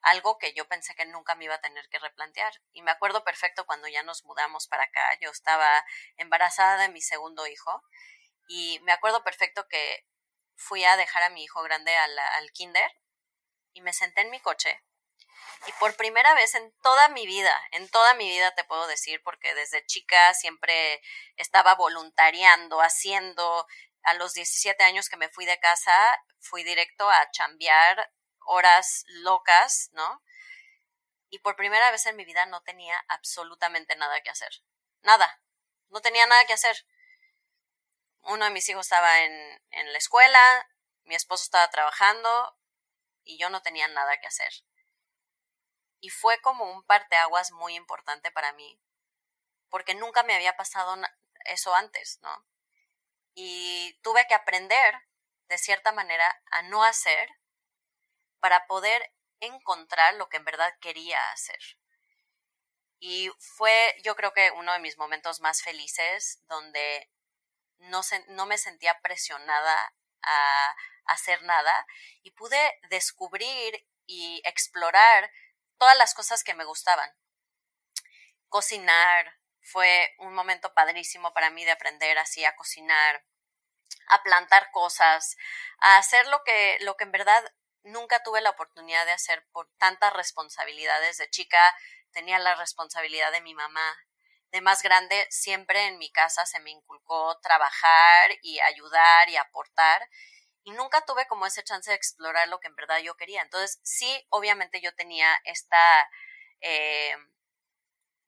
algo 0.00 0.38
que 0.38 0.52
yo 0.54 0.66
pensé 0.68 0.94
que 0.94 1.06
nunca 1.06 1.34
me 1.34 1.44
iba 1.44 1.54
a 1.54 1.60
tener 1.60 1.88
que 1.88 1.98
replantear. 1.98 2.52
Y 2.72 2.82
me 2.82 2.90
acuerdo 2.90 3.24
perfecto 3.24 3.66
cuando 3.66 3.88
ya 3.88 4.02
nos 4.02 4.24
mudamos 4.24 4.68
para 4.68 4.84
acá, 4.84 5.18
yo 5.20 5.30
estaba 5.30 5.84
embarazada 6.16 6.82
de 6.82 6.88
mi 6.88 7.00
segundo 7.00 7.46
hijo 7.46 7.82
y 8.48 8.80
me 8.84 8.92
acuerdo 8.92 9.22
perfecto 9.24 9.66
que 9.68 10.06
fui 10.56 10.84
a 10.84 10.96
dejar 10.96 11.22
a 11.24 11.30
mi 11.30 11.44
hijo 11.44 11.62
grande 11.62 11.94
al, 11.96 12.18
al 12.18 12.50
kinder 12.52 12.90
y 13.72 13.80
me 13.82 13.92
senté 13.92 14.22
en 14.22 14.30
mi 14.30 14.40
coche 14.40 14.82
y 15.66 15.72
por 15.72 15.94
primera 15.96 16.34
vez 16.34 16.54
en 16.54 16.72
toda 16.82 17.08
mi 17.08 17.26
vida, 17.26 17.54
en 17.72 17.88
toda 17.88 18.14
mi 18.14 18.28
vida 18.28 18.54
te 18.54 18.64
puedo 18.64 18.86
decir, 18.86 19.20
porque 19.24 19.54
desde 19.54 19.84
chica 19.86 20.32
siempre 20.34 21.02
estaba 21.36 21.74
voluntariando, 21.74 22.80
haciendo, 22.80 23.66
a 24.08 24.14
los 24.14 24.32
17 24.32 24.82
años 24.84 25.08
que 25.08 25.18
me 25.18 25.28
fui 25.28 25.44
de 25.44 25.60
casa, 25.60 25.92
fui 26.40 26.64
directo 26.64 27.08
a 27.10 27.30
chambear 27.30 28.10
horas 28.40 29.04
locas, 29.08 29.90
¿no? 29.92 30.22
Y 31.28 31.40
por 31.40 31.56
primera 31.56 31.90
vez 31.90 32.06
en 32.06 32.16
mi 32.16 32.24
vida 32.24 32.46
no 32.46 32.62
tenía 32.62 32.98
absolutamente 33.08 33.96
nada 33.96 34.20
que 34.22 34.30
hacer. 34.30 34.50
Nada. 35.02 35.42
No 35.90 36.00
tenía 36.00 36.26
nada 36.26 36.46
que 36.46 36.54
hacer. 36.54 36.86
Uno 38.20 38.46
de 38.46 38.50
mis 38.50 38.66
hijos 38.70 38.86
estaba 38.86 39.20
en, 39.20 39.62
en 39.70 39.92
la 39.92 39.98
escuela, 39.98 40.68
mi 41.04 41.14
esposo 41.14 41.44
estaba 41.44 41.68
trabajando 41.68 42.58
y 43.24 43.38
yo 43.38 43.50
no 43.50 43.60
tenía 43.60 43.88
nada 43.88 44.18
que 44.20 44.26
hacer. 44.26 44.52
Y 46.00 46.08
fue 46.08 46.40
como 46.40 46.64
un 46.64 46.82
parteaguas 46.84 47.52
muy 47.52 47.74
importante 47.74 48.30
para 48.30 48.52
mí, 48.52 48.80
porque 49.68 49.94
nunca 49.94 50.22
me 50.22 50.34
había 50.34 50.56
pasado 50.56 50.96
eso 51.44 51.74
antes, 51.74 52.20
¿no? 52.22 52.46
Y 53.40 53.96
tuve 54.02 54.26
que 54.26 54.34
aprender, 54.34 54.96
de 55.46 55.58
cierta 55.58 55.92
manera, 55.92 56.42
a 56.50 56.62
no 56.62 56.82
hacer 56.82 57.28
para 58.40 58.66
poder 58.66 59.14
encontrar 59.38 60.14
lo 60.14 60.28
que 60.28 60.38
en 60.38 60.44
verdad 60.44 60.76
quería 60.80 61.20
hacer. 61.30 61.60
Y 62.98 63.30
fue, 63.38 63.94
yo 64.02 64.16
creo 64.16 64.32
que 64.32 64.50
uno 64.50 64.72
de 64.72 64.80
mis 64.80 64.98
momentos 64.98 65.38
más 65.38 65.62
felices 65.62 66.42
donde 66.48 67.12
no, 67.76 68.00
no 68.30 68.46
me 68.46 68.58
sentía 68.58 68.98
presionada 69.02 69.94
a 70.22 70.76
hacer 71.04 71.40
nada 71.44 71.86
y 72.24 72.32
pude 72.32 72.58
descubrir 72.90 73.86
y 74.04 74.42
explorar 74.46 75.30
todas 75.76 75.96
las 75.96 76.12
cosas 76.12 76.42
que 76.42 76.54
me 76.54 76.64
gustaban. 76.64 77.08
Cocinar, 78.48 79.37
fue 79.70 80.14
un 80.18 80.34
momento 80.34 80.72
padrísimo 80.74 81.32
para 81.32 81.50
mí 81.50 81.64
de 81.64 81.72
aprender 81.72 82.18
así 82.18 82.44
a 82.44 82.56
cocinar. 82.56 83.24
a 84.08 84.22
plantar 84.22 84.70
cosas, 84.72 85.36
a 85.80 85.98
hacer 85.98 86.26
lo 86.28 86.42
que, 86.44 86.78
lo 86.80 86.96
que 86.96 87.04
en 87.04 87.12
verdad 87.12 87.44
nunca 87.82 88.22
tuve 88.22 88.40
la 88.40 88.50
oportunidad 88.50 89.04
de 89.06 89.12
hacer 89.12 89.46
por 89.52 89.68
tantas 89.78 90.12
responsabilidades. 90.14 91.18
De 91.18 91.30
chica 91.30 91.60
tenía 92.12 92.38
la 92.38 92.54
responsabilidad 92.56 93.32
de 93.32 93.40
mi 93.42 93.54
mamá. 93.54 93.96
De 94.50 94.60
más 94.62 94.82
grande, 94.82 95.26
siempre 95.30 95.86
en 95.86 95.98
mi 95.98 96.10
casa 96.10 96.46
se 96.46 96.60
me 96.60 96.70
inculcó 96.70 97.38
trabajar 97.42 98.30
y 98.42 98.60
ayudar 98.60 99.28
y 99.28 99.36
aportar. 99.36 100.08
Y 100.64 100.72
nunca 100.72 101.04
tuve 101.06 101.26
como 101.28 101.46
ese 101.46 101.62
chance 101.64 101.90
de 101.90 101.96
explorar 101.96 102.48
lo 102.48 102.60
que 102.60 102.68
en 102.68 102.76
verdad 102.76 102.98
yo 103.00 103.16
quería. 103.16 103.42
Entonces, 103.42 103.80
sí, 103.82 104.26
obviamente 104.30 104.80
yo 104.80 104.94
tenía 104.94 105.28
esta, 105.44 106.08
eh, 106.60 107.14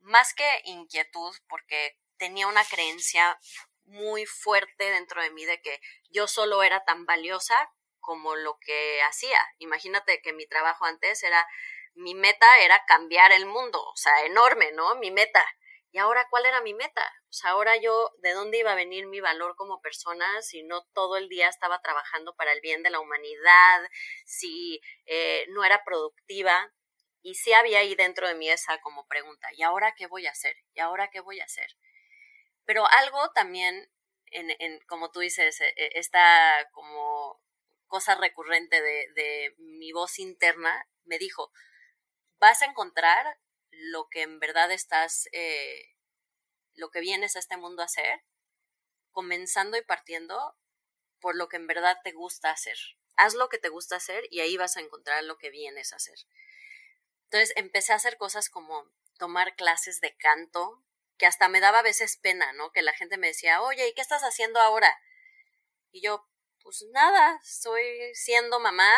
más 0.01 0.35
que 0.35 0.62
inquietud, 0.64 1.35
porque 1.48 1.98
tenía 2.18 2.47
una 2.47 2.64
creencia 2.64 3.39
muy 3.85 4.27
fuerte 4.27 4.90
dentro 4.90 5.22
de 5.22 5.31
mí 5.31 5.44
de 5.44 5.60
que 5.60 5.81
yo 6.10 6.27
solo 6.27 6.62
era 6.62 6.85
tan 6.85 7.06
valiosa 7.06 7.70
como 7.98 8.36
lo 8.36 8.59
que 8.60 9.02
hacía. 9.02 9.40
Imagínate 9.59 10.20
que 10.22 10.32
mi 10.32 10.47
trabajo 10.47 10.85
antes 10.85 11.22
era, 11.22 11.47
mi 11.94 12.14
meta 12.14 12.47
era 12.60 12.85
cambiar 12.86 13.32
el 13.32 13.47
mundo, 13.47 13.82
o 13.82 13.97
sea, 13.97 14.24
enorme, 14.24 14.72
¿no? 14.72 14.97
Mi 14.97 15.10
meta. 15.10 15.44
Y 15.93 15.98
ahora, 15.98 16.27
¿cuál 16.31 16.47
era 16.47 16.60
mi 16.60 16.72
meta? 16.72 17.02
O 17.28 17.32
sea, 17.32 17.51
ahora 17.51 17.77
yo, 17.77 18.12
¿de 18.18 18.32
dónde 18.32 18.59
iba 18.59 18.72
a 18.72 18.77
venir 18.77 19.06
mi 19.06 19.20
valor 19.20 19.56
como 19.56 19.81
persona 19.81 20.40
si 20.40 20.62
no 20.62 20.85
todo 20.94 21.16
el 21.16 21.28
día 21.28 21.48
estaba 21.48 21.81
trabajando 21.81 22.35
para 22.36 22.52
el 22.52 22.60
bien 22.60 22.82
de 22.85 22.90
la 22.90 23.01
humanidad, 23.01 23.82
si 24.24 24.81
eh, 25.06 25.47
no 25.48 25.64
era 25.64 25.82
productiva? 25.85 26.72
Y 27.22 27.34
sí 27.34 27.52
había 27.52 27.80
ahí 27.80 27.94
dentro 27.94 28.28
de 28.28 28.34
mí 28.34 28.48
esa 28.51 28.80
como 28.80 29.06
pregunta, 29.06 29.48
¿y 29.52 29.62
ahora 29.62 29.94
qué 29.97 30.06
voy 30.06 30.26
a 30.26 30.30
hacer? 30.30 30.56
¿Y 30.74 30.80
ahora 30.80 31.10
qué 31.10 31.20
voy 31.20 31.40
a 31.40 31.44
hacer? 31.44 31.76
Pero 32.64 32.86
algo 32.88 33.30
también, 33.32 33.90
en, 34.26 34.51
en 34.59 34.80
como 34.86 35.10
tú 35.10 35.20
dices, 35.20 35.60
e, 35.60 35.74
e, 35.76 35.90
esta 35.94 36.68
como 36.72 37.40
cosa 37.88 38.14
recurrente 38.14 38.80
de, 38.80 39.09
de 39.14 39.55
mi 39.59 39.92
voz 39.92 40.18
interna, 40.18 40.86
me 41.05 41.18
dijo, 41.18 41.52
vas 42.38 42.62
a 42.62 42.66
encontrar 42.66 43.38
lo 43.70 44.09
que 44.09 44.22
en 44.22 44.40
verdad 44.40 44.70
estás, 44.72 45.28
eh, 45.32 45.97
lo 46.74 46.90
que 46.90 47.01
vienes 47.01 47.36
a 47.36 47.38
este 47.38 47.56
mundo 47.56 47.82
a 47.82 47.86
hacer, 47.86 48.22
comenzando 49.10 49.76
y 49.76 49.82
partiendo 49.82 50.56
por 51.20 51.36
lo 51.36 51.48
que 51.48 51.56
en 51.56 51.66
verdad 51.66 51.98
te 52.02 52.12
gusta 52.12 52.51
hacer. 52.51 52.78
Haz 53.16 53.34
lo 53.34 53.48
que 53.48 53.59
te 53.59 53.68
gusta 53.68 53.97
hacer 53.97 54.24
y 54.30 54.40
ahí 54.40 54.56
vas 54.56 54.76
a 54.76 54.80
encontrar 54.80 55.22
lo 55.24 55.36
que 55.36 55.51
vienes 55.51 55.92
a 55.92 55.97
hacer. 55.97 56.18
Entonces 57.31 57.52
empecé 57.55 57.93
a 57.93 57.97
hacer 57.97 58.16
cosas 58.16 58.51
como 58.51 58.90
tomar 59.16 59.55
clases 59.55 60.01
de 60.01 60.16
canto, 60.16 60.82
que 61.16 61.27
hasta 61.27 61.48
me 61.48 61.61
daba 61.61 61.78
a 61.78 61.82
veces 61.82 62.16
pena, 62.16 62.52
¿no? 62.55 62.73
Que 62.73 62.82
la 62.82 62.93
gente 62.93 63.19
me 63.19 63.28
decía, 63.28 63.62
oye, 63.62 63.86
¿y 63.86 63.94
qué 63.94 64.01
estás 64.01 64.23
haciendo 64.23 64.59
ahora? 64.59 64.98
Y 65.93 66.01
yo, 66.02 66.27
pues 66.61 66.85
nada, 66.90 67.39
estoy 67.40 67.85
siendo 68.15 68.59
mamá, 68.59 68.90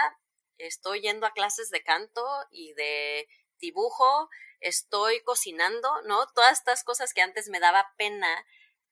estoy 0.57 1.03
yendo 1.03 1.27
a 1.27 1.35
clases 1.35 1.69
de 1.69 1.83
canto 1.83 2.27
y 2.51 2.73
de 2.73 3.29
dibujo, 3.59 4.31
estoy 4.61 5.23
cocinando, 5.25 6.01
¿no? 6.07 6.27
Todas 6.29 6.59
estas 6.59 6.85
cosas 6.85 7.13
que 7.13 7.21
antes 7.21 7.51
me 7.51 7.61
daba 7.61 7.93
pena 7.99 8.47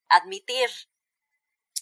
admitir 0.08 0.68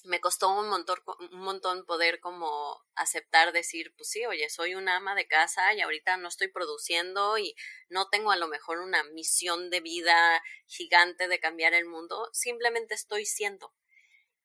me 0.05 0.20
costó 0.20 0.49
un 0.51 0.69
montón, 0.69 0.99
un 1.33 1.41
montón 1.41 1.85
poder 1.85 2.20
como 2.20 2.85
aceptar 2.95 3.53
decir, 3.53 3.95
pues 3.97 4.11
sí, 4.11 4.25
oye, 4.27 4.49
soy 4.51 4.75
una 4.75 4.97
ama 4.97 5.15
de 5.15 5.27
casa 5.27 5.75
y 5.75 5.81
ahorita 5.81 6.16
no 6.16 6.29
estoy 6.29 6.49
produciendo 6.49 7.39
y 7.39 7.55
no 7.89 8.09
tengo 8.09 8.31
a 8.31 8.37
lo 8.37 8.49
mejor 8.49 8.79
una 8.79 9.03
misión 9.05 9.70
de 9.70 9.81
vida 9.81 10.43
gigante 10.66 11.29
de 11.29 11.41
cambiar 11.41 11.75
el 11.75 11.87
mundo, 11.87 12.29
simplemente 12.33 12.95
estoy 12.95 13.27
siendo. 13.27 13.75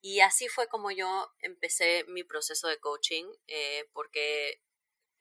Y 0.01 0.19
así 0.19 0.47
fue 0.49 0.67
como 0.67 0.91
yo 0.91 1.31
empecé 1.39 2.03
mi 2.07 2.23
proceso 2.23 2.67
de 2.67 2.79
coaching, 2.79 3.25
eh, 3.47 3.89
porque 3.93 4.61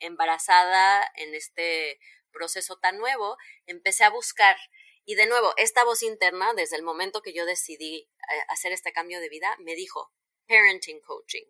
embarazada 0.00 1.08
en 1.14 1.34
este 1.34 2.00
proceso 2.32 2.78
tan 2.78 2.98
nuevo, 2.98 3.36
empecé 3.66 4.04
a 4.04 4.10
buscar 4.10 4.56
y 5.04 5.16
de 5.16 5.26
nuevo, 5.26 5.52
esta 5.56 5.84
voz 5.84 6.02
interna, 6.02 6.54
desde 6.54 6.76
el 6.76 6.82
momento 6.82 7.22
que 7.22 7.32
yo 7.32 7.44
decidí 7.44 8.08
eh, 8.30 8.42
hacer 8.48 8.72
este 8.72 8.92
cambio 8.92 9.20
de 9.20 9.28
vida, 9.28 9.56
me 9.58 9.74
dijo, 9.74 10.12
parenting 10.46 11.00
coaching. 11.00 11.44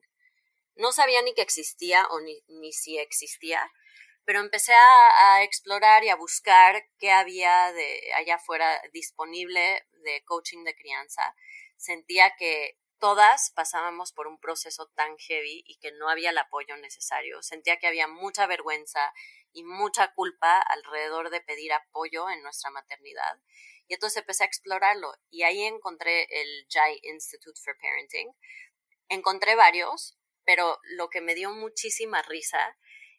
No 0.76 0.92
sabía 0.92 1.22
ni 1.22 1.34
que 1.34 1.42
existía 1.42 2.06
o 2.06 2.20
ni, 2.20 2.72
si 2.72 2.98
existía, 2.98 3.70
pero 4.24 4.40
empecé 4.40 4.72
a, 4.72 5.36
a, 5.36 5.42
explorar 5.42 6.04
y 6.04 6.08
a 6.08 6.16
buscar 6.16 6.88
qué 6.98 7.10
había 7.10 7.72
de 7.72 8.12
allá 8.14 8.36
afuera 8.36 8.80
disponible 8.92 9.86
de 10.04 10.22
coaching 10.24 10.64
de 10.64 10.74
crianza. 10.74 11.34
Sentía 11.76 12.34
que 12.38 12.78
todas 13.02 13.50
pasábamos 13.56 14.12
por 14.12 14.28
un 14.28 14.38
proceso 14.38 14.86
tan 14.94 15.18
heavy 15.18 15.64
y 15.66 15.76
que 15.78 15.90
no 15.90 16.08
había 16.08 16.30
el 16.30 16.38
apoyo 16.38 16.76
necesario. 16.76 17.42
Sentía 17.42 17.78
que 17.78 17.88
había 17.88 18.06
mucha 18.06 18.46
vergüenza 18.46 19.12
y 19.52 19.64
mucha 19.64 20.12
culpa 20.14 20.60
alrededor 20.60 21.30
de 21.30 21.40
pedir 21.40 21.72
apoyo 21.72 22.30
en 22.30 22.44
nuestra 22.44 22.70
maternidad. 22.70 23.40
Y 23.88 23.94
entonces 23.94 24.18
empecé 24.18 24.44
a 24.44 24.46
explorarlo 24.46 25.12
y 25.30 25.42
ahí 25.42 25.62
encontré 25.62 26.28
el 26.30 26.66
JAI 26.68 27.00
Institute 27.02 27.60
for 27.60 27.76
Parenting, 27.76 28.32
encontré 29.08 29.54
varios, 29.54 30.18
pero 30.44 30.78
lo 30.82 31.08
que 31.08 31.20
me 31.20 31.34
dio 31.34 31.50
muchísima 31.50 32.22
risa 32.22 32.76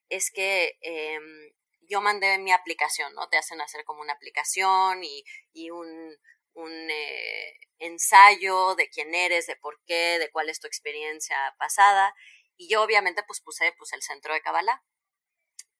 es 0.10 0.32
que 0.32 0.78
em, 0.82 1.54
yo 1.82 2.02
mandé 2.02 2.38
mi 2.38 2.52
aplicación, 2.52 3.14
¿no? 3.14 3.30
Te 3.30 3.38
hacen 3.38 3.62
hacer 3.62 3.84
como 3.86 4.02
una 4.02 4.14
aplicación 4.14 5.04
y, 5.04 5.24
y 5.54 5.70
un, 5.70 6.18
un 6.54 6.72
eh, 6.90 7.58
ensayo 7.80 8.76
de 8.76 8.90
quién 8.90 9.14
eres, 9.14 9.48
de 9.48 9.56
por 9.56 9.82
qué, 9.86 10.20
de 10.20 10.32
cuál 10.32 10.50
es 10.50 10.60
tu 10.60 10.68
experiencia 10.68 11.38
pasada. 11.58 12.14
Y 12.58 12.70
yo 12.70 12.84
obviamente 12.84 13.24
pues 13.24 13.42
puse 13.42 13.74
pues, 13.78 13.94
el 13.94 14.02
centro 14.02 14.34
de 14.34 14.42
Kabbalah. 14.42 14.84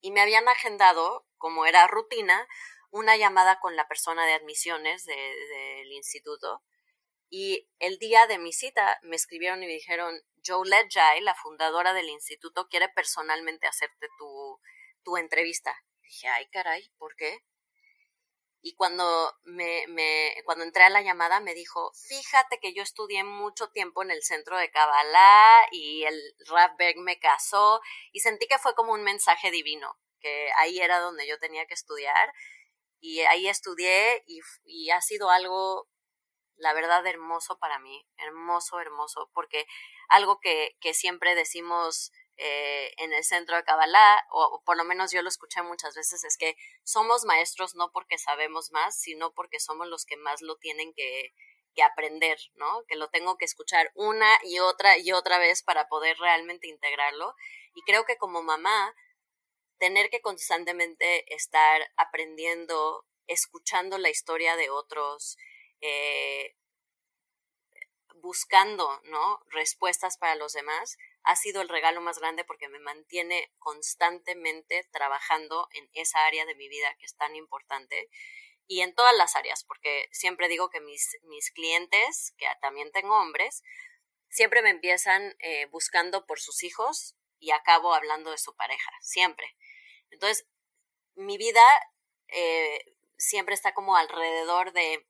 Y 0.00 0.10
me 0.10 0.20
habían 0.20 0.48
agendado, 0.48 1.26
como 1.38 1.64
era 1.64 1.86
rutina, 1.86 2.46
una 2.90 3.16
llamada 3.16 3.58
con 3.58 3.74
la 3.74 3.88
persona 3.88 4.26
de 4.26 4.34
admisiones 4.34 5.04
del 5.04 5.92
instituto 5.92 6.62
y 7.30 7.68
el 7.78 7.98
día 7.98 8.26
de 8.26 8.38
mi 8.38 8.52
cita 8.52 8.98
me 9.02 9.16
escribieron 9.16 9.62
y 9.62 9.66
me 9.66 9.72
dijeron, 9.72 10.20
Joe 10.46 10.68
Jai, 10.90 11.20
la 11.20 11.34
fundadora 11.34 11.92
del 11.92 12.08
instituto, 12.08 12.68
quiere 12.68 12.88
personalmente 12.90 13.66
hacerte 13.66 14.08
tu, 14.18 14.60
tu 15.02 15.16
entrevista. 15.16 15.74
dije, 16.02 16.28
ay 16.28 16.48
caray, 16.50 16.90
¿por 16.98 17.16
qué? 17.16 17.44
Y 18.66 18.74
cuando, 18.76 19.04
me, 19.42 19.84
cuando 20.46 20.64
entré 20.64 20.84
a 20.84 20.88
la 20.88 21.02
llamada 21.02 21.38
me 21.40 21.52
dijo, 21.52 21.92
fíjate 22.08 22.58
que 22.60 22.72
yo 22.72 22.82
estudié 22.82 23.22
mucho 23.22 23.68
tiempo 23.68 24.02
en 24.02 24.10
el 24.10 24.22
centro 24.22 24.56
de 24.56 24.70
Kabbalah 24.70 25.68
y 25.70 26.04
el 26.04 26.18
Rav 26.46 26.74
Berg 26.78 26.96
me 26.96 27.18
casó 27.18 27.82
y 28.10 28.20
sentí 28.20 28.46
que 28.46 28.58
fue 28.58 28.74
como 28.74 28.92
un 28.94 29.02
mensaje 29.02 29.50
divino, 29.50 29.98
que 30.18 30.50
ahí 30.56 30.80
era 30.80 31.00
donde 31.00 31.26
yo 31.28 31.38
tenía 31.38 31.66
que 31.66 31.74
estudiar 31.74 32.32
y 33.00 33.20
ahí 33.20 33.48
estudié 33.48 34.24
y, 34.26 34.40
y 34.64 34.88
ha 34.90 35.02
sido 35.02 35.28
algo 35.28 35.86
la 36.56 36.72
verdad 36.72 37.06
hermoso 37.06 37.58
para 37.58 37.78
mí, 37.78 38.06
hermoso, 38.18 38.80
hermoso, 38.80 39.30
porque 39.34 39.66
algo 40.08 40.40
que, 40.40 40.76
que 40.80 40.94
siempre 40.94 41.34
decimos 41.34 42.12
eh, 42.36 42.92
en 42.98 43.12
el 43.12 43.22
centro 43.24 43.56
de 43.56 43.64
Kabbalah, 43.64 44.24
o, 44.30 44.62
por 44.64 44.76
lo 44.76 44.84
menos 44.84 45.12
yo 45.12 45.22
lo 45.22 45.28
escuché 45.28 45.62
muchas 45.62 45.94
veces, 45.94 46.24
es 46.24 46.36
que 46.36 46.56
somos 46.82 47.24
maestros 47.24 47.74
no 47.74 47.90
porque 47.92 48.18
sabemos 48.18 48.72
más, 48.72 48.98
sino 48.98 49.32
porque 49.32 49.60
somos 49.60 49.86
los 49.88 50.04
que 50.04 50.16
más 50.16 50.42
lo 50.42 50.56
tienen 50.56 50.92
que, 50.94 51.32
que 51.74 51.82
aprender, 51.82 52.38
¿no? 52.54 52.84
Que 52.88 52.96
lo 52.96 53.08
tengo 53.08 53.36
que 53.36 53.44
escuchar 53.44 53.90
una 53.94 54.38
y 54.42 54.58
otra 54.58 54.98
y 54.98 55.12
otra 55.12 55.38
vez 55.38 55.62
para 55.62 55.88
poder 55.88 56.18
realmente 56.18 56.66
integrarlo. 56.68 57.34
Y 57.74 57.82
creo 57.82 58.04
que 58.04 58.16
como 58.16 58.42
mamá, 58.42 58.94
tener 59.78 60.10
que 60.10 60.20
constantemente 60.20 61.32
estar 61.34 61.82
aprendiendo, 61.96 63.04
escuchando 63.26 63.98
la 63.98 64.10
historia 64.10 64.56
de 64.56 64.70
otros, 64.70 65.36
eh, 65.80 66.56
buscando 68.16 69.00
¿no? 69.04 69.40
respuestas 69.50 70.16
para 70.16 70.34
los 70.34 70.52
demás, 70.52 70.96
ha 71.24 71.36
sido 71.36 71.62
el 71.62 71.68
regalo 71.68 72.00
más 72.00 72.18
grande 72.18 72.44
porque 72.44 72.68
me 72.68 72.78
mantiene 72.78 73.52
constantemente 73.58 74.88
trabajando 74.92 75.68
en 75.72 75.88
esa 75.92 76.24
área 76.24 76.46
de 76.46 76.54
mi 76.54 76.68
vida 76.68 76.94
que 76.98 77.06
es 77.06 77.16
tan 77.16 77.36
importante 77.36 78.08
y 78.66 78.80
en 78.80 78.94
todas 78.94 79.14
las 79.16 79.36
áreas, 79.36 79.64
porque 79.64 80.08
siempre 80.10 80.48
digo 80.48 80.70
que 80.70 80.80
mis, 80.80 81.18
mis 81.24 81.50
clientes, 81.50 82.34
que 82.38 82.46
también 82.62 82.90
tengo 82.92 83.14
hombres, 83.16 83.62
siempre 84.30 84.62
me 84.62 84.70
empiezan 84.70 85.36
eh, 85.38 85.66
buscando 85.66 86.26
por 86.26 86.40
sus 86.40 86.62
hijos 86.62 87.14
y 87.38 87.50
acabo 87.50 87.94
hablando 87.94 88.30
de 88.30 88.38
su 88.38 88.56
pareja, 88.56 88.90
siempre. 89.00 89.54
Entonces, 90.10 90.46
mi 91.14 91.36
vida 91.36 91.62
eh, 92.28 92.84
siempre 93.16 93.54
está 93.54 93.74
como 93.74 93.96
alrededor 93.96 94.72
de 94.72 95.06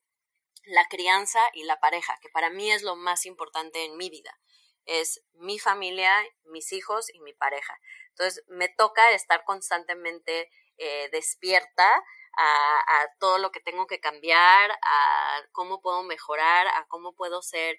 la 0.64 0.86
crianza 0.89 1.40
y 1.52 1.64
la 1.64 1.81
pareja, 1.81 2.18
que 2.20 2.28
para 2.31 2.51
mí 2.51 2.70
es 2.70 2.82
lo 2.82 2.97
más 2.97 3.26
importante 3.26 3.85
en 3.85 3.97
mi 3.97 4.10
vida. 4.10 4.39
Es 4.86 5.22
mi 5.35 5.59
familia, 5.59 6.12
mis 6.44 6.72
hijos 6.72 7.12
y 7.12 7.20
mi 7.20 7.32
pareja. 7.32 7.78
Entonces, 8.10 8.44
me 8.48 8.68
toca 8.68 9.12
estar 9.12 9.44
constantemente 9.44 10.51
eh, 10.76 11.09
despierta 11.12 12.02
a, 12.36 13.09
todo 13.20 13.39
lo 13.39 13.51
que 13.51 13.60
tengo 13.60 13.86
que 13.86 14.01
cambiar, 14.01 14.70
a 14.82 15.43
cómo 15.52 15.81
puedo 15.81 16.02
mejorar, 16.02 16.66
a 16.68 16.86
cómo 16.89 17.14
puedo 17.14 17.43
ser 17.43 17.78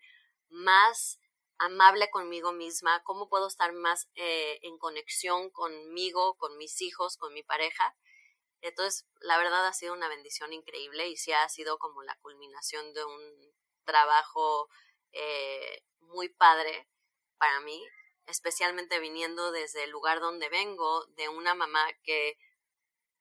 más 0.49 1.19
amable 1.57 2.09
conmigo 2.09 2.51
misma, 2.53 3.03
cómo 3.03 3.29
puedo 3.29 3.47
estar 3.47 3.73
más 3.73 4.09
eh, 4.15 4.59
en 4.61 4.77
conexión 4.77 5.49
conmigo, 5.51 6.35
con 6.37 6.57
mis 6.57 6.81
hijos, 6.81 7.17
con 7.17 7.33
mi 7.33 7.43
pareja. 7.43 7.95
Entonces, 8.65 9.05
la 9.19 9.37
verdad 9.37 9.67
ha 9.67 9.73
sido 9.73 9.93
una 9.93 10.09
bendición 10.09 10.51
increíble 10.51 11.07
y 11.07 11.17
sí 11.17 11.31
ha 11.31 11.47
sido 11.49 11.77
como 11.77 12.01
la 12.01 12.17
culminación 12.23 12.95
de 12.95 13.05
un 13.05 13.53
trabajo 13.83 14.69
eh, 15.11 15.83
muy 15.99 16.29
padre 16.29 16.89
para 17.37 17.59
mí, 17.59 17.79
especialmente 18.25 18.99
viniendo 18.99 19.51
desde 19.51 19.83
el 19.83 19.91
lugar 19.91 20.19
donde 20.19 20.49
vengo, 20.49 21.05
de 21.09 21.29
una 21.29 21.53
mamá 21.53 21.85
que, 22.01 22.39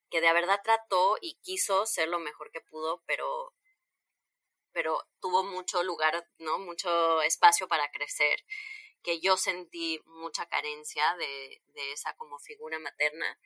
que 0.08 0.22
de 0.22 0.32
verdad 0.32 0.62
trató 0.64 1.18
y 1.20 1.34
quiso 1.42 1.84
ser 1.84 2.08
lo 2.08 2.20
mejor 2.20 2.50
que 2.50 2.62
pudo, 2.62 3.02
pero 3.06 3.52
pero 4.72 5.06
tuvo 5.20 5.44
mucho 5.44 5.82
lugar, 5.82 6.26
¿no? 6.38 6.58
Mucho 6.58 7.20
espacio 7.20 7.68
para 7.68 7.90
crecer, 7.90 8.40
que 9.02 9.20
yo 9.20 9.36
sentí 9.36 10.00
mucha 10.06 10.46
carencia 10.46 11.14
de, 11.16 11.62
de 11.74 11.92
esa 11.92 12.16
como 12.16 12.38
figura 12.38 12.78
materna 12.78 13.38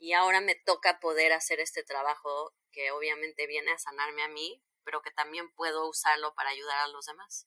y 0.00 0.14
ahora 0.14 0.40
me 0.40 0.54
toca 0.54 0.98
poder 0.98 1.32
hacer 1.32 1.60
este 1.60 1.84
trabajo 1.84 2.56
que 2.72 2.90
obviamente 2.90 3.46
viene 3.46 3.70
a 3.70 3.78
sanarme 3.78 4.22
a 4.22 4.28
mí, 4.28 4.64
pero 4.82 5.02
que 5.02 5.10
también 5.10 5.52
puedo 5.54 5.88
usarlo 5.88 6.34
para 6.34 6.50
ayudar 6.50 6.78
a 6.80 6.88
los 6.88 7.04
demás. 7.04 7.46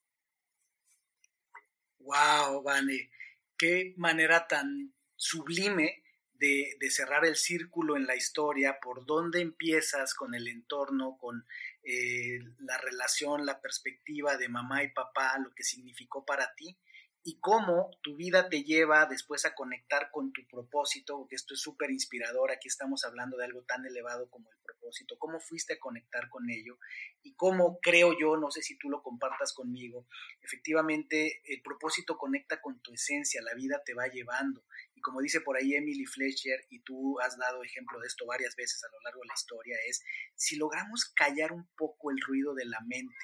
Wow, 1.98 2.62
Vane, 2.62 3.10
qué 3.58 3.96
manera 3.98 4.48
tan 4.48 4.94
sublime 5.16 6.04
de, 6.34 6.76
de, 6.80 6.92
cerrar 6.92 7.26
el 7.26 7.38
círculo 7.38 7.96
en 7.96 8.06
la 8.06 8.16
historia, 8.16 8.80
por 8.82 9.06
dónde 9.06 9.42
empiezas 9.42 10.14
con 10.14 10.36
el 10.36 10.48
entorno, 10.48 11.18
con 11.18 11.48
eh, 11.84 12.40
la 12.60 12.78
relación, 12.78 13.46
la 13.46 13.62
perspectiva 13.62 14.38
de 14.38 14.50
mamá 14.50 14.84
y 14.84 14.92
papá, 14.92 15.38
lo 15.40 15.54
que 15.56 15.64
significó 15.64 16.24
para 16.24 16.54
ti, 16.56 16.78
y 17.26 17.40
cómo 17.40 17.90
tu 18.02 18.18
vida 18.18 18.50
te 18.50 18.64
lleva 18.64 19.06
después 19.06 19.46
a 19.46 19.56
conectar 19.56 20.12
con 20.12 20.34
tu 20.34 20.46
propósito, 20.46 21.20
porque 21.20 21.36
esto 21.36 21.54
es 21.54 21.62
súper 21.62 21.90
inspirador, 21.90 22.52
aquí 22.52 22.68
estamos 22.68 23.06
hablando 23.06 23.38
de 23.38 23.46
algo 23.46 23.64
tan 23.64 23.86
elevado 23.86 24.30
como 24.30 24.52
el 24.52 24.58
propósito, 24.62 25.18
cómo 25.18 25.40
fuiste 25.40 25.76
a 25.76 25.80
conectar 25.80 26.30
con 26.30 26.50
ello 26.50 26.78
y 27.22 27.34
cómo 27.36 27.80
creo 27.82 28.18
yo, 28.20 28.36
no 28.36 28.52
sé 28.52 28.62
si 28.62 28.78
tú 28.78 28.90
lo 28.90 29.02
compartas 29.02 29.54
conmigo, 29.54 30.06
efectivamente 30.42 31.42
el 31.46 31.62
propósito 31.62 32.18
conecta 32.18 32.60
con 32.60 32.82
tu 32.82 32.94
esencia, 32.94 33.42
la 33.42 33.54
vida 33.54 33.82
te 33.86 33.94
va 33.94 34.08
llevando. 34.08 34.66
Y 34.94 35.00
como 35.00 35.22
dice 35.22 35.40
por 35.40 35.56
ahí 35.56 35.76
Emily 35.76 36.06
Fletcher, 36.06 36.66
y 36.70 36.82
tú 36.82 37.22
has 37.22 37.38
dado 37.38 37.64
ejemplo 37.64 38.02
de 38.02 38.08
esto 38.08 38.26
varias 38.26 38.56
veces 38.58 38.84
a 38.84 38.92
lo 38.92 39.00
largo 39.00 39.22
de 39.22 39.28
la 39.28 39.34
historia, 39.34 39.78
es 39.88 40.04
si 40.36 40.58
logramos 40.58 41.06
callar 41.06 41.54
un 41.54 41.70
poco 41.78 42.12
el 42.12 42.20
ruido 42.20 42.54
de 42.54 42.66
la 42.66 42.82
mente 42.82 43.16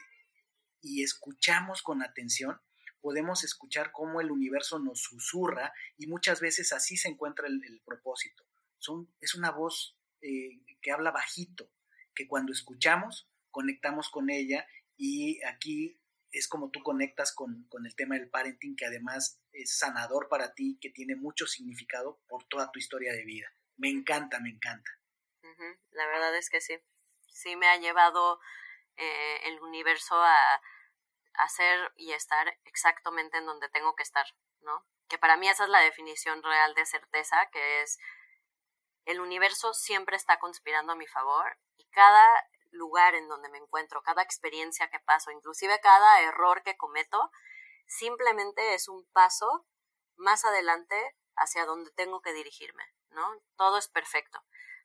y 0.81 1.03
escuchamos 1.03 1.81
con 1.81 2.01
atención, 2.01 2.61
podemos 3.01 3.43
escuchar 3.43 3.91
cómo 3.91 4.21
el 4.21 4.31
universo 4.31 4.79
nos 4.79 5.01
susurra 5.01 5.73
y 5.97 6.07
muchas 6.07 6.41
veces 6.41 6.73
así 6.73 6.97
se 6.97 7.09
encuentra 7.09 7.47
el, 7.47 7.81
propósito. 7.85 8.45
Son, 8.77 9.13
es 9.19 9.35
una 9.35 9.51
voz 9.51 9.97
eh, 10.21 10.61
que 10.81 10.91
habla 10.91 11.11
bajito, 11.11 11.71
que 12.15 12.27
cuando 12.27 12.51
escuchamos 12.51 13.29
conectamos 13.51 14.09
con 14.09 14.29
ella 14.29 14.67
y 14.95 15.41
aquí 15.43 15.99
es 16.31 16.47
como 16.47 16.69
tú 16.69 16.83
conectas 16.83 17.33
con, 17.33 17.67
el 17.83 17.95
tema 17.95 18.15
del 18.15 18.29
parenting, 18.29 18.75
que 18.75 18.85
además 18.85 19.41
es 19.51 19.77
sanador 19.77 20.27
para 20.29 20.53
ti, 20.53 20.77
que 20.79 20.89
tiene 20.89 21.15
mucho 21.15 21.47
significado 21.47 22.21
por 22.27 22.43
toda 22.45 22.71
tu 22.71 22.79
historia 22.79 23.13
de 23.13 23.25
vida. 23.25 23.47
Me 23.77 23.89
encanta, 23.89 24.39
me 24.39 24.49
encanta. 24.49 24.91
La 25.91 26.05
verdad 26.07 26.37
es 26.37 26.49
que 26.49 26.61
sí. 26.61 26.77
Sí 27.27 27.55
me 27.55 27.67
ha 27.67 27.77
llevado 27.77 28.39
eh, 28.95 29.37
el 29.45 29.59
universo 29.61 30.15
a, 30.15 30.61
hacer 31.33 31.91
y 31.95 32.11
estar 32.13 32.57
exactamente 32.65 33.37
en 33.37 33.45
donde 33.45 33.69
tengo 33.69 33.95
que 33.95 34.03
estar, 34.03 34.25
¿no? 34.61 34.85
Que 35.07 35.17
para 35.17 35.37
mí 35.37 35.47
esa 35.47 35.63
es 35.63 35.69
la 35.69 35.79
definición 35.79 36.43
real 36.43 36.73
de 36.75 36.85
certeza, 36.85 37.49
que 37.51 37.81
es 37.81 37.97
el 39.05 39.21
universo 39.21 39.73
siempre 39.73 40.15
está 40.15 40.37
conspirando 40.39 40.93
a 40.93 40.95
mi 40.95 41.07
favor 41.07 41.57
y 41.77 41.85
cada 41.89 42.27
lugar 42.71 43.15
en 43.15 43.27
donde 43.27 43.49
me 43.49 43.57
encuentro, 43.57 44.03
cada 44.03 44.21
experiencia 44.21 44.89
que 44.89 44.99
paso, 44.99 45.31
inclusive 45.31 45.79
cada 45.81 46.21
error 46.21 46.61
que 46.61 46.77
cometo, 46.77 47.31
simplemente 47.87 48.75
es 48.75 48.87
un 48.87 49.09
paso 49.11 49.65
más 50.15 50.45
adelante 50.45 51.15
hacia 51.35 51.65
donde 51.65 51.91
tengo 51.91 52.21
que 52.21 52.33
dirigirme, 52.33 52.83
¿no? 53.09 53.25
Todo 53.55 53.77
es 53.77 53.87
perfecto. 53.87 54.43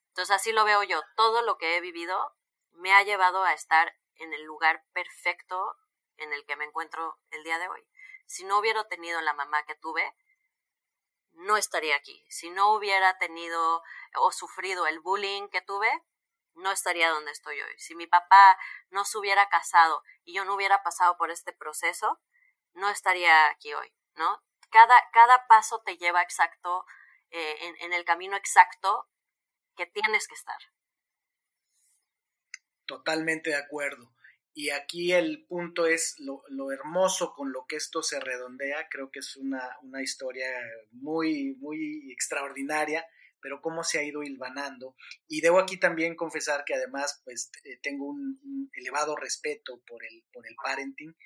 Entonces 0.08 0.34
así 0.34 0.52
lo 0.52 0.64
veo 0.64 0.82
yo, 0.84 1.02
todo 1.16 1.42
lo 1.42 1.58
que 1.58 1.76
he 1.76 1.80
vivido 1.80 2.34
me 2.70 2.94
ha 2.94 3.02
llevado 3.02 3.44
a 3.44 3.52
estar 3.52 3.94
en 4.16 4.32
el 4.32 4.44
lugar 4.44 4.84
perfecto 4.92 5.76
en 6.18 6.32
el 6.32 6.44
que 6.46 6.56
me 6.56 6.64
encuentro 6.64 7.18
el 7.30 7.44
día 7.44 7.58
de 7.58 7.68
hoy. 7.68 7.86
Si 8.26 8.44
no 8.44 8.58
hubiera 8.58 8.84
tenido 8.88 9.20
la 9.20 9.34
mamá 9.34 9.64
que 9.64 9.74
tuve, 9.74 10.14
no 11.32 11.56
estaría 11.56 11.96
aquí. 11.96 12.24
Si 12.28 12.50
no 12.50 12.72
hubiera 12.74 13.18
tenido 13.18 13.82
o 14.16 14.32
sufrido 14.32 14.86
el 14.86 15.00
bullying 15.00 15.48
que 15.48 15.60
tuve, 15.60 15.90
no 16.54 16.70
estaría 16.70 17.10
donde 17.10 17.32
estoy 17.32 17.60
hoy. 17.60 17.78
Si 17.78 17.94
mi 17.94 18.06
papá 18.06 18.58
no 18.90 19.04
se 19.04 19.18
hubiera 19.18 19.48
casado 19.48 20.02
y 20.24 20.34
yo 20.34 20.44
no 20.44 20.54
hubiera 20.54 20.82
pasado 20.82 21.16
por 21.16 21.30
este 21.30 21.52
proceso, 21.52 22.20
no 22.74 22.88
estaría 22.88 23.48
aquí 23.48 23.74
hoy, 23.74 23.92
¿no? 24.14 24.42
Cada, 24.70 24.94
cada 25.12 25.46
paso 25.46 25.82
te 25.84 25.96
lleva 25.96 26.22
exacto, 26.22 26.84
eh, 27.30 27.56
en, 27.66 27.76
en 27.80 27.92
el 27.92 28.04
camino 28.04 28.36
exacto 28.36 29.08
que 29.76 29.86
tienes 29.86 30.28
que 30.28 30.34
estar. 30.34 30.58
Totalmente 32.86 33.50
de 33.50 33.56
acuerdo. 33.56 34.13
Y 34.56 34.70
aquí 34.70 35.12
el 35.12 35.44
punto 35.48 35.86
es 35.86 36.14
lo, 36.18 36.42
lo, 36.48 36.70
hermoso 36.70 37.32
con 37.34 37.52
lo 37.52 37.66
que 37.66 37.74
esto 37.74 38.04
se 38.04 38.20
redondea. 38.20 38.88
Creo 38.88 39.10
que 39.10 39.18
es 39.18 39.36
una, 39.36 39.76
una, 39.82 40.00
historia 40.00 40.46
muy, 40.92 41.56
muy 41.56 42.12
extraordinaria, 42.12 43.04
pero 43.40 43.60
cómo 43.60 43.82
se 43.82 43.98
ha 43.98 44.04
ido 44.04 44.22
hilvanando. 44.22 44.94
Y 45.26 45.40
debo 45.40 45.58
aquí 45.58 45.76
también 45.76 46.14
confesar 46.14 46.64
que 46.64 46.74
además 46.74 47.20
pues 47.24 47.50
eh, 47.64 47.80
tengo 47.82 48.06
un, 48.06 48.70
elevado 48.74 49.16
respeto 49.16 49.82
por 49.88 50.04
el, 50.04 50.24
por 50.32 50.46
el 50.46 50.54
parenting. 50.62 51.16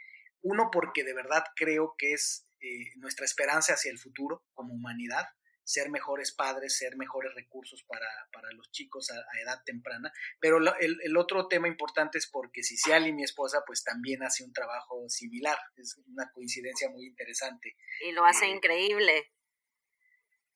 Uno, 0.40 0.70
porque 0.72 1.04
de 1.04 1.12
verdad 1.12 1.44
creo 1.54 1.96
que 1.98 2.14
es 2.14 2.46
eh, 2.60 2.94
nuestra 2.96 3.26
esperanza 3.26 3.74
hacia 3.74 3.92
el 3.92 3.98
futuro 3.98 4.42
como 4.54 4.72
humanidad 4.72 5.26
ser 5.68 5.90
mejores 5.90 6.32
padres, 6.32 6.78
ser 6.78 6.96
mejores 6.96 7.34
recursos 7.34 7.84
para, 7.84 8.08
los 8.52 8.70
chicos 8.70 9.10
a, 9.10 9.38
edad 9.42 9.62
temprana. 9.66 10.10
Pero 10.40 10.56
el, 10.56 11.16
otro 11.18 11.46
tema 11.46 11.68
importante 11.68 12.16
es 12.16 12.26
porque 12.26 12.62
y 12.62 13.12
mi 13.12 13.22
esposa, 13.22 13.62
pues 13.66 13.84
también 13.84 14.22
hace 14.22 14.44
un 14.44 14.52
trabajo 14.54 15.06
similar. 15.10 15.58
Es 15.76 16.00
una 16.06 16.32
coincidencia 16.32 16.88
muy 16.88 17.06
interesante. 17.06 17.76
Y 18.00 18.12
lo 18.12 18.24
hace 18.24 18.46
eh, 18.46 18.48
increíble. 18.48 19.30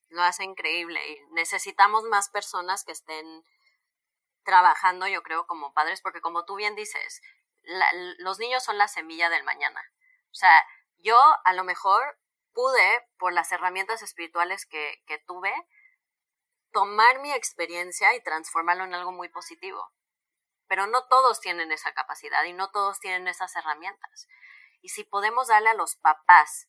Lo 0.09 0.22
hace 0.22 0.44
increíble. 0.44 0.98
Y 1.10 1.18
necesitamos 1.34 2.05
más 2.05 2.30
personas 2.30 2.82
que 2.82 2.93
estén 2.93 3.44
trabajando, 4.44 5.06
yo 5.09 5.22
creo, 5.22 5.47
como 5.47 5.74
padres, 5.74 6.01
porque 6.01 6.22
como 6.22 6.47
tú 6.47 6.56
bien 6.56 6.74
dices, 6.74 7.20
los 8.18 8.39
niños 8.39 8.64
son 8.64 8.78
la 8.78 8.89
semilla 8.89 9.28
del 9.28 9.44
mañana. 9.44 9.82
O 10.30 10.34
sea, 10.34 10.64
yo 10.97 11.18
a 11.44 11.52
lo 11.52 11.64
mejor 11.64 12.18
pude, 12.53 13.09
por 13.19 13.33
las 13.33 13.51
herramientas 13.53 14.03
espirituales 14.03 14.66
que, 14.66 15.03
tuve, 15.27 15.53
tomar 16.73 17.20
mi 17.20 17.33
experiencia 17.33 18.15
y 18.15 18.23
transformarlo 18.23 18.85
en 18.85 18.95
algo 18.95 19.12
muy 19.12 19.29
positivo. 19.29 19.93
Pero 20.69 20.87
no 20.87 21.07
todos 21.07 21.41
tienen 21.41 21.70
esa 21.73 21.93
capacidad 21.93 22.45
y 22.45 22.53
no 22.53 22.70
todos 22.70 22.99
tienen 23.01 23.29
esas 23.29 23.55
herramientas. 23.57 24.29
Y 24.81 24.89
si 24.89 25.05
podemos 25.05 25.49
darle 25.49 25.70
a 25.70 25.74
los 25.74 25.97
papás 25.97 26.69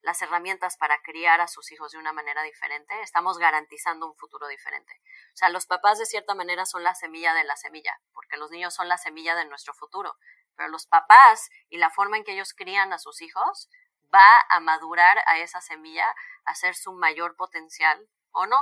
las 0.00 0.22
herramientas 0.22 0.76
para 0.76 1.02
criar 1.02 1.40
a 1.40 1.48
sus 1.48 1.72
hijos 1.72 1.92
de 1.92 1.98
una 1.98 2.12
manera 2.12 2.42
diferente, 2.42 3.00
estamos 3.02 3.38
garantizando 3.38 4.06
un 4.06 4.16
futuro 4.16 4.46
diferente. 4.46 4.92
O 5.34 5.36
sea, 5.36 5.48
los 5.48 5.66
papás 5.66 5.98
de 5.98 6.06
cierta 6.06 6.34
manera 6.34 6.64
son 6.64 6.84
la 6.84 6.94
semilla 6.94 7.34
de 7.34 7.44
la 7.44 7.56
semilla, 7.56 8.00
porque 8.12 8.36
los 8.36 8.50
niños 8.50 8.74
son 8.74 8.88
la 8.88 8.98
semilla 8.98 9.34
de 9.34 9.46
nuestro 9.46 9.74
futuro. 9.74 10.16
Pero 10.54 10.68
los 10.68 10.86
papás 10.86 11.50
y 11.68 11.78
la 11.78 11.90
forma 11.90 12.16
en 12.16 12.24
que 12.24 12.32
ellos 12.32 12.54
crían 12.54 12.92
a 12.92 12.98
sus 12.98 13.20
hijos 13.20 13.68
va 14.16 14.40
a 14.50 14.60
madurar 14.60 15.18
a 15.26 15.38
esa 15.38 15.60
semilla 15.60 16.06
a 16.44 16.54
ser 16.54 16.74
su 16.74 16.92
mayor 16.92 17.36
potencial 17.36 18.08
o 18.32 18.46
no. 18.46 18.56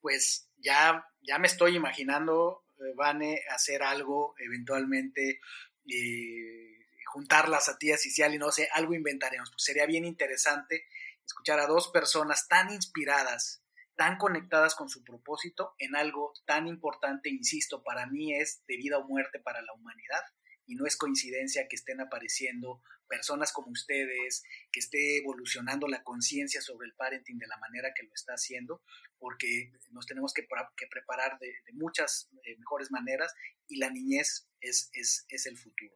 Pues 0.00 0.50
ya, 0.56 1.06
ya 1.22 1.38
me 1.38 1.46
estoy 1.46 1.76
imaginando, 1.76 2.64
eh, 2.78 2.94
Vane, 2.96 3.40
hacer 3.50 3.82
algo 3.82 4.34
eventualmente, 4.38 5.40
eh, 5.86 6.86
juntarlas 7.06 7.68
a 7.68 7.78
ti, 7.78 7.92
a 7.92 7.96
y 7.96 8.38
no 8.38 8.50
sé, 8.50 8.68
algo 8.72 8.94
inventaremos. 8.94 9.50
Pues 9.50 9.64
sería 9.64 9.86
bien 9.86 10.04
interesante 10.04 10.86
escuchar 11.24 11.60
a 11.60 11.66
dos 11.66 11.88
personas 11.88 12.48
tan 12.48 12.70
inspiradas, 12.70 13.62
tan 13.96 14.18
conectadas 14.18 14.74
con 14.74 14.88
su 14.88 15.04
propósito 15.04 15.74
en 15.78 15.96
algo 15.96 16.32
tan 16.44 16.66
importante, 16.66 17.30
insisto, 17.30 17.82
para 17.82 18.06
mí 18.06 18.34
es 18.34 18.62
de 18.66 18.76
vida 18.76 18.98
o 18.98 19.06
muerte 19.06 19.38
para 19.40 19.62
la 19.62 19.72
humanidad 19.72 20.22
y 20.66 20.74
no 20.74 20.86
es 20.86 20.96
coincidencia 20.96 21.68
que 21.68 21.76
estén 21.76 22.00
apareciendo 22.00 22.82
personas 23.14 23.52
como 23.52 23.70
ustedes, 23.70 24.42
que 24.72 24.80
esté 24.80 25.18
evolucionando 25.18 25.86
la 25.86 26.02
conciencia 26.02 26.60
sobre 26.60 26.88
el 26.88 26.94
parenting 26.94 27.38
de 27.38 27.46
la 27.46 27.58
manera 27.58 27.92
que 27.94 28.02
lo 28.02 28.12
está 28.12 28.32
haciendo, 28.32 28.82
porque 29.18 29.70
nos 29.92 30.06
tenemos 30.06 30.34
que, 30.34 30.42
preparar 30.90 31.38
de, 31.38 31.54
muchas 31.74 32.28
eh, 32.42 32.56
mejores 32.58 32.90
maneras 32.90 33.32
y 33.68 33.78
la 33.78 33.90
niñez 33.90 34.48
es, 34.60 34.90
es, 34.94 35.26
es, 35.28 35.46
el 35.46 35.56
futuro. 35.56 35.94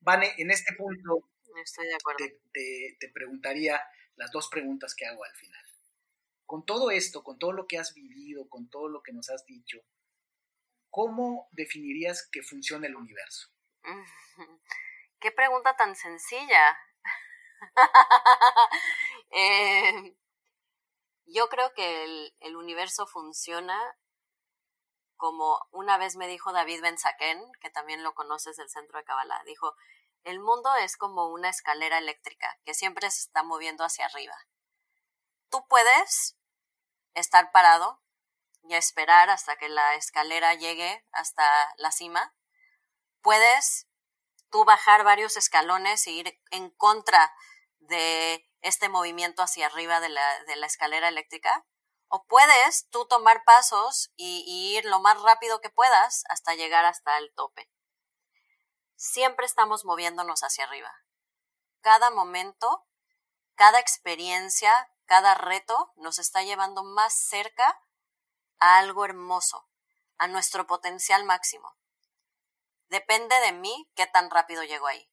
Vane, 0.00 0.34
en 0.36 0.50
este 0.50 0.74
punto, 0.74 1.30
Estoy 1.64 1.86
de 1.88 1.94
acuerdo. 1.94 2.26
Te, 2.52 2.96
te 3.00 3.08
preguntaría 3.08 3.80
las 4.14 4.30
dos 4.30 4.48
preguntas 4.48 4.94
que 4.94 5.06
hago 5.06 5.24
al 5.24 5.34
final. 5.34 5.64
Con 6.46 6.64
todo 6.64 6.90
esto, 6.92 7.24
con 7.24 7.38
todo 7.38 7.52
lo 7.52 7.66
que 7.66 7.78
has 7.78 7.92
vivido, 7.92 8.48
con 8.48 8.68
todo 8.70 8.88
lo 8.88 9.02
que 9.02 9.12
nos 9.12 9.30
has 9.30 9.44
dicho, 9.46 9.78
¿cómo 10.90 11.48
definirías 11.52 12.28
que 12.30 12.42
funciona 12.42 12.86
el 12.86 12.96
universo? 12.96 13.48
Qué 15.20 15.30
pregunta 15.30 15.76
tan 15.76 15.94
sencilla. 15.96 16.78
Eh, 19.32 20.16
yo 21.26 21.48
creo 21.48 21.72
que 21.72 22.32
el, 22.40 22.56
universo 22.56 23.06
funciona 23.06 23.78
como 25.16 25.60
una 25.70 25.98
vez 25.98 26.16
me 26.16 26.26
dijo 26.26 26.52
David 26.52 26.82
Ben 26.82 26.96
que 27.60 27.70
también 27.70 28.02
lo 28.02 28.14
conoces 28.14 28.56
del 28.56 28.68
centro 28.68 28.98
de 28.98 29.04
Kabbalah, 29.04 29.40
dijo, 29.44 29.76
el 30.24 30.40
mundo 30.40 30.74
es 30.76 30.96
como 30.96 31.28
una 31.28 31.48
escalera 31.48 31.98
eléctrica 31.98 32.58
que 32.64 32.74
siempre 32.74 33.08
se 33.10 33.20
está 33.20 33.44
moviendo 33.44 33.84
hacia 33.84 34.06
arriba. 34.06 34.34
Tú 35.48 35.64
puedes 35.68 36.36
estar 37.14 37.52
parado 37.52 38.02
y 38.64 38.74
esperar 38.74 39.30
hasta 39.30 39.56
que 39.56 39.68
la 39.68 39.94
escalera 39.94 40.54
llegue 40.54 41.06
hasta 41.12 41.44
la 41.76 41.92
cima. 41.92 42.34
Puedes 43.20 43.89
tú 44.50 44.64
bajar 44.64 45.04
varios 45.04 45.36
escalones 45.36 46.06
e 46.06 46.10
ir 46.10 46.40
en 46.50 46.70
contra 46.70 47.32
de 47.78 48.46
este 48.60 48.88
movimiento 48.88 49.42
hacia 49.42 49.66
arriba 49.66 50.00
de 50.00 50.10
la, 50.10 50.44
de 50.44 50.56
la 50.56 50.66
escalera 50.66 51.08
eléctrica. 51.08 51.66
O 52.08 52.24
puedes 52.24 52.88
tú 52.90 53.06
tomar 53.06 53.44
pasos 53.44 54.12
y, 54.16 54.44
y 54.46 54.76
ir 54.76 54.84
lo 54.84 54.98
más 54.98 55.20
rápido 55.22 55.60
que 55.60 55.70
puedas 55.70 56.24
hasta 56.28 56.54
llegar 56.54 56.84
hasta 56.84 57.16
el 57.18 57.32
tope. 57.34 57.70
Siempre 58.96 59.46
estamos 59.46 59.84
moviéndonos 59.84 60.42
hacia 60.42 60.64
arriba. 60.64 60.92
Cada 61.80 62.10
momento, 62.10 62.86
cada 63.54 63.78
experiencia, 63.78 64.90
cada 65.06 65.34
reto 65.34 65.92
nos 65.96 66.18
está 66.18 66.42
llevando 66.42 66.82
más 66.82 67.14
cerca 67.14 67.80
a 68.58 68.78
algo 68.78 69.04
hermoso, 69.04 69.68
a 70.18 70.28
nuestro 70.28 70.66
potencial 70.66 71.24
máximo. 71.24 71.76
Depende 72.90 73.34
de 73.46 73.52
mí 73.52 73.88
qué 73.94 74.06
tan 74.06 74.30
rápido 74.30 74.64
llego 74.64 74.86
ahí. 74.86 75.08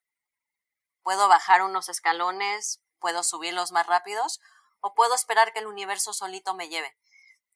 Puedo 1.04 1.28
bajar 1.28 1.62
unos 1.62 1.90
escalones, 1.90 2.82
puedo 3.00 3.24
subirlos 3.24 3.72
más 3.72 3.86
rápidos 3.88 4.42
o 4.82 4.96
puedo 4.96 5.16
esperar 5.16 5.54
que 5.54 5.60
el 5.60 5.68
universo 5.68 6.12
solito 6.12 6.56
me 6.56 6.70
lleve. 6.70 6.98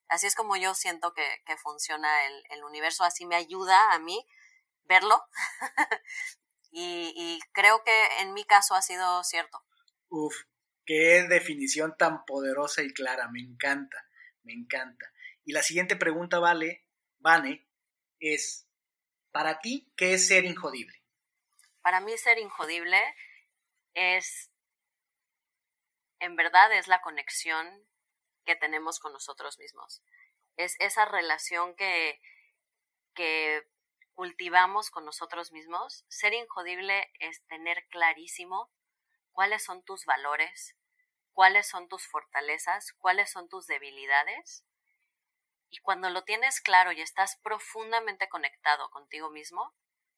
Así 0.08 0.28
es 0.28 0.36
como 0.36 0.56
yo 0.58 0.76
siento 0.76 1.14
que, 1.14 1.24
funciona 1.58 2.08
el, 2.50 2.64
universo, 2.64 3.04
así 3.04 3.26
me 3.26 3.36
ayuda 3.36 3.94
a 3.94 4.00
mí 4.00 4.26
verlo 4.84 5.24
y, 6.72 7.14
y, 7.16 7.40
creo 7.54 7.84
que 7.84 8.20
en 8.20 8.34
mi 8.34 8.44
caso 8.44 8.76
ha 8.76 8.82
sido 8.82 9.24
cierto. 9.24 9.64
Uf, 10.10 10.36
qué 10.86 11.26
definición 11.30 11.96
tan 11.98 12.26
poderosa 12.26 12.84
y 12.84 12.94
clara, 12.94 13.30
me 13.30 13.40
encanta, 13.40 13.98
me 14.44 14.54
encanta. 14.54 15.12
Y 15.46 15.54
la 15.54 15.64
siguiente 15.64 15.96
pregunta, 15.96 16.40
Vale, 16.40 16.86
Vane, 17.20 17.68
es, 18.20 18.68
para 19.32 19.60
ti, 19.60 19.92
¿qué 19.96 20.14
es 20.14 20.28
ser 20.28 20.46
injodible? 20.46 21.02
Para 21.82 22.00
mí 22.00 22.18
ser 22.18 22.38
injodible 22.38 23.00
es, 23.94 24.52
en 26.20 26.36
verdad, 26.36 26.72
es 26.74 26.88
la 26.88 27.02
conexión 27.02 27.88
que 28.46 28.56
tenemos 28.56 29.00
con 29.00 29.14
nosotros 29.14 29.58
mismos. 29.58 30.04
Es 30.58 30.76
esa 30.80 31.06
relación 31.06 31.76
que, 31.76 32.20
que 33.14 33.64
cultivamos 34.14 34.92
con 34.92 35.06
nosotros 35.06 35.52
mismos. 35.52 36.06
Ser 36.10 36.34
injodible 36.34 37.12
es 37.20 37.44
tener 37.48 37.88
clarísimo 37.90 38.72
cuáles 39.32 39.64
son 39.64 39.84
tus 39.84 40.06
valores, 40.06 40.76
cuáles 41.34 41.68
son 41.68 41.88
tus 41.88 42.06
fortalezas, 42.08 42.94
cuáles 42.94 43.32
son 43.32 43.48
tus 43.50 43.66
debilidades 43.66 44.66
y 45.72 45.80
cuando 45.80 46.10
lo 46.10 46.24
tienes 46.24 46.60
claro 46.60 46.92
y 46.92 47.02
estás 47.02 47.40
profundamente 47.42 48.28
conectado 48.28 48.90
contigo 48.92 49.30
mismo, 49.30 49.74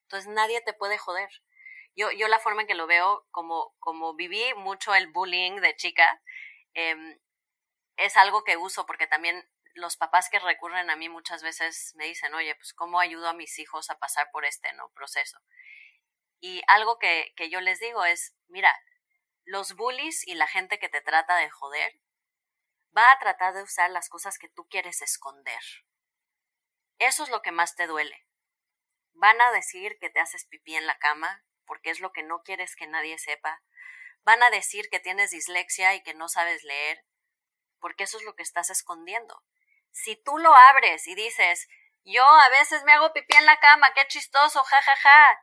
entonces 0.05 0.30
nadie 0.34 0.59
te 0.61 0.73
puede 0.73 0.97
joder. 0.97 1.30
Yo, 1.95 2.11
yo 2.11 2.27
la 2.27 2.39
forma 2.39 2.61
en 2.61 2.67
que 2.67 2.73
lo 2.73 2.88
veo, 2.88 3.27
como, 3.30 3.75
como 3.80 4.15
viví 4.15 4.43
mucho 4.55 4.95
el 4.95 5.11
bullying 5.11 5.61
de 5.61 5.75
chica, 5.75 6.21
em, 6.73 7.19
es 7.97 8.17
algo 8.17 8.43
que 8.43 8.57
uso 8.57 8.88
porque 8.88 9.05
también 9.05 9.47
los 9.75 9.95
papás 9.95 10.30
que 10.30 10.39
recurren 10.39 10.89
a 10.89 10.95
mí 10.95 11.07
muchas 11.07 11.43
veces 11.43 11.93
me 11.95 12.05
dicen, 12.05 12.34
oye, 12.34 12.55
pues 12.55 12.73
cómo 12.73 12.99
ayudo 12.99 13.30
a 13.30 13.34
mis 13.34 13.59
hijos 13.59 13.91
a 13.91 13.99
pasar 13.99 14.30
por 14.31 14.45
este 14.45 14.73
¿no? 14.73 14.89
proceso. 14.95 15.39
Y 16.39 16.63
algo 16.67 16.97
que, 16.97 17.31
que 17.38 17.51
yo 17.51 17.61
les 17.61 17.80
digo 17.80 18.03
es, 18.05 18.35
mira, 18.47 18.75
los 19.45 19.75
bullies 19.75 20.27
y 20.27 20.34
la 20.34 20.47
gente 20.47 20.80
que 20.80 20.89
te 20.89 21.01
trata 21.01 21.38
de 21.38 21.49
joder 21.51 21.93
va 22.95 23.11
a 23.11 23.20
tratar 23.20 23.53
de 23.53 23.64
usar 23.64 23.90
las 23.91 24.10
cosas 24.10 24.38
que 24.38 24.49
tú 24.49 24.68
quieres 24.68 25.02
esconder. 25.02 25.61
Eso 26.99 27.24
es 27.24 27.30
lo 27.30 27.41
que 27.41 27.52
más 27.52 27.76
te 27.76 27.88
duele. 27.88 28.28
Van 29.14 29.40
a 29.41 29.52
decir 29.52 29.98
que 29.99 30.10
te 30.10 30.20
haces 30.20 30.45
pipí 30.45 30.76
en 30.76 30.88
la 30.88 30.98
cama, 30.98 31.44
porque 31.65 31.90
es 31.90 31.99
lo 31.99 32.11
que 32.11 32.24
no 32.24 32.44
quieres 32.44 32.76
que 32.76 32.88
nadie 32.88 33.18
sepa. 33.18 33.61
Van 34.24 34.41
a 34.44 34.49
decir 34.49 34.90
que 34.90 34.99
tienes 34.99 35.32
dislexia 35.32 35.95
y 35.95 36.03
que 36.03 36.14
no 36.14 36.30
sabes 36.30 36.64
leer, 36.64 37.06
porque 37.80 38.06
eso 38.06 38.18
es 38.18 38.24
lo 38.24 38.36
que 38.36 38.44
estás 38.44 38.70
escondiendo. 38.70 39.44
Si 39.91 40.15
tú 40.15 40.38
lo 40.38 40.56
abres 40.56 41.07
y 41.07 41.15
dices, 41.15 41.68
yo 42.06 42.26
a 42.26 42.49
veces 42.49 42.84
me 42.84 42.94
hago 42.94 43.14
pipí 43.14 43.36
en 43.36 43.45
la 43.45 43.60
cama, 43.60 43.94
qué 43.94 44.07
chistoso, 44.07 44.64
ja, 44.64 44.82
ja, 44.82 44.95
ja. 44.95 45.41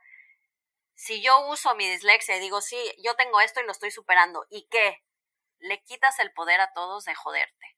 Si 0.95 1.21
yo 1.21 1.47
uso 1.47 1.75
mi 1.75 1.89
dislexia 1.89 2.37
y 2.37 2.39
digo, 2.39 2.61
sí, 2.61 2.77
yo 3.03 3.15
tengo 3.15 3.39
esto 3.41 3.61
y 3.61 3.65
lo 3.65 3.71
estoy 3.71 3.91
superando, 3.91 4.45
¿y 4.49 4.67
qué? 4.69 5.03
Le 5.61 5.81
quitas 5.83 6.19
el 6.19 6.33
poder 6.33 6.59
a 6.59 6.73
todos 6.73 7.05
de 7.05 7.15
joderte. 7.15 7.77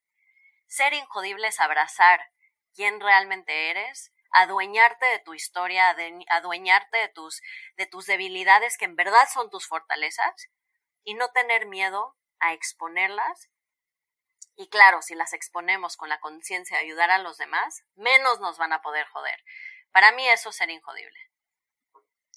Ser 0.68 0.94
injodible 0.94 1.48
es 1.48 1.60
abrazar 1.60 2.22
quién 2.74 3.00
realmente 3.00 3.70
eres, 3.70 4.12
adueñarte 4.32 5.06
de 5.06 5.20
tu 5.20 5.34
historia, 5.34 5.96
adueñarte 6.30 6.98
de 6.98 7.10
tus, 7.10 7.42
de 7.78 7.86
tus 7.86 8.06
debilidades 8.06 8.78
que 8.78 8.86
en 8.86 8.96
verdad 8.96 9.28
son 9.32 9.50
tus 9.50 9.68
fortalezas 9.68 10.50
y 11.04 11.14
no 11.14 11.30
tener 11.32 11.68
miedo 11.68 12.18
a 12.40 12.54
exponerlas. 12.54 13.50
Y 14.56 14.70
claro, 14.70 15.02
si 15.02 15.16
las 15.16 15.34
exponemos 15.34 15.98
con 15.98 16.10
la 16.10 16.20
conciencia 16.20 16.78
de 16.78 16.84
ayudar 16.84 17.12
a 17.12 17.20
los 17.20 17.38
demás, 17.38 17.84
menos 17.96 18.40
nos 18.40 18.58
van 18.58 18.74
a 18.74 18.82
poder 18.82 19.06
joder. 19.08 19.40
Para 19.92 20.12
mí 20.12 20.28
eso 20.28 20.50
es 20.50 20.56
ser 20.56 20.70
injodible. 20.70 21.20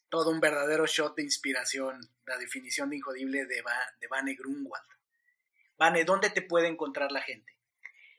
Todo 0.08 0.30
un 0.30 0.40
verdadero 0.40 0.86
shot 0.86 1.16
de 1.16 1.22
inspiración, 1.22 2.00
la 2.24 2.36
definición 2.36 2.90
de 2.90 2.96
injodible 2.96 3.46
de, 3.46 3.62
de 3.98 4.08
Vane 4.08 4.34
Grunwald. 4.34 4.86
Vane, 5.78 6.04
¿dónde 6.04 6.30
te 6.30 6.42
puede 6.42 6.68
encontrar 6.68 7.12
la 7.12 7.22
gente? 7.22 7.52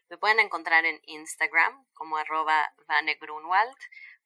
Me 0.09 0.17
pueden 0.17 0.39
encontrar 0.39 0.85
en 0.85 1.01
Instagram 1.05 1.85
como 1.93 2.17
arroba 2.17 2.73
Vane 2.87 3.15
Grunwald. 3.15 3.77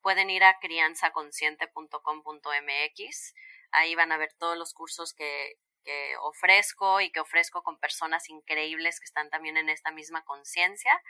Pueden 0.02 0.30
ir 0.30 0.44
a 0.44 0.60
crianzaconsciente.com.mx. 0.60 3.34
Ahí 3.72 3.96
van 3.96 4.12
a 4.12 4.18
ver 4.18 4.34
todos 4.38 4.58
los 4.58 4.74
cursos 4.74 5.14
que, 5.14 5.58
que 5.84 6.16
ofrezco 6.22 7.02
y 7.02 7.12
que 7.12 7.20
ofrezco 7.20 7.64
con 7.64 7.80
personas 7.80 8.30
increíbles 8.30 9.00
que 9.00 9.06
están 9.06 9.30
también 9.30 9.58
en 9.58 9.70
esta 9.70 9.92
misma 9.92 10.24
conciencia. 10.24 11.02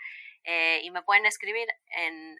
Eh, 0.43 0.81
y 0.83 0.91
me 0.91 1.03
pueden 1.03 1.27
escribir 1.27 1.67
en, 1.97 2.39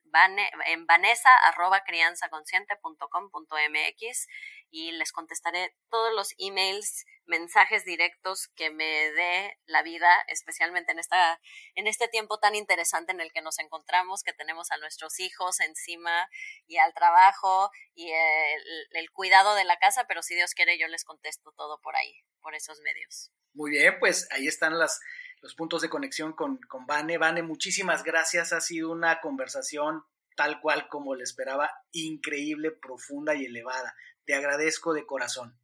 en 0.66 0.86
vanessa 0.88 1.30
arroba 1.44 1.84
crianzaconsciente.com.mx 1.84 4.28
y 4.72 4.92
les 4.94 5.12
contestaré 5.12 5.76
todos 5.90 6.12
los 6.16 6.34
emails 6.40 7.06
mensajes 7.32 7.86
directos 7.86 8.50
que 8.56 8.70
me 8.72 8.84
dé 9.12 9.58
la 9.66 9.84
vida, 9.84 10.10
especialmente 10.28 10.92
en, 10.92 11.00
esta, 11.00 11.40
en 11.76 11.88
este 11.88 12.10
tiempo 12.10 12.40
tan 12.40 12.56
interesante 12.56 13.14
en 13.14 13.22
el 13.22 13.32
que 13.32 13.42
nos 13.42 13.58
encontramos, 13.58 14.22
que 14.22 14.34
tenemos 14.34 14.70
a 14.72 14.78
nuestros 14.78 15.18
hijos 15.22 15.62
encima 15.62 16.28
y 16.68 16.78
al 16.78 16.94
trabajo 16.94 17.72
y 17.96 18.12
el, 18.12 19.10
cuidado 19.14 19.56
de 19.56 19.64
la 19.64 19.78
casa, 19.78 20.06
pero 20.08 20.22
si 20.22 20.36
Dios 20.36 20.54
quiere 20.54 20.78
yo 20.78 20.88
les 20.88 21.06
contesto 21.06 21.54
todo 21.54 21.80
por 21.82 21.96
ahí, 21.96 22.14
por 22.42 22.54
esos 22.54 22.82
medios. 22.82 23.32
Muy 23.54 23.72
bien, 23.72 23.98
pues 24.00 24.28
ahí 24.32 24.48
están 24.48 24.78
las, 24.78 25.00
los 25.42 25.56
puntos 25.56 25.82
de 25.82 25.90
conexión 25.90 26.34
con, 26.34 26.58
con 26.68 26.86
Vane. 26.86 27.18
Vane, 27.18 27.44
muchísimas 27.44 28.04
gracias, 28.04 28.52
ha 28.52 28.60
sido 28.60 28.92
una 28.92 29.22
conversación 29.22 30.04
tal 30.36 30.60
cual 30.60 30.90
como 30.90 31.16
le 31.16 31.24
esperaba, 31.24 31.72
increíble, 31.92 32.72
profunda 32.72 33.36
y 33.36 33.46
elevada. 33.46 33.96
Te 34.26 34.34
agradezco 34.34 34.94
de 34.94 35.06
corazón. 35.06 35.61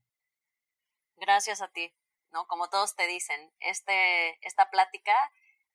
Gracias 1.18 1.62
a 1.62 1.68
ti, 1.68 1.94
¿no? 2.32 2.48
Como 2.48 2.70
todos 2.70 2.96
te 2.96 3.08
dicen, 3.08 3.52
este, 3.60 4.38
esta 4.46 4.70
plática 4.70 5.14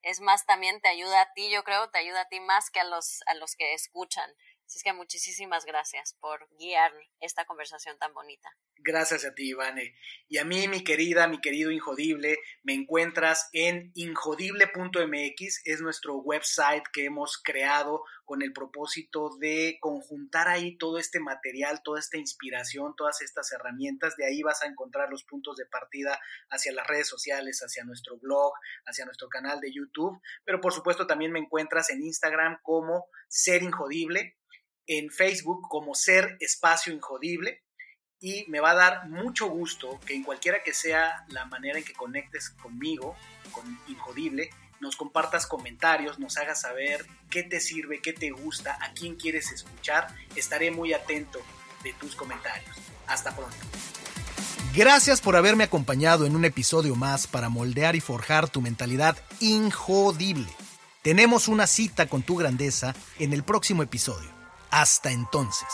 es 0.03 0.21
más 0.21 0.47
también 0.47 0.81
te 0.81 0.89
ayuda 0.89 1.21
a 1.21 1.33
ti, 1.33 1.51
yo 1.51 1.65
creo, 1.65 1.91
te 1.91 1.99
ayuda 1.99 2.23
a 2.23 2.29
ti 2.29 2.41
más 2.41 2.71
que 2.71 2.81
a 2.81 2.85
los, 2.85 3.21
a 3.27 3.35
los 3.35 3.55
que 3.57 3.75
escuchan. 3.75 4.31
Así 4.73 4.79
es 4.79 4.85
que 4.85 4.95
muchísimas 4.95 5.67
gracias 5.67 6.17
por 6.19 6.49
guiar 6.57 6.91
esta 7.21 7.45
conversación 7.45 7.99
tan 7.99 8.15
bonita. 8.15 8.49
Gracias 8.79 9.27
a 9.27 9.35
ti, 9.35 9.51
Ivane. 9.51 9.95
Y 10.29 10.39
a 10.39 10.47
mí, 10.47 10.67
mi 10.67 10.83
querida, 10.83 11.29
mi 11.29 11.43
querido 11.43 11.71
Injodible, 11.71 12.39
me 12.63 12.73
encuentras 12.73 13.51
en 13.53 13.93
injodible.mx, 13.95 15.61
es 15.67 15.83
nuestro 15.83 16.17
website 16.17 16.85
que 16.91 17.05
hemos 17.05 17.37
creado 17.37 18.03
con 18.25 18.41
el 18.41 18.55
propósito 18.55 19.37
de 19.39 19.77
conjuntar 19.79 20.49
ahí 20.49 20.79
todo 20.79 20.97
este 20.97 21.21
material, 21.21 21.83
toda 21.85 22.01
esta 22.01 22.17
inspiración, 22.17 22.95
todas 22.97 23.21
estas 23.21 23.53
herramientas. 23.53 24.17
De 24.17 24.25
ahí 24.25 24.41
vas 24.41 24.63
a 24.63 24.69
encontrar 24.69 25.11
los 25.11 25.23
puntos 25.25 25.57
de 25.57 25.67
partida 25.67 26.19
hacia 26.49 26.73
las 26.73 26.87
redes 26.87 27.09
sociales, 27.09 27.61
hacia 27.61 27.85
nuestro 27.85 28.17
blog, 28.17 28.55
hacia 28.87 29.05
nuestro 29.05 29.29
canal 29.29 29.61
de 29.61 29.71
YouTube. 29.71 30.19
Pero 30.47 30.63
por 30.63 30.73
supuesto 30.73 31.07
también 31.07 31.31
me 31.31 31.41
encuentras 31.41 31.91
en 31.91 32.03
Instagram 32.03 32.59
como 32.63 33.05
Ser 33.29 33.63
Injodible 33.63 34.39
en 34.87 35.11
Facebook 35.11 35.69
como 35.69 35.95
Ser 35.95 36.37
Espacio 36.41 36.93
Injodible 36.93 37.63
y 38.21 38.45
me 38.49 38.61
va 38.61 38.71
a 38.71 38.75
dar 38.75 39.09
mucho 39.09 39.49
gusto 39.49 39.99
que 40.07 40.15
en 40.15 40.23
cualquiera 40.23 40.63
que 40.63 40.73
sea 40.73 41.25
la 41.29 41.45
manera 41.47 41.79
en 41.79 41.85
que 41.85 41.93
conectes 41.93 42.51
conmigo, 42.51 43.17
con 43.51 43.79
Injodible, 43.89 44.51
nos 44.81 44.97
compartas 44.97 45.47
comentarios, 45.47 46.19
nos 46.19 46.37
hagas 46.37 46.61
saber 46.61 47.07
qué 47.31 47.43
te 47.43 47.61
sirve, 47.61 48.01
qué 48.01 48.13
te 48.13 48.31
gusta, 48.31 48.79
a 48.81 48.93
quién 48.93 49.17
quieres 49.17 49.51
escuchar. 49.53 50.09
Estaré 50.37 50.71
muy 50.71 50.93
atento 50.93 51.41
de 51.83 51.93
tus 51.95 52.15
comentarios. 52.15 52.77
Hasta 53.07 53.35
pronto. 53.35 53.57
Gracias 54.75 55.21
por 55.21 55.37
haberme 55.37 55.65
acompañado 55.65 56.25
en 56.25 56.35
un 56.35 56.45
episodio 56.45 56.97
más 56.97 57.27
para 57.27 57.49
moldear 57.49 57.95
y 57.95 58.01
forjar 58.01 58.49
tu 58.49 58.61
mentalidad 58.61 59.17
injodible. 59.41 60.49
Tenemos 61.03 61.47
una 61.49 61.67
cita 61.67 62.09
con 62.09 62.23
tu 62.23 62.37
grandeza 62.37 62.95
en 63.19 63.33
el 63.33 63.43
próximo 63.43 63.83
episodio. 63.83 64.32
Hasta 64.73 65.11
entonces. 65.11 65.69